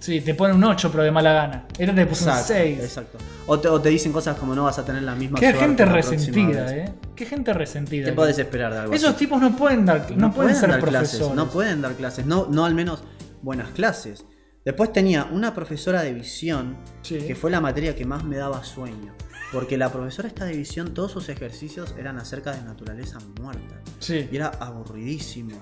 [0.00, 1.66] Sí, te pone un 8, pero de mala gana.
[1.78, 2.78] Esta te puso un Exacto, 6.
[2.80, 3.18] Exacto.
[3.46, 5.84] O te, o te dicen cosas como no vas a tener la misma Qué gente
[5.84, 6.92] resentida, eh.
[7.14, 8.06] Qué gente resentida.
[8.06, 9.18] ¿Qué podés esperar de algo Esos así?
[9.20, 11.18] tipos no pueden dar, no, pueden, ser dar profesores.
[11.18, 13.02] clases, no pueden dar clases, no, no al menos
[13.42, 14.24] buenas clases.
[14.64, 17.18] Después tenía una profesora de visión Sí.
[17.18, 19.14] que fue la materia que más me daba sueño.
[19.52, 23.80] Porque la profesora esta de visión, todos sus ejercicios eran acerca de naturaleza muerta.
[23.98, 24.28] Sí.
[24.30, 25.60] Y era aburridísimo.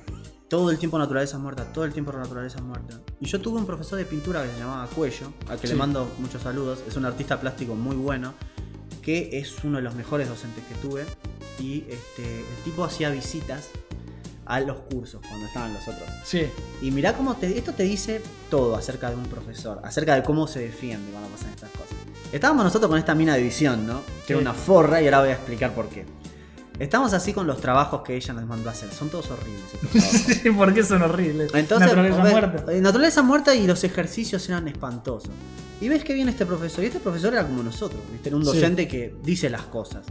[0.49, 2.99] Todo el tiempo naturaleza muerta, todo el tiempo naturaleza muerta.
[3.21, 5.75] Y yo tuve un profesor de pintura que se llamaba Cuello, al que Sí.
[5.75, 6.81] le mando muchos saludos.
[6.89, 8.33] Es un artista plástico muy bueno,
[9.03, 11.05] que es uno de los mejores docentes que tuve.
[11.59, 13.69] Y este, el tipo hacía visitas
[14.47, 16.09] a los cursos cuando estaban los otros.
[16.25, 16.47] Sí.
[16.81, 20.47] Y mirá cómo te, esto te dice todo acerca de un profesor, acerca de cómo
[20.49, 21.89] se defiende cuando pasan estas cosas.
[22.33, 24.01] Estábamos nosotros con esta mina de visión, ¿no?
[24.27, 24.43] Que era Sí.
[24.43, 26.07] una forra y ahora voy a explicar por qué.
[26.79, 28.91] Estamos así con los trabajos que ella nos mandó a hacer.
[28.93, 29.65] Son todos horribles.
[30.43, 31.51] Sí, ¿por qué son horribles?
[31.55, 32.73] Entonces, Naturaleza ves, muerta.
[32.73, 35.31] eh, naturaleza muerta y los ejercicios eran espantosos.
[35.81, 36.85] Y ves que viene este profesor.
[36.85, 38.29] Y este profesor era como nosotros, ¿viste?
[38.29, 38.53] Era un Sí.
[38.53, 40.05] docente que dice las cosas.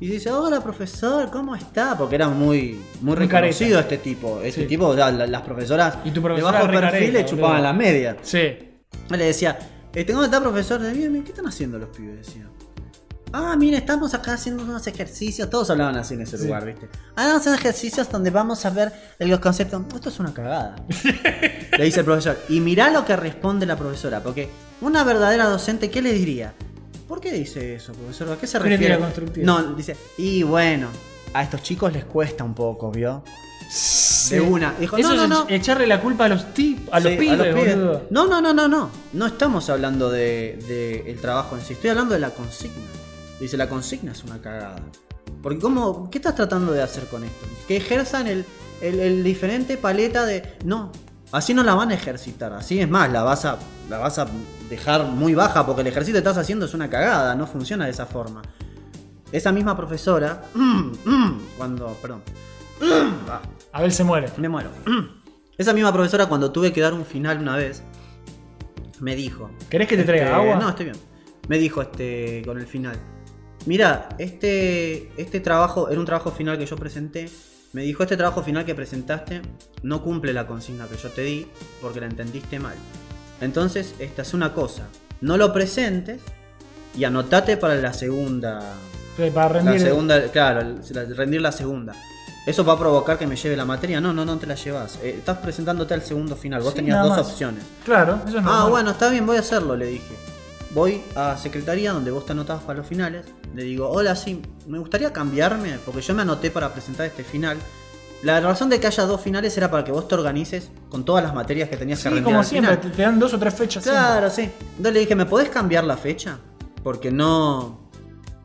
[0.00, 1.96] Y dice, hola profesor, ¿cómo está?
[1.96, 3.94] Porque era muy, muy reconocido careta.
[3.94, 4.40] este tipo.
[4.40, 4.66] Este Sí.
[4.68, 7.50] tipo, ya, la- las profesoras Y tu de profesora bajo re perfil careta, le chupaban
[7.52, 7.62] boludo.
[7.62, 8.16] la media.
[8.22, 8.40] Sí.
[9.10, 9.56] Le decía,
[9.92, 10.80] este, ¿cómo está profesor?
[10.80, 10.92] De
[11.22, 12.26] ¿qué están haciendo los pibes?
[12.26, 12.48] Decía.
[13.36, 15.50] Ah, mire, estamos acá haciendo unos ejercicios.
[15.50, 16.44] Todos hablaban así en ese Sí.
[16.44, 16.88] lugar, ¿viste?
[17.16, 19.82] Ah, ejercicios donde vamos a ver los conceptos.
[19.92, 20.76] Esto es una cagada.
[21.76, 22.38] le dice el profesor.
[22.48, 24.22] Y mirá lo que responde la profesora.
[24.22, 24.48] Porque
[24.80, 26.54] una verdadera docente, ¿qué le diría?
[27.08, 28.30] ¿Por qué dice eso, profesor?
[28.30, 29.00] ¿A qué se refiere?
[29.00, 29.44] constructiva.
[29.44, 30.86] No, dice, y bueno,
[31.32, 33.24] a estos chicos les cuesta un poco, ¿vio?
[33.68, 34.36] Sí.
[34.36, 34.74] De una.
[34.78, 35.46] Dijo, Eso no, no, es no.
[35.56, 37.76] echarle la culpa a los tip, a los pibes.
[38.10, 38.90] No, no, no, no, no.
[39.12, 41.72] No estamos hablando de, de el trabajo en sí.
[41.72, 42.76] Estoy hablando de la consigna.
[43.40, 44.76] Dice, la consigna es una cagada.
[45.42, 47.46] Porque ¿cómo, ¿qué estás tratando de hacer con esto?
[47.68, 48.44] Que ejerzan el,
[48.80, 50.56] el- el diferente paleta de...
[50.64, 50.90] No,
[51.32, 52.52] así no la van a ejercitar.
[52.52, 53.58] Así es más, la vas a,
[53.90, 54.26] la vas a
[54.70, 57.34] dejar muy baja porque el ejercicio que estás haciendo es una cagada.
[57.34, 58.42] No funciona de esa forma.
[59.32, 60.42] Esa misma profesora...
[61.58, 61.88] cuando...
[62.00, 62.22] Perdón.
[63.28, 63.40] Ah,
[63.72, 64.28] Abel se muere.
[64.36, 64.68] me muero.
[65.58, 67.82] Esa misma profesora cuando tuve que dar un final una vez,
[69.00, 69.50] me dijo...
[69.70, 70.56] ¿Querés que te traiga este, agua?
[70.56, 70.96] No, estoy bien.
[71.48, 72.96] Me dijo este con el final.
[73.66, 77.30] Mira, este, este trabajo, era un trabajo final que yo presenté.
[77.72, 79.42] Me dijo, este trabajo final que presentaste
[79.82, 81.46] no cumple la consigna que yo te di
[81.80, 82.74] porque la entendiste mal.
[83.40, 84.84] Entonces, esta es una cosa.
[85.20, 86.20] No lo presentes
[86.96, 88.60] y anotate para la segunda.
[89.16, 89.74] Sí, Para rendir.
[89.74, 91.94] La segunda, claro, la- rendir la segunda.
[92.46, 94.00] Eso va a provocar que me lleve la materia.
[94.00, 94.98] No, no, no te la llevas.
[95.02, 96.60] Eh, estás presentándote al segundo final.
[96.62, 97.20] Vos Sí, tenías dos más.
[97.26, 97.64] opciones.
[97.84, 98.70] Claro, eso es Ah, normal.
[98.70, 100.14] bueno, está bien, voy a hacerlo, le dije.
[100.74, 103.24] Voy a secretaría donde vos te anotabas para los finales.
[103.54, 107.56] Le digo, hola, sí, me gustaría cambiarme porque yo me anoté para presentar este final.
[108.22, 111.22] La razón de que haya dos finales era para que vos te organices con todas
[111.22, 112.92] las materias que tenías que Sí, rendir como al siempre, final.
[112.96, 113.84] te, dan dos o tres fechas.
[113.84, 114.42] Claro, sí.
[114.42, 116.38] Entonces le dije, ¿me podés cambiar la fecha?
[116.82, 117.84] Porque no.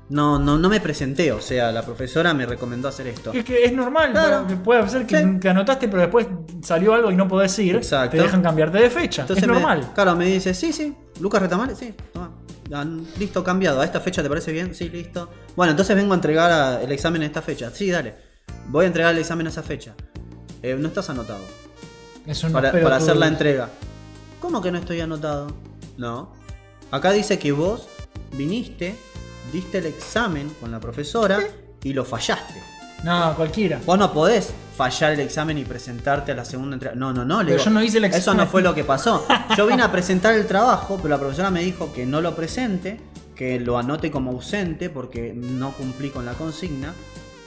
[0.10, 3.31] No, no, no me presenté, o sea, la profesora me recomendó hacer esto.
[3.31, 4.47] Es que es normal, Claro.
[4.64, 5.38] puede ser que Sí.
[5.39, 6.26] te anotaste, pero después
[6.64, 7.76] salió algo y no podés ir.
[7.76, 8.18] Exacto.
[8.18, 9.22] Te dejan cambiarte de fecha.
[9.22, 9.91] Entonces es me- normal.
[9.93, 12.32] claro, me dice, sí, sí, Lucas Retamales, sí, toma.
[12.72, 12.86] Ah,
[13.18, 13.82] listo, cambiado.
[13.82, 14.74] ¿A esta fecha te parece bien?
[14.76, 15.30] Sí, listo.
[15.56, 17.72] Bueno, entonces vengo a entregar a- el examen a esta fecha.
[17.74, 18.16] Sí, dale.
[18.68, 19.96] Voy a entregar el examen a esa fecha.
[20.62, 21.41] Eh, no estás anotado.
[22.28, 23.70] Es un Para, para hacer la entrega.
[24.40, 25.48] ¿Cómo que no estoy anotado?
[25.98, 26.32] No.
[26.91, 27.88] Acá dice que vos
[28.34, 28.96] viniste,
[29.52, 31.40] diste el examen con la profesora
[31.84, 32.62] y lo fallaste.
[33.03, 33.80] No, cualquiera.
[33.85, 36.95] Vos no podés fallar el examen y presentarte a la segunda entrega.
[36.95, 37.39] No, no, no.
[37.39, 38.45] le Pero digo, yo no hice el Eso examen.
[38.45, 39.26] no fue lo que pasó.
[39.57, 42.99] Yo vine a presentar el trabajo, pero la profesora me dijo que no lo presente,
[43.35, 46.93] que lo anote como ausente porque no cumplí con la consigna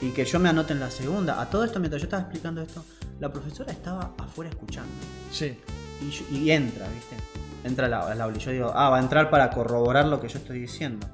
[0.00, 1.40] y que yo me anote en la segunda.
[1.40, 2.84] A todo esto, mientras yo estaba explicando esto,
[3.20, 4.90] la profesora estaba afuera escuchando.
[5.30, 5.56] Sí.
[6.00, 7.16] Y, yo- y entra, ¿viste?
[7.64, 8.32] Entra aula.
[8.34, 11.06] Y yo digo, ah, va a entrar para corroborar lo que yo estoy diciendo.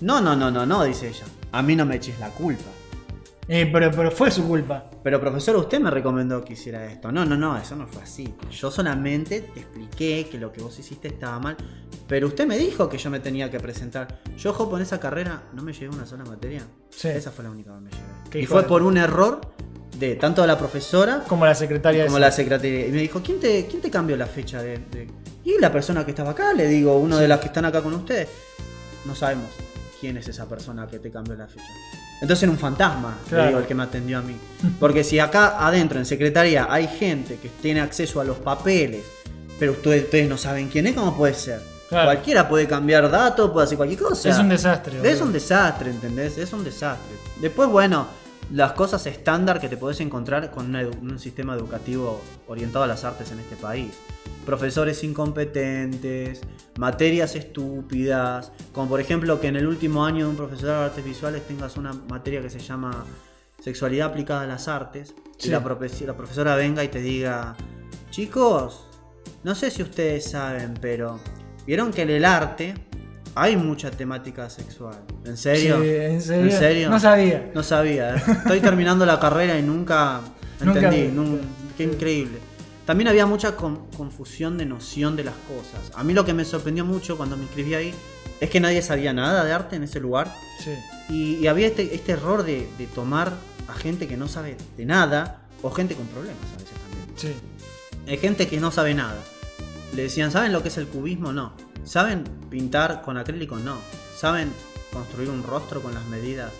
[0.00, 1.24] No, no, no, no, no, dice ella.
[1.52, 2.64] A mí no me eches la culpa.
[3.48, 4.90] Eh, pero, pero fue su culpa.
[5.04, 7.12] Pero profesor, usted me recomendó que hiciera esto.
[7.12, 8.34] No, no, no, eso no fue así.
[8.50, 11.56] Yo solamente te expliqué que lo que vos hiciste estaba mal.
[12.08, 14.20] Pero usted me dijo que yo me tenía que presentar.
[14.36, 16.62] Yo, Jopo, en esa carrera no me llevé una sola materia.
[16.90, 17.08] Sí.
[17.08, 18.40] Esa fue la única que me llevé.
[18.42, 19.40] Y fue de- por un error
[19.96, 22.86] de tanto de la profesora Como la secretaria como la secretaria.
[22.88, 25.08] Y me dijo, ¿quién te, quién te cambió la fecha de, de-?"
[25.44, 27.94] Y la persona que estaba acá, le digo, uno de las que están acá con
[27.94, 28.28] ustedes.
[29.04, 29.50] No sabemos
[30.00, 31.62] quién es esa persona que te cambió la fecha.
[32.20, 34.36] Entonces era un fantasma, le digo, el que me atendió a mí.
[34.80, 39.04] Porque si acá adentro, en secretaría, hay gente que tiene acceso a los papeles,
[39.58, 41.60] pero ustedes, ustedes no saben quién es, ¿cómo puede ser?
[41.88, 42.06] Claro.
[42.06, 44.28] Cualquiera puede cambiar datos, puede hacer cualquier cosa.
[44.30, 44.98] Es un desastre.
[45.08, 46.36] Es un desastre, ¿entendés?
[46.38, 47.14] Es un desastre.
[47.40, 48.06] Después, bueno,
[48.52, 53.04] las cosas estándar que te podés encontrar con edu- un sistema educativo orientado a las
[53.04, 53.90] artes en este país.
[54.46, 56.40] Profesores incompetentes,
[56.78, 61.04] materias estúpidas, como por ejemplo que en el último año de un profesorado de artes
[61.04, 63.04] visuales tengas una materia que se llama
[63.62, 65.48] sexualidad aplicada a las artes Sí.
[65.48, 67.56] y la, profe- la profesora venga y te diga,
[68.10, 68.86] chicos,
[69.44, 71.18] no sé si ustedes saben, pero
[71.66, 72.74] vieron que en el arte
[73.34, 74.96] hay mucha temática sexual.
[75.24, 75.82] ¿En serio?
[75.82, 76.44] Sí, ¿en serio?
[76.44, 76.90] ¿En serio?
[76.90, 77.50] No sabía.
[77.54, 78.16] No sabía.
[78.16, 78.22] ¿eh?
[78.26, 80.20] Estoy terminando la carrera y nunca
[80.60, 81.10] entendí.
[81.76, 82.38] qué increíble.
[82.86, 85.90] También había mucha con- confusión de noción de las cosas.
[85.96, 87.94] A mí lo que me sorprendió mucho cuando me inscribí ahí
[88.40, 90.32] es que nadie sabía nada de arte en ese lugar.
[90.62, 90.70] Sí.
[91.08, 93.32] Y, y había este, este error de, de tomar
[93.68, 97.18] a gente que no sabe de nada o gente con problemas a veces también.
[97.18, 98.10] Sí.
[98.10, 99.18] Hay gente que no sabe nada.
[99.94, 101.32] Le decían, ¿saben lo que es el cubismo?
[101.32, 101.52] No.
[101.84, 103.56] ¿Saben pintar con acrílico?
[103.56, 103.78] No.
[104.16, 104.52] ¿Saben
[104.92, 106.52] construir un rostro con las medidas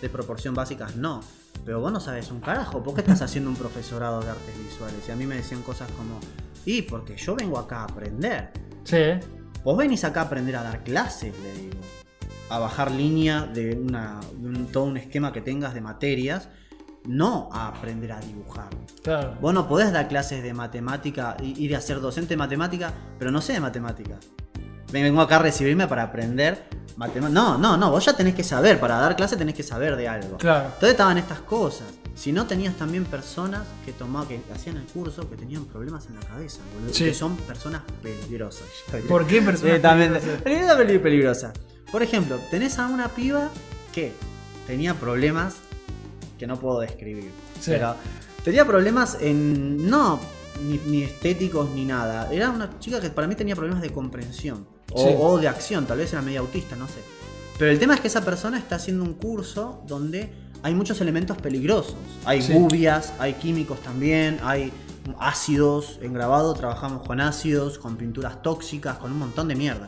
[0.00, 0.94] de proporción básicas?
[0.96, 1.22] No.
[1.64, 2.82] Pero vos no sabes un carajo.
[2.82, 5.08] ¿Por qué estás haciendo un profesorado de artes visuales?
[5.08, 6.18] Y a mí me decían cosas como,
[6.66, 8.50] y porque yo vengo acá a aprender.
[8.84, 8.96] Sí.
[9.64, 11.76] Vos venís acá a aprender a dar clases, le digo.
[12.50, 16.48] A bajar línea de, una, de un- todo un esquema que tengas de materias.
[17.06, 18.68] No a aprender a dibujar.
[19.02, 19.36] Claro.
[19.40, 23.30] Vos no podés dar clases de matemática, i- ir a ser docente de matemática, pero
[23.30, 24.18] no sé de matemática.
[24.92, 26.64] Vengo acá a recibirme para aprender
[26.96, 27.32] matemáticas.
[27.32, 30.08] No, no, no, vos ya tenés que saber, para dar clase tenés que saber de
[30.08, 30.36] algo.
[30.36, 30.66] Claro.
[30.66, 31.86] Entonces estaban estas cosas.
[32.14, 36.16] Si no tenías también personas que tomaban, que hacían el curso, que tenían problemas en
[36.16, 37.04] la cabeza, boludo, Sí.
[37.06, 38.66] que son personas peligrosas.
[39.08, 40.42] ¿Por qué personas peligrosas?
[40.42, 41.52] peligrosa, peli- peligrosa.
[41.90, 43.48] Por ejemplo, tenés a una piba
[43.94, 44.12] que
[44.66, 45.54] tenía problemas
[46.38, 47.30] que no puedo describir.
[47.60, 47.70] Sí.
[47.72, 47.96] Pero
[48.44, 49.88] tenía problemas en.
[49.88, 50.20] no
[50.62, 52.30] ni, ni estéticos ni nada.
[52.30, 54.66] Era una chica que para mí tenía problemas de comprensión.
[54.94, 55.14] O, Sí.
[55.18, 57.00] o de acción, tal vez era media autista, no sé.
[57.58, 60.32] Pero el tema es que esa persona está haciendo un curso donde
[60.62, 61.96] hay muchos elementos peligrosos.
[62.24, 62.52] Hay Sí.
[62.52, 64.72] gubias, hay químicos también, hay
[65.18, 69.86] ácidos en grabado, trabajamos con ácidos, con pinturas tóxicas, con un montón de mierda.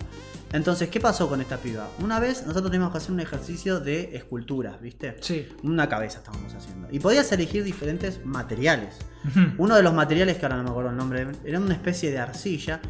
[0.53, 1.89] Entonces, ¿qué pasó con esta piba?
[2.01, 5.17] Una vez nosotros teníamos que hacer un ejercicio de esculturas, ¿viste?
[5.21, 5.49] Sí.
[5.65, 6.87] Una cabeza estábamos haciendo.
[6.93, 8.95] Y podías elegir diferentes materiales.
[9.59, 12.19] Uno de los materiales, que ahora no me acuerdo el nombre, era una especie de
[12.19, 12.81] arcilla,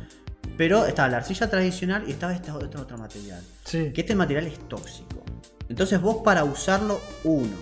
[0.57, 3.41] pero estaba la arcilla tradicional y estaba este otro, otro material.
[3.65, 3.91] Sí.
[3.93, 5.23] Que este material es tóxico.
[5.69, 7.57] Entonces vos para usarlo, uno,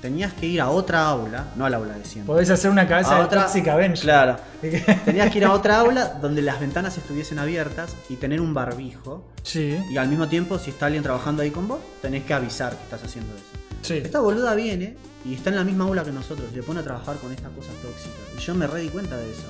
[0.00, 2.32] tenías que ir a otra aula, no al aula de siempre.
[2.32, 3.98] Podés hacer una cabeza A de otra- Avenger.
[4.00, 4.36] Claro.
[5.04, 9.26] Tenías que ir a otra aula donde las ventanas estuviesen abiertas y tener un barbijo.
[9.42, 9.76] Sí.
[9.90, 12.82] Y al mismo tiempo, si está alguien trabajando ahí con vos, tenés que avisar que
[12.84, 13.44] estás haciendo eso.
[13.82, 13.94] Sí.
[13.94, 16.82] Esta boluda viene y está en la misma aula que nosotros y se pone a
[16.84, 18.18] trabajar con estas cosas tóxicas.
[18.36, 19.44] Y yo me re di cuenta de eso.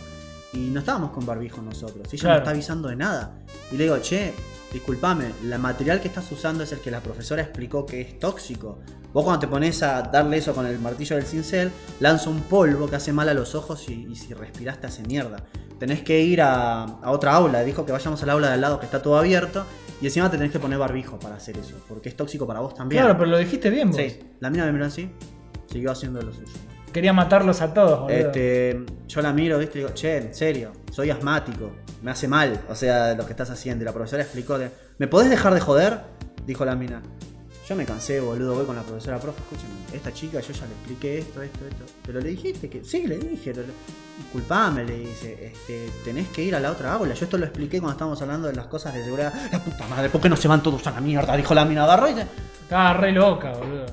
[0.52, 2.06] Y no estábamos con barbijo nosotros.
[2.12, 2.34] Ella Claro.
[2.36, 3.38] no está avisando de nada.
[3.70, 4.32] Y le digo, che,
[4.72, 8.78] discúlpame, el material que estás usando es el que la profesora explicó que es tóxico.
[9.12, 11.70] Vos cuando te pones a darle eso con el martillo del cincel,
[12.00, 15.44] lanza un polvo que hace mal a los ojos y, y si respiraste hace mierda.
[15.78, 17.62] Tenés que ir a, a otra aula.
[17.62, 19.64] Dijo que vayamos al aula de al lado que está todo abierto.
[20.00, 21.74] Y encima te tenés que poner barbijo para hacer eso.
[21.88, 23.02] Porque es tóxico para vos también.
[23.02, 23.96] Claro, pero lo dijiste bien vos.
[23.98, 25.10] Sí, la mina me miró así,
[25.70, 26.46] siguió haciendo lo suyo.
[26.92, 28.16] Quería matarlos a todos, boludo.
[28.16, 29.78] Este, yo la miro, ¿viste?
[29.78, 31.70] Y digo, che, en serio, soy asmático,
[32.02, 33.82] me hace mal, o sea, lo que estás haciendo.
[33.82, 36.00] Y la profesora explicó, de, ¿me podés dejar de joder?
[36.46, 37.02] Dijo la mina.
[37.68, 40.72] Yo me cansé, boludo, voy con la profesora, profe, escúchame, esta chica yo ya le
[40.72, 41.84] expliqué esto, esto, esto.
[42.06, 43.64] Pero le dijiste que, sí, le dije, le-
[44.16, 47.12] disculpame, le dice, este, tenés que ir a la otra aula.
[47.12, 49.34] Yo esto lo expliqué cuando estábamos hablando de las cosas de seguridad.
[49.52, 51.36] La puta madre, ¿por qué no se van todos a la mierda?
[51.36, 52.22] Dijo la mina, agarró y se-
[52.62, 53.84] Estaba re loca, boludo.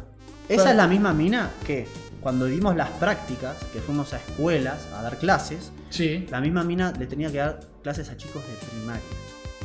[0.47, 1.85] esa es la misma mina que
[2.25, 6.25] cuando dimos las prácticas, que fuimos a escuelas a dar clases, Sí.
[6.31, 9.03] la misma mina le tenía que dar clases a chicos de primaria.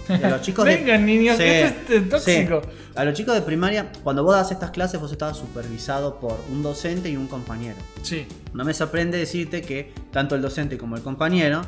[0.20, 2.61] Y a los chicos de- niños, Sí, que esto es tóxico.
[2.62, 2.69] sí.
[2.97, 6.62] A los chicos de primaria, cuando vos das estas clases, vos estabas supervisado por un
[6.62, 7.77] docente y un compañero.
[8.03, 8.27] Sí.
[8.53, 11.62] No me sorprende decirte que tanto el docente como el compañero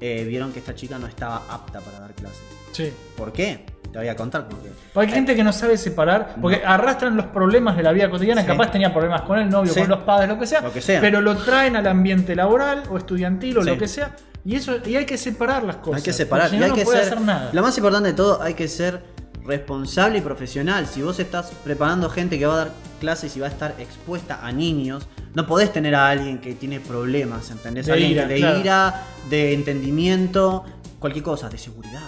[0.00, 2.40] eh, vieron que esta chica no estaba apta para dar clases.
[2.72, 2.90] Sí.
[3.18, 3.66] ¿Por qué?
[3.92, 4.70] Te voy a contar por qué.
[4.92, 8.42] Porque hay gente que no sabe separar, porque arrastran los problemas de la vida cotidiana,
[8.42, 8.46] Sí.
[8.46, 9.80] capaz tenía problemas con el novio, Sí.
[9.80, 11.00] con los padres, lo que sea, Lo que sea.
[11.00, 13.70] pero lo traen al ambiente laboral o estudiantil o Sí.
[13.70, 15.96] lo que sea, y eso y hay que separar las cosas.
[15.98, 17.12] Hay que separar porque y no, hay no que puede ser.
[17.14, 17.50] hacer nada.
[17.52, 19.02] Lo más importante de todo, hay que ser
[19.46, 20.86] responsable y profesional.
[20.86, 22.70] Si vos estás preparando gente que va a dar
[23.00, 26.80] clases y va a estar expuesta a niños, no podés tener a alguien que tiene
[26.80, 27.86] problemas, ¿entendés?
[27.86, 28.58] De alguien ira, de claro.
[28.60, 30.64] ira, de entendimiento,
[30.98, 32.02] cualquier cosa, de seguridad.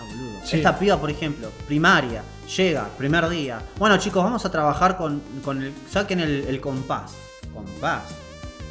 [0.45, 0.57] Sí.
[0.57, 2.23] Esta piba, por ejemplo, primaria,
[2.57, 3.61] llega, primer día.
[3.79, 5.73] Bueno, chicos, vamos a trabajar con, con el.
[5.91, 7.13] Saquen el, el compás.
[7.55, 8.03] Compás.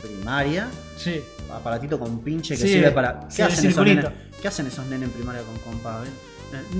[0.02, 1.22] Primaria Sí.
[1.54, 3.20] aparatito con pinche que Sí, sirve para.
[3.28, 4.06] ¿Qué, sí, hacen esos nenes?
[4.42, 6.08] ¿Qué hacen esos nenes en primaria con compás?
[6.08, 6.12] eh?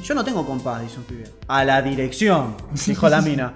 [0.04, 1.26] Yo no tengo compás, dice un pibe.
[1.48, 2.56] A la dirección,
[2.88, 3.54] dijo la mina.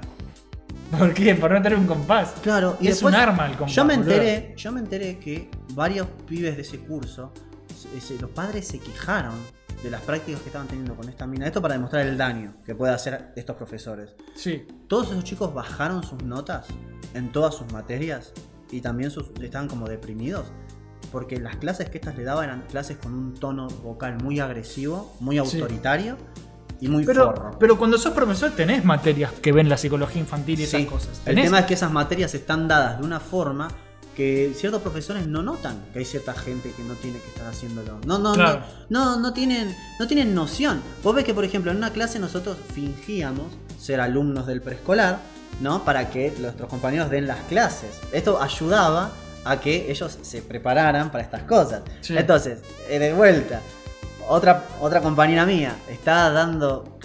[0.98, 1.34] ¿Por qué?
[1.34, 2.34] Por no tener un compás.
[2.44, 3.76] Claro, y es después un arma el compás.
[3.76, 4.12] Yo me boludo.
[4.14, 7.34] enteré, yo me enteré que varios pibes de ese curso,
[8.20, 9.34] los padres se quejaron
[9.84, 11.46] de las prácticas que estaban teniendo con esta mina.
[11.46, 14.16] Esto para demostrar el daño que puede hacer estos profesores.
[14.36, 14.66] Sí.
[14.88, 16.68] Todos esos chicos bajaron sus notas
[17.14, 18.32] en todas sus materias
[18.72, 20.46] y también sus- estaban como deprimidos.
[21.12, 25.16] Porque las clases que estas le daban eran clases con un tono vocal muy agresivo,
[25.20, 25.60] muy Sí.
[25.60, 26.18] autoritario
[26.80, 27.52] y muy Pero, forro.
[27.60, 31.22] pero cuando sos profesor tenés materias que ven la psicología infantil y esas cosas.
[31.26, 33.68] El Tenés- tema es que esas materias están dadas de una forma
[34.16, 38.00] que ciertos profesores no notan que hay cierta gente que no tiene que estar haciéndolo.
[38.06, 38.62] No, no, Claro.
[38.90, 40.82] no, no, no tienen, no tienen noción.
[41.04, 43.48] Vos ves que, por ejemplo, en una clase nosotros fingíamos
[43.80, 45.20] ser alumnos del preescolar,
[45.62, 45.84] ¿no?
[45.84, 47.90] Para que nuestros compañeros den las clases.
[48.12, 49.12] Esto ayudaba
[49.46, 51.82] a que ellos se prepararan para estas cosas.
[52.02, 52.16] Sí.
[52.18, 53.62] Entonces, eh, de vuelta,
[54.28, 56.98] otra, otra compañera mía está dando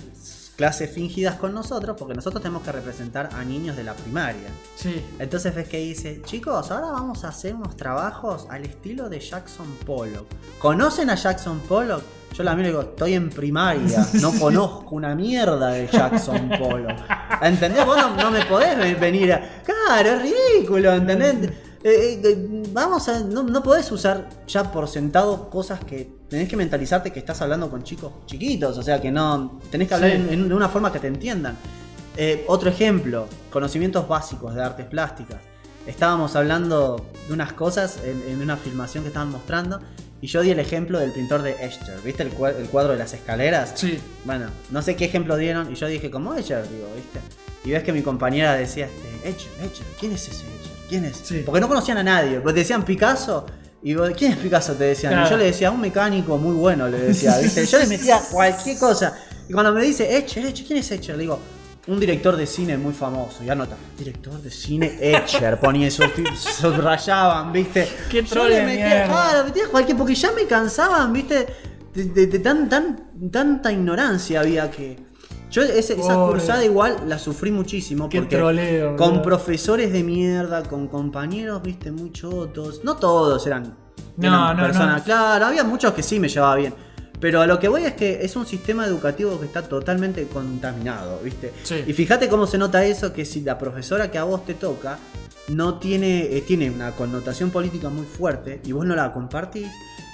[0.59, 4.49] clases fingidas con nosotros porque nosotros tenemos que representar a niños de la primaria.
[4.75, 5.01] Sí.
[5.21, 9.69] Entonces ves que dice, chicos, ahora vamos a hacer unos trabajos al estilo de Jackson
[9.87, 10.27] Pollock.
[10.59, 12.03] ¿Conocen a Jackson Pollock?
[12.35, 16.99] Yo la miro y digo, estoy en primaria, no conozco una mierda de Jackson Pollock.
[17.41, 17.87] ¿Entendés?
[17.87, 19.63] Vos no, no me podés ve- venir a...
[19.63, 21.51] Claro, es ridículo, ¿entendés?
[21.85, 23.21] Eh, eh, vamos a.
[23.21, 26.11] No, no podés usar ya por sentado cosas que.
[26.29, 28.77] Tenés que mentalizarte que estás hablando con chicos chiquitos.
[28.79, 29.61] O sea que no.
[29.71, 30.17] Tenés que hablar Sí.
[30.17, 31.57] en- en- de una forma que te entiendan.
[32.17, 35.39] Eh, otro ejemplo: conocimientos básicos de artes plásticas.
[35.87, 39.81] Estábamos hablando de unas cosas en, en una filmación que estaban mostrando.
[40.21, 42.01] Y yo di el ejemplo del pintor de Escher.
[42.05, 43.73] ¿Viste el, cua- el cuadro de las escaleras?
[43.77, 44.01] Sí.
[44.25, 47.21] Bueno, no sé qué ejemplo dieron y yo dije, como Escher, digo, ¿viste?
[47.65, 50.45] Y ves que mi compañera decía, este, Escher, Escher, ¿quién es ese?
[50.89, 51.17] ¿Quién es?
[51.23, 51.43] Sí.
[51.45, 53.45] Porque no conocían a nadie, pues decían Picasso.
[53.83, 54.75] Y vos, ¿quién es Picasso?
[54.75, 55.13] Te decían.
[55.13, 55.27] Claro.
[55.27, 57.65] Y yo le decía, un mecánico muy bueno, le decía, ¿viste?
[57.67, 59.15] Yo le metía cualquier cosa.
[59.49, 61.17] Y cuando me dice, Escher, Escher, ¿quién es Escher?
[61.17, 61.39] Le digo,
[61.87, 63.43] un director de cine muy famoso.
[63.45, 65.59] Y anota, director de cine Escher.
[65.61, 66.03] Ponía eso,
[66.61, 67.89] subrayaban, ¿viste?
[68.11, 71.47] Qué Yo troll le de metía, claro, metía cualquier, porque ya me cansaban, ¿viste?
[71.95, 75.08] De, de- de tan, tan, tanta ignorancia había que.
[75.51, 80.89] Yo esa cursada igual la sufrí muchísimo Qué porque troleo, con profesores de mierda, con
[80.89, 82.83] compañeros, viste, muy chotos.
[82.85, 83.75] No todos eran,
[84.17, 85.05] No, eran no, personas, no.
[85.05, 86.75] claro, había muchos que sí me llevaba bien.
[87.21, 91.19] Pero a lo que voy es que es un sistema educativo que está totalmente contaminado,
[91.25, 91.53] ¿viste?
[91.65, 91.83] Sí.
[91.87, 94.99] Y fíjate cómo se nota eso, que si la profesora que a vos te toca
[95.49, 99.67] no tiene, eh, tiene una connotación política muy fuerte y vos no la compartís,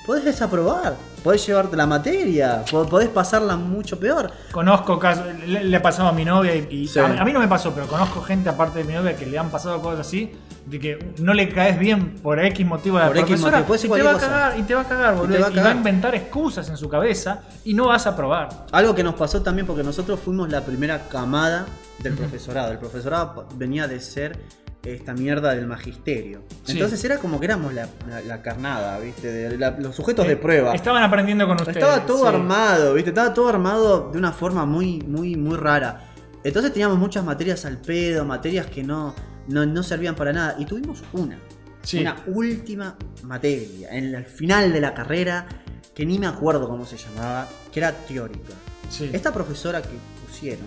[0.07, 4.31] podés desaprobar, podés llevarte la materia, po- podés pasarla mucho peor.
[4.53, 6.99] Conozco casos, le, le ha pasado a mi novia y, y Sí.
[6.99, 9.39] a, a mí no me pasó, pero conozco gente aparte de mi novia que le
[9.39, 10.33] han pasado cosas así,
[10.67, 13.97] de que no le caes bien por X motivo a la Por X profesora motivo,
[13.97, 15.57] y te va a cagar, y te va a cagar, boludo, te va a y
[15.57, 18.49] va a inventar excusas en su cabeza y no vas a probar.
[18.73, 21.67] Algo que nos pasó también porque nosotros fuimos la primera camada
[21.99, 22.73] del profesorado.
[22.73, 24.39] El profesorado venía de ser
[24.85, 26.43] esta mierda del magisterio.
[26.65, 26.73] Sí.
[26.73, 29.31] Entonces era como que éramos la, la- la carnada, ¿viste?
[29.33, 30.75] De la- los sujetos de prueba.
[30.75, 31.77] Estaban aprendiendo con ustedes.
[31.77, 32.27] Estaba todo sí.
[32.29, 33.11] armado, ¿viste?
[33.11, 36.11] Estaba todo armado de una forma muy, muy, muy rara.
[36.43, 39.15] Entonces teníamos muchas materias al pedo, materias que no,
[39.49, 40.57] no, no servían para nada.
[40.59, 41.39] Y tuvimos una.
[41.83, 42.01] Sí.
[42.01, 45.47] Una última materia, en el final de la carrera,
[45.95, 48.53] que ni me acuerdo cómo se llamaba, que era teórica.
[48.91, 49.11] Sí.
[49.13, 49.89] Esta profesora que
[50.27, 50.67] pusieron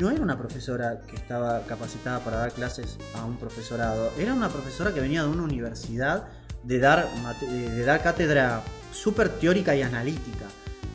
[0.00, 4.48] no era una profesora que estaba capacitada para dar clases a un profesorado, era una
[4.48, 6.28] profesora que venía de una universidad
[6.64, 7.06] de dar,
[7.40, 8.62] de dar cátedra
[8.92, 10.46] súper teórica y analítica.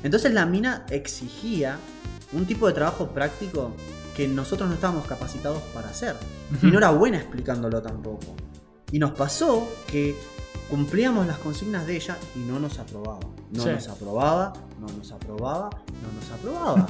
[0.04, 1.78] Entonces la mina exigía
[2.34, 3.72] un tipo de trabajo práctico
[4.16, 6.16] que nosotros no estábamos capacitados para hacer.
[6.62, 8.36] Y no era buena explicándolo tampoco.
[8.92, 10.16] Y nos pasó que
[10.70, 13.20] cumplíamos las consignas de ella y no nos aprobaba.
[13.52, 13.70] No Sí.
[13.70, 16.88] nos aprobaba, no nos aprobaba, no nos aprobaba.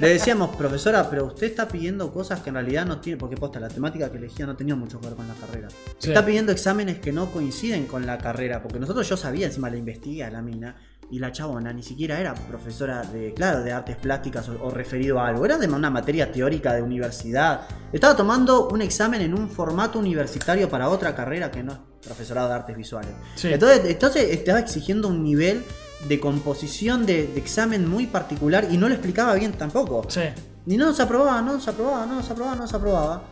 [0.00, 3.60] Le decíamos, profesora, pero usted está pidiendo cosas que en realidad no tiene, porque posta,
[3.60, 5.68] la temática que elegía no tenía mucho que ver con la carrera.
[5.98, 6.08] Sí.
[6.08, 9.76] Está pidiendo exámenes que no coinciden con la carrera, porque nosotros yo sabía, encima la
[9.76, 10.76] investigué a la mina,
[11.10, 15.18] y la chabona ni siquiera era profesora de, claro, de artes plásticas o, o referido
[15.18, 17.62] a algo, era de una materia teórica de universidad.
[17.92, 22.48] Estaba tomando un examen en un formato universitario para otra carrera que no es profesorado
[22.48, 23.10] de artes visuales.
[23.34, 23.52] Sí.
[23.52, 25.64] Entonces, entonces estaba exigiendo un nivel
[26.08, 30.04] de composición de, de examen muy particular y no lo explicaba bien tampoco.
[30.08, 30.22] Sí.
[30.66, 33.22] Ni no nos aprobaba, no nos aprobaba, no nos aprobaba, no nos aprobaba.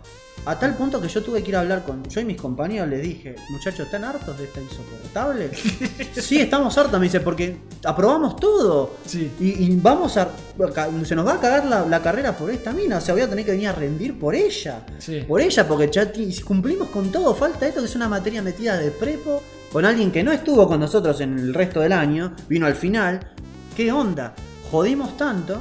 [0.47, 2.03] A tal punto que yo tuve que ir a hablar con.
[2.09, 5.51] Yo y mis compañeros les dije, muchachos, ¿están hartos de esta insoportable?
[6.15, 8.95] sí, estamos hartos, me dice, porque aprobamos todo.
[9.05, 9.31] Sí.
[9.41, 10.31] Y, y vamos a.
[11.05, 12.99] Se nos va a cagar la, la carrera por esta mina.
[12.99, 14.87] O sea, voy a tener que venir a rendir por ella.
[14.99, 15.23] Sí.
[15.27, 16.11] Por ella, porque ya
[16.45, 17.35] cumplimos con todo.
[17.35, 19.43] Falta esto que es una materia metida de prepo.
[19.73, 22.35] Con alguien que no estuvo con nosotros en el resto del año.
[22.49, 23.33] Vino al final.
[23.77, 24.35] ¿Qué onda?
[24.71, 25.59] Jodimos tanto.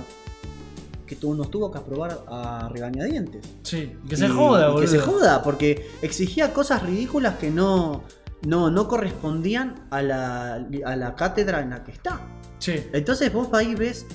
[1.06, 3.46] Que tu- nos tuvo que aprobar a regañadientes.
[3.64, 3.94] Sí.
[4.10, 4.82] Que se joda, boludo.
[4.82, 8.04] Que se joda, porque exigía cosas ridículas que no,
[8.46, 10.54] no, no correspondían a la,
[10.86, 12.20] a la cátedra en la que está.
[12.60, 12.84] Sí.
[12.92, 14.06] Entonces vos ahí ves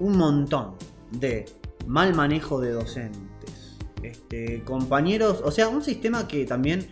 [0.00, 0.74] un montón
[1.10, 1.46] de
[1.86, 6.88] mal manejo de docentes, este, compañeros, o sea, un sistema que también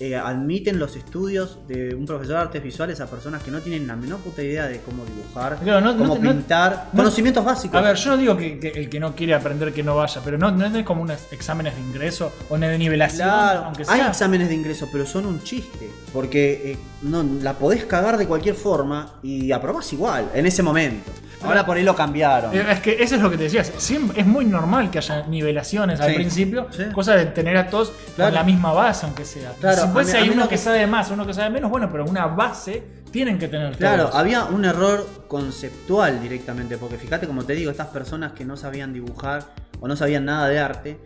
[0.00, 3.86] eh, admiten los estudios de un profesor de artes visuales a personas que no tienen
[3.86, 7.76] la menor puta idea de cómo dibujar, Claro, no- cómo no- pintar, no- conocimientos básicos.
[7.78, 10.20] A ver, yo no digo que, que el que no quiere aprender que no vaya,
[10.24, 14.00] pero no, no es como unos exámenes de ingreso o de nivelación, Claro, aunque hay
[14.00, 15.88] exámenes de ingreso, pero son un chiste.
[16.12, 21.10] Porque eh, no, la podés cagar de cualquier forma y aprobás igual, en ese momento.
[21.42, 22.54] Ahora por ahí lo cambiaron.
[22.56, 23.70] Eh, Es que eso es lo que te decías.
[23.76, 26.84] Siempre, es muy normal que haya nivelaciones al principio, sí.
[26.94, 28.30] cosa de tener a todos Claro.
[28.30, 29.52] con la misma base, aunque sea.
[29.60, 32.82] Claro, a hay uno que sabe más, uno que sabe menos, bueno, pero una base
[33.10, 34.14] tienen que tener Claro, todos.
[34.16, 38.92] había un error conceptual directamente, porque fíjate como te digo, estas personas que no sabían
[38.92, 39.44] dibujar
[39.80, 40.98] o no sabían nada de arte,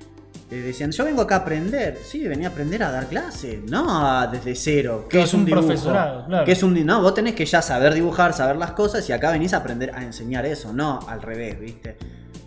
[0.50, 4.06] eh, decían, yo vengo acá a aprender, sí, venía a aprender a dar clase, no
[4.06, 6.44] a- desde cero, que es un, dibujo, profesorado, claro.
[6.46, 9.30] que es un no, vos tenés que ya saber dibujar, saber las cosas y acá
[9.30, 11.98] venís a aprender a enseñar eso, no al revés, ¿viste?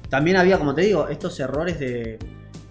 [0.09, 2.17] También había, como te digo, estos errores de,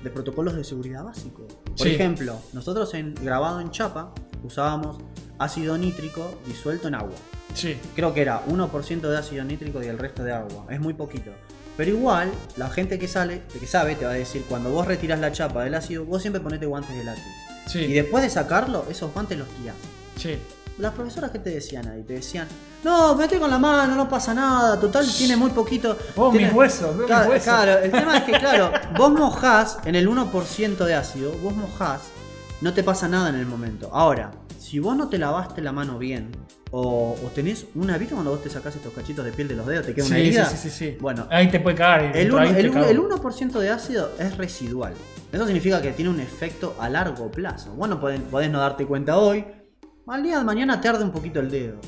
[0.03, 1.47] de protocolos de seguridad básico.
[1.81, 1.95] Por Sí.
[1.95, 4.13] ejemplo, nosotros en grabado en chapa
[4.45, 4.99] usábamos
[5.39, 7.15] ácido nítrico disuelto en agua.
[7.55, 7.77] Sí.
[7.97, 10.67] Creo que era 1% de ácido nítrico y el resto de agua.
[10.71, 11.31] Es muy poquito.
[11.77, 15.19] Pero igual, la gente que sale, que sabe, te va a decir, cuando vos retiras
[15.19, 17.27] la chapa del ácido, vos siempre ponete guantes de látex.
[17.67, 17.79] Sí.
[17.79, 19.77] Y después de sacarlo, esos guantes los tirás.
[20.17, 20.37] Sí.
[20.81, 22.49] Las profesoras que te decían ahí, te decían,
[22.83, 25.97] no, mete con la mano, no pasa nada, total tiene muy poquito.
[26.17, 27.45] Oh, tiene- mis huesos, veo Claro, mis huesos.
[27.45, 32.01] claro, el tema es que, claro, vos mojás en el 1% de ácido, vos mojás,
[32.63, 33.91] no te pasa nada en el momento.
[33.93, 36.31] Ahora, si vos no te lavaste la mano bien,
[36.73, 39.67] o, o tenés una, ¿viste cuando vos te sacás estos cachitos de piel de los
[39.67, 40.45] dedos, te queda una Sí, herida?
[40.47, 40.97] sí, sí, sí, sí.
[41.01, 42.17] Bueno, Ahí te puede cagar.
[42.17, 44.95] el, uno- el, el 1% de ácido es residual.
[45.33, 47.73] Eso significa que tiene un efecto a largo plazo.
[47.73, 49.45] Bueno, podés, podés no darte cuenta hoy.
[50.07, 51.81] Al día de mañana te arde un poquito el dedo.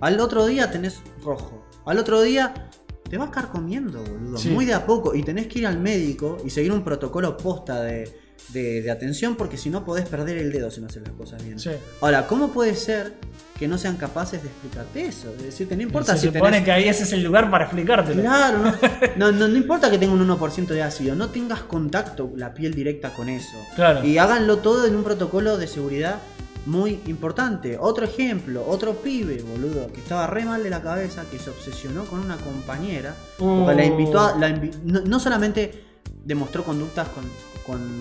[0.00, 1.64] Al otro día tenés rojo.
[1.86, 2.68] Al otro día
[3.08, 4.36] te vas carcomiendo, boludo.
[4.38, 4.50] Sí.
[4.50, 5.14] Muy de a poco.
[5.14, 8.12] Y tenés que ir al médico y seguir un protocolo posta de,
[8.52, 11.42] de- de atención porque si no podés perder el dedo si no haces las cosas
[11.44, 11.58] bien.
[11.58, 11.70] Sí.
[12.00, 13.14] Ahora, ¿cómo puede ser
[13.58, 15.32] que no sean capaces de explicarte eso?
[15.32, 17.64] De decirte, no importa Se si supone tenés- que ahí ese es el lugar para
[17.64, 18.22] explicártelo.
[18.22, 18.72] Claro, no,
[19.16, 22.74] no, no- no importa que tenga un 1% de ácido, no tengas contacto, la piel
[22.74, 23.56] directa con eso.
[23.74, 24.04] Claro.
[24.04, 26.18] Y háganlo todo en un protocolo de seguridad
[26.66, 27.76] muy importante.
[27.80, 32.04] Otro ejemplo, otro pibe, boludo, que estaba re mal de la cabeza, que se obsesionó
[32.04, 33.14] con una compañera.
[33.38, 35.84] porque la invitó a- la invi- no, no solamente
[36.24, 37.24] demostró conductas con,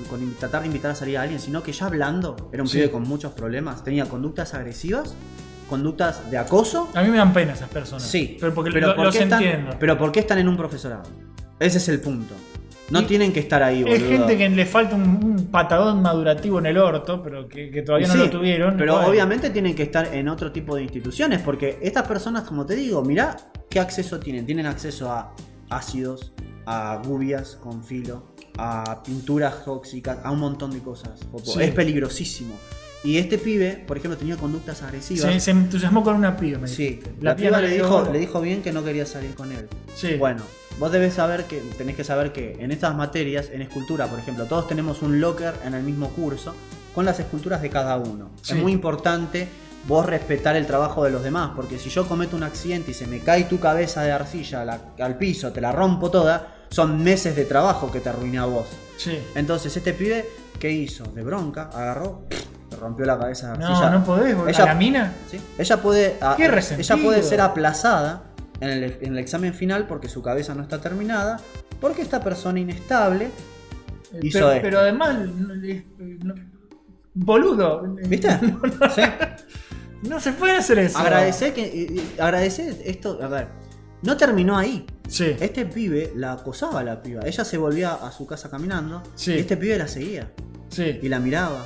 [0.10, 2.77] con- tratar de invitar a salir a alguien, sino que ya hablando, era un Sí.
[2.77, 5.14] pibe con muchos problemas, tenía conductas agresivas,
[5.69, 6.90] conductas de acoso.
[6.94, 8.03] A mí me dan pena esas personas.
[8.03, 9.76] Sí, Pero porque pero lo- ¿por los están- entiendo.
[9.80, 11.03] pero ¿por qué están en un profesorado?
[11.60, 12.34] Ese es el punto.
[12.90, 13.96] No Y- tienen que estar ahí, boludo.
[13.96, 17.82] Es gente que le falta un, un patadón madurativo en el orto, pero que, que
[17.82, 18.78] todavía no lo tuvieron.
[18.78, 19.10] Pero Bueno.
[19.10, 23.02] obviamente tienen que estar en otro tipo de instituciones, porque estas personas, como te digo,
[23.02, 23.36] mirá
[23.70, 24.46] qué acceso tienen.
[24.46, 25.34] Tienen acceso a
[25.70, 26.34] ácidos,
[26.68, 31.20] a gubias con filo, a pinturas tóxicas, a un montón de cosas.
[31.44, 31.62] Sí.
[31.64, 32.54] Es peligrosísimo.
[33.06, 35.32] Y este pibe, por ejemplo, tenía conductas agresivas.
[35.32, 37.14] Se, se entusiasmó con una piba, me Sí, dijiste.
[37.22, 39.67] la, piba no le dijo, le dijo bien que no quería salir con él.
[39.95, 40.16] Sí.
[40.16, 40.42] Bueno,
[40.80, 44.45] vos debes saber que, tenés que saber que en estas materias, en escultura, por ejemplo,
[44.45, 46.56] todos tenemos un locker en el mismo curso
[46.95, 48.32] con las esculturas de cada uno.
[48.42, 48.53] Sí.
[48.53, 49.48] Es muy importante
[49.88, 53.06] vos respetar el trabajo de los demás, porque si yo cometo un accidente y se
[53.06, 57.35] me cae tu cabeza de arcilla la- al piso, te la rompo toda, son meses
[57.35, 58.66] de trabajo que te arruiné a vos.
[58.98, 59.19] Sí.
[59.35, 60.25] Entonces, este pibe,
[60.59, 61.03] ¿qué hizo?
[61.03, 62.24] De bronca, agarró,
[62.76, 63.90] rompió la cabeza No, arcilla.
[63.90, 64.36] no podés.
[64.48, 65.14] Ella- ¿A la mina?
[65.30, 65.40] Sí.
[65.58, 68.24] Ella puede, a- Qué ella puede ser aplazada
[68.60, 71.40] en el, en el examen final porque su cabeza no está terminada,
[71.82, 73.30] porque esta persona inestable
[74.22, 74.62] hizo pero, esto.
[74.62, 75.18] pero además.
[75.36, 75.86] no- eh,
[77.14, 77.82] boludo.
[78.08, 78.30] ¿Viste?
[78.95, 79.02] Sí.
[80.04, 80.98] No se puede hacer eso.
[81.00, 83.48] Agradecer que eh, eh, agradecer esto, a ver,
[84.04, 84.86] no terminó ahí.
[85.08, 85.36] Sí.
[85.40, 87.22] Este pibe la acosaba a la piba.
[87.26, 89.32] Ella se volvía a su casa caminando Sí.
[89.34, 90.32] y este pibe la seguía
[90.70, 91.00] Sí.
[91.02, 91.66] y la miraba.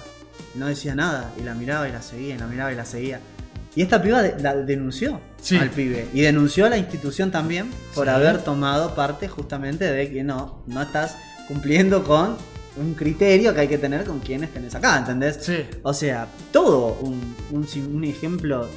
[0.56, 3.20] No decía nada y la miraba y la seguía, y la miraba y la seguía.
[3.76, 5.56] Y esta piba de- la denunció Sí.
[5.58, 8.12] al pibe y denunció a la institución también por Sí.
[8.12, 11.16] haber tomado parte justamente de que no, no estás
[11.48, 12.36] cumpliendo con
[12.78, 15.38] un criterio que hay que tener con quienes tenés acá, ¿entendés?
[15.42, 15.66] Sí.
[15.84, 18.68] O sea, todo un, un ejemplo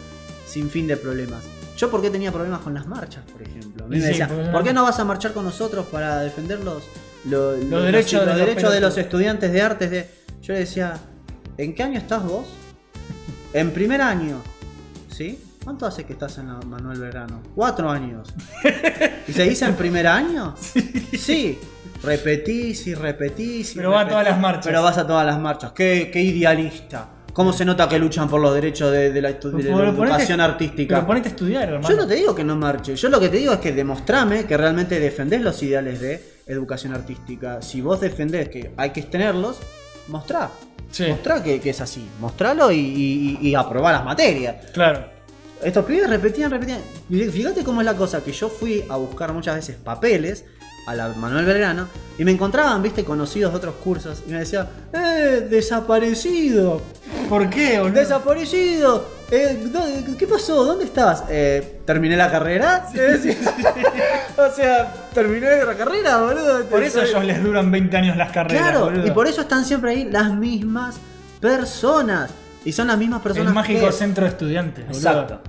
[0.47, 1.43] sin fin de problemas.
[1.77, 3.85] Yo por qué tenía problemas con las marchas, por ejemplo.
[3.87, 6.21] A mí me decían, porque no- ¿por qué no vas a marchar con nosotros para
[6.21, 6.83] defender los,
[7.25, 9.91] lo- los, derechos de los derechos de los estudiantes de artes?
[9.91, 10.11] De...
[10.43, 10.95] Yo le decía,
[11.59, 12.47] ¿en qué año estás vos?
[13.53, 14.37] En primer año.
[15.11, 15.39] ¿Sí?
[15.63, 17.41] ¿Cuánto hace que estás en la Manuel Verano?
[17.55, 18.29] Cuatro años.
[19.29, 20.55] ¿Y se dice en primer año?
[21.17, 21.59] Sí.
[22.03, 24.13] Repetís y repetís y Pero va a repetís.
[24.13, 24.67] todas las marchas.
[24.67, 25.73] Pero vas a todas las marchas.
[25.73, 27.09] Qué, qué idealista.
[27.33, 29.93] ¿Cómo se nota que luchan por los derechos de, de la, estu- de la Pero
[29.93, 30.97] ponete- educación artística?
[30.97, 31.89] Pero ponete a estudiar, hermano.
[31.89, 34.45] Yo no te digo que no marche, yo lo que te digo es que demostrame
[34.45, 37.63] que realmente defendés los ideales de educación artística.
[37.63, 39.59] Si vos defendés que hay que tenerlos,
[40.09, 40.51] mostrá.
[40.93, 41.07] Sí.
[41.09, 42.07] Mostrá que, que es así.
[42.21, 44.71] Mostralo y, y, y aprobá las materias.
[44.73, 45.05] Claro.
[45.63, 46.81] Estos pibes repetían, repetían.
[47.09, 50.45] Fíjate cómo es la cosa, que yo fui a buscar muchas veces papeles
[50.87, 51.87] a la Manuel Belgrano
[52.19, 56.83] y me encontraban, viste, conocidos de otros cursos y me decían, ¡eh, desaparecido!
[57.29, 58.01] ¿Por qué, boludo?
[58.01, 59.05] ¡Desaparecido!
[59.31, 60.65] Eh, ¿dó- ¿Qué pasó?
[60.65, 61.25] ¿Dónde estabas?
[61.31, 62.87] Eh, ¿Terminé la carrera?
[62.95, 63.31] Eh, sí.
[64.37, 66.65] o sea, terminé la carrera, boludo.
[66.67, 68.63] Por eso a ellos les duran 20 años las carreras.
[68.71, 69.07] Claro, boludo.
[69.07, 70.97] y por eso están siempre ahí las mismas
[71.41, 72.31] personas.
[72.65, 73.93] Y son las mismas personas El mágico que...
[73.93, 74.99] centro de estudiantes, boludo.
[74.99, 75.41] Exacto.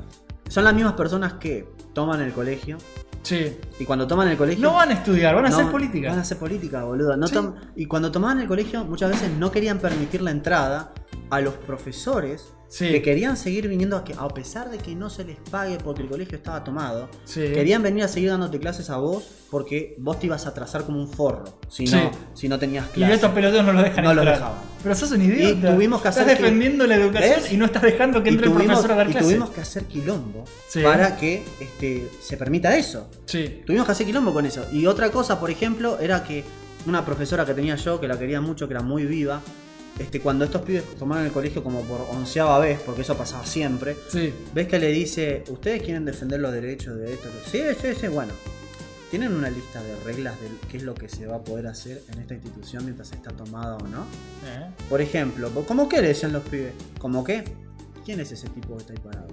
[0.47, 2.77] Son las mismas personas que toman el colegio.
[3.23, 3.57] Sí.
[3.79, 4.61] Y cuando toman el colegio.
[4.61, 6.09] No van a estudiar, van a no, hacer política.
[6.09, 7.15] Van a hacer política, boludo.
[7.17, 7.33] No Sí.
[7.33, 10.93] tom- Y cuando tomaban el colegio, muchas veces no querían permitir la entrada
[11.29, 12.89] a los profesores Sí.
[12.89, 16.01] que querían seguir viniendo a que, a pesar de que no se les pague porque
[16.01, 17.41] el colegio estaba tomado, Sí.
[17.53, 20.99] querían venir a seguir dándote clases a vos porque vos te ibas a atrasar como
[20.99, 21.95] un forro si, Sí.
[21.95, 23.15] no, si no tenías Y clases.
[23.17, 24.57] estos peloteros no los dejan No los dejaban.
[24.81, 25.69] Pero sos un idiota.
[25.69, 27.51] Y tuvimos que estás hacer que- defendiendo la educación ¿Ves?
[27.51, 29.61] y no estás dejando que y entre el tuvimos, profesor a dar y tuvimos que
[29.61, 30.43] hacer quilombo
[30.81, 33.07] para que este, se permita eso.
[33.27, 33.61] Sí.
[33.67, 34.65] Tuvimos que hacer quilombo con eso.
[34.71, 36.43] Y otra cosa, por ejemplo, era que
[36.87, 39.41] una profesora que tenía yo, que la quería mucho, que era muy viva,
[39.99, 43.95] este, cuando estos pibes tomaron el colegio como por onceava vez, porque eso pasaba siempre,
[44.09, 44.33] Sí.
[44.53, 47.29] ves que le dice, ¿ustedes quieren defender los derechos de esto?
[47.49, 48.33] Sí, sí, sí, bueno.
[49.11, 52.01] ¿Tienen una lista de reglas de qué es lo que se va a poder hacer
[52.11, 54.01] en esta institución mientras está tomada o no?
[54.47, 54.65] Eh.
[54.89, 56.73] Por ejemplo, ¿cómo qué le decían los pibes?
[56.97, 57.43] ¿Cómo qué?
[58.03, 59.27] ¿Quién es ese tipo que está ahí parado?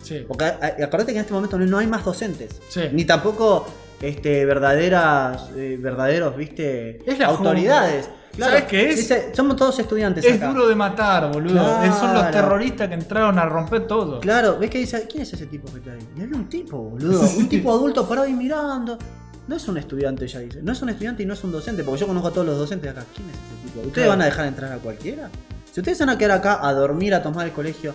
[0.00, 0.24] Sí.
[0.28, 2.60] Porque acordate que en este momento no, no hay más docentes.
[2.68, 2.82] Sí.
[2.92, 3.66] Ni tampoco
[4.00, 8.08] este, verdaderas, eh, verdaderos, viste, Es la autoridades.
[8.38, 8.96] ¿Sabes qué es?
[8.96, 10.48] Dice, somos todos estudiantes Es acá.
[10.48, 11.52] duro de matar, boludo.
[11.54, 11.98] Claro.
[11.98, 14.20] Son los terroristas que entraron a romper todo.
[14.20, 16.08] Claro, ves que dice, ¿quién es ese tipo que está ahí?
[16.16, 17.20] Y había un tipo, boludo.
[17.36, 18.98] Un tipo adulto parado ahí mirando.
[19.46, 20.62] No es un estudiante, ya dice.
[20.62, 22.56] No es un estudiante y no es un docente, porque yo conozco a todos los
[22.58, 23.06] docentes de acá.
[23.14, 23.78] ¿Quién es ese tipo?
[23.80, 24.10] ¿Ustedes Claro.
[24.10, 25.28] van a dejar entrar a cualquiera?
[25.70, 27.92] Si ustedes van a quedar acá a dormir, a tomar el colegio,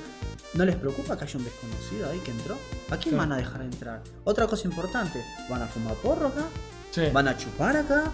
[0.54, 2.56] ¿no les preocupa que haya un desconocido ahí que entró?
[2.92, 4.02] ¿A quién van a dejar entrar?
[4.26, 6.44] Otra cosa importante, ¿van a fumar porro acá?
[6.92, 7.04] Sí.
[7.14, 8.06] ¿Van a chupar acá?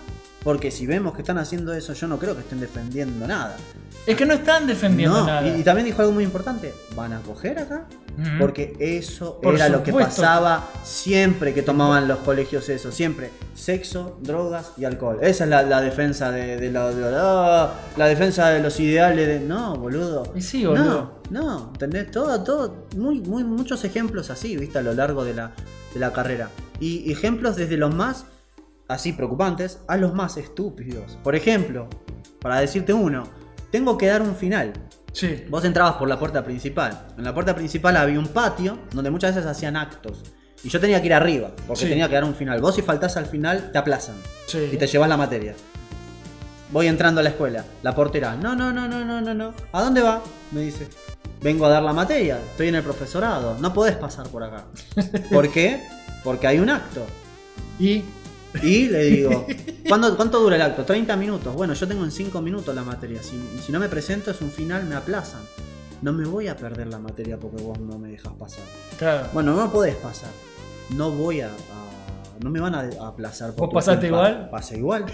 [0.44, 3.58] Porque si vemos que están haciendo eso, yo no creo que estén defendiendo nada.
[4.06, 5.48] Es que no están defendiendo No, nada.
[5.48, 7.88] Y, y también dijo algo muy importante, ¿van a coger acá?
[8.16, 8.30] Ujú.
[8.40, 13.32] Porque eso Por era lo que pasaba siempre que tomaban los colegios eso, siempre.
[13.56, 15.18] Sexo, drogas y alcohol.
[15.24, 19.28] Esa es la, la defensa de, de la, de la- la defensa de los ideales
[19.28, 19.40] de.
[19.40, 20.32] No, boludo.
[20.36, 21.22] Y sí, boludo.
[21.32, 22.12] No, no, ¿entendés?
[22.12, 25.52] Todo, todo, muy, muy, muchos ejemplos así, viste, a lo largo de la,
[25.92, 26.50] de la carrera.
[26.80, 28.26] Y ejemplos desde los más
[28.88, 31.18] así preocupantes a los más estúpidos.
[31.24, 31.88] Por ejemplo,
[32.40, 33.24] para decirte uno,
[33.72, 34.74] tengo que dar un final.
[35.12, 35.46] Sí.
[35.50, 37.08] Vos entrabas por la puerta principal.
[37.18, 40.22] En la puerta principal había un patio donde muchas veces hacían actos.
[40.64, 41.90] Y yo tenía que ir arriba, porque Sí.
[41.90, 42.60] tenía que dar un final.
[42.60, 44.16] Vos si faltás al final, te aplazan.
[44.48, 44.70] Sí.
[44.74, 45.54] Y te llevas la materia.
[46.72, 47.64] Voy entrando a la escuela.
[47.84, 49.54] La portera, no, no, no, no, no, no, no.
[49.72, 50.22] ¿A dónde va?
[50.52, 50.88] Me dice.
[51.42, 52.40] Vengo a dar la materia.
[52.52, 53.56] Estoy en el profesorado.
[53.60, 54.66] No podés pasar por acá.
[55.32, 55.84] ¿Por qué?
[56.24, 57.06] Porque hay un acto.
[57.80, 58.04] Y
[58.64, 59.46] Y le digo,
[59.88, 60.84] ¿cuándo- ¿cuánto dura el acto?
[60.86, 61.54] 30 minutos.
[61.56, 63.22] Bueno, yo tengo en 5 minutos la materia.
[63.24, 65.42] Si, si no me presento es un final, me aplazan.
[66.02, 68.64] No me voy a perder la materia porque vos no me dejas pasar.
[68.98, 69.28] claro.
[69.34, 70.30] Bueno, no podés pasar.
[70.96, 71.48] No voy a...
[71.48, 71.86] a-
[72.42, 73.54] no me van a aplazar.
[73.54, 74.30] por ¿Vos pasaste culpa.
[74.30, 74.50] igual?
[74.50, 75.06] Pasé igual.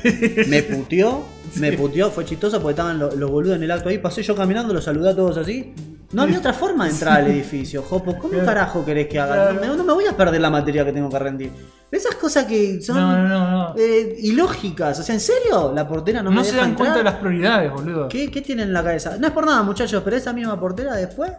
[0.48, 1.24] Me puteó,
[1.58, 4.00] me puteó, fue chistoso porque estaban lo- los, boludos en el acto ahí.
[4.00, 5.72] Pasé yo caminando, los saludé a todos así.
[6.14, 8.18] No había otra forma de entrar al edificio, Jopo.
[8.18, 9.54] ¿Cómo carajo querés que haga?
[9.54, 11.52] No, me, no me voy a perder la materia que tengo que rendir.
[11.90, 13.50] Esas cosas que son No, no, no.
[13.70, 13.76] no.
[13.78, 15.00] eh, ilógicas.
[15.00, 15.72] O sea, ¿en serio?
[15.74, 18.08] La portera no, No, me se deja dan cuenta de las prioridades, boludo.
[18.10, 19.16] ¿Qué, ¿Qué tienen en la cabeza?
[19.18, 21.32] No es por nada, muchachos, pero esa misma portera después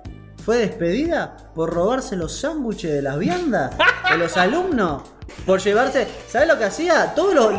[0.44, 3.74] fue despedida por robarse los sándwiches de las viandas
[4.10, 5.02] de los alumnos.
[5.46, 6.06] Por llevarse.
[6.28, 7.14] ¿Sabes lo que hacía?
[7.14, 7.52] Todos los,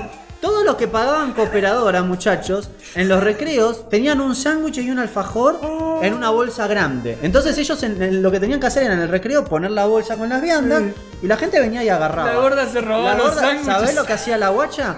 [0.44, 5.58] todos los que pagaban cooperadora, muchachos, en los recreos tenían un sándwich y un alfajor
[6.02, 7.18] en una bolsa grande.
[7.22, 9.86] Entonces ellos en- en lo que tenían que hacer era en el recreo poner la
[9.86, 10.84] bolsa con las viandas
[11.22, 12.34] y la gente venía y agarraba.
[12.34, 13.66] La gorda se robaba los sándwiches.
[13.66, 14.98] ¿Sabés lo que hacía la guacha?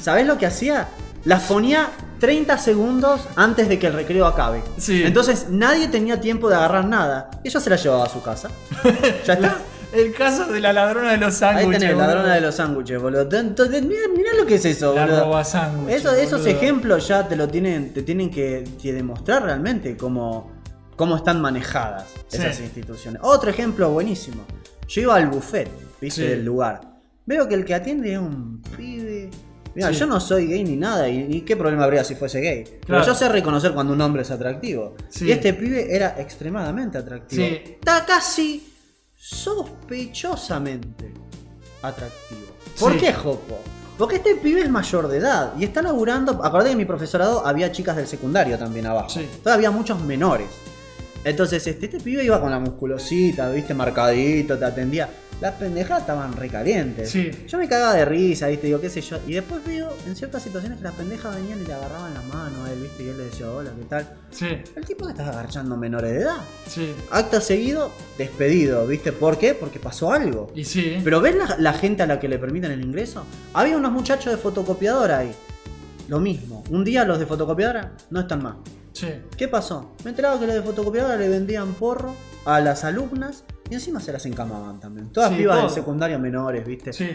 [0.00, 0.88] ¿Sabés lo que hacía?
[1.26, 4.62] Las ponía 30 segundos antes de que el recreo acabe.
[4.78, 5.02] Sí.
[5.04, 7.30] Entonces nadie tenía tiempo de agarrar nada.
[7.44, 8.48] Y ella se la llevaba a su casa.
[9.26, 9.56] Ya está.
[9.96, 11.78] El caso de la ladrona de los Ahí sándwiches.
[11.80, 12.06] tenés, boludo.
[12.14, 13.28] ladrona de los sándwiches, boludo.
[13.38, 15.24] Entonces, mirá, mirá lo que es eso, La boludo.
[15.24, 19.96] roba sándwiches, Eso- esos ejemplos ya te lo tienen, te tienen que, que demostrar realmente
[19.96, 20.52] cómo,
[20.96, 22.36] cómo están manejadas Sí.
[22.38, 23.20] esas instituciones.
[23.24, 24.44] Otro ejemplo buenísimo.
[24.88, 25.68] Yo iba al buffet,
[26.00, 26.28] viste, Sí.
[26.28, 26.80] del lugar.
[27.24, 29.30] Veo que el que atiende es un pibe.
[29.74, 29.96] Mira, Sí.
[30.00, 32.64] yo no soy gay ni nada, y, y qué problema habría si fuese gay.
[32.64, 32.80] Claro.
[32.86, 34.94] Pero yo sé reconocer cuando un hombre es atractivo.
[35.10, 35.26] Sí.
[35.26, 37.44] Y este pibe era extremadamente atractivo.
[37.46, 37.60] Sí.
[37.64, 38.72] Está casi
[39.28, 41.12] sospechosamente
[41.82, 42.46] atractivo.
[42.78, 42.98] ¿Por Sí.
[42.98, 43.58] qué, Jopo?
[43.98, 46.44] Porque este pibe es mayor de edad y está laburando.
[46.44, 49.08] Acordé que en mi profesorado había chicas del secundario también abajo.
[49.08, 49.20] Sí.
[49.20, 50.48] Entonces había muchos menores.
[51.24, 55.08] Entonces, este, este pibe iba con la musculosita, viste, marcadito, te atendía.
[55.40, 57.10] Las pendejadas estaban recalientes.
[57.10, 57.30] Sí.
[57.46, 59.18] Yo me cagaba de risa, viste, digo, qué sé yo.
[59.26, 62.64] Y después veo en ciertas situaciones que las pendejas venían y le agarraban la mano
[62.64, 64.08] a él, viste, y él le decía, hola, ¿qué tal?
[64.30, 66.38] Sí, El tipo que estaba agarchando menores de edad.
[66.66, 66.94] sí.
[67.10, 69.12] Acto seguido, despedido, ¿viste?
[69.12, 69.52] ¿Por qué?
[69.54, 70.50] Porque pasó algo.
[70.54, 70.98] Y sí.
[71.04, 73.24] Pero ¿ves la, la gente a la que le permiten el ingreso?
[73.52, 75.32] Había unos muchachos de fotocopiadora ahí.
[76.08, 76.64] Lo mismo.
[76.70, 78.56] Un día los de fotocopiadora no están más.
[78.92, 79.08] Sí.
[79.36, 79.94] ¿Qué pasó?
[80.02, 82.14] Me he enterado que los de fotocopiadora le vendían porro
[82.46, 85.10] a las alumnas y encima se las encamaban también.
[85.10, 85.66] Todas Sí, pibas todo.
[85.66, 86.92] del secundario menores, ¿viste?
[86.92, 87.08] Sí.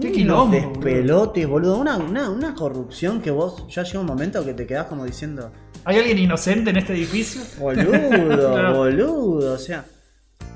[0.00, 0.56] Qué quilombo.
[0.56, 1.76] despelotes, boludo.
[1.78, 5.52] Una, una, una corrupción que vos ya llega un momento que te quedás como diciendo,
[5.84, 7.40] ¿Hay alguien inocente en este edificio?
[7.60, 7.92] Boludo,
[8.52, 8.76] Claro.
[8.76, 9.54] boludo.
[9.54, 9.84] O sea,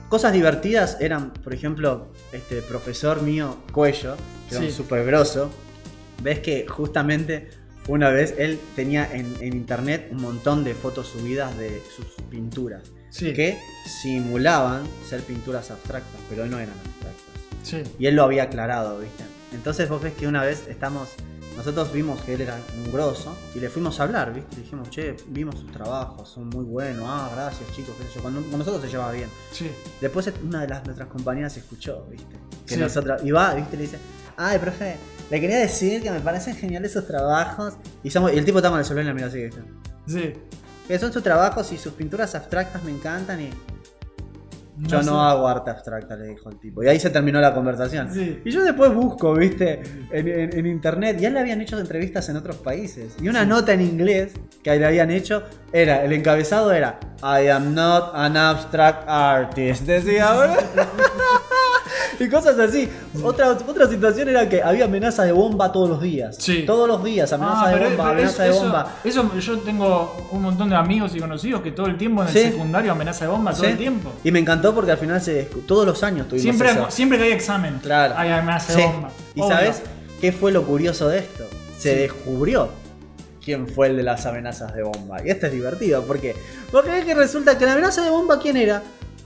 [0.09, 4.17] cosas divertidas eran, por ejemplo, este profesor mío, Cuello,
[4.49, 4.67] que era Sí.
[4.71, 5.51] un súper grosso.
[6.23, 7.51] Ves que justamente
[7.89, 12.93] una vez él tenía en, en internet un montón de fotos subidas de sus pinturas.
[13.13, 13.33] Sí.
[13.33, 17.23] Que simulaban ser pinturas abstractas, pero no eran abstractas.
[17.63, 17.83] Sí.
[17.99, 19.23] Y él lo había aclarado, ¿viste?
[19.53, 21.11] Entonces vos ves que una vez estamos,
[21.57, 24.57] nosotros vimos que él era un grosso y le fuimos a hablar, ¿viste?
[24.57, 28.23] Dijimos, che, vimos sus trabajos, son muy buenos, ah, gracias chicos, qué sé yo.
[28.23, 29.29] Con, con nosotros se llevaba bien.
[29.53, 29.71] Sí.
[30.01, 32.35] Después una de las nuestras compañeras escuchó, ¿viste?
[32.67, 32.81] Que Sí.
[32.81, 33.77] nosotros, y va, ¿viste?
[33.77, 33.99] Le dice,
[34.39, 34.97] ay, profe,
[35.31, 37.75] le quería decir que me parecen geniales sus trabajos.
[38.03, 39.61] Y, somos, y el tipo estaba en el celular y la mira así, ¿viste?
[40.09, 40.33] Sí.
[40.89, 43.51] Que son sus trabajos y sus pinturas abstractas me encantan y...
[44.79, 46.83] Yo no, hago arte abstracta, le dijo el tipo.
[46.83, 48.13] Y ahí se terminó la conversación.
[48.13, 48.41] Sí.
[48.45, 49.81] Y yo después busco, viste,
[50.11, 51.19] en, en- en internet.
[51.21, 53.15] Ya le habían hecho entrevistas en otros países.
[53.21, 54.33] Y una nota en inglés
[54.65, 59.83] que le habían hecho era, el encabezado era I am not an abstract artist.
[59.83, 60.35] Decía.
[62.25, 62.89] Y cosas así.
[63.23, 66.37] Otra, otra situación era que había amenaza de bomba todos los días.
[66.39, 66.63] Sí.
[66.67, 68.95] Todos los días, amenaza Ah, de pero- bomba, pero amenaza eso- de bomba.
[69.03, 72.35] Eso, yo tengo un montón de amigos y conocidos que todo el tiempo en el
[72.35, 72.43] Sí.
[72.53, 73.71] secundario amenaza de bomba todo Sí.
[73.73, 74.11] el tiempo.
[74.23, 76.91] Y me encantó porque al final se todos los años tuvimos Siempre, eso.
[76.91, 78.15] siempre que hay examen, Claro.
[78.17, 79.11] hay amenaza de bomba.
[79.35, 79.51] ¿Y Obvio.
[79.57, 79.83] sabes
[80.21, 81.45] qué fue lo curioso de esto?
[81.79, 82.69] Se descubrió
[83.45, 85.19] quién fue el de las amenazas de bomba.
[85.25, 86.37] Y esto es divertido, ¿por qué?
[86.71, 88.83] Porque es que resulta que la amenaza de bomba, ¿quién era?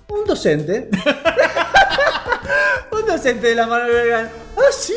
[0.09, 0.89] Un docente.
[2.93, 4.29] un docente de la Manuel Belgrano.
[4.57, 4.95] ¿Ah, sí?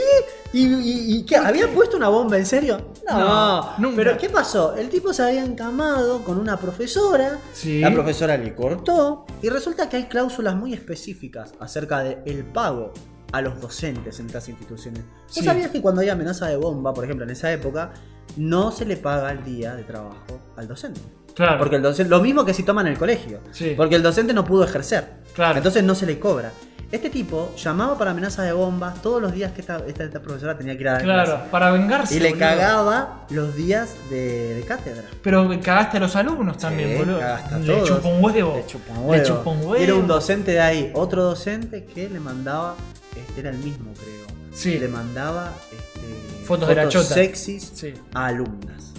[0.54, 1.36] ¿Y, y- y qué?
[1.36, 2.92] ¿Había puesto una bomba en serio?
[3.08, 3.96] No, No, nunca.
[3.98, 4.76] Pero ¿qué pasó?
[4.76, 7.38] El tipo se había encamado con una profesora.
[7.54, 7.80] Sí.
[7.82, 9.26] La profesora le cortó.
[9.42, 12.94] Y resulta que hay cláusulas muy específicas acerca del pago
[13.32, 15.04] a los docentes en estas instituciones.
[15.06, 15.44] ¿Vos Sí.
[15.44, 17.92] sabías que cuando hay amenaza de bomba, por ejemplo, en esa época,
[18.38, 21.02] no se le paga el día de trabajo al docente?
[21.36, 21.58] Claro.
[21.58, 23.40] Porque el docente, lo mismo que si toman en el colegio.
[23.52, 23.74] Sí.
[23.78, 25.06] Porque el docente no pudo ejercer.
[25.34, 25.58] Claro.
[25.58, 26.52] Entonces no se le cobra.
[26.92, 30.58] Este tipo llamaba para amenaza de bombas todos los días que esta, esta- esta profesora
[30.58, 31.50] tenía que ir a dar Claro, clase.
[31.52, 32.16] para vengarse.
[32.16, 32.40] Y le boludo.
[32.48, 35.04] cagaba los días de, de cátedra.
[35.22, 37.20] Pero cagaste a los alumnos también, Sí, boludo.
[37.20, 38.56] cagaste a Le un huevo.
[38.56, 39.42] Le chupa un huevo.
[39.52, 39.76] un huevo.
[39.76, 40.92] Era un docente de ahí.
[40.96, 42.74] Otro docente que le mandaba,
[43.16, 44.26] este era el mismo creo.
[44.52, 44.80] Sí.
[44.80, 47.14] Le mandaba este, Fotos de la chota.
[47.14, 47.94] sexys Sí.
[48.14, 48.94] a alumnas.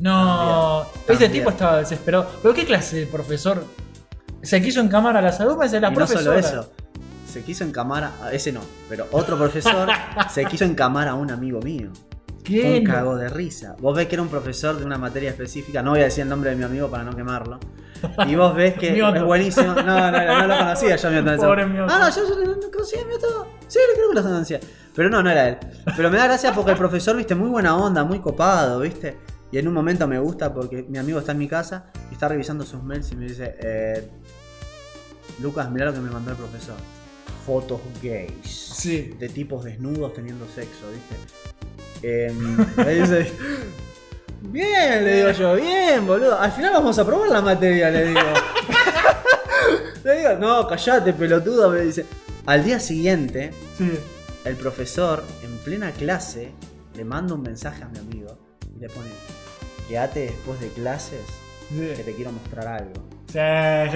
[0.00, 1.32] No, También, ese también.
[1.32, 2.28] tipo estaba desesperado.
[2.42, 3.64] ¿Pero qué clase de profesor?
[4.42, 6.72] Se quiso encamar a las alumnas de la y no solo eso.
[7.32, 9.88] Se quiso encamar a ese no, pero otro profesor
[10.30, 11.90] se quiso encamar a un amigo mío.
[12.42, 12.80] ¿Quién?
[12.80, 13.76] Un cago de risa.
[13.78, 16.28] Vos ves que era un profesor de una materia específica, no voy a decir el
[16.28, 17.60] nombre de mi amigo para no quemarlo.
[18.28, 19.74] Y vos ves que es buenísimo.
[19.74, 21.42] No, no, no, no lo conocía yo Mioto.
[21.42, 21.92] Pobre Mioto.
[21.92, 23.46] Ah, no, yo, yo no conocía a Mioto.
[23.68, 24.60] Sí, creo que lo conocía.
[24.94, 25.58] Pero no, no era él.
[25.96, 29.16] Pero me da gracia porque el profesor, viste, muy buena onda, muy copado, viste.
[29.50, 32.28] Y en un momento me gusta porque mi amigo está en mi casa y está
[32.28, 34.08] revisando sus mails y me dice, eh,
[35.40, 36.76] Lucas, mirá lo que me mandó el profesor.
[37.46, 39.14] Fotos gays Sí.
[39.18, 41.16] de tipos desnudos teniendo sexo, ¿viste?
[42.82, 43.30] Me dice,
[44.42, 46.38] bien, le digo yo, bien, boludo.
[46.38, 48.20] Al final vamos a probar la materia, le digo.
[50.04, 52.04] le digo, no, callate, pelotudo, me dice.
[52.46, 53.90] Al día siguiente, Sí.
[54.44, 56.50] el profesor, en plena clase,
[56.94, 58.36] le manda un mensaje a mi amigo
[58.76, 59.08] y le pone,
[59.88, 61.20] quédate después de clases,
[61.70, 62.92] que te quiero mostrar algo.
[63.32, 63.38] Sí,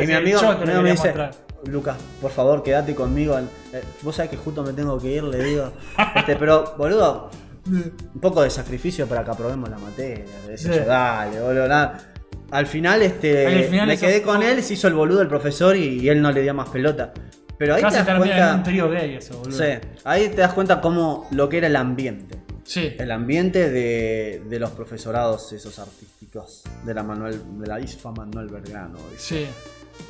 [0.03, 1.35] Y mi amigo, yo mi amigo me dice, mostrar.
[1.65, 3.37] Lucas, por favor, quédate conmigo.
[3.73, 5.73] Eh, Vos sabés que justo me tengo que ir, le digo.
[6.15, 7.31] Este, pero, boludo,
[7.69, 10.25] un poco de sacrificio para que aprobemos la materia.
[10.49, 10.79] Decía Sí.
[10.87, 12.13] dale, boludo, nada.
[12.51, 16.01] Al final, este, final me quedé con él, se hizo el boludo el profesor y,
[16.01, 17.13] y él no le dio más pelota.
[17.59, 18.63] Pero ahí Casi te das termina en un cuenta.
[18.63, 19.59] trío gay eso, boludo.
[19.59, 19.65] Sí,
[20.05, 22.39] ahí te das cuenta cómo lo que era el ambiente.
[22.65, 22.95] Sí.
[22.99, 28.49] El ambiente de, de los profesorados esos artísticos de la Manuel, de la ISFA Manuel
[28.49, 28.99] Belgrano.
[29.17, 29.47] Sí.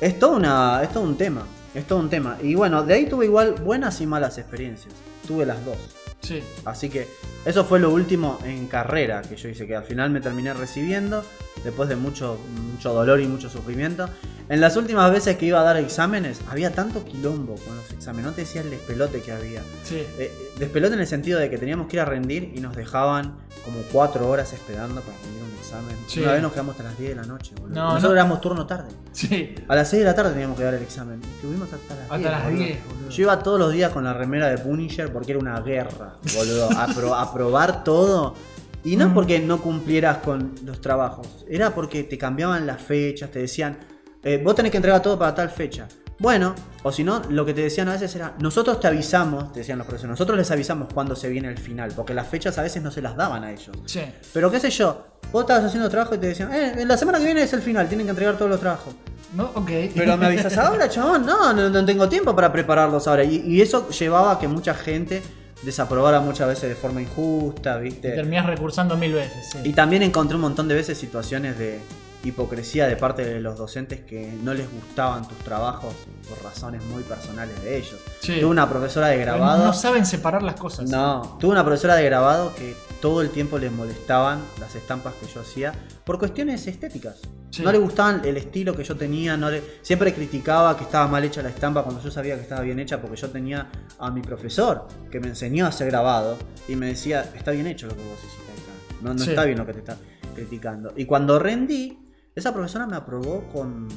[0.01, 1.43] Es todo, una, es todo un tema.
[1.73, 2.37] Es todo un tema.
[2.41, 4.93] Y bueno, de ahí tuve igual buenas y malas experiencias.
[5.27, 5.77] Tuve las dos.
[6.21, 6.43] Sí.
[6.65, 7.07] Así que
[7.45, 11.23] eso fue lo último en carrera que yo hice, que al final me terminé recibiendo,
[11.63, 12.37] después de mucho,
[12.73, 14.09] mucho dolor y mucho sufrimiento.
[14.49, 18.25] En las últimas veces que iba a dar exámenes, había tanto quilombo con los exámenes,
[18.25, 19.61] no te decía el despelote que había.
[19.83, 20.05] Sí.
[20.17, 23.35] Eh, despelote en el sentido de que teníamos que ir a rendir y nos dejaban
[23.65, 25.95] como cuatro horas esperando para rendir un examen.
[26.07, 26.21] Sí.
[26.21, 27.75] Una vez nos quedamos hasta las 10 de la noche, boludo.
[27.75, 28.15] No, Nosotros no.
[28.15, 28.89] éramos turno tarde.
[29.11, 29.55] Sí.
[29.67, 31.21] A las 6 de la tarde teníamos que dar el examen.
[31.35, 32.11] Estuvimos hasta las 10.
[32.11, 32.63] Hasta las boludo.
[32.63, 33.09] 10, boludo.
[33.09, 36.69] Yo iba todos los días con la remera de Punisher porque era una guerra, boludo.
[36.77, 38.35] A, pro- a probar todo.
[38.83, 39.13] Y no Mm.
[39.13, 41.45] porque no cumplieras con los trabajos.
[41.49, 43.77] Era porque te cambiaban las fechas, te decían,
[44.23, 45.87] eh, vos tenés que entregar todo para tal fecha.
[46.19, 49.59] Bueno, o si no, lo que te decían a veces era, nosotros te avisamos, te
[49.59, 52.63] decían los profesores, nosotros les avisamos cuando se viene el final, porque las fechas a
[52.63, 53.75] veces no se las daban a ellos.
[53.85, 54.01] Sí.
[54.33, 57.19] Pero qué sé yo, vos estabas haciendo trabajo y te decían, eh, en la semana
[57.19, 58.95] que viene es el final, tienen que entregar todos los trabajos.
[59.35, 59.51] ¿No?
[59.55, 59.69] Ok.
[59.93, 63.23] Pero me avisas ahora, chabón, no, no, no tengo tiempo para prepararlos ahora.
[63.23, 65.21] Y, y eso llevaba a que mucha gente
[65.63, 68.11] desaprobara muchas veces de forma injusta, Y ¿viste?
[68.11, 69.59] terminás recursando mil veces, sí.
[69.63, 71.79] Y también encontré un montón de veces situaciones de
[72.27, 75.93] hipocresía de parte de los docentes que no les gustaban tus trabajos
[76.27, 77.99] por razones muy personales de ellos.
[78.21, 78.35] Sí.
[78.39, 79.65] Tuve una profesora de grabado.
[79.65, 80.89] No saben separar las cosas.
[80.89, 85.27] No, tuve una profesora de grabado que todo el tiempo les molestaban las estampas que
[85.27, 85.73] yo hacía
[86.03, 87.19] por cuestiones estéticas.
[87.51, 87.63] Sí.
[87.63, 89.63] No le gustaban el estilo que yo tenía, no le...
[89.81, 92.99] siempre criticaba que estaba mal hecha la estampa cuando yo sabía que estaba bien hecha
[93.01, 97.29] porque yo tenía a mi profesor que me enseñó a hacer grabado y me decía,
[97.35, 99.29] está bien hecho lo que vos hiciste acá, no, no Sí.
[99.29, 99.97] está bien lo que te está
[100.35, 100.93] criticando.
[100.95, 101.97] Y cuando rendí,
[102.37, 103.87] esa profesora me aprobó con,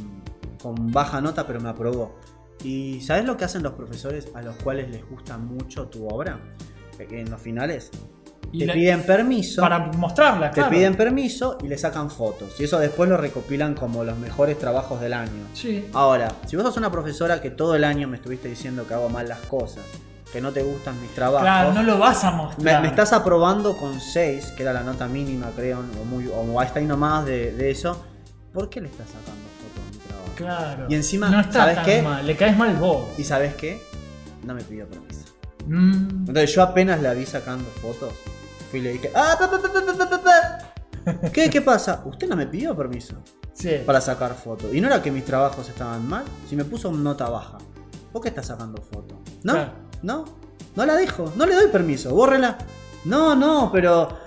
[0.63, 2.17] con baja nota, pero me aprobó.
[2.63, 6.39] ¿Y sabes lo que hacen los profesores a los cuales les gusta mucho tu obra?
[6.99, 7.91] En los finales
[8.53, 9.63] Y te la- piden permiso.
[9.63, 10.71] Para mostrarla, Te claro.
[10.71, 12.61] piden permiso y le sacan fotos.
[12.61, 15.47] Y eso después lo recopilan como los mejores trabajos del año.
[15.55, 15.87] Sí.
[15.95, 19.09] Ahora, si vos sos una profesora que todo el año me estuviste diciendo que hago
[19.09, 19.83] mal las cosas,
[20.31, 22.83] que no te gustan mis trabajos, Claro, no lo vas a me, mostrar.
[22.83, 26.81] me estás aprobando con 6, que era la nota mínima, creo, o, muy, o hasta
[26.81, 28.05] ahí nomás de, de eso,
[28.53, 30.33] ¿por qué le estás sacando fotos a mi trabajo?
[30.37, 30.87] Claro.
[30.89, 32.03] Y encima, no está ¿sabes tan qué?
[32.03, 33.09] mal, le caes mal vos.
[33.19, 33.83] ¿Y sabes qué?
[34.45, 35.25] No me pidió permiso.
[35.67, 38.13] Mm, Entonces yo apenas la vi sacando fotos,
[38.71, 41.31] fui y le dije, ¡Ah, pa, pa, pa, pa, pa, pa, pa".
[41.33, 42.03] ¿Qué, ¿Qué pasa?
[42.05, 43.15] Usted no me pidió permiso
[43.55, 43.71] sí.
[43.87, 44.73] para sacar fotos.
[44.75, 47.59] Y no era que mis trabajos estaban mal, si me puso nota baja.
[48.13, 49.19] ¿Por qué está sacando fotos?
[49.43, 49.53] ¿No?
[49.53, 49.73] Claro.
[50.03, 50.25] ¿No?
[50.77, 52.59] No la dejo, no le doy permiso, bórrela.
[53.05, 54.19] No, no, pero.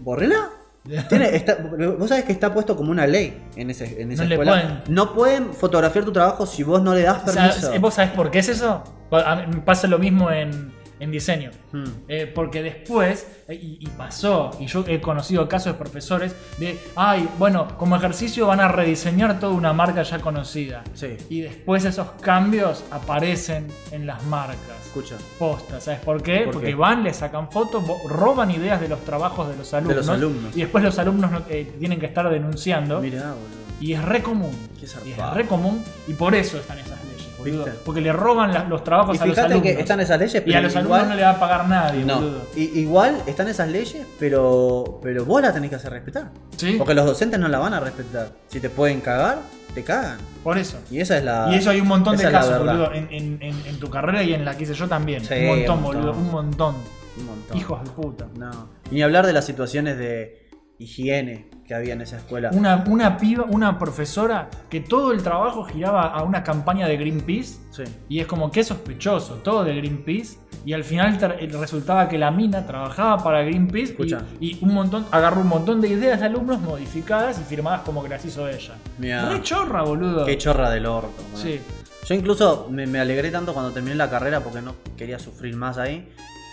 [0.00, 0.50] ¿Bórrela?
[1.08, 1.56] Tiene, está-
[1.98, 4.52] vos sabés que está puesto como una ley en, ese, en esa No escuela.
[4.52, 4.82] pueden.
[4.94, 7.72] No pueden fotografiar tu trabajo si vos no le das permiso.
[7.80, 8.82] ¿Vos sabés por qué es eso?
[9.10, 11.50] A mí me pasa lo mismo en, en diseño.
[11.72, 11.84] Hmm.
[12.08, 16.78] Eh, porque después, eh, y, y pasó, y yo he conocido casos de profesores de,
[16.96, 20.82] ay, bueno, como ejercicio van a rediseñar toda una marca ya conocida.
[20.94, 21.16] Sí.
[21.28, 24.58] Y después esos cambios aparecen en las marcas.
[24.86, 25.16] Escucha.
[25.38, 26.40] Posta, ¿sabes por qué?
[26.44, 26.74] ¿Por Porque qué?
[26.74, 29.96] van, le sacan fotos, roban ideas de los trabajos de los alumnos.
[29.98, 30.56] los alumnos.
[30.56, 33.00] Y después los alumnos no- eh, tienen que estar denunciando.
[33.00, 33.66] Mirá, boludo.
[33.80, 34.52] Y es re común.
[34.80, 35.84] Qué Y es re común.
[36.08, 37.15] Y por eso están esas leyes,
[37.50, 37.66] boludo.
[37.84, 39.72] Porque le roban la- los trabajos Y a los fíjate alumnos.
[39.74, 41.68] que están esas leyes, y pero a los igual- alumnos no le va a pagar
[41.68, 42.42] nadie, No, boludo.
[42.56, 46.30] I- igual están esas leyes, pero, pero vos las tenés que hacer respetar.
[46.56, 46.74] Sí.
[46.78, 48.30] Porque los docentes no la van a respetar.
[48.48, 49.38] Si te pueden cagar,
[49.74, 50.18] te cagan.
[50.42, 50.78] Por eso.
[50.90, 51.48] Y esa es la.
[51.52, 52.92] Y eso hay un montón de casos, boludo.
[52.92, 55.24] En, en- en- en tu carrera y en la que hice yo también.
[55.24, 56.02] Sí, un montón, un montón.
[56.02, 56.12] boludo.
[56.18, 56.74] Un montón.
[57.18, 57.56] Un montón.
[57.56, 58.26] Hijos de puta.
[58.36, 58.68] No.
[58.90, 60.45] Y ni hablar de las situaciones de
[60.78, 62.50] higiene que había en esa escuela.
[62.52, 67.58] Una, una piba, una profesora que todo el trabajo giraba a una campaña de Greenpeace.
[67.70, 67.84] Sí.
[68.08, 70.38] Y es como que sospechoso, todo de Greenpeace.
[70.64, 73.96] Y al final eh, resultaba que la mina trabajaba para Greenpeace
[74.40, 78.08] y- un montón, agarró un montón de ideas de alumnos modificadas y firmadas como que
[78.08, 78.74] las hizo ella.
[78.98, 79.28] Mirá.
[79.30, 80.24] Re chorra, boludo.
[80.24, 81.22] Qué chorra del orto.
[81.32, 81.42] man.
[81.42, 81.60] Sí.
[82.08, 85.78] Yo incluso me, me alegré tanto cuando terminé la carrera porque no quería sufrir más
[85.78, 86.08] ahí.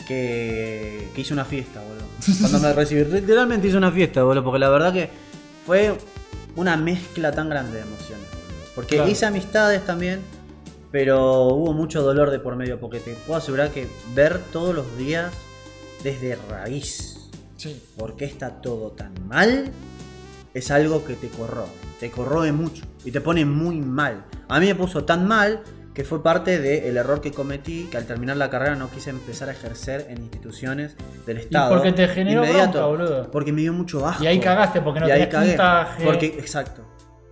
[0.07, 2.39] Que, que hice una fiesta, boludo.
[2.41, 4.43] Cuando me recibí, literalmente hice una fiesta, boludo.
[4.43, 5.09] Porque la verdad que
[5.65, 5.93] fue
[6.55, 8.71] una mezcla tan grande de emociones, boludo.
[8.75, 9.09] Porque Claro.
[9.11, 10.19] hice amistades también,
[10.91, 12.79] pero hubo mucho dolor de por medio.
[12.79, 15.31] Porque te puedo asegurar que ver todos los días
[16.03, 17.81] desde raíz Sí.
[17.97, 19.71] por qué está todo tan mal
[20.53, 21.65] es algo que te corroe.
[21.99, 24.25] Te corroe mucho y te pone muy mal.
[24.49, 28.05] A mí me puso tan mal que fue parte del error que cometí, que al
[28.05, 31.69] terminar la carrera no quise empezar a ejercer en instituciones del Estado.
[31.69, 33.31] porque te generó Inmediato, bronca, boludo.
[33.31, 34.23] Porque me dio mucho asco.
[34.23, 36.03] Y ahí cagaste porque no tenías puntaje.
[36.03, 36.81] Porque, exacto,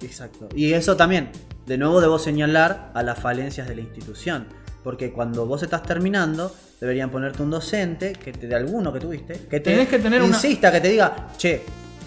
[0.02, 0.48] exacto.
[0.56, 1.30] Y eso también,
[1.66, 4.46] de nuevo debo señalar a las falencias de la institución.
[4.84, 9.34] Porque cuando vos estás terminando, deberían ponerte un docente, que te, de alguno que tuviste,
[9.34, 11.62] que te Tenés que tener una- insista, que te diga, che,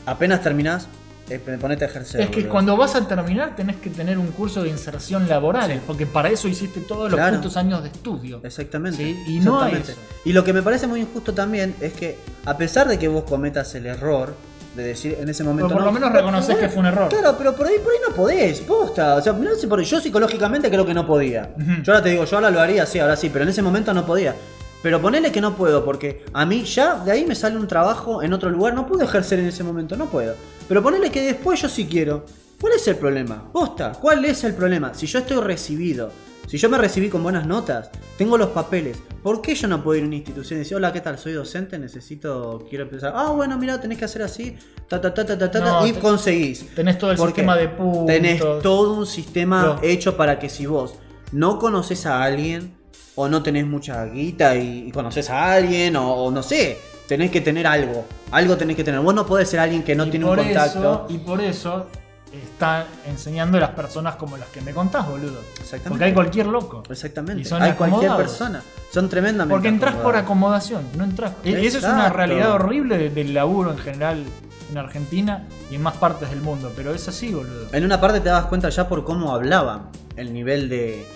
[0.06, 0.88] apenas terminás,
[1.30, 2.20] eh, ponete a ejercer.
[2.20, 2.50] Es que boludo".
[2.52, 6.48] cuando vas a terminar tenés que tener un curso de inserción laboral, porque para eso
[6.48, 7.36] hiciste todos los Claro.
[7.36, 8.40] putos años de estudio.
[8.42, 8.98] Exactamente.
[8.98, 9.92] Sí, y no hay eso.
[10.24, 13.24] Y lo que me parece muy injusto también es que, a pesar de que vos
[13.24, 14.34] cometas el error
[14.76, 15.68] de decir en ese momento.
[15.68, 17.08] Pero por no, lo menos reconoces que fue un error.
[17.08, 19.14] Claro, pero por ahí, por ahí no podés, posta.
[19.14, 19.32] O sea,
[19.68, 21.50] por yo psicológicamente creo que no podía.
[21.82, 23.94] Yo ahora te digo, yo ahora lo haría, sí, ahora sí, pero en ese momento
[23.94, 24.34] no podía.
[24.84, 28.22] Pero ponele que no puedo, porque a mí ya de ahí me sale un trabajo
[28.22, 30.34] en otro lugar, no puedo ejercer en ese momento, no puedo.
[30.68, 32.26] Pero ponele que después yo sí quiero.
[32.60, 33.50] ¿Cuál es el problema?
[33.50, 34.92] Posta, ¿cuál es el problema?
[34.92, 36.10] Si yo estoy recibido,
[36.46, 37.88] si yo me recibí con buenas notas,
[38.18, 40.92] tengo los papeles, ¿por qué yo no puedo ir a una institución y decir, hola,
[40.92, 41.18] ¿qué tal?
[41.18, 43.14] Soy docente, necesito, quiero empezar.
[43.16, 44.54] Ah, bueno, mira, tenés que hacer así,
[44.86, 46.74] ta, ta, ta, ta, ta, ta, No, y conseguís.
[46.74, 48.06] Tenés todo el sistema de puntos.
[48.06, 50.96] Tenés todo un sistema hecho para que si vos
[51.32, 52.83] no conoces a alguien
[53.16, 57.30] o no tenés mucha guita y, y conoces a alguien o, o no sé, tenés
[57.30, 58.04] que tener algo.
[58.32, 59.00] Algo tenés que tener.
[59.00, 60.78] Vos no podés ser alguien que no Y tiene un contacto.
[60.78, 61.86] eso- y por eso
[62.32, 65.38] está enseñando a las personas como las que me contás, boludo.
[65.60, 65.88] Exactamente.
[65.90, 66.82] Porque hay cualquier loco.
[66.90, 67.42] Exactamente.
[67.42, 68.60] Y son hay cualquier persona.
[68.92, 71.32] Son tremendamente Porque entras por acomodación, no entras.
[71.44, 74.24] y Eso es una realidad horrible de- del laburo en general
[74.70, 76.72] en Argentina y en más partes del mundo.
[76.74, 77.68] Pero es así, boludo.
[77.72, 79.82] En una parte te das cuenta ya por cómo hablaban,
[80.16, 81.06] el nivel de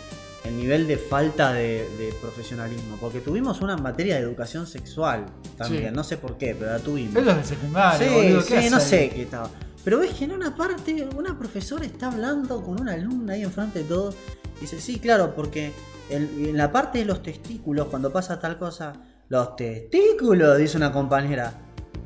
[0.48, 5.90] el nivel de falta de, de profesionalismo, porque tuvimos una materia de educación sexual también,
[5.90, 5.94] Sí.
[5.94, 7.14] no sé por qué, pero la tuvimos.
[7.16, 8.40] Es de secundaria, sí, boludo.
[8.42, 8.82] sí, ¿qué hace no ahí?
[8.82, 9.50] sé qué estaba.
[9.84, 13.78] Pero ves que en una parte una profesora está hablando con una alumna ahí enfrente
[13.80, 14.14] de todos
[14.58, 15.72] y dice, sí, claro, porque
[16.10, 18.92] en, en la parte de los testículos, cuando pasa tal cosa,
[19.28, 21.52] los testículos, dice una compañera.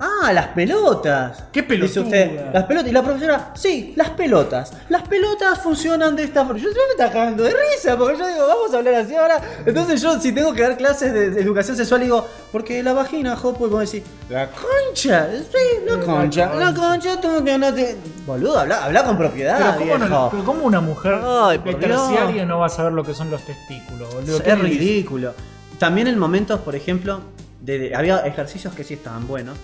[0.05, 1.45] Ah, las pelotas.
[1.53, 2.03] Qué Dice pelotuda.
[2.03, 2.91] usted, las pelotas.
[2.91, 4.73] Y la profesora, sí, las pelotas.
[4.89, 6.61] Las pelotas funcionan de esta forma.
[6.61, 9.41] Yo, yo me está cagando de risa, porque yo digo, vamos a hablar así ahora.
[9.65, 13.37] Entonces yo, si tengo que dar clases de, de educación sexual, digo, porque la vagina,
[13.37, 17.97] Jopo, y vos decís, la concha, sí, la concha, la concha, tú que no te...
[18.27, 22.45] Boludo, habla, habla con propiedad, Pero ¿cómo, no- pero ¿cómo una mujer Ay, de terciaria
[22.45, 24.43] no va a saber lo que son los testículos, boludo?
[24.43, 25.33] ¿Qué Es ridículo.
[25.79, 27.21] También en momentos, por ejemplo,
[27.61, 29.57] de, de- había ejercicios que sí estaban buenos.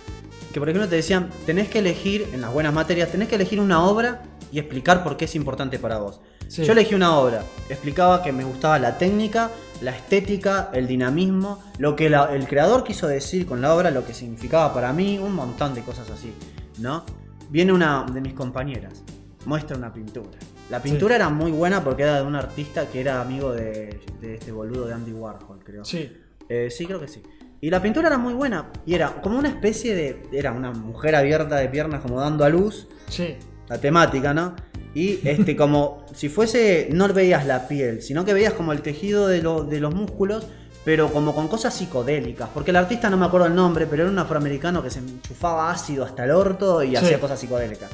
[0.52, 3.60] Que por ejemplo te decían, tenés que elegir, en las buenas materias, tenés que elegir
[3.60, 6.20] una obra y explicar por qué es importante para vos.
[6.48, 6.64] Sí.
[6.64, 9.50] Yo elegí una obra, explicaba que me gustaba la técnica,
[9.82, 14.06] la estética, el dinamismo, lo que la- el creador quiso decir con la obra, lo
[14.06, 16.32] que significaba para mí, un montón de cosas así,
[16.78, 17.04] ¿no?
[17.50, 19.02] Viene una de mis compañeras,
[19.44, 20.38] muestra una pintura.
[20.70, 24.34] La pintura era muy buena porque era de un artista que era amigo de, de
[24.34, 25.84] este boludo de Andy Warhol, creo.
[25.84, 26.10] Sí.
[26.48, 27.22] Eh, sí, creo que sí.
[27.60, 28.70] Y la pintura era muy buena.
[28.86, 30.22] Y era como una especie de.
[30.32, 32.86] Era una mujer abierta de piernas como dando a luz.
[33.08, 33.36] Sí.
[33.68, 34.54] La temática, ¿no?
[34.94, 36.88] Y este, como si fuese.
[36.92, 40.46] No veías la piel, sino que veías como el tejido de, lo- de los músculos.
[40.84, 42.48] Pero como con cosas psicodélicas.
[42.54, 45.70] Porque el artista no me acuerdo el nombre, pero era un afroamericano que se enchufaba
[45.70, 46.96] ácido hasta el orto y Sí.
[46.96, 47.90] hacía cosas psicodélicas.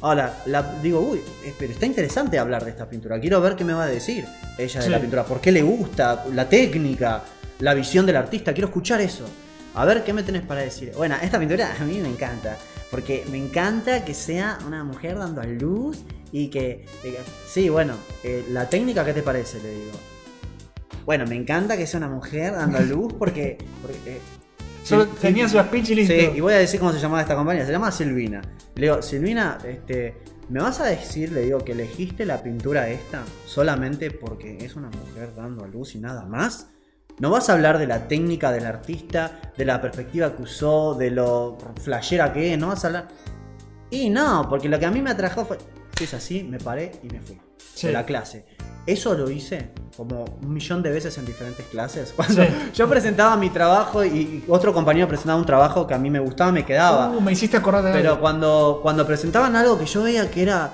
[0.00, 3.20] Ahora, la, digo, uy, eh, pero está interesante hablar de esta pintura.
[3.20, 4.24] Quiero ver qué me va a decir
[4.56, 4.90] ella de Sí.
[4.90, 5.24] la pintura.
[5.24, 6.24] ¿Por qué le gusta?
[6.32, 7.22] La técnica,
[7.60, 8.52] la visión del artista.
[8.52, 9.24] Quiero escuchar eso.
[9.74, 10.92] A ver qué me tenés para decir.
[10.96, 12.56] Bueno, esta pintura a mí me encanta.
[12.90, 15.98] Porque me encanta que sea una mujer dando a luz
[16.32, 16.86] y que.
[17.46, 19.60] sí, bueno, eh, la técnica, ¿qué te parece?
[19.62, 19.92] Le digo.
[21.04, 23.58] Bueno, me encanta que sea una mujer dando a luz porque.
[23.80, 24.20] porque, eh,
[24.82, 26.14] Solo tenía su speech y listo.
[26.14, 27.64] Sí, y voy a decir cómo se llamaba esta compañía.
[27.64, 28.40] Se llama Silvina.
[28.74, 30.16] Le digo, Silvina, este,
[30.48, 34.88] ¿me vas a decir, le digo, que elegiste la pintura esta solamente porque es una
[34.88, 36.70] mujer dando a luz y nada más?
[37.20, 41.10] ¿No vas a hablar de la técnica del artista, de la perspectiva que usó, de
[41.10, 42.58] lo flashera que es?
[42.58, 43.08] ¿No vas a hablar?
[43.90, 45.58] Y no, porque lo que a mí me atrajo fue.
[45.98, 47.38] Si es así, me paré y me fui.
[47.74, 47.88] Sí.
[47.88, 48.46] De la clase.
[48.86, 52.12] Eso lo hice como un millón de veces en diferentes clases.
[52.16, 52.48] Cuando Sí.
[52.74, 56.20] yo presentaba mi trabajo y y otro compañero presentaba un trabajo que a mí me
[56.20, 57.10] gustaba, me quedaba.
[57.10, 58.20] Uh, me hiciste acordar de Pero algo.
[58.22, 60.70] cuando, cuando presentaban algo que yo veía que era.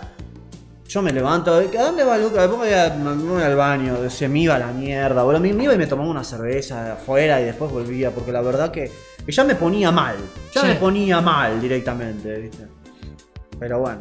[0.89, 2.43] Yo me levanto, ¿a dónde va Lucas?
[2.49, 5.25] Después me voy, a- me voy al baño, se me iba a la mierda.
[5.25, 8.41] Bueno, me, me iba y me tomaba una cerveza afuera y después volvía, porque la
[8.41, 8.91] verdad que,
[9.25, 10.17] que ya me ponía mal.
[10.55, 10.67] Ya Sí.
[10.69, 12.67] me ponía mal directamente, ¿viste?
[13.59, 14.01] Pero bueno.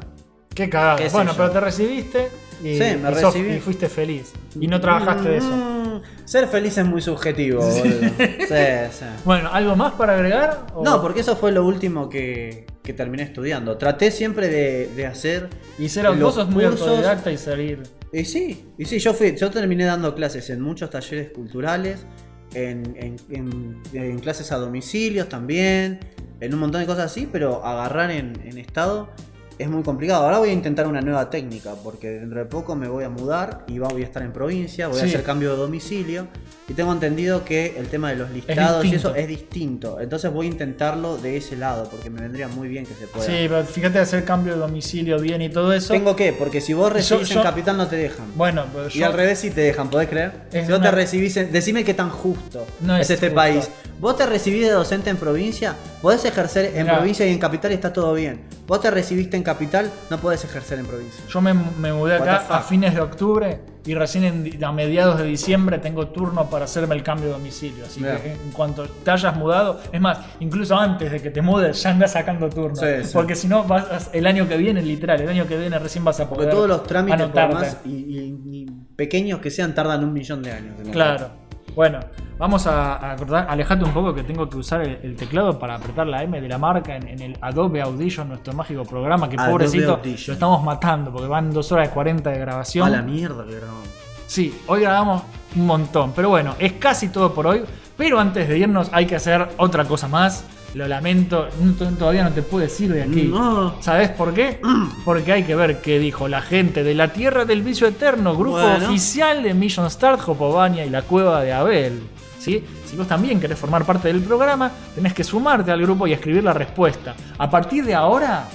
[0.54, 0.96] Qué cagada.
[0.98, 2.30] qué Bueno, pero te recibiste
[2.64, 3.54] y, Sí, me y sos- recibí.
[3.56, 4.32] y fuiste feliz.
[4.60, 5.50] Y no trabajaste de eso.
[5.52, 7.82] Mm, ser feliz es muy subjetivo, boludo.
[8.20, 8.48] Sí,
[8.92, 9.06] sí.
[9.26, 10.68] Bueno, ¿algo más para agregar?
[10.76, 13.78] o- No, porque eso fue lo último que, que terminé estudiando.
[13.78, 15.50] Traté siempre de, de hacer.
[15.78, 17.84] Y ser los sos muy cursos- autodidacta y salir.
[18.14, 22.06] Y sí, y sí, yo fui, yo terminé dando clases en muchos talleres culturales,
[22.54, 26.00] en, en- en- en clases a domicilios también,
[26.40, 29.10] en un montón de cosas así, pero agarrar en, en estado
[29.58, 30.24] es muy complicado.
[30.26, 33.64] Ahora voy a intentar una nueva técnica, porque dentro de poco me voy a mudar
[33.68, 36.28] y voy a estar en provincia, voy a hacer cambio de domicilio,
[36.68, 40.00] y tengo entendido que el tema de los listados y eso es distinto.
[40.02, 43.26] Entonces voy a intentarlo de ese lado, porque me vendría muy bien que se pueda.
[43.26, 45.94] Sí, pero fíjate hacer cambio de domicilio bien y todo eso.
[45.94, 48.26] ¿Tengo que Porque si vos recibís yo- en Capital no te dejan.
[48.36, 50.32] Bueno, pero Y yo- al revés sí te dejan, ¿podés creer?
[50.52, 53.36] Si vos una- te recibís, en- decime qué tan justo No es, es este justo.
[53.36, 53.70] país.
[54.00, 56.98] Vos te recibís de docente en provincia, podés ejercer en Mirá.
[56.98, 58.42] provincia y en capital y está todo bien.
[58.68, 61.24] Vos te recibiste en capital, no podés ejercer en provincia.
[61.30, 65.26] Yo me, me mudé acá a fines de octubre y recién en- a mediados de
[65.26, 67.86] diciembre tengo turno para hacerme el cambio de domicilio.
[67.86, 71.84] Así que en cuanto te hayas mudado, es más, incluso antes de que te mudes,
[71.84, 72.76] ya andas sacando turno.
[72.76, 73.12] Sí, sí.
[73.14, 76.20] Porque si no, vas el año que viene, literal, el año que viene recién vas
[76.20, 76.56] a Porque poder.
[76.56, 80.52] todos los trámites, por más y, y- y pequeños que sean, tardan un millón de
[80.52, 80.74] años.
[80.92, 81.45] Claro.
[81.76, 82.00] Bueno,
[82.38, 85.76] vamos a, a acordar, alejate un poco que tengo que usar el, el teclado para
[85.76, 89.36] apretar la M de la marca en, en el Adobe Audition, nuestro mágico programa, que
[89.36, 90.28] Adobe pobrecito Audition.
[90.28, 92.88] lo estamos matando porque van 2 horas y 40 de grabación.
[92.88, 93.90] A la mierda que grabamos.
[94.26, 95.24] Sí, hoy grabamos
[95.56, 96.14] un montón.
[96.16, 97.64] Pero bueno, es casi todo por hoy.
[97.98, 100.44] Pero antes de irnos hay que hacer otra cosa más.
[100.76, 103.24] Lo lamento, no- todavía no te puedo decir de aquí.
[103.24, 103.82] No.
[103.82, 104.60] ¿Sabes por qué?
[105.06, 108.60] Porque hay que ver qué dijo la gente de la Tierra del Vicio Eterno, grupo
[108.62, 108.86] Bueno.
[108.90, 112.02] oficial de Mission Start, Jopovania y la Cueva de Abel.
[112.40, 112.64] ¿Sí?
[112.86, 116.44] Si vos también querés formar parte del programa, tenés que sumarte al grupo y escribir
[116.44, 117.16] la respuesta.
[117.38, 118.46] A partir de ahora,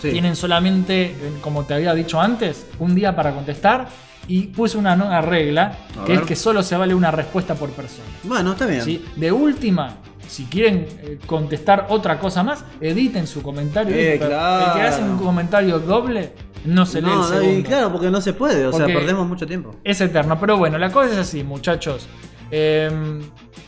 [0.00, 0.10] Sí.
[0.12, 3.88] tienen solamente, eh, como te había dicho antes, un día para contestar.
[4.28, 6.20] Y puse una nueva regla, A que ver.
[6.22, 8.06] es que solo se vale una respuesta por persona.
[8.22, 8.82] Bueno, está bien.
[8.82, 9.04] ¿sí?
[9.16, 9.94] De última,
[10.30, 13.94] si quieren eh, contestar otra cosa más, editen su comentario.
[13.96, 14.66] Eh, Pero claro.
[14.66, 16.32] El que hace un comentario doble
[16.64, 17.68] no se lee No, el y segundo.
[17.68, 19.74] claro, porque no se puede, o sea, perdemos mucho tiempo.
[19.82, 20.38] Es eterno.
[20.38, 22.06] Pero bueno, la cosa es así, muchachos.
[22.52, 22.90] Eh,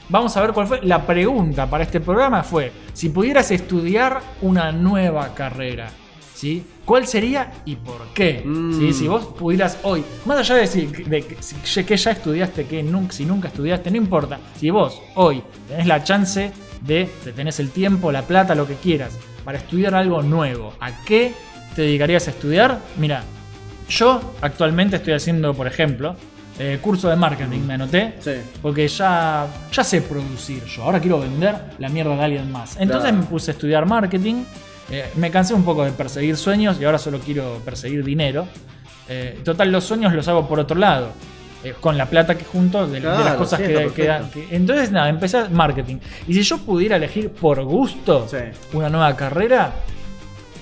[0.08, 0.80] vamos a ver cuál fue.
[0.82, 5.88] La pregunta para este programa fue: si pudieras estudiar una nueva carrera,
[6.42, 6.64] ¿sí?
[6.84, 8.42] ¿Cuál sería y por qué?
[8.44, 8.76] Mm.
[8.78, 8.92] ¿Sí?
[8.92, 12.82] Si vos pudieras hoy, más allá de, si, de que, si- que ya estudiaste, que
[12.82, 14.40] nunca, si nunca estudiaste, no importa.
[14.58, 18.74] Si vos hoy tenés la chance de, de tenés el tiempo, la plata, lo que
[18.74, 21.32] quieras, para estudiar algo nuevo, ¿a qué
[21.76, 22.80] te dedicarías a estudiar?
[22.98, 23.22] Mira,
[23.88, 26.16] yo actualmente estoy haciendo, por ejemplo,
[26.58, 28.14] eh, curso de marketing, me anoté.
[28.18, 28.32] Sí.
[28.60, 30.82] Porque ya, ya sé producir yo.
[30.82, 32.76] Ahora quiero vender la mierda de alguien más.
[32.80, 33.16] Entonces Claro.
[33.18, 34.42] me puse a estudiar marketing.
[34.92, 38.46] Eh, me cansé un poco de perseguir sueños y ahora solo quiero perseguir dinero.
[39.08, 41.08] Eh, total, los sueños los hago por otro lado.
[41.64, 45.38] eh, con la plata que junto de, de las cosas que, que Entonces, nada, empecé
[45.38, 45.98] a marketing.
[46.26, 48.38] Y si yo pudiera elegir por gusto Sí.
[48.72, 49.72] una nueva carrera,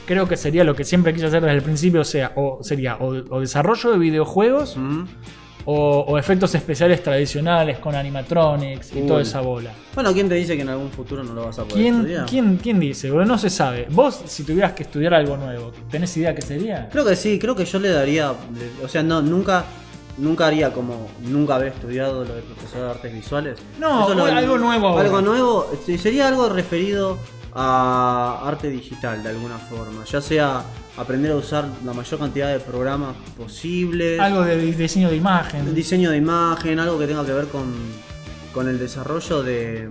[0.06, 2.96] creo que sería lo que siempre quise hacer desde el principio, o sea, o sería
[2.96, 5.04] o, o desarrollo de videojuegos Mm.
[5.66, 9.06] O, o efectos especiales tradicionales con animatronics y Uy.
[9.06, 9.70] toda esa bola.
[9.94, 12.26] Bueno, ¿quién te dice que en algún futuro no lo vas a poder ¿Quién, estudiar?
[12.26, 13.10] quién, quién dice?
[13.10, 13.24] Bro?
[13.26, 13.86] No se sabe.
[13.90, 16.88] Vos, si tuvieras que estudiar algo nuevo, ¿tenés idea qué sería?
[16.90, 18.32] Creo que sí, creo que yo le daría,
[18.82, 19.64] o sea, no, nunca,
[20.18, 23.58] nunca haría como nunca haber estudiado lo de profesor de artes visuales.
[23.78, 25.04] No, Eso lo- algo nuevo ahora.
[25.04, 27.18] Algo nuevo, sí, sería algo referido
[27.52, 30.62] a arte digital de alguna forma, ya sea
[30.96, 35.74] aprender a usar la mayor cantidad de programas posibles, Algo de di- diseño de imagen.
[35.74, 37.72] diseño de imagen, algo que tenga que ver con,
[38.52, 39.88] con el desarrollo de,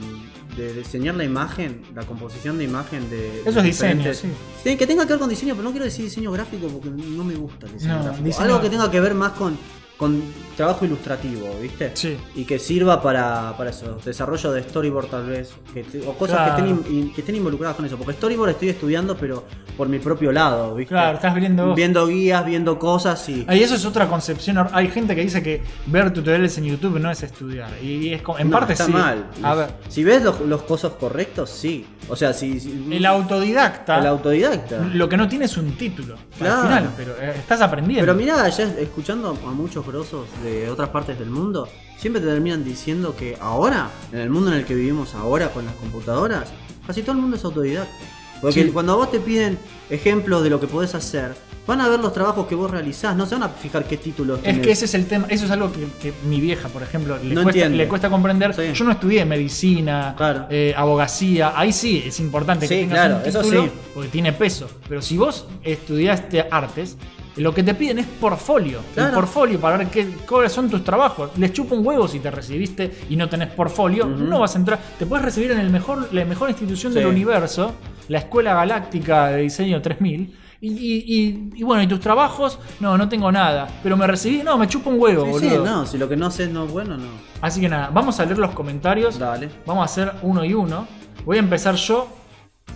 [0.57, 3.41] de diseñar la imagen, la composición de imagen de...
[3.45, 4.27] Eso es diseño, sí.
[4.63, 7.23] Sí, que tenga que ver con diseño, pero no quiero decir diseño gráfico porque no
[7.23, 8.25] me gusta el diseño No, gráfico.
[8.25, 9.57] diseño- Algo que tenga que ver más con,
[9.99, 10.23] con
[10.55, 11.91] trabajo ilustrativo, ¿viste?
[11.93, 12.17] Sí.
[12.35, 16.37] Y que sirva para, para eso, desarrollo de storyboard tal vez, que te- o cosas
[16.37, 16.55] Claro.
[16.55, 17.97] que, estén in- que estén involucradas con eso.
[17.97, 19.43] Porque storyboard estoy estudiando, pero
[19.77, 20.93] por mi propio lado, ¿viste?
[20.93, 21.75] Claro, estás viendo.
[21.75, 23.45] Viendo guías, viendo cosas y...
[23.49, 24.57] Y eso es otra concepción.
[24.71, 27.69] Hay gente que dice que ver tutoriales en YouTube no es estudiar.
[27.83, 28.91] Y es como- en No, parte está sí.
[28.93, 29.27] mal.
[29.43, 31.85] A ver, Si ves los, los cosas correctos, sí.
[32.07, 32.59] O sea, si...
[32.59, 34.79] si- el autodidacta el autodidacta.
[34.93, 36.15] lo que no tiene es un título.
[36.37, 36.61] Claro.
[36.61, 38.01] Al final, pero eh, estás aprendiendo.
[38.05, 42.63] Pero mirá, ya escuchando a muchos grosos de otras partes del mundo, siempre te terminan
[42.63, 46.49] diciendo que ahora, en el mundo en el que vivimos ahora con las computadoras,
[46.87, 47.93] casi todo el mundo es autodidacta.
[48.41, 48.69] Porque Sí.
[48.69, 49.59] cuando a vos te piden
[49.89, 51.35] ejemplos de lo que podés hacer,
[51.67, 54.37] van a ver los trabajos que vos realizás, no se van a fijar qué títulos
[54.39, 54.61] Es tenés.
[54.65, 57.35] que ese es el tema, eso es algo que, que mi vieja, por ejemplo, le,
[57.35, 58.53] No cuesta, le cuesta comprender.
[58.55, 58.71] Sí.
[58.73, 60.47] Yo no estudié medicina, Claro.
[60.49, 63.71] eh, abogacía, ahí sí es importante que tengas claro, un eso título sí.
[63.93, 64.67] porque tiene peso.
[64.87, 66.95] Pero si vos estudiaste artes,
[67.39, 68.79] lo que te piden es portfolio.
[68.89, 69.15] El Claro.
[69.15, 71.31] portfolio para ver qué, cuáles son tus trabajos.
[71.37, 74.79] Les chupa un huevo si te recibiste y no tenés portfolio, no vas a entrar.
[74.97, 77.73] Te puedes recibir en el mejor, la mejor institución del universo,
[78.07, 80.35] la Escuela Galáctica de Diseño 3000.
[80.61, 82.59] Y, y- y- y bueno, ¿y tus trabajos?
[82.81, 83.69] No, no tengo nada.
[83.81, 85.65] Pero me recibí, no, me chupa un huevo, Sí, sí, boludo.
[85.65, 87.07] no, si lo que no no es bueno, no.
[87.39, 89.17] Así que nada, vamos a leer los comentarios.
[89.17, 89.49] Dale.
[89.65, 90.85] Vamos a hacer uno y uno.
[91.25, 92.09] Voy a empezar yo.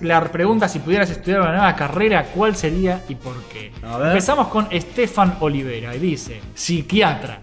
[0.01, 3.71] La pregunta, si pudieras estudiar una nueva carrera, ¿cuál sería y por qué?
[3.81, 7.39] Empezamos con Estefan Olivera y dice, psiquiatra.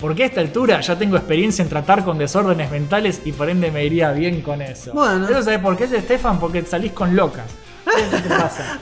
[0.00, 3.70] Porque a esta altura ya tengo experiencia en tratar con desórdenes mentales y por ende
[3.70, 4.92] me iría bien con eso.
[4.94, 5.28] Bueno.
[5.28, 6.40] ¿Eso sabes por qué es Estefan?
[6.40, 7.44] Porque salís con locas.
[7.84, 8.78] ¿Qué pasa?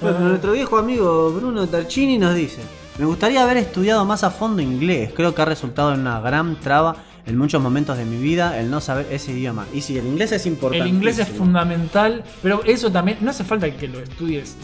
[0.00, 2.60] Bueno, nuestro viejo amigo Bruno Tarchini nos dice:
[2.98, 5.12] Me gustaría haber estudiado más a fondo inglés.
[5.14, 8.70] Creo que ha resultado en una gran traba en muchos momentos de mi vida el
[8.70, 9.66] no saber ese idioma.
[9.72, 10.84] Y sí, el inglés es importante.
[10.84, 14.56] El inglés es fundamental, pero eso también, no hace falta que lo estudies.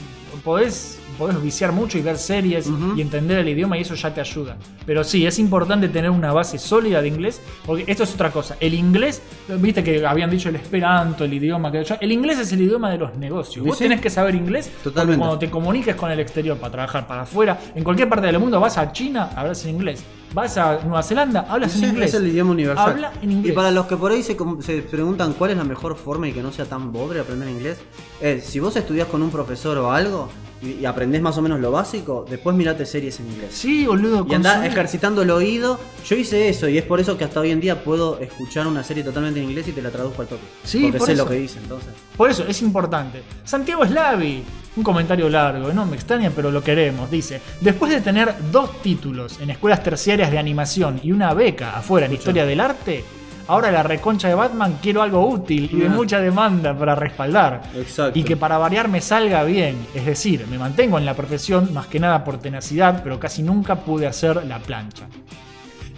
[0.45, 4.21] Podés, podés viciar mucho y ver series y entender el idioma y eso ya te
[4.21, 4.57] ayuda.
[4.87, 8.57] Pero sí, es importante tener una base sólida de inglés, porque esto es otra cosa.
[8.61, 9.21] El inglés,
[9.59, 12.99] viste que habían dicho el esperanto, el idioma que el inglés es el idioma de
[12.99, 13.65] los negocios.
[13.65, 13.85] ¿Y Vos sí?
[13.85, 15.19] tenés que saber inglés Totalmente.
[15.19, 18.61] cuando te comuniques con el exterior para trabajar para afuera, en cualquier parte del mundo
[18.61, 20.05] vas a China, hablas en inglés.
[20.35, 22.11] Vas a Nueva Zelanda, hablas Sí, en inglés.
[22.15, 22.91] Es el idioma universal.
[22.91, 23.53] Habla en inglés.
[23.53, 26.33] Y para los que por ahí se, se preguntan cuál es la mejor forma y
[26.33, 27.79] que no sea tan pobre aprender inglés,
[28.21, 30.29] es si vos estudiás con un profesor o algo
[30.61, 33.51] y, y aprendés más o menos lo básico, después mirate series en inglés.
[33.55, 34.27] Sí, boludo.
[34.29, 35.79] Y andá consumí- ejercitando el oído.
[36.07, 38.85] Yo hice eso y es por eso que hasta hoy en día puedo escuchar una
[38.85, 40.43] serie totalmente en inglés y te la traduzco al toque.
[40.63, 41.25] Sí, porque por sé eso.
[41.25, 41.89] lo que dice entonces.
[42.17, 43.23] Por eso es importante.
[43.45, 44.43] Santiago Slavi,
[44.79, 47.11] un comentario largo, no me extraña, pero lo queremos.
[47.11, 52.07] Dice: Después de tener dos títulos en escuelas terciarias de animación y una beca afuera
[52.07, 53.05] en historia del arte,
[53.49, 57.63] ahora la reconcha de Batman quiero algo útil y de mucha demanda para respaldar.
[57.75, 58.17] Exacto.
[58.19, 59.77] Y que para variar me salga bien.
[59.95, 63.77] Es decir, me mantengo en la profesión más que nada por tenacidad, pero casi nunca
[63.77, 65.07] pude hacer la plancha.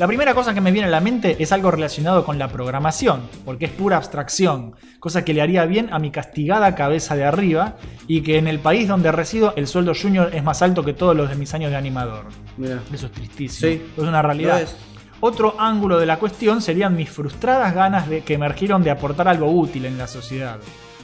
[0.00, 3.20] La primera cosa que me viene a la mente es algo relacionado con la programación,
[3.44, 7.76] porque es pura abstracción, cosa que le haría bien a mi castigada cabeza de arriba
[8.06, 11.14] y que en el país donde resido el sueldo junior es más alto que todos
[11.14, 12.24] los de mis años de animador.
[12.56, 12.80] Mira.
[12.90, 13.70] Eso es tristísimo.
[13.70, 14.66] Sí, es una realidad.
[15.20, 19.50] Otro ángulo de la cuestión serían mis frustradas ganas de que emergieron de aportar algo
[19.50, 20.56] útil en la sociedad.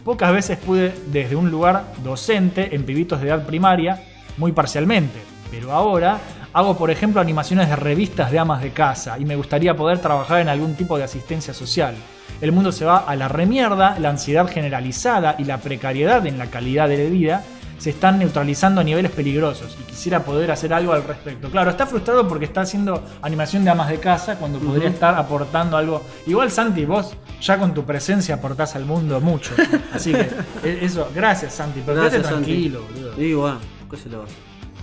[0.07, 4.03] Pocas veces pude desde un lugar docente en pibitos de edad primaria,
[4.39, 5.19] muy parcialmente,
[5.51, 6.19] pero ahora
[6.57, 10.41] hago por ejemplo animaciones de revistas de amas de casa y me gustaría poder trabajar
[10.41, 11.95] en algún tipo de asistencia social.
[12.41, 16.47] El mundo se va a la remierda, la ansiedad generalizada y la precariedad en la
[16.47, 17.45] calidad de vida
[17.77, 21.51] se están neutralizando a niveles peligrosos y quisiera poder hacer algo al respecto.
[21.51, 25.77] Claro, está frustrado porque está haciendo animación de amas de casa cuando podría estar aportando
[25.77, 26.07] algo.
[26.27, 29.53] Igual Santi, vos ya con tu presencia aportás al mundo mucho.
[29.93, 30.31] Así que
[30.65, 32.45] eh, eso, gracias Santi, pero Gracias, Santi.
[32.45, 33.23] tranquilo, boludo.
[33.23, 33.59] Y bueno,
[33.91, 34.25] ¿qué se lo?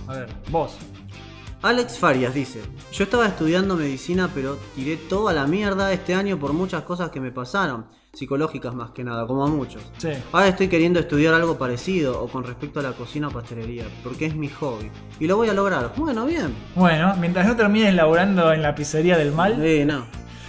[0.06, 0.76] A ver, vos.
[1.64, 2.60] Alex Farias dice,
[2.92, 7.20] yo estaba estudiando medicina pero tiré toda la mierda este año por muchas cosas que
[7.20, 9.80] me pasaron, psicológicas más que nada, como a muchos.
[9.96, 10.10] Sí.
[10.32, 14.26] Ahora estoy queriendo estudiar algo parecido o con respecto a la cocina o pastelería, porque
[14.26, 14.90] es mi hobby.
[15.18, 15.90] Y lo voy a lograr.
[15.96, 16.54] Bueno, bien.
[16.76, 20.04] Bueno, mientras no termines laburando en la pizzería del mal, Eh, no.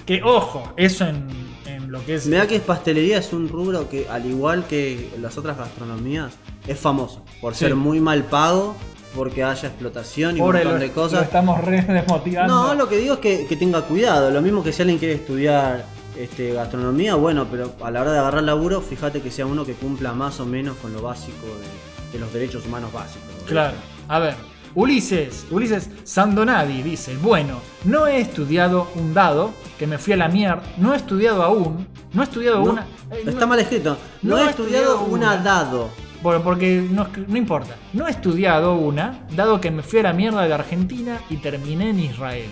[0.05, 1.27] que ojo, eso en,
[1.65, 2.27] en lo que es...
[2.27, 6.33] Mirá que es pastelería es un rubro que, al igual que las otras gastronomías,
[6.67, 7.59] es famoso por Sí.
[7.65, 8.75] ser muy mal pago,
[9.15, 11.19] porque haya explotación y Pobre, un montón lo, de cosas.
[11.19, 12.53] lo estamos re desmotivando.
[12.53, 14.29] No, lo que digo es que, que tenga cuidado.
[14.31, 15.85] Lo mismo que si alguien quiere estudiar
[16.17, 19.73] este, gastronomía, bueno, pero a la hora de agarrar laburo, fíjate que sea uno que
[19.73, 23.29] cumpla más o menos con lo básico de, de los derechos humanos básicos.
[23.47, 23.75] Claro.
[24.07, 24.35] A ver,
[24.75, 30.27] Ulises, Ulises Sandonadi dice, bueno, no he estudiado un dado, que me fui a la
[30.27, 32.81] mierda, no he estudiado aún, no he estudiado No, una...
[33.11, 33.97] eh, no- Está mal escrito.
[34.21, 35.37] No, no he he estudiado estudiado una una.
[35.43, 35.89] dado.
[36.25, 37.75] Bueno, porque no, importa.
[37.93, 41.91] No he estudiado una, dado que me fui a la mierda de Argentina y terminé
[41.91, 42.49] en Israel.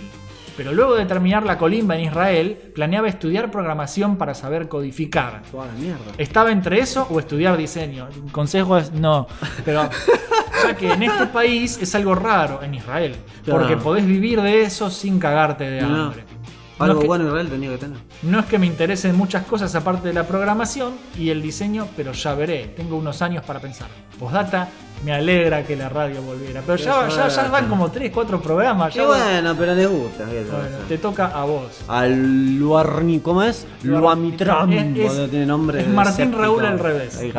[0.56, 5.42] Pero luego de terminar la colimba en Israel, planeaba estudiar programación para saber codificar.
[5.50, 6.04] Toda la mierda.
[6.18, 8.06] ¿Estaba entre eso o estudiar diseño?
[8.06, 9.26] El consejo es no.
[9.64, 9.90] Pero
[10.62, 13.16] ya que en este país es algo raro, en Israel.
[13.42, 13.58] Claro.
[13.58, 16.22] Porque podés vivir de eso sin cagarte de hambre.
[16.22, 16.33] No
[16.78, 17.98] Algo es que- bueno Israel tenía que tener.
[18.22, 22.12] no es que me interesen muchas cosas aparte de la programación y el diseño, pero
[22.12, 22.72] ya veré.
[22.76, 23.86] Tengo unos años para pensar.
[24.18, 24.68] Postdata,
[25.04, 26.62] me alegra que la radio volviera.
[26.64, 28.94] Pero ya, ya, ya van como 3, 4 programas.
[28.94, 30.24] Y Ya bueno, pero les gusta.
[30.88, 31.80] te toca a vos.
[31.88, 33.66] Al Luarni, ¿cómo es?
[35.02, 36.32] Es- cuando tiene nombre es Martín.
[36.32, 37.18] Raúl al revés.
[37.20, 37.32] Ay,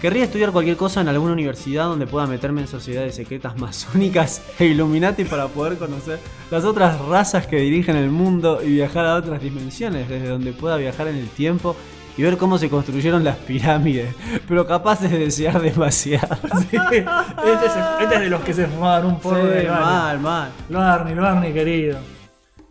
[0.00, 4.66] Querría estudiar cualquier cosa en alguna universidad donde pueda meterme en sociedades secretas masónicas e
[4.66, 6.18] Illuminati para poder conocer
[6.50, 10.76] las otras razas que dirigen el mundo y viajar a otras dimensiones, desde donde pueda
[10.76, 11.74] viajar en el tiempo
[12.16, 14.14] y ver cómo se construyeron las pirámides,
[14.46, 16.36] pero capaz de desear demasiado.
[16.70, 20.50] Sí, este, es, este es de los que se fumaban un de Sí, mal, mal.
[20.68, 21.98] Luarni, Luarni, querido.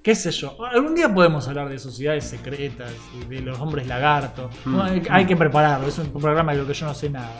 [0.05, 0.55] ¿Qué sé yo?
[0.63, 4.51] Algún día podemos hablar de sociedades secretas, y de los hombres lagarto.
[4.63, 4.79] Mm.
[5.09, 7.31] Hay que prepararlo, es un programa de lo que yo no sé nada.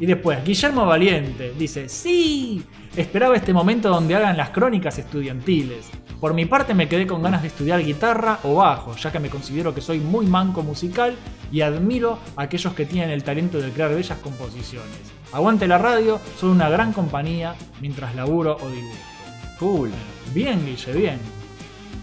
[0.00, 2.64] Y después, Guillermo Valiente dice, sí,
[2.96, 5.88] esperaba este momento donde hagan las crónicas estudiantiles.
[6.18, 9.30] Por mi parte me quedé con ganas de estudiar guitarra o bajo, ya que me
[9.30, 11.14] considero que soy muy manco musical
[11.52, 14.98] y admiro a aquellos que tienen el talento de crear bellas composiciones.
[15.30, 18.98] Aguante la radio, son una gran compañía mientras laburo o dibujo.
[19.60, 19.90] Cool.
[20.34, 21.39] Bien, Guille, bien.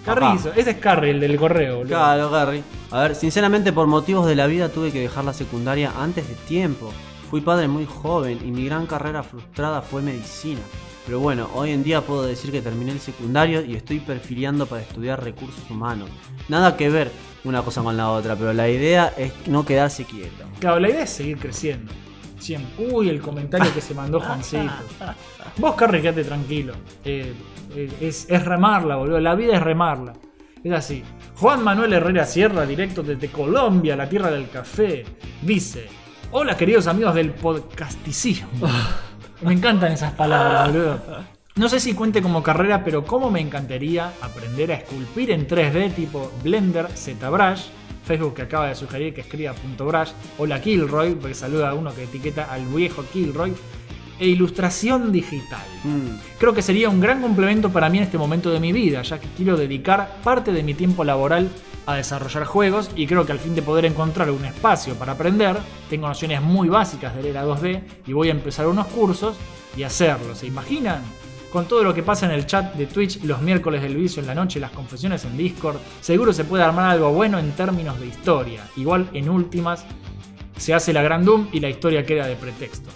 [0.07, 1.89] Carrizo, ese es Carry, el del correo, boludo.
[1.89, 2.63] Claro, Gary.
[2.91, 6.35] A ver, sinceramente por motivos de la vida tuve que dejar la secundaria antes de
[6.35, 6.93] tiempo.
[7.29, 10.61] Fui padre muy joven y mi gran carrera frustrada fue medicina.
[11.05, 14.81] Pero bueno, hoy en día puedo decir que terminé el secundario y estoy perfilando para
[14.81, 16.09] estudiar recursos humanos.
[16.47, 17.11] Nada que ver
[17.43, 20.45] una cosa con la otra, pero la idea es no quedarse quieto.
[20.59, 21.91] Claro, la idea es seguir creciendo.
[22.39, 22.87] Siempre.
[22.91, 24.71] Uy, el comentario que se mandó Juancito.
[25.57, 26.73] Vos, Carry, quédate tranquilo.
[27.03, 27.33] Eh,
[27.75, 29.19] eh, es, es remarla, boludo.
[29.19, 30.13] La vida es remarla.
[30.63, 31.03] Es así.
[31.35, 35.05] Juan Manuel Herrera Sierra, directo desde Colombia, la tierra del café,
[35.41, 35.87] dice:
[36.31, 38.67] Hola, queridos amigos del podcasticismo.
[39.41, 40.99] Me encantan esas palabras, boludo.
[41.57, 45.91] No sé si cuente como carrera, pero cómo me encantaría aprender a esculpir en 3D
[45.91, 47.69] tipo Blender, ZBrush,
[48.07, 52.03] Facebook que acaba de sugerir que escriba .brush, hola Kilroy, porque saluda a uno que
[52.03, 53.53] etiqueta al viejo Kilroy,
[54.19, 55.61] e ilustración digital.
[55.83, 56.39] Mm.
[56.39, 59.19] Creo que sería un gran complemento para mí en este momento de mi vida, ya
[59.19, 61.49] que quiero dedicar parte de mi tiempo laboral
[61.85, 65.57] a desarrollar juegos y creo que al fin de poder encontrar un espacio para aprender,
[65.89, 69.37] tengo nociones muy básicas de era 2D y voy a empezar unos cursos
[69.75, 70.33] y hacerlo.
[70.33, 71.03] ¿Se imaginan?
[71.51, 74.27] Con todo lo que pasa en el chat de Twitch los miércoles del vicio en
[74.27, 78.07] la noche, las confesiones en Discord, seguro se puede armar algo bueno en términos de
[78.07, 78.63] historia.
[78.75, 79.85] Igual en últimas
[80.57, 82.89] se hace la Grand Doom y la historia queda de pretexto.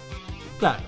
[0.58, 0.82] Claro.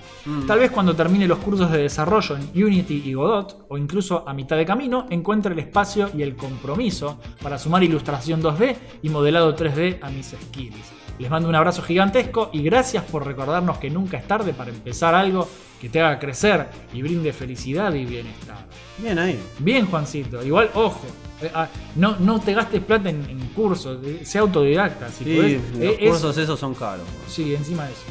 [0.47, 4.33] Tal vez cuando termine los cursos de desarrollo en Unity y Godot, o incluso a
[4.33, 9.55] mitad de camino, encuentre el espacio y el compromiso para sumar ilustración 2D y modelado
[9.55, 10.93] 3D a mis skills.
[11.19, 15.13] Les mando un abrazo gigantesco y gracias por recordarnos que nunca es tarde para empezar
[15.13, 15.47] algo
[15.85, 18.57] que te haga crecer y brinde felicidad y bienestar.
[18.97, 19.39] Bien ahí.
[19.59, 20.43] Bien, Juancito.
[20.43, 21.01] Igual, ojo.
[21.43, 25.09] eh, ah, no, no te gastes plata en, en cursos, eh, sea autodidacta.
[25.09, 25.61] Si Sí, podés.
[25.73, 27.05] los Eh, es- cursos esos son caros.
[27.27, 28.01] Sí, encima de eso.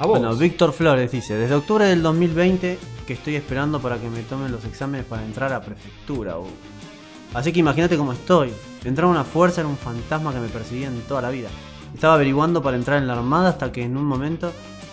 [0.00, 0.18] A vos.
[0.18, 4.52] Bueno, Víctor Flores dice, desde octubre del 2020 que estoy esperando para que me tomen
[4.52, 6.38] los exámenes para entrar a prefectura.
[6.38, 6.46] uh.
[7.32, 8.52] Así que imagínate cómo estoy.
[8.84, 11.48] Entrar a una fuerza era un fantasma que me perseguía en toda la vida.
[11.94, 14.52] Estaba averiguando para entrar en la armada hasta que en un momento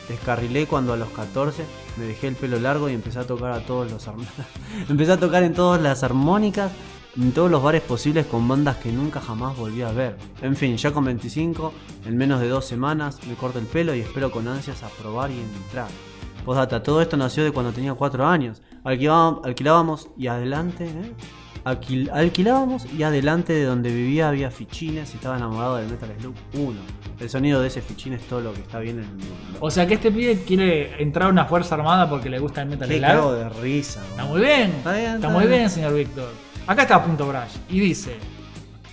[0.09, 1.63] descarrilé cuando a los 14
[1.97, 4.05] me dejé el pelo largo y empecé a tocar a todos los
[4.89, 6.71] empecé a tocar en todas las armónicas
[7.17, 10.15] en todos los bares posibles con bandas que nunca jamás volví a ver.
[10.41, 11.73] En fin, ya con 25,
[12.05, 15.31] en menos de dos semanas, me corto el pelo y espero con ansias a probar
[15.31, 15.89] y entrar.
[16.45, 18.61] Postdata, todo esto nació de cuando tenía 4 años.
[18.83, 21.13] Alquilábamos, alquilábamos y adelante, ¿eh?
[21.69, 26.35] Alquil- alquilábamos y adelante de donde vivía había fichines y estaba enamorado del Metal Slug
[26.53, 26.73] 1.
[27.19, 29.25] El sonido de ese fichín es todo lo que está bien en el mundo.
[29.59, 32.69] O sea que este pibe quiere entrar a una fuerza armada porque le gusta el
[32.69, 33.07] Metal Qué Slug.
[33.09, 34.01] cago de risa.
[34.09, 34.37] Está boludo.
[34.37, 34.69] muy bien.
[34.77, 35.59] Está bien, Está está muy bien.
[35.59, 36.31] bien, señor Víctor.
[36.67, 37.57] Acá está Punto Brush.
[37.69, 38.15] Y dice: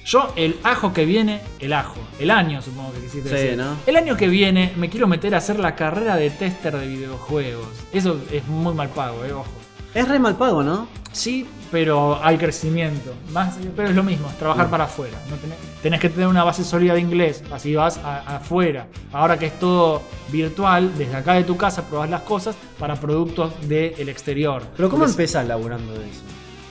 [0.04, 1.96] Yo, el ajo que viene, el ajo.
[2.18, 3.58] El año, supongo que quisiste Sí, decir.
[3.58, 3.76] ¿no?
[3.86, 7.68] El año que viene me quiero meter a hacer la carrera de tester de videojuegos.
[7.92, 9.46] Eso es muy mal pago, eh, ojo.
[9.94, 10.88] Es re mal pago, ¿no?
[11.12, 13.12] Sí, pero hay crecimiento.
[13.32, 15.16] Más, pero es lo mismo, es trabajar para afuera.
[15.30, 18.86] No tenés, tenés que tener una base sólida de inglés, así vas a- afuera.
[19.12, 23.52] Ahora que es todo virtual, desde acá de tu casa probás las cosas para productos
[23.68, 24.62] del exterior.
[24.76, 26.22] Pero ¿cómo empezás laburando de eso?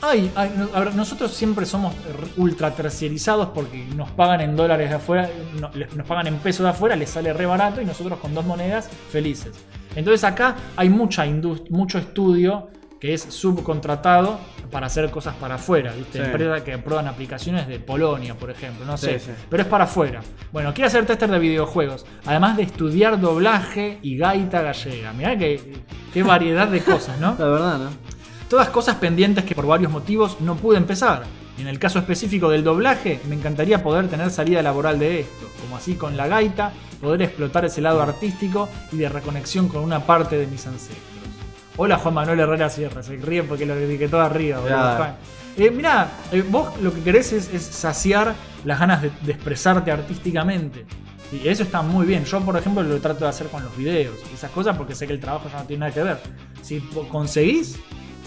[0.02, 0.52] Ay, ay,
[0.94, 1.96] nosotros siempre somos
[2.38, 5.30] ultra terciarizados porque nos pagan en dólares de afuera,
[5.96, 8.88] nos pagan en pesos de afuera, les sale re barato y nosotros con dos monedas
[9.10, 9.54] felices.
[9.96, 11.26] Entonces acá hay mucha
[11.70, 12.68] mucho estudio
[13.00, 14.40] que es subcontratado
[14.72, 16.20] para hacer cosas para afuera, ¿viste?
[16.20, 16.26] Sí.
[16.26, 19.32] Empresas que prueban aplicaciones de Polonia, por ejemplo, no sé, sí.
[19.50, 20.22] pero es para afuera.
[20.52, 25.14] Bueno, quiere hacer tester de videojuegos, además de estudiar doblaje y gaita gallega.
[25.14, 25.62] Mirá qué,
[26.14, 27.36] qué variedad de cosas, ¿no?
[27.40, 27.90] La verdad, ¿no?
[28.50, 31.24] Todas cosas pendientes que por varios motivos no pude empezar.
[31.58, 35.78] En el caso específico del doblaje, me encantaría poder tener salida laboral de esto, como
[35.78, 40.38] así con la gaita, poder explotar ese lado artístico y de reconexión con una parte
[40.38, 41.25] de mis ancestros.
[41.78, 44.60] Hola Juan Manuel Herrera Sierra, se ríe porque lo etiquetó arriba.
[44.60, 45.08] boludo.
[45.58, 49.92] Eh, mirá, eh, vos lo que querés es, es saciar las ganas de, de expresarte
[49.92, 50.86] artísticamente.
[51.32, 52.24] Y eso está muy bien.
[52.24, 55.08] Yo, por ejemplo, lo trato de hacer con los videos y esas cosas porque sé
[55.08, 56.18] que el trabajo ya no tiene nada que ver.
[56.62, 56.80] Si
[57.12, 57.78] conseguís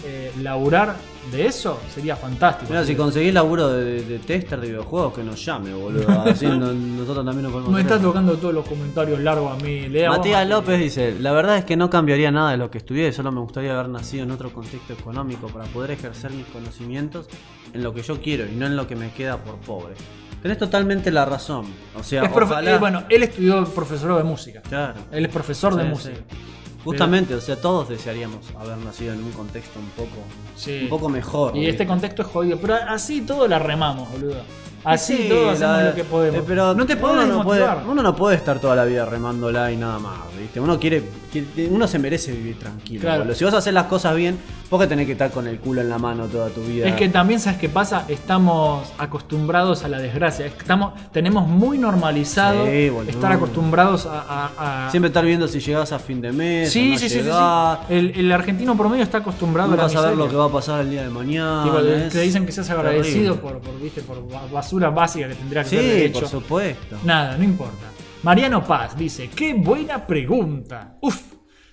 [0.05, 0.95] eh, laburar
[1.31, 2.71] de eso, sería fantástico.
[2.71, 6.09] Mira, si conseguís laburo de, de tester de videojuegos, que nos llame, boludo.
[6.25, 9.87] Así no- nosotros también nos podemos Me está tocando todos los comentarios largos a mí.
[9.89, 10.47] Lea Matías.
[10.47, 13.41] López dice, la verdad es que no cambiaría nada de lo que estudié, solo me
[13.41, 17.27] gustaría haber nacido en otro contexto económico para poder ejercer mis conocimientos
[17.73, 19.93] en lo que yo quiero y no en lo que me queda por pobre.
[20.41, 21.65] Tenés totalmente la razón.
[21.99, 24.61] O sea, ojalá- eh, bueno, él estudió profesor de música.
[24.61, 24.95] Claro.
[25.11, 26.15] Él es profesor de música.
[26.15, 26.35] sí.
[26.83, 30.17] Justamente, o sea, todos desearíamos haber nacido en un contexto un poco,
[30.55, 30.79] Sí.
[30.83, 31.55] un poco mejor.
[31.57, 32.57] Y este contexto es jodido.
[32.61, 34.41] Pero así todo la remamos, boludo.
[34.85, 36.39] Así Sí, todo hacemos la- lo que podemos.
[36.39, 39.03] eh, pero no te podés uno no, puede, uno no puede estar toda la vida
[39.03, 40.61] remándola y nada más, ¿viste?
[40.61, 43.01] Uno quiere, quiere- uno se merece vivir tranquilo.
[43.01, 43.19] Claro.
[43.19, 43.35] boludo.
[43.35, 44.37] Si vas a hacer las cosas bien,
[44.69, 46.87] ¿por qué tenés que estar con el culo en la mano toda tu vida?
[46.87, 48.05] Es que también, ¿sabes qué pasa?
[48.07, 50.45] Estamos acostumbrados a la desgracia.
[50.45, 54.19] Estamos, tenemos muy normalizado Sí, estar acostumbrados a.
[54.19, 57.09] a- a- Siempre estar viendo si llegás a fin de mes, Sí, no sí, sí,
[57.09, 57.21] sí, sí.
[57.25, 60.51] llegás, El, el argentino promedio está acostumbrado nunca a la saber lo que va a
[60.51, 61.65] pasar el día de mañana.
[62.07, 64.01] Es te dicen que seas agradecido por, por, ¿viste?
[64.01, 66.97] por ba- basura básica que tendría que ser Sí, por supuesto.
[67.03, 67.85] Nada, no importa.
[68.23, 70.97] Mariano Paz dice, qué buena pregunta.
[71.01, 71.21] Uf,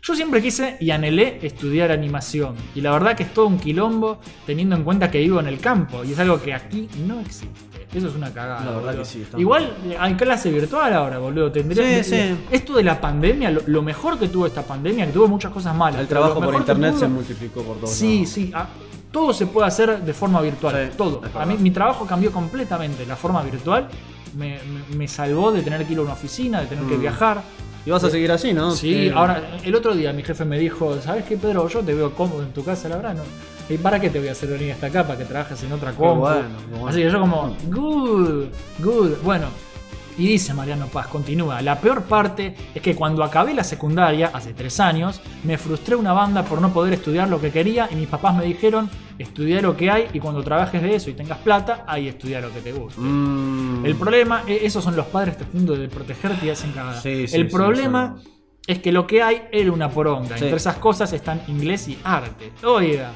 [0.03, 2.55] Yo siempre quise y anhelé estudiar animación.
[2.77, 5.59] Y la verdad que es todo un quilombo teniendo en cuenta que vivo en el
[5.59, 6.05] campo.
[6.05, 7.67] Y es algo que aquí no existe.
[7.93, 8.65] Eso es una cagada.
[8.65, 11.51] La verdad que sí, está Igual eh, hay clase virtual ahora, boludo.
[11.51, 12.37] Tendría Sí, sí.
[12.53, 15.75] Esto de la pandemia, lo, lo mejor que tuvo esta pandemia, que tuvo muchas cosas
[15.75, 16.01] malas.
[16.01, 18.29] El trabajo por internet tuvo- se multiplicó por todos Sí, lados.
[18.29, 18.51] sí.
[18.55, 18.69] ah,
[19.17, 20.89] todo se puede hacer de forma virtual.
[20.91, 21.23] Sí, todo.
[21.35, 23.07] A mí mi trabajo cambió completamente.
[23.07, 23.89] La forma virtual
[24.37, 24.59] me,
[24.91, 27.01] me- me salvó de tener que ir a una oficina, de tener que Mm.
[27.01, 27.43] viajar.
[27.87, 28.73] Y vas a seguir así, ¿no?
[28.73, 31.67] Sí, Eh, ahora, el otro día mi jefe me dijo, ¿sabes qué, Pedro?
[31.67, 33.23] Yo te veo cómodo en tu casa, la verdad, ¿no?
[33.75, 35.07] ¿Y para qué te voy a hacer venir hasta acá?
[35.07, 36.21] Para que trabajes en otra compu.
[36.21, 36.89] bueno, bueno.
[36.89, 38.45] Así que yo como, good,
[38.81, 39.11] good.
[39.25, 39.47] Bueno,
[40.19, 44.55] y dice Mariano Paz, continúa, la peor parte es que cuando acabé la secundaria, hace
[44.55, 48.09] tres años, me frustré una banda por no poder estudiar lo que quería y mis
[48.09, 48.89] papás me dijeron,
[49.19, 52.53] estudia lo que hay y cuando trabajes de eso y tengas plata, ahí estudia lo
[52.53, 53.01] que te guste.
[53.01, 57.01] mm, El problema, e- esos son los padres tratando de protegerte y hacen cagada.
[57.01, 58.17] Sí, sí, el sí, problema
[58.67, 60.35] es que lo que hay era una poronga.
[60.37, 62.53] Entre esas cosas están inglés y arte.
[62.65, 63.13] Oiga.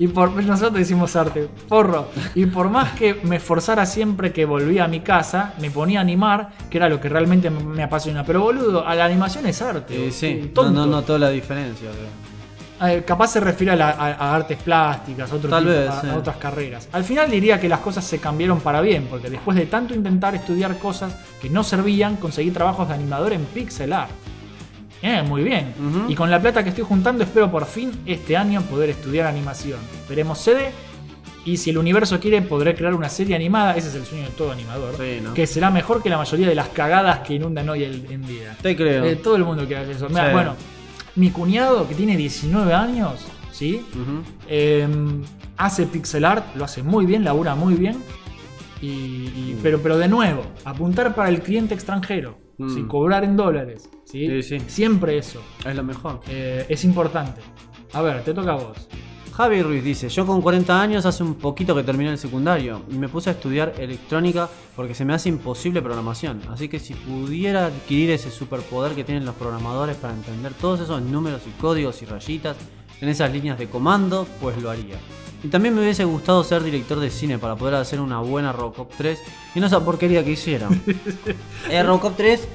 [0.00, 2.08] Y por nosotros decimos arte, porro.
[2.34, 6.02] Y por más que me esforzara siempre que volvía a mi casa, me ponía a
[6.02, 8.24] animar, que era lo que realmente me apasiona.
[8.24, 10.08] Pero boludo, a la animación es arte.
[10.08, 11.90] eh, sí, no, no noto la diferencia.
[11.92, 15.90] pero- capaz se refiere a, la- a- a artes plásticas, a, otro Tal tipo- vez,
[15.90, 16.06] a- sí.
[16.08, 16.88] a otras carreras.
[16.92, 20.34] Al final diría que las cosas se cambiaron para bien, porque después de tanto intentar
[20.34, 24.10] estudiar cosas que no servían, conseguí trabajos de animador en pixel art.
[25.02, 25.74] Eh, muy bien.
[26.08, 29.78] Y con la plata que estoy juntando, espero por fin este año poder estudiar animación.
[30.02, 30.70] Esperemos CD.
[31.46, 33.74] Y si el universo quiere, podré crear una serie animada.
[33.74, 34.94] Ese es el sueño de todo animador.
[34.98, 35.32] Sí, ¿no?
[35.32, 38.54] Que será mejor que la mayoría de las cagadas que inundan hoy en día.
[38.60, 39.04] Te creo.
[39.04, 40.08] Eh, todo el mundo quiere eso.
[40.10, 40.32] Mirá, Sí.
[40.34, 40.54] Bueno,
[41.16, 43.80] mi cuñado que tiene 19 años, ¿sí?
[44.48, 44.86] Eh,
[45.56, 48.02] hace pixel art, lo hace muy bien, labura muy bien.
[48.82, 52.38] Y, y- pero, pero de nuevo, apuntar para el cliente extranjero.
[52.74, 52.82] ¿sí?
[52.86, 53.88] cobrar en dólares.
[54.10, 54.26] ¿Sí?
[54.26, 54.60] Sí, sí.
[54.66, 55.40] Siempre eso.
[55.64, 56.20] Es lo mejor.
[56.28, 57.40] eh, es importante.
[57.92, 58.76] A ver, te toca a vos.
[59.32, 62.94] Javi Ruiz dice, yo con 40 años hace un poquito que terminé el secundario y
[62.96, 66.42] me puse a estudiar electrónica porque se me hace imposible programación.
[66.50, 71.00] Así que si pudiera adquirir ese superpoder que tienen los programadores para entender todos esos
[71.00, 72.56] números y códigos y rayitas
[73.00, 74.96] en esas líneas de comando, pues lo haría.
[75.42, 78.92] Y también me hubiese gustado ser director de cine para poder hacer una buena Robocop
[78.96, 79.18] 3
[79.54, 80.82] y no esa porquería que hicieron.
[81.70, 82.48] el Robocop 3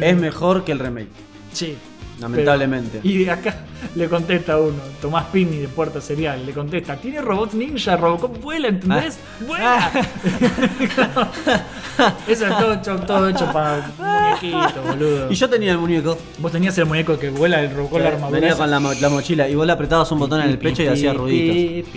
[0.00, 1.10] es mejor que el remake,
[1.52, 1.76] Sí.
[2.22, 3.00] Lamentablemente.
[3.02, 3.54] Pero- y acá
[3.94, 7.96] le contesta uno, Tomás Pini de Puerta Serial, le contesta, ¿tiene robots ninja?
[7.96, 9.18] Robocop vuela, ¿entendés?
[9.46, 9.90] ¡Vuela!
[12.26, 15.30] Eso es todo hecho, todo hecho para muñequito, boludo.
[15.30, 16.16] Y yo tenía el muñeco.
[16.38, 18.40] Vos tenías el muñeco que vuela, el robocop, la armadura.
[18.40, 20.86] Venía con la, la mochila y vos le apretabas un botón en el pecho y
[20.88, 21.92] hacía ruiditos.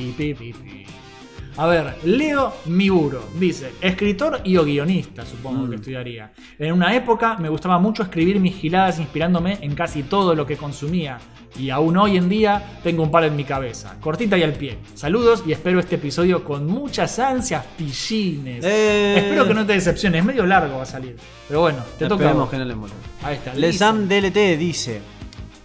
[1.58, 5.69] A ver, Leo Miburo dice, escritor y o guionista, supongo Mm.
[5.69, 6.32] que estudiaría.
[6.59, 10.58] En una época me gustaba mucho escribir mis giladas inspirándome en casi todo lo que
[10.58, 11.17] consumía.
[11.58, 14.77] Y aún hoy en día tengo un par en mi cabeza, cortita y al pie.
[14.93, 18.66] Saludos y espero este episodio con muchas ansias pillines.
[18.66, 19.14] Eh.
[19.19, 21.16] Espero que no te decepciones, es medio largo va a salir.
[21.48, 22.16] Pero bueno, te toca.
[22.25, 22.50] Esperemos vos.
[22.50, 22.75] que no le.
[23.24, 23.53] Ahí está.
[23.53, 25.00] Lesam DLT dice: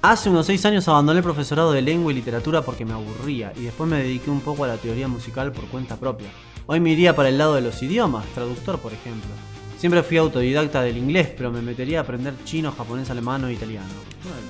[0.02, 3.62] Hace unos 6 años abandoné el profesorado de lengua y literatura porque me aburría y
[3.64, 6.28] después me dediqué un poco a la teoría musical por cuenta propia.
[6.66, 9.28] Hoy me iría para el lado de los idiomas, traductor por ejemplo.
[9.76, 13.88] Siempre fui autodidacta del inglés, pero me metería a aprender chino, japonés, alemán o italiano.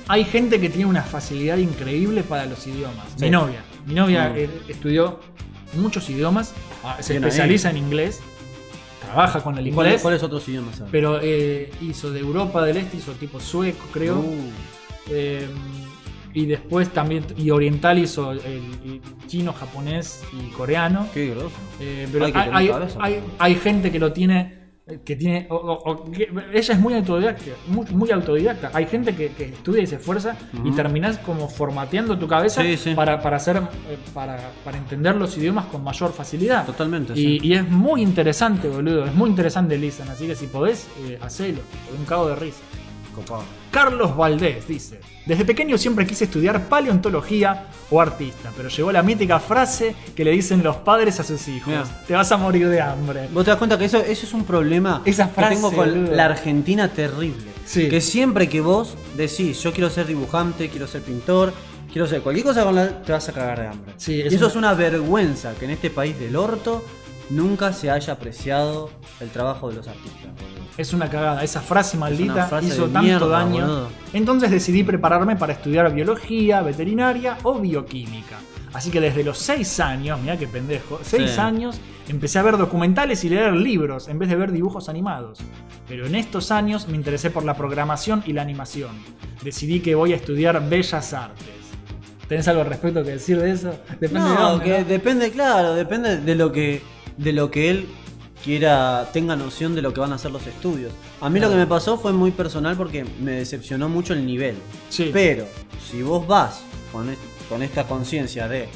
[0.09, 3.07] Hay gente que tiene una facilidad increíble para los idiomas.
[3.17, 3.25] Sí.
[3.25, 3.65] Mi novia.
[3.87, 4.37] Mi novia Mm.
[4.37, 5.19] eh, estudió
[5.75, 6.53] muchos idiomas,
[6.85, 7.29] ah, se Bien ahí.
[7.29, 8.21] especializa en inglés,
[9.05, 12.77] trabaja con el ¿Y cuáles inglés, cuáles otros idiomas pero eh, hizo de Europa del
[12.79, 14.19] Este, hizo tipo sueco, creo.
[14.19, 14.51] Uh,
[15.09, 15.47] Eh,
[16.33, 21.09] y después también, y oriental hizo el, el chino, japonés y coreano.
[21.13, 21.35] qué.
[21.81, 22.33] Eh, pero Hay
[23.01, 24.59] hay, hay- gente que lo tiene.
[25.05, 28.73] Que tiene o- o- o que- ella es muy autodidacta, muy, muy autodidacta.
[28.75, 32.77] Hay gente que, que estudia y se esfuerza y terminás como formateando tu cabeza Sí,
[32.77, 32.95] sí.
[32.97, 36.67] Para, para hacer eh, para, para entender los idiomas con mayor facilidad.
[36.67, 37.13] Totalmente.
[37.13, 37.41] Y, sí.
[37.41, 39.05] y es muy interesante, boludo.
[39.05, 40.09] Es muy interesante Listen.
[40.09, 41.61] Así que si podés, eh, hacelo.
[41.97, 42.59] Un cago de risa.
[43.15, 43.45] Copado.
[43.71, 49.39] Carlos Valdés dice: Desde pequeño siempre quise estudiar paleontología o artista, pero llegó la mítica
[49.41, 51.85] frase que le dicen los padres a sus hijos: Mirá.
[52.07, 53.29] Te vas a morir de hambre.
[53.33, 55.89] Vos te das cuenta que eso, eso es un problema Esa que frase, tengo con
[55.89, 56.15] boludo.
[56.17, 57.51] la Argentina terrible.
[57.65, 57.89] Sí.
[57.89, 61.53] Que siempre que vos decís, yo quiero ser dibujante, quiero ser pintor,
[61.93, 63.93] quiero ser cualquier cosa con la, te vas a cagar de hambre.
[63.97, 66.85] Sí, y es eso una- es una vergüenza que en este país del orto
[67.31, 70.31] nunca se haya apreciado el trabajo de los artistas.
[70.77, 71.43] Es una cagada.
[71.45, 73.61] Esa frase maldita frase hizo de tanto mierda, daño.
[73.67, 73.89] boludo.
[74.13, 78.37] Entonces decidí prepararme para estudiar biología, veterinaria o bioquímica.
[78.73, 81.41] Así que desde los 6 años, mira qué pendejo, 6 Sí.
[81.41, 85.39] años empecé a ver documentales y leer libros en vez de ver dibujos animados.
[85.89, 88.91] Pero en estos años me interesé por la programación y la animación.
[89.43, 91.47] Decidí que voy a estudiar Bellas Artes.
[92.29, 93.75] ¿Tenés algo al respecto que decir de eso?
[94.01, 94.85] Depende de No, dónde, que ¿no?
[94.85, 96.81] depende, claro, depende de lo que
[97.21, 97.87] de lo que él
[98.43, 100.93] quiera, tenga noción de lo que van a ser los estudios.
[101.21, 104.57] A mí lo que me pasó fue muy personal porque me decepcionó mucho el nivel.
[104.89, 105.11] Sí.
[105.13, 105.47] Pero
[105.91, 107.15] si vos vas con,
[107.49, 108.69] con esta conciencia de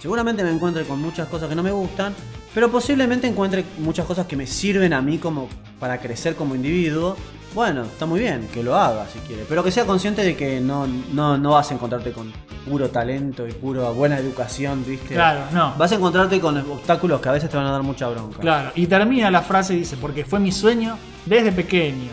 [0.00, 2.14] seguramente me encuentre con muchas cosas que no me gustan,
[2.54, 5.48] pero posiblemente encuentre muchas cosas que me sirven a mí como
[5.80, 7.16] para crecer como individuo.
[7.54, 10.60] Bueno, está muy bien, que lo haga si quiere, pero que sea consciente de que
[10.60, 12.30] no, no, no vas a encontrarte con
[12.68, 15.14] puro talento y pura buena educación, ¿viste?
[15.14, 15.74] Claro, no.
[15.78, 18.38] Vas a encontrarte con obstáculos que a veces te van a dar mucha bronca.
[18.38, 22.10] Claro, y termina la frase y dice, porque fue mi sueño desde pequeño.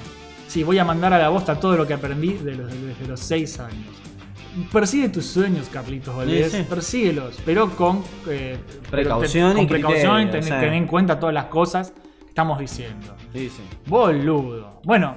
[0.47, 3.19] Sí, voy a mandar a la bosta todo lo que aprendí de los- desde los
[3.19, 3.93] 6 años.
[4.71, 6.49] Persigue tus sueños, Carlitos Valdés.
[6.49, 6.63] Sí, sí.
[6.63, 8.57] Persíguelos, pero con eh,
[8.89, 11.91] Precaución pero te- y con precaución criterio, ten- en cuenta todas las cosas
[12.35, 13.15] estamos diciendo.
[13.31, 13.61] Sí, sí.
[13.87, 14.81] Boludo.
[14.83, 15.15] Bueno,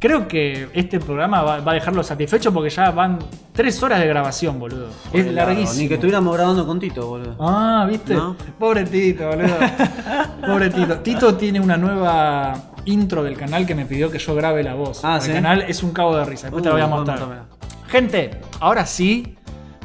[0.00, 3.20] creo que este programa va, va a dejarlo satisfecho porque ya van
[3.52, 4.88] 3 horas de grabación, boludo.
[4.88, 5.80] Es Joder, larguísimo.
[5.82, 7.36] Ni que estuviéramos grabando con Tito, boludo.
[7.38, 8.12] Ah, ¿viste?
[8.14, 8.34] ¿No?
[8.58, 9.54] Pobre Tito, boludo.
[10.48, 10.98] Pobre Tito.
[10.98, 12.56] Tito tiene una nueva
[12.86, 15.04] intro del canal que me pidió que yo grabe la voz.
[15.04, 15.32] Ah, el ¿sí?
[15.32, 16.46] canal es un cabo de risa.
[16.48, 17.44] Después te lo voy a Uh, mostrar.
[17.86, 19.36] Gente, ahora sí,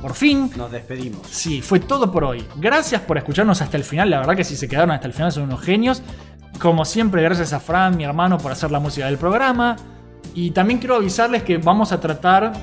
[0.01, 0.49] por fin.
[0.57, 1.21] Nos despedimos.
[1.27, 2.43] Sí, fue todo por hoy.
[2.55, 4.09] Gracias por escucharnos hasta el final.
[4.09, 6.01] La verdad que si se quedaron hasta el final son unos genios.
[6.59, 9.75] Como siempre, gracias a Fran, mi hermano, por hacer la música del programa.
[10.33, 12.53] Y también quiero avisarles que vamos a tratar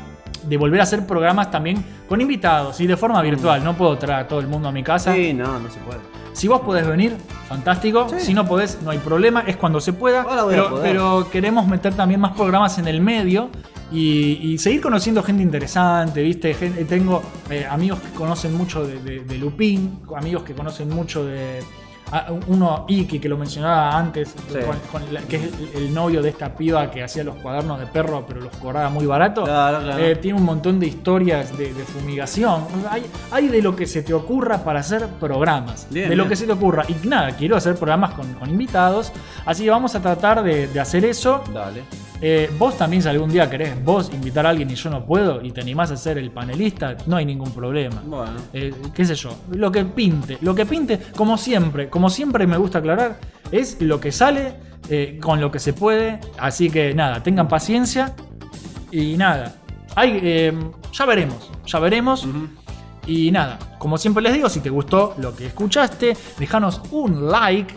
[0.42, 3.62] de volver a hacer programas también con invitados y de forma virtual.
[3.62, 5.12] No puedo traer a todo el mundo a mi casa.
[5.14, 6.00] Sí, no, no se puede.
[6.32, 7.14] Si vos podés venir,
[7.48, 8.06] fantástico.
[8.08, 8.20] Sí.
[8.20, 9.40] Si no podés, no hay problema.
[9.46, 10.24] Es cuando se pueda.
[10.56, 13.50] Pero, pero queremos meter también más programas en el medio
[13.92, 16.54] y, y seguir conociendo gente interesante, ¿viste?
[16.54, 21.24] Gen- tengo eh, amigos que conocen mucho de, de- de Lupin, amigos que conocen mucho
[21.26, 21.60] de.
[22.48, 24.58] Uno, Iki, que lo mencionaba antes, Sí.
[24.66, 27.78] con- con la- que es el, el novio de esta piba que hacía los cuadernos
[27.78, 29.44] de perro, pero los cobraba muy barato.
[29.44, 29.98] Claro, claro.
[30.02, 32.64] Eh, tiene un montón de historias de, de fumigación.
[32.90, 35.86] Hay, hay de lo que se te ocurra para hacer programas.
[35.90, 36.84] Bien, de lo que se te ocurra.
[36.88, 39.12] Y nada, quiero hacer programas con, con invitados.
[39.46, 41.42] Así que vamos a tratar de, de hacer eso.
[41.54, 41.82] Dale.
[42.22, 45.42] Eh, vos también, si algún día querés vos invitar a alguien y yo no puedo
[45.42, 48.02] y te animás a ser el panelista, no hay ningún problema.
[48.04, 48.36] Bueno.
[48.52, 52.58] Eh, qué sé yo, lo que pinte, lo que pinte, como siempre, como siempre me
[52.58, 53.18] gusta aclarar,
[53.50, 54.54] es lo que sale
[54.90, 58.14] eh, con lo que se puede, así que nada, tengan paciencia
[58.90, 59.54] y nada,
[59.96, 60.52] hay,
[60.92, 62.26] ya veremos, ya veremos.
[63.06, 67.74] Y nada, como siempre les digo, si te gustó lo que escuchaste, déjanos un like,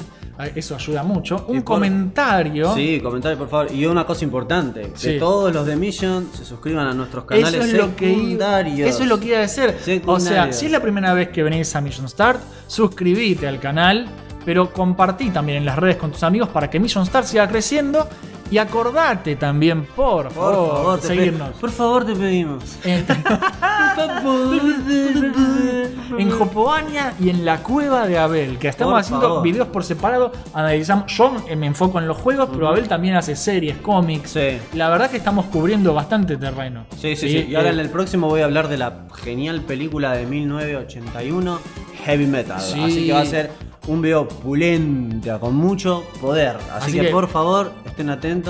[0.55, 2.73] eso ayuda mucho, un por- comentario.
[2.73, 3.71] Sí, comentario por favor.
[3.71, 7.63] Y una cosa importante, que todos los de Mission se suscriban a nuestros canales Eso
[7.63, 8.89] es, lo que secundarios.
[8.89, 9.65] eso es lo que iba a decir.
[9.65, 10.55] O sea, Secundarios.
[10.55, 14.07] si es la primera vez que venís a Mission Start, suscríbete al canal,
[14.45, 18.07] pero compartí también en las redes con tus amigos para que Mission Start siga creciendo.
[18.53, 21.49] Y acordate también, por, Por favor, favor, te seguirnos.
[21.59, 22.63] por favor, te pedimos.
[22.83, 23.03] En,
[26.19, 29.43] en Jopoania y en la cueva de Abel, que estamos Por haciendo favor.
[29.43, 31.11] videos por separado, analizamos.
[31.11, 34.29] Yo me enfoco en los juegos, pero Abel también hace series, cómics.
[34.29, 34.59] Sí.
[34.73, 36.85] La verdad que estamos cubriendo bastante terreno.
[36.99, 37.47] Sí, sí, sí.
[37.49, 41.59] Y ahora eh, en el próximo voy a hablar de la genial película de 1981,
[42.05, 42.61] Heavy Metal.
[42.61, 42.79] Sí.
[42.83, 43.49] Así que va a ser
[43.87, 46.55] un video pulenta, con mucho poder.
[46.73, 48.42] Así, Así que, que- por favor, estén atentos.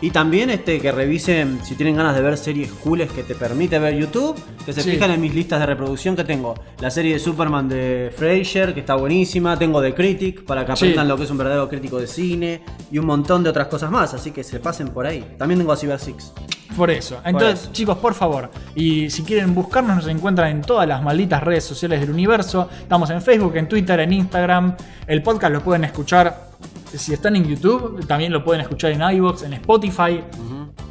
[0.00, 3.80] Y también este que revisen si tienen ganas de ver series cooles que te permite
[3.80, 4.92] ver YouTube, que se Sí.
[4.92, 6.54] fijan en mis listas de reproducción que tengo.
[6.80, 10.84] La serie de Superman de Fraser, que está buenísima, tengo The Critic para que Sí.
[10.84, 13.90] aprendan lo que es un verdadero crítico de cine y un montón de otras cosas
[13.90, 15.34] más, así que se pasen por ahí.
[15.36, 16.32] También tengo a Cyber Six.
[16.76, 17.20] Por eso.
[17.24, 17.72] Entonces, eso.
[17.72, 18.50] chicos, por favor.
[18.76, 22.68] Y si quieren buscarnos, nos encuentran en todas las malditas redes sociales del universo.
[22.82, 24.76] Estamos en Facebook, en Twitter, en Instagram.
[25.08, 26.47] El podcast lo pueden escuchar.
[26.94, 30.20] Si están en YouTube, también lo pueden escuchar en iVoox, en Spotify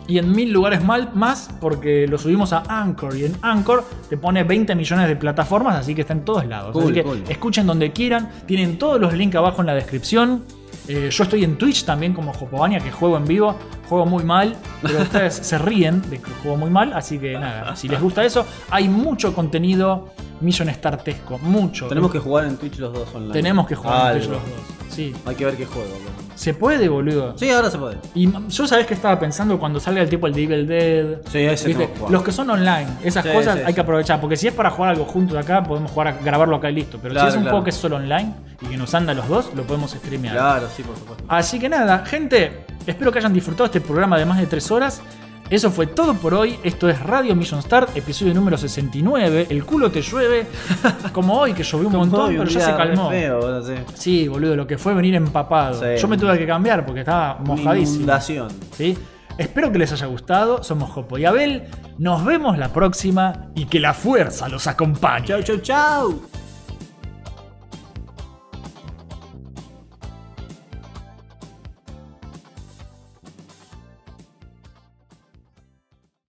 [0.08, 3.16] y en mil lugares mal- más porque lo subimos a Anchor.
[3.18, 6.72] Y en Anchor te pone 20 millones de plataformas, así que está en todos lados.
[6.72, 7.24] Cool, así que cool.
[7.28, 8.30] escuchen donde quieran.
[8.46, 10.44] Tienen todos los links abajo en la descripción.
[10.88, 13.56] Eh, yo estoy en Twitch también como Jopovania, que juego en vivo.
[13.90, 16.92] Juego muy mal, pero ustedes se ríen de que juego muy mal.
[16.94, 20.10] Así que nada, si les gusta eso, hay mucho contenido
[20.42, 21.38] Million Startesco.
[21.40, 21.88] Mucho.
[21.88, 23.34] Tenemos que jugar en Twitch los dos online.
[23.34, 24.52] Tenemos que jugar en Twitch los dos.
[24.90, 25.14] Sí.
[25.26, 25.88] Hay que ver qué juego.
[25.90, 26.28] boludo.
[26.36, 27.38] ¿Se puede, boludo?
[27.38, 27.98] Sí, ahora se puede.
[28.14, 31.06] Y yo sabés que estaba pensando cuando salga el tipo el Devil Dead.
[31.32, 31.90] Sí, ese ¿viste?
[31.92, 32.12] que.
[32.12, 33.74] Los que son online, esas Sí, cosas sí, hay sí.
[33.74, 34.20] que aprovechar.
[34.22, 37.00] Porque si es para jugar algo juntos acá, podemos jugar a grabarlo acá y listo.
[37.02, 37.54] Pero Claro, si es un claro.
[37.58, 40.36] juego que es solo online y que nos anda los dos, lo podemos streamear.
[40.36, 41.24] Claro, sí, por supuesto.
[41.28, 45.02] Así que nada, gente, espero que hayan disfrutado este programa de más de tres horas.
[45.50, 46.60] Eso fue todo por hoy.
[46.64, 49.48] Esto es Radio Mission Start, episodio número 69.
[49.50, 50.46] El culo te llueve.
[51.14, 53.10] Como hoy, que llovió un montón, pero ya se calmó.
[53.10, 53.64] Feo.
[53.94, 55.80] Sí, boludo, lo que fue venir empapado.
[55.80, 56.02] Sí.
[56.02, 57.98] Yo me tuve que cambiar porque estaba mojadísimo.
[57.98, 58.50] Inundación.
[58.72, 58.98] ¿sí?
[59.38, 60.64] Espero que les haya gustado.
[60.64, 61.64] Somos Jopo y Abel.
[61.98, 65.28] Nos vemos la próxima y que la fuerza los acompañe.
[65.28, 66.22] Chau, chau, chau.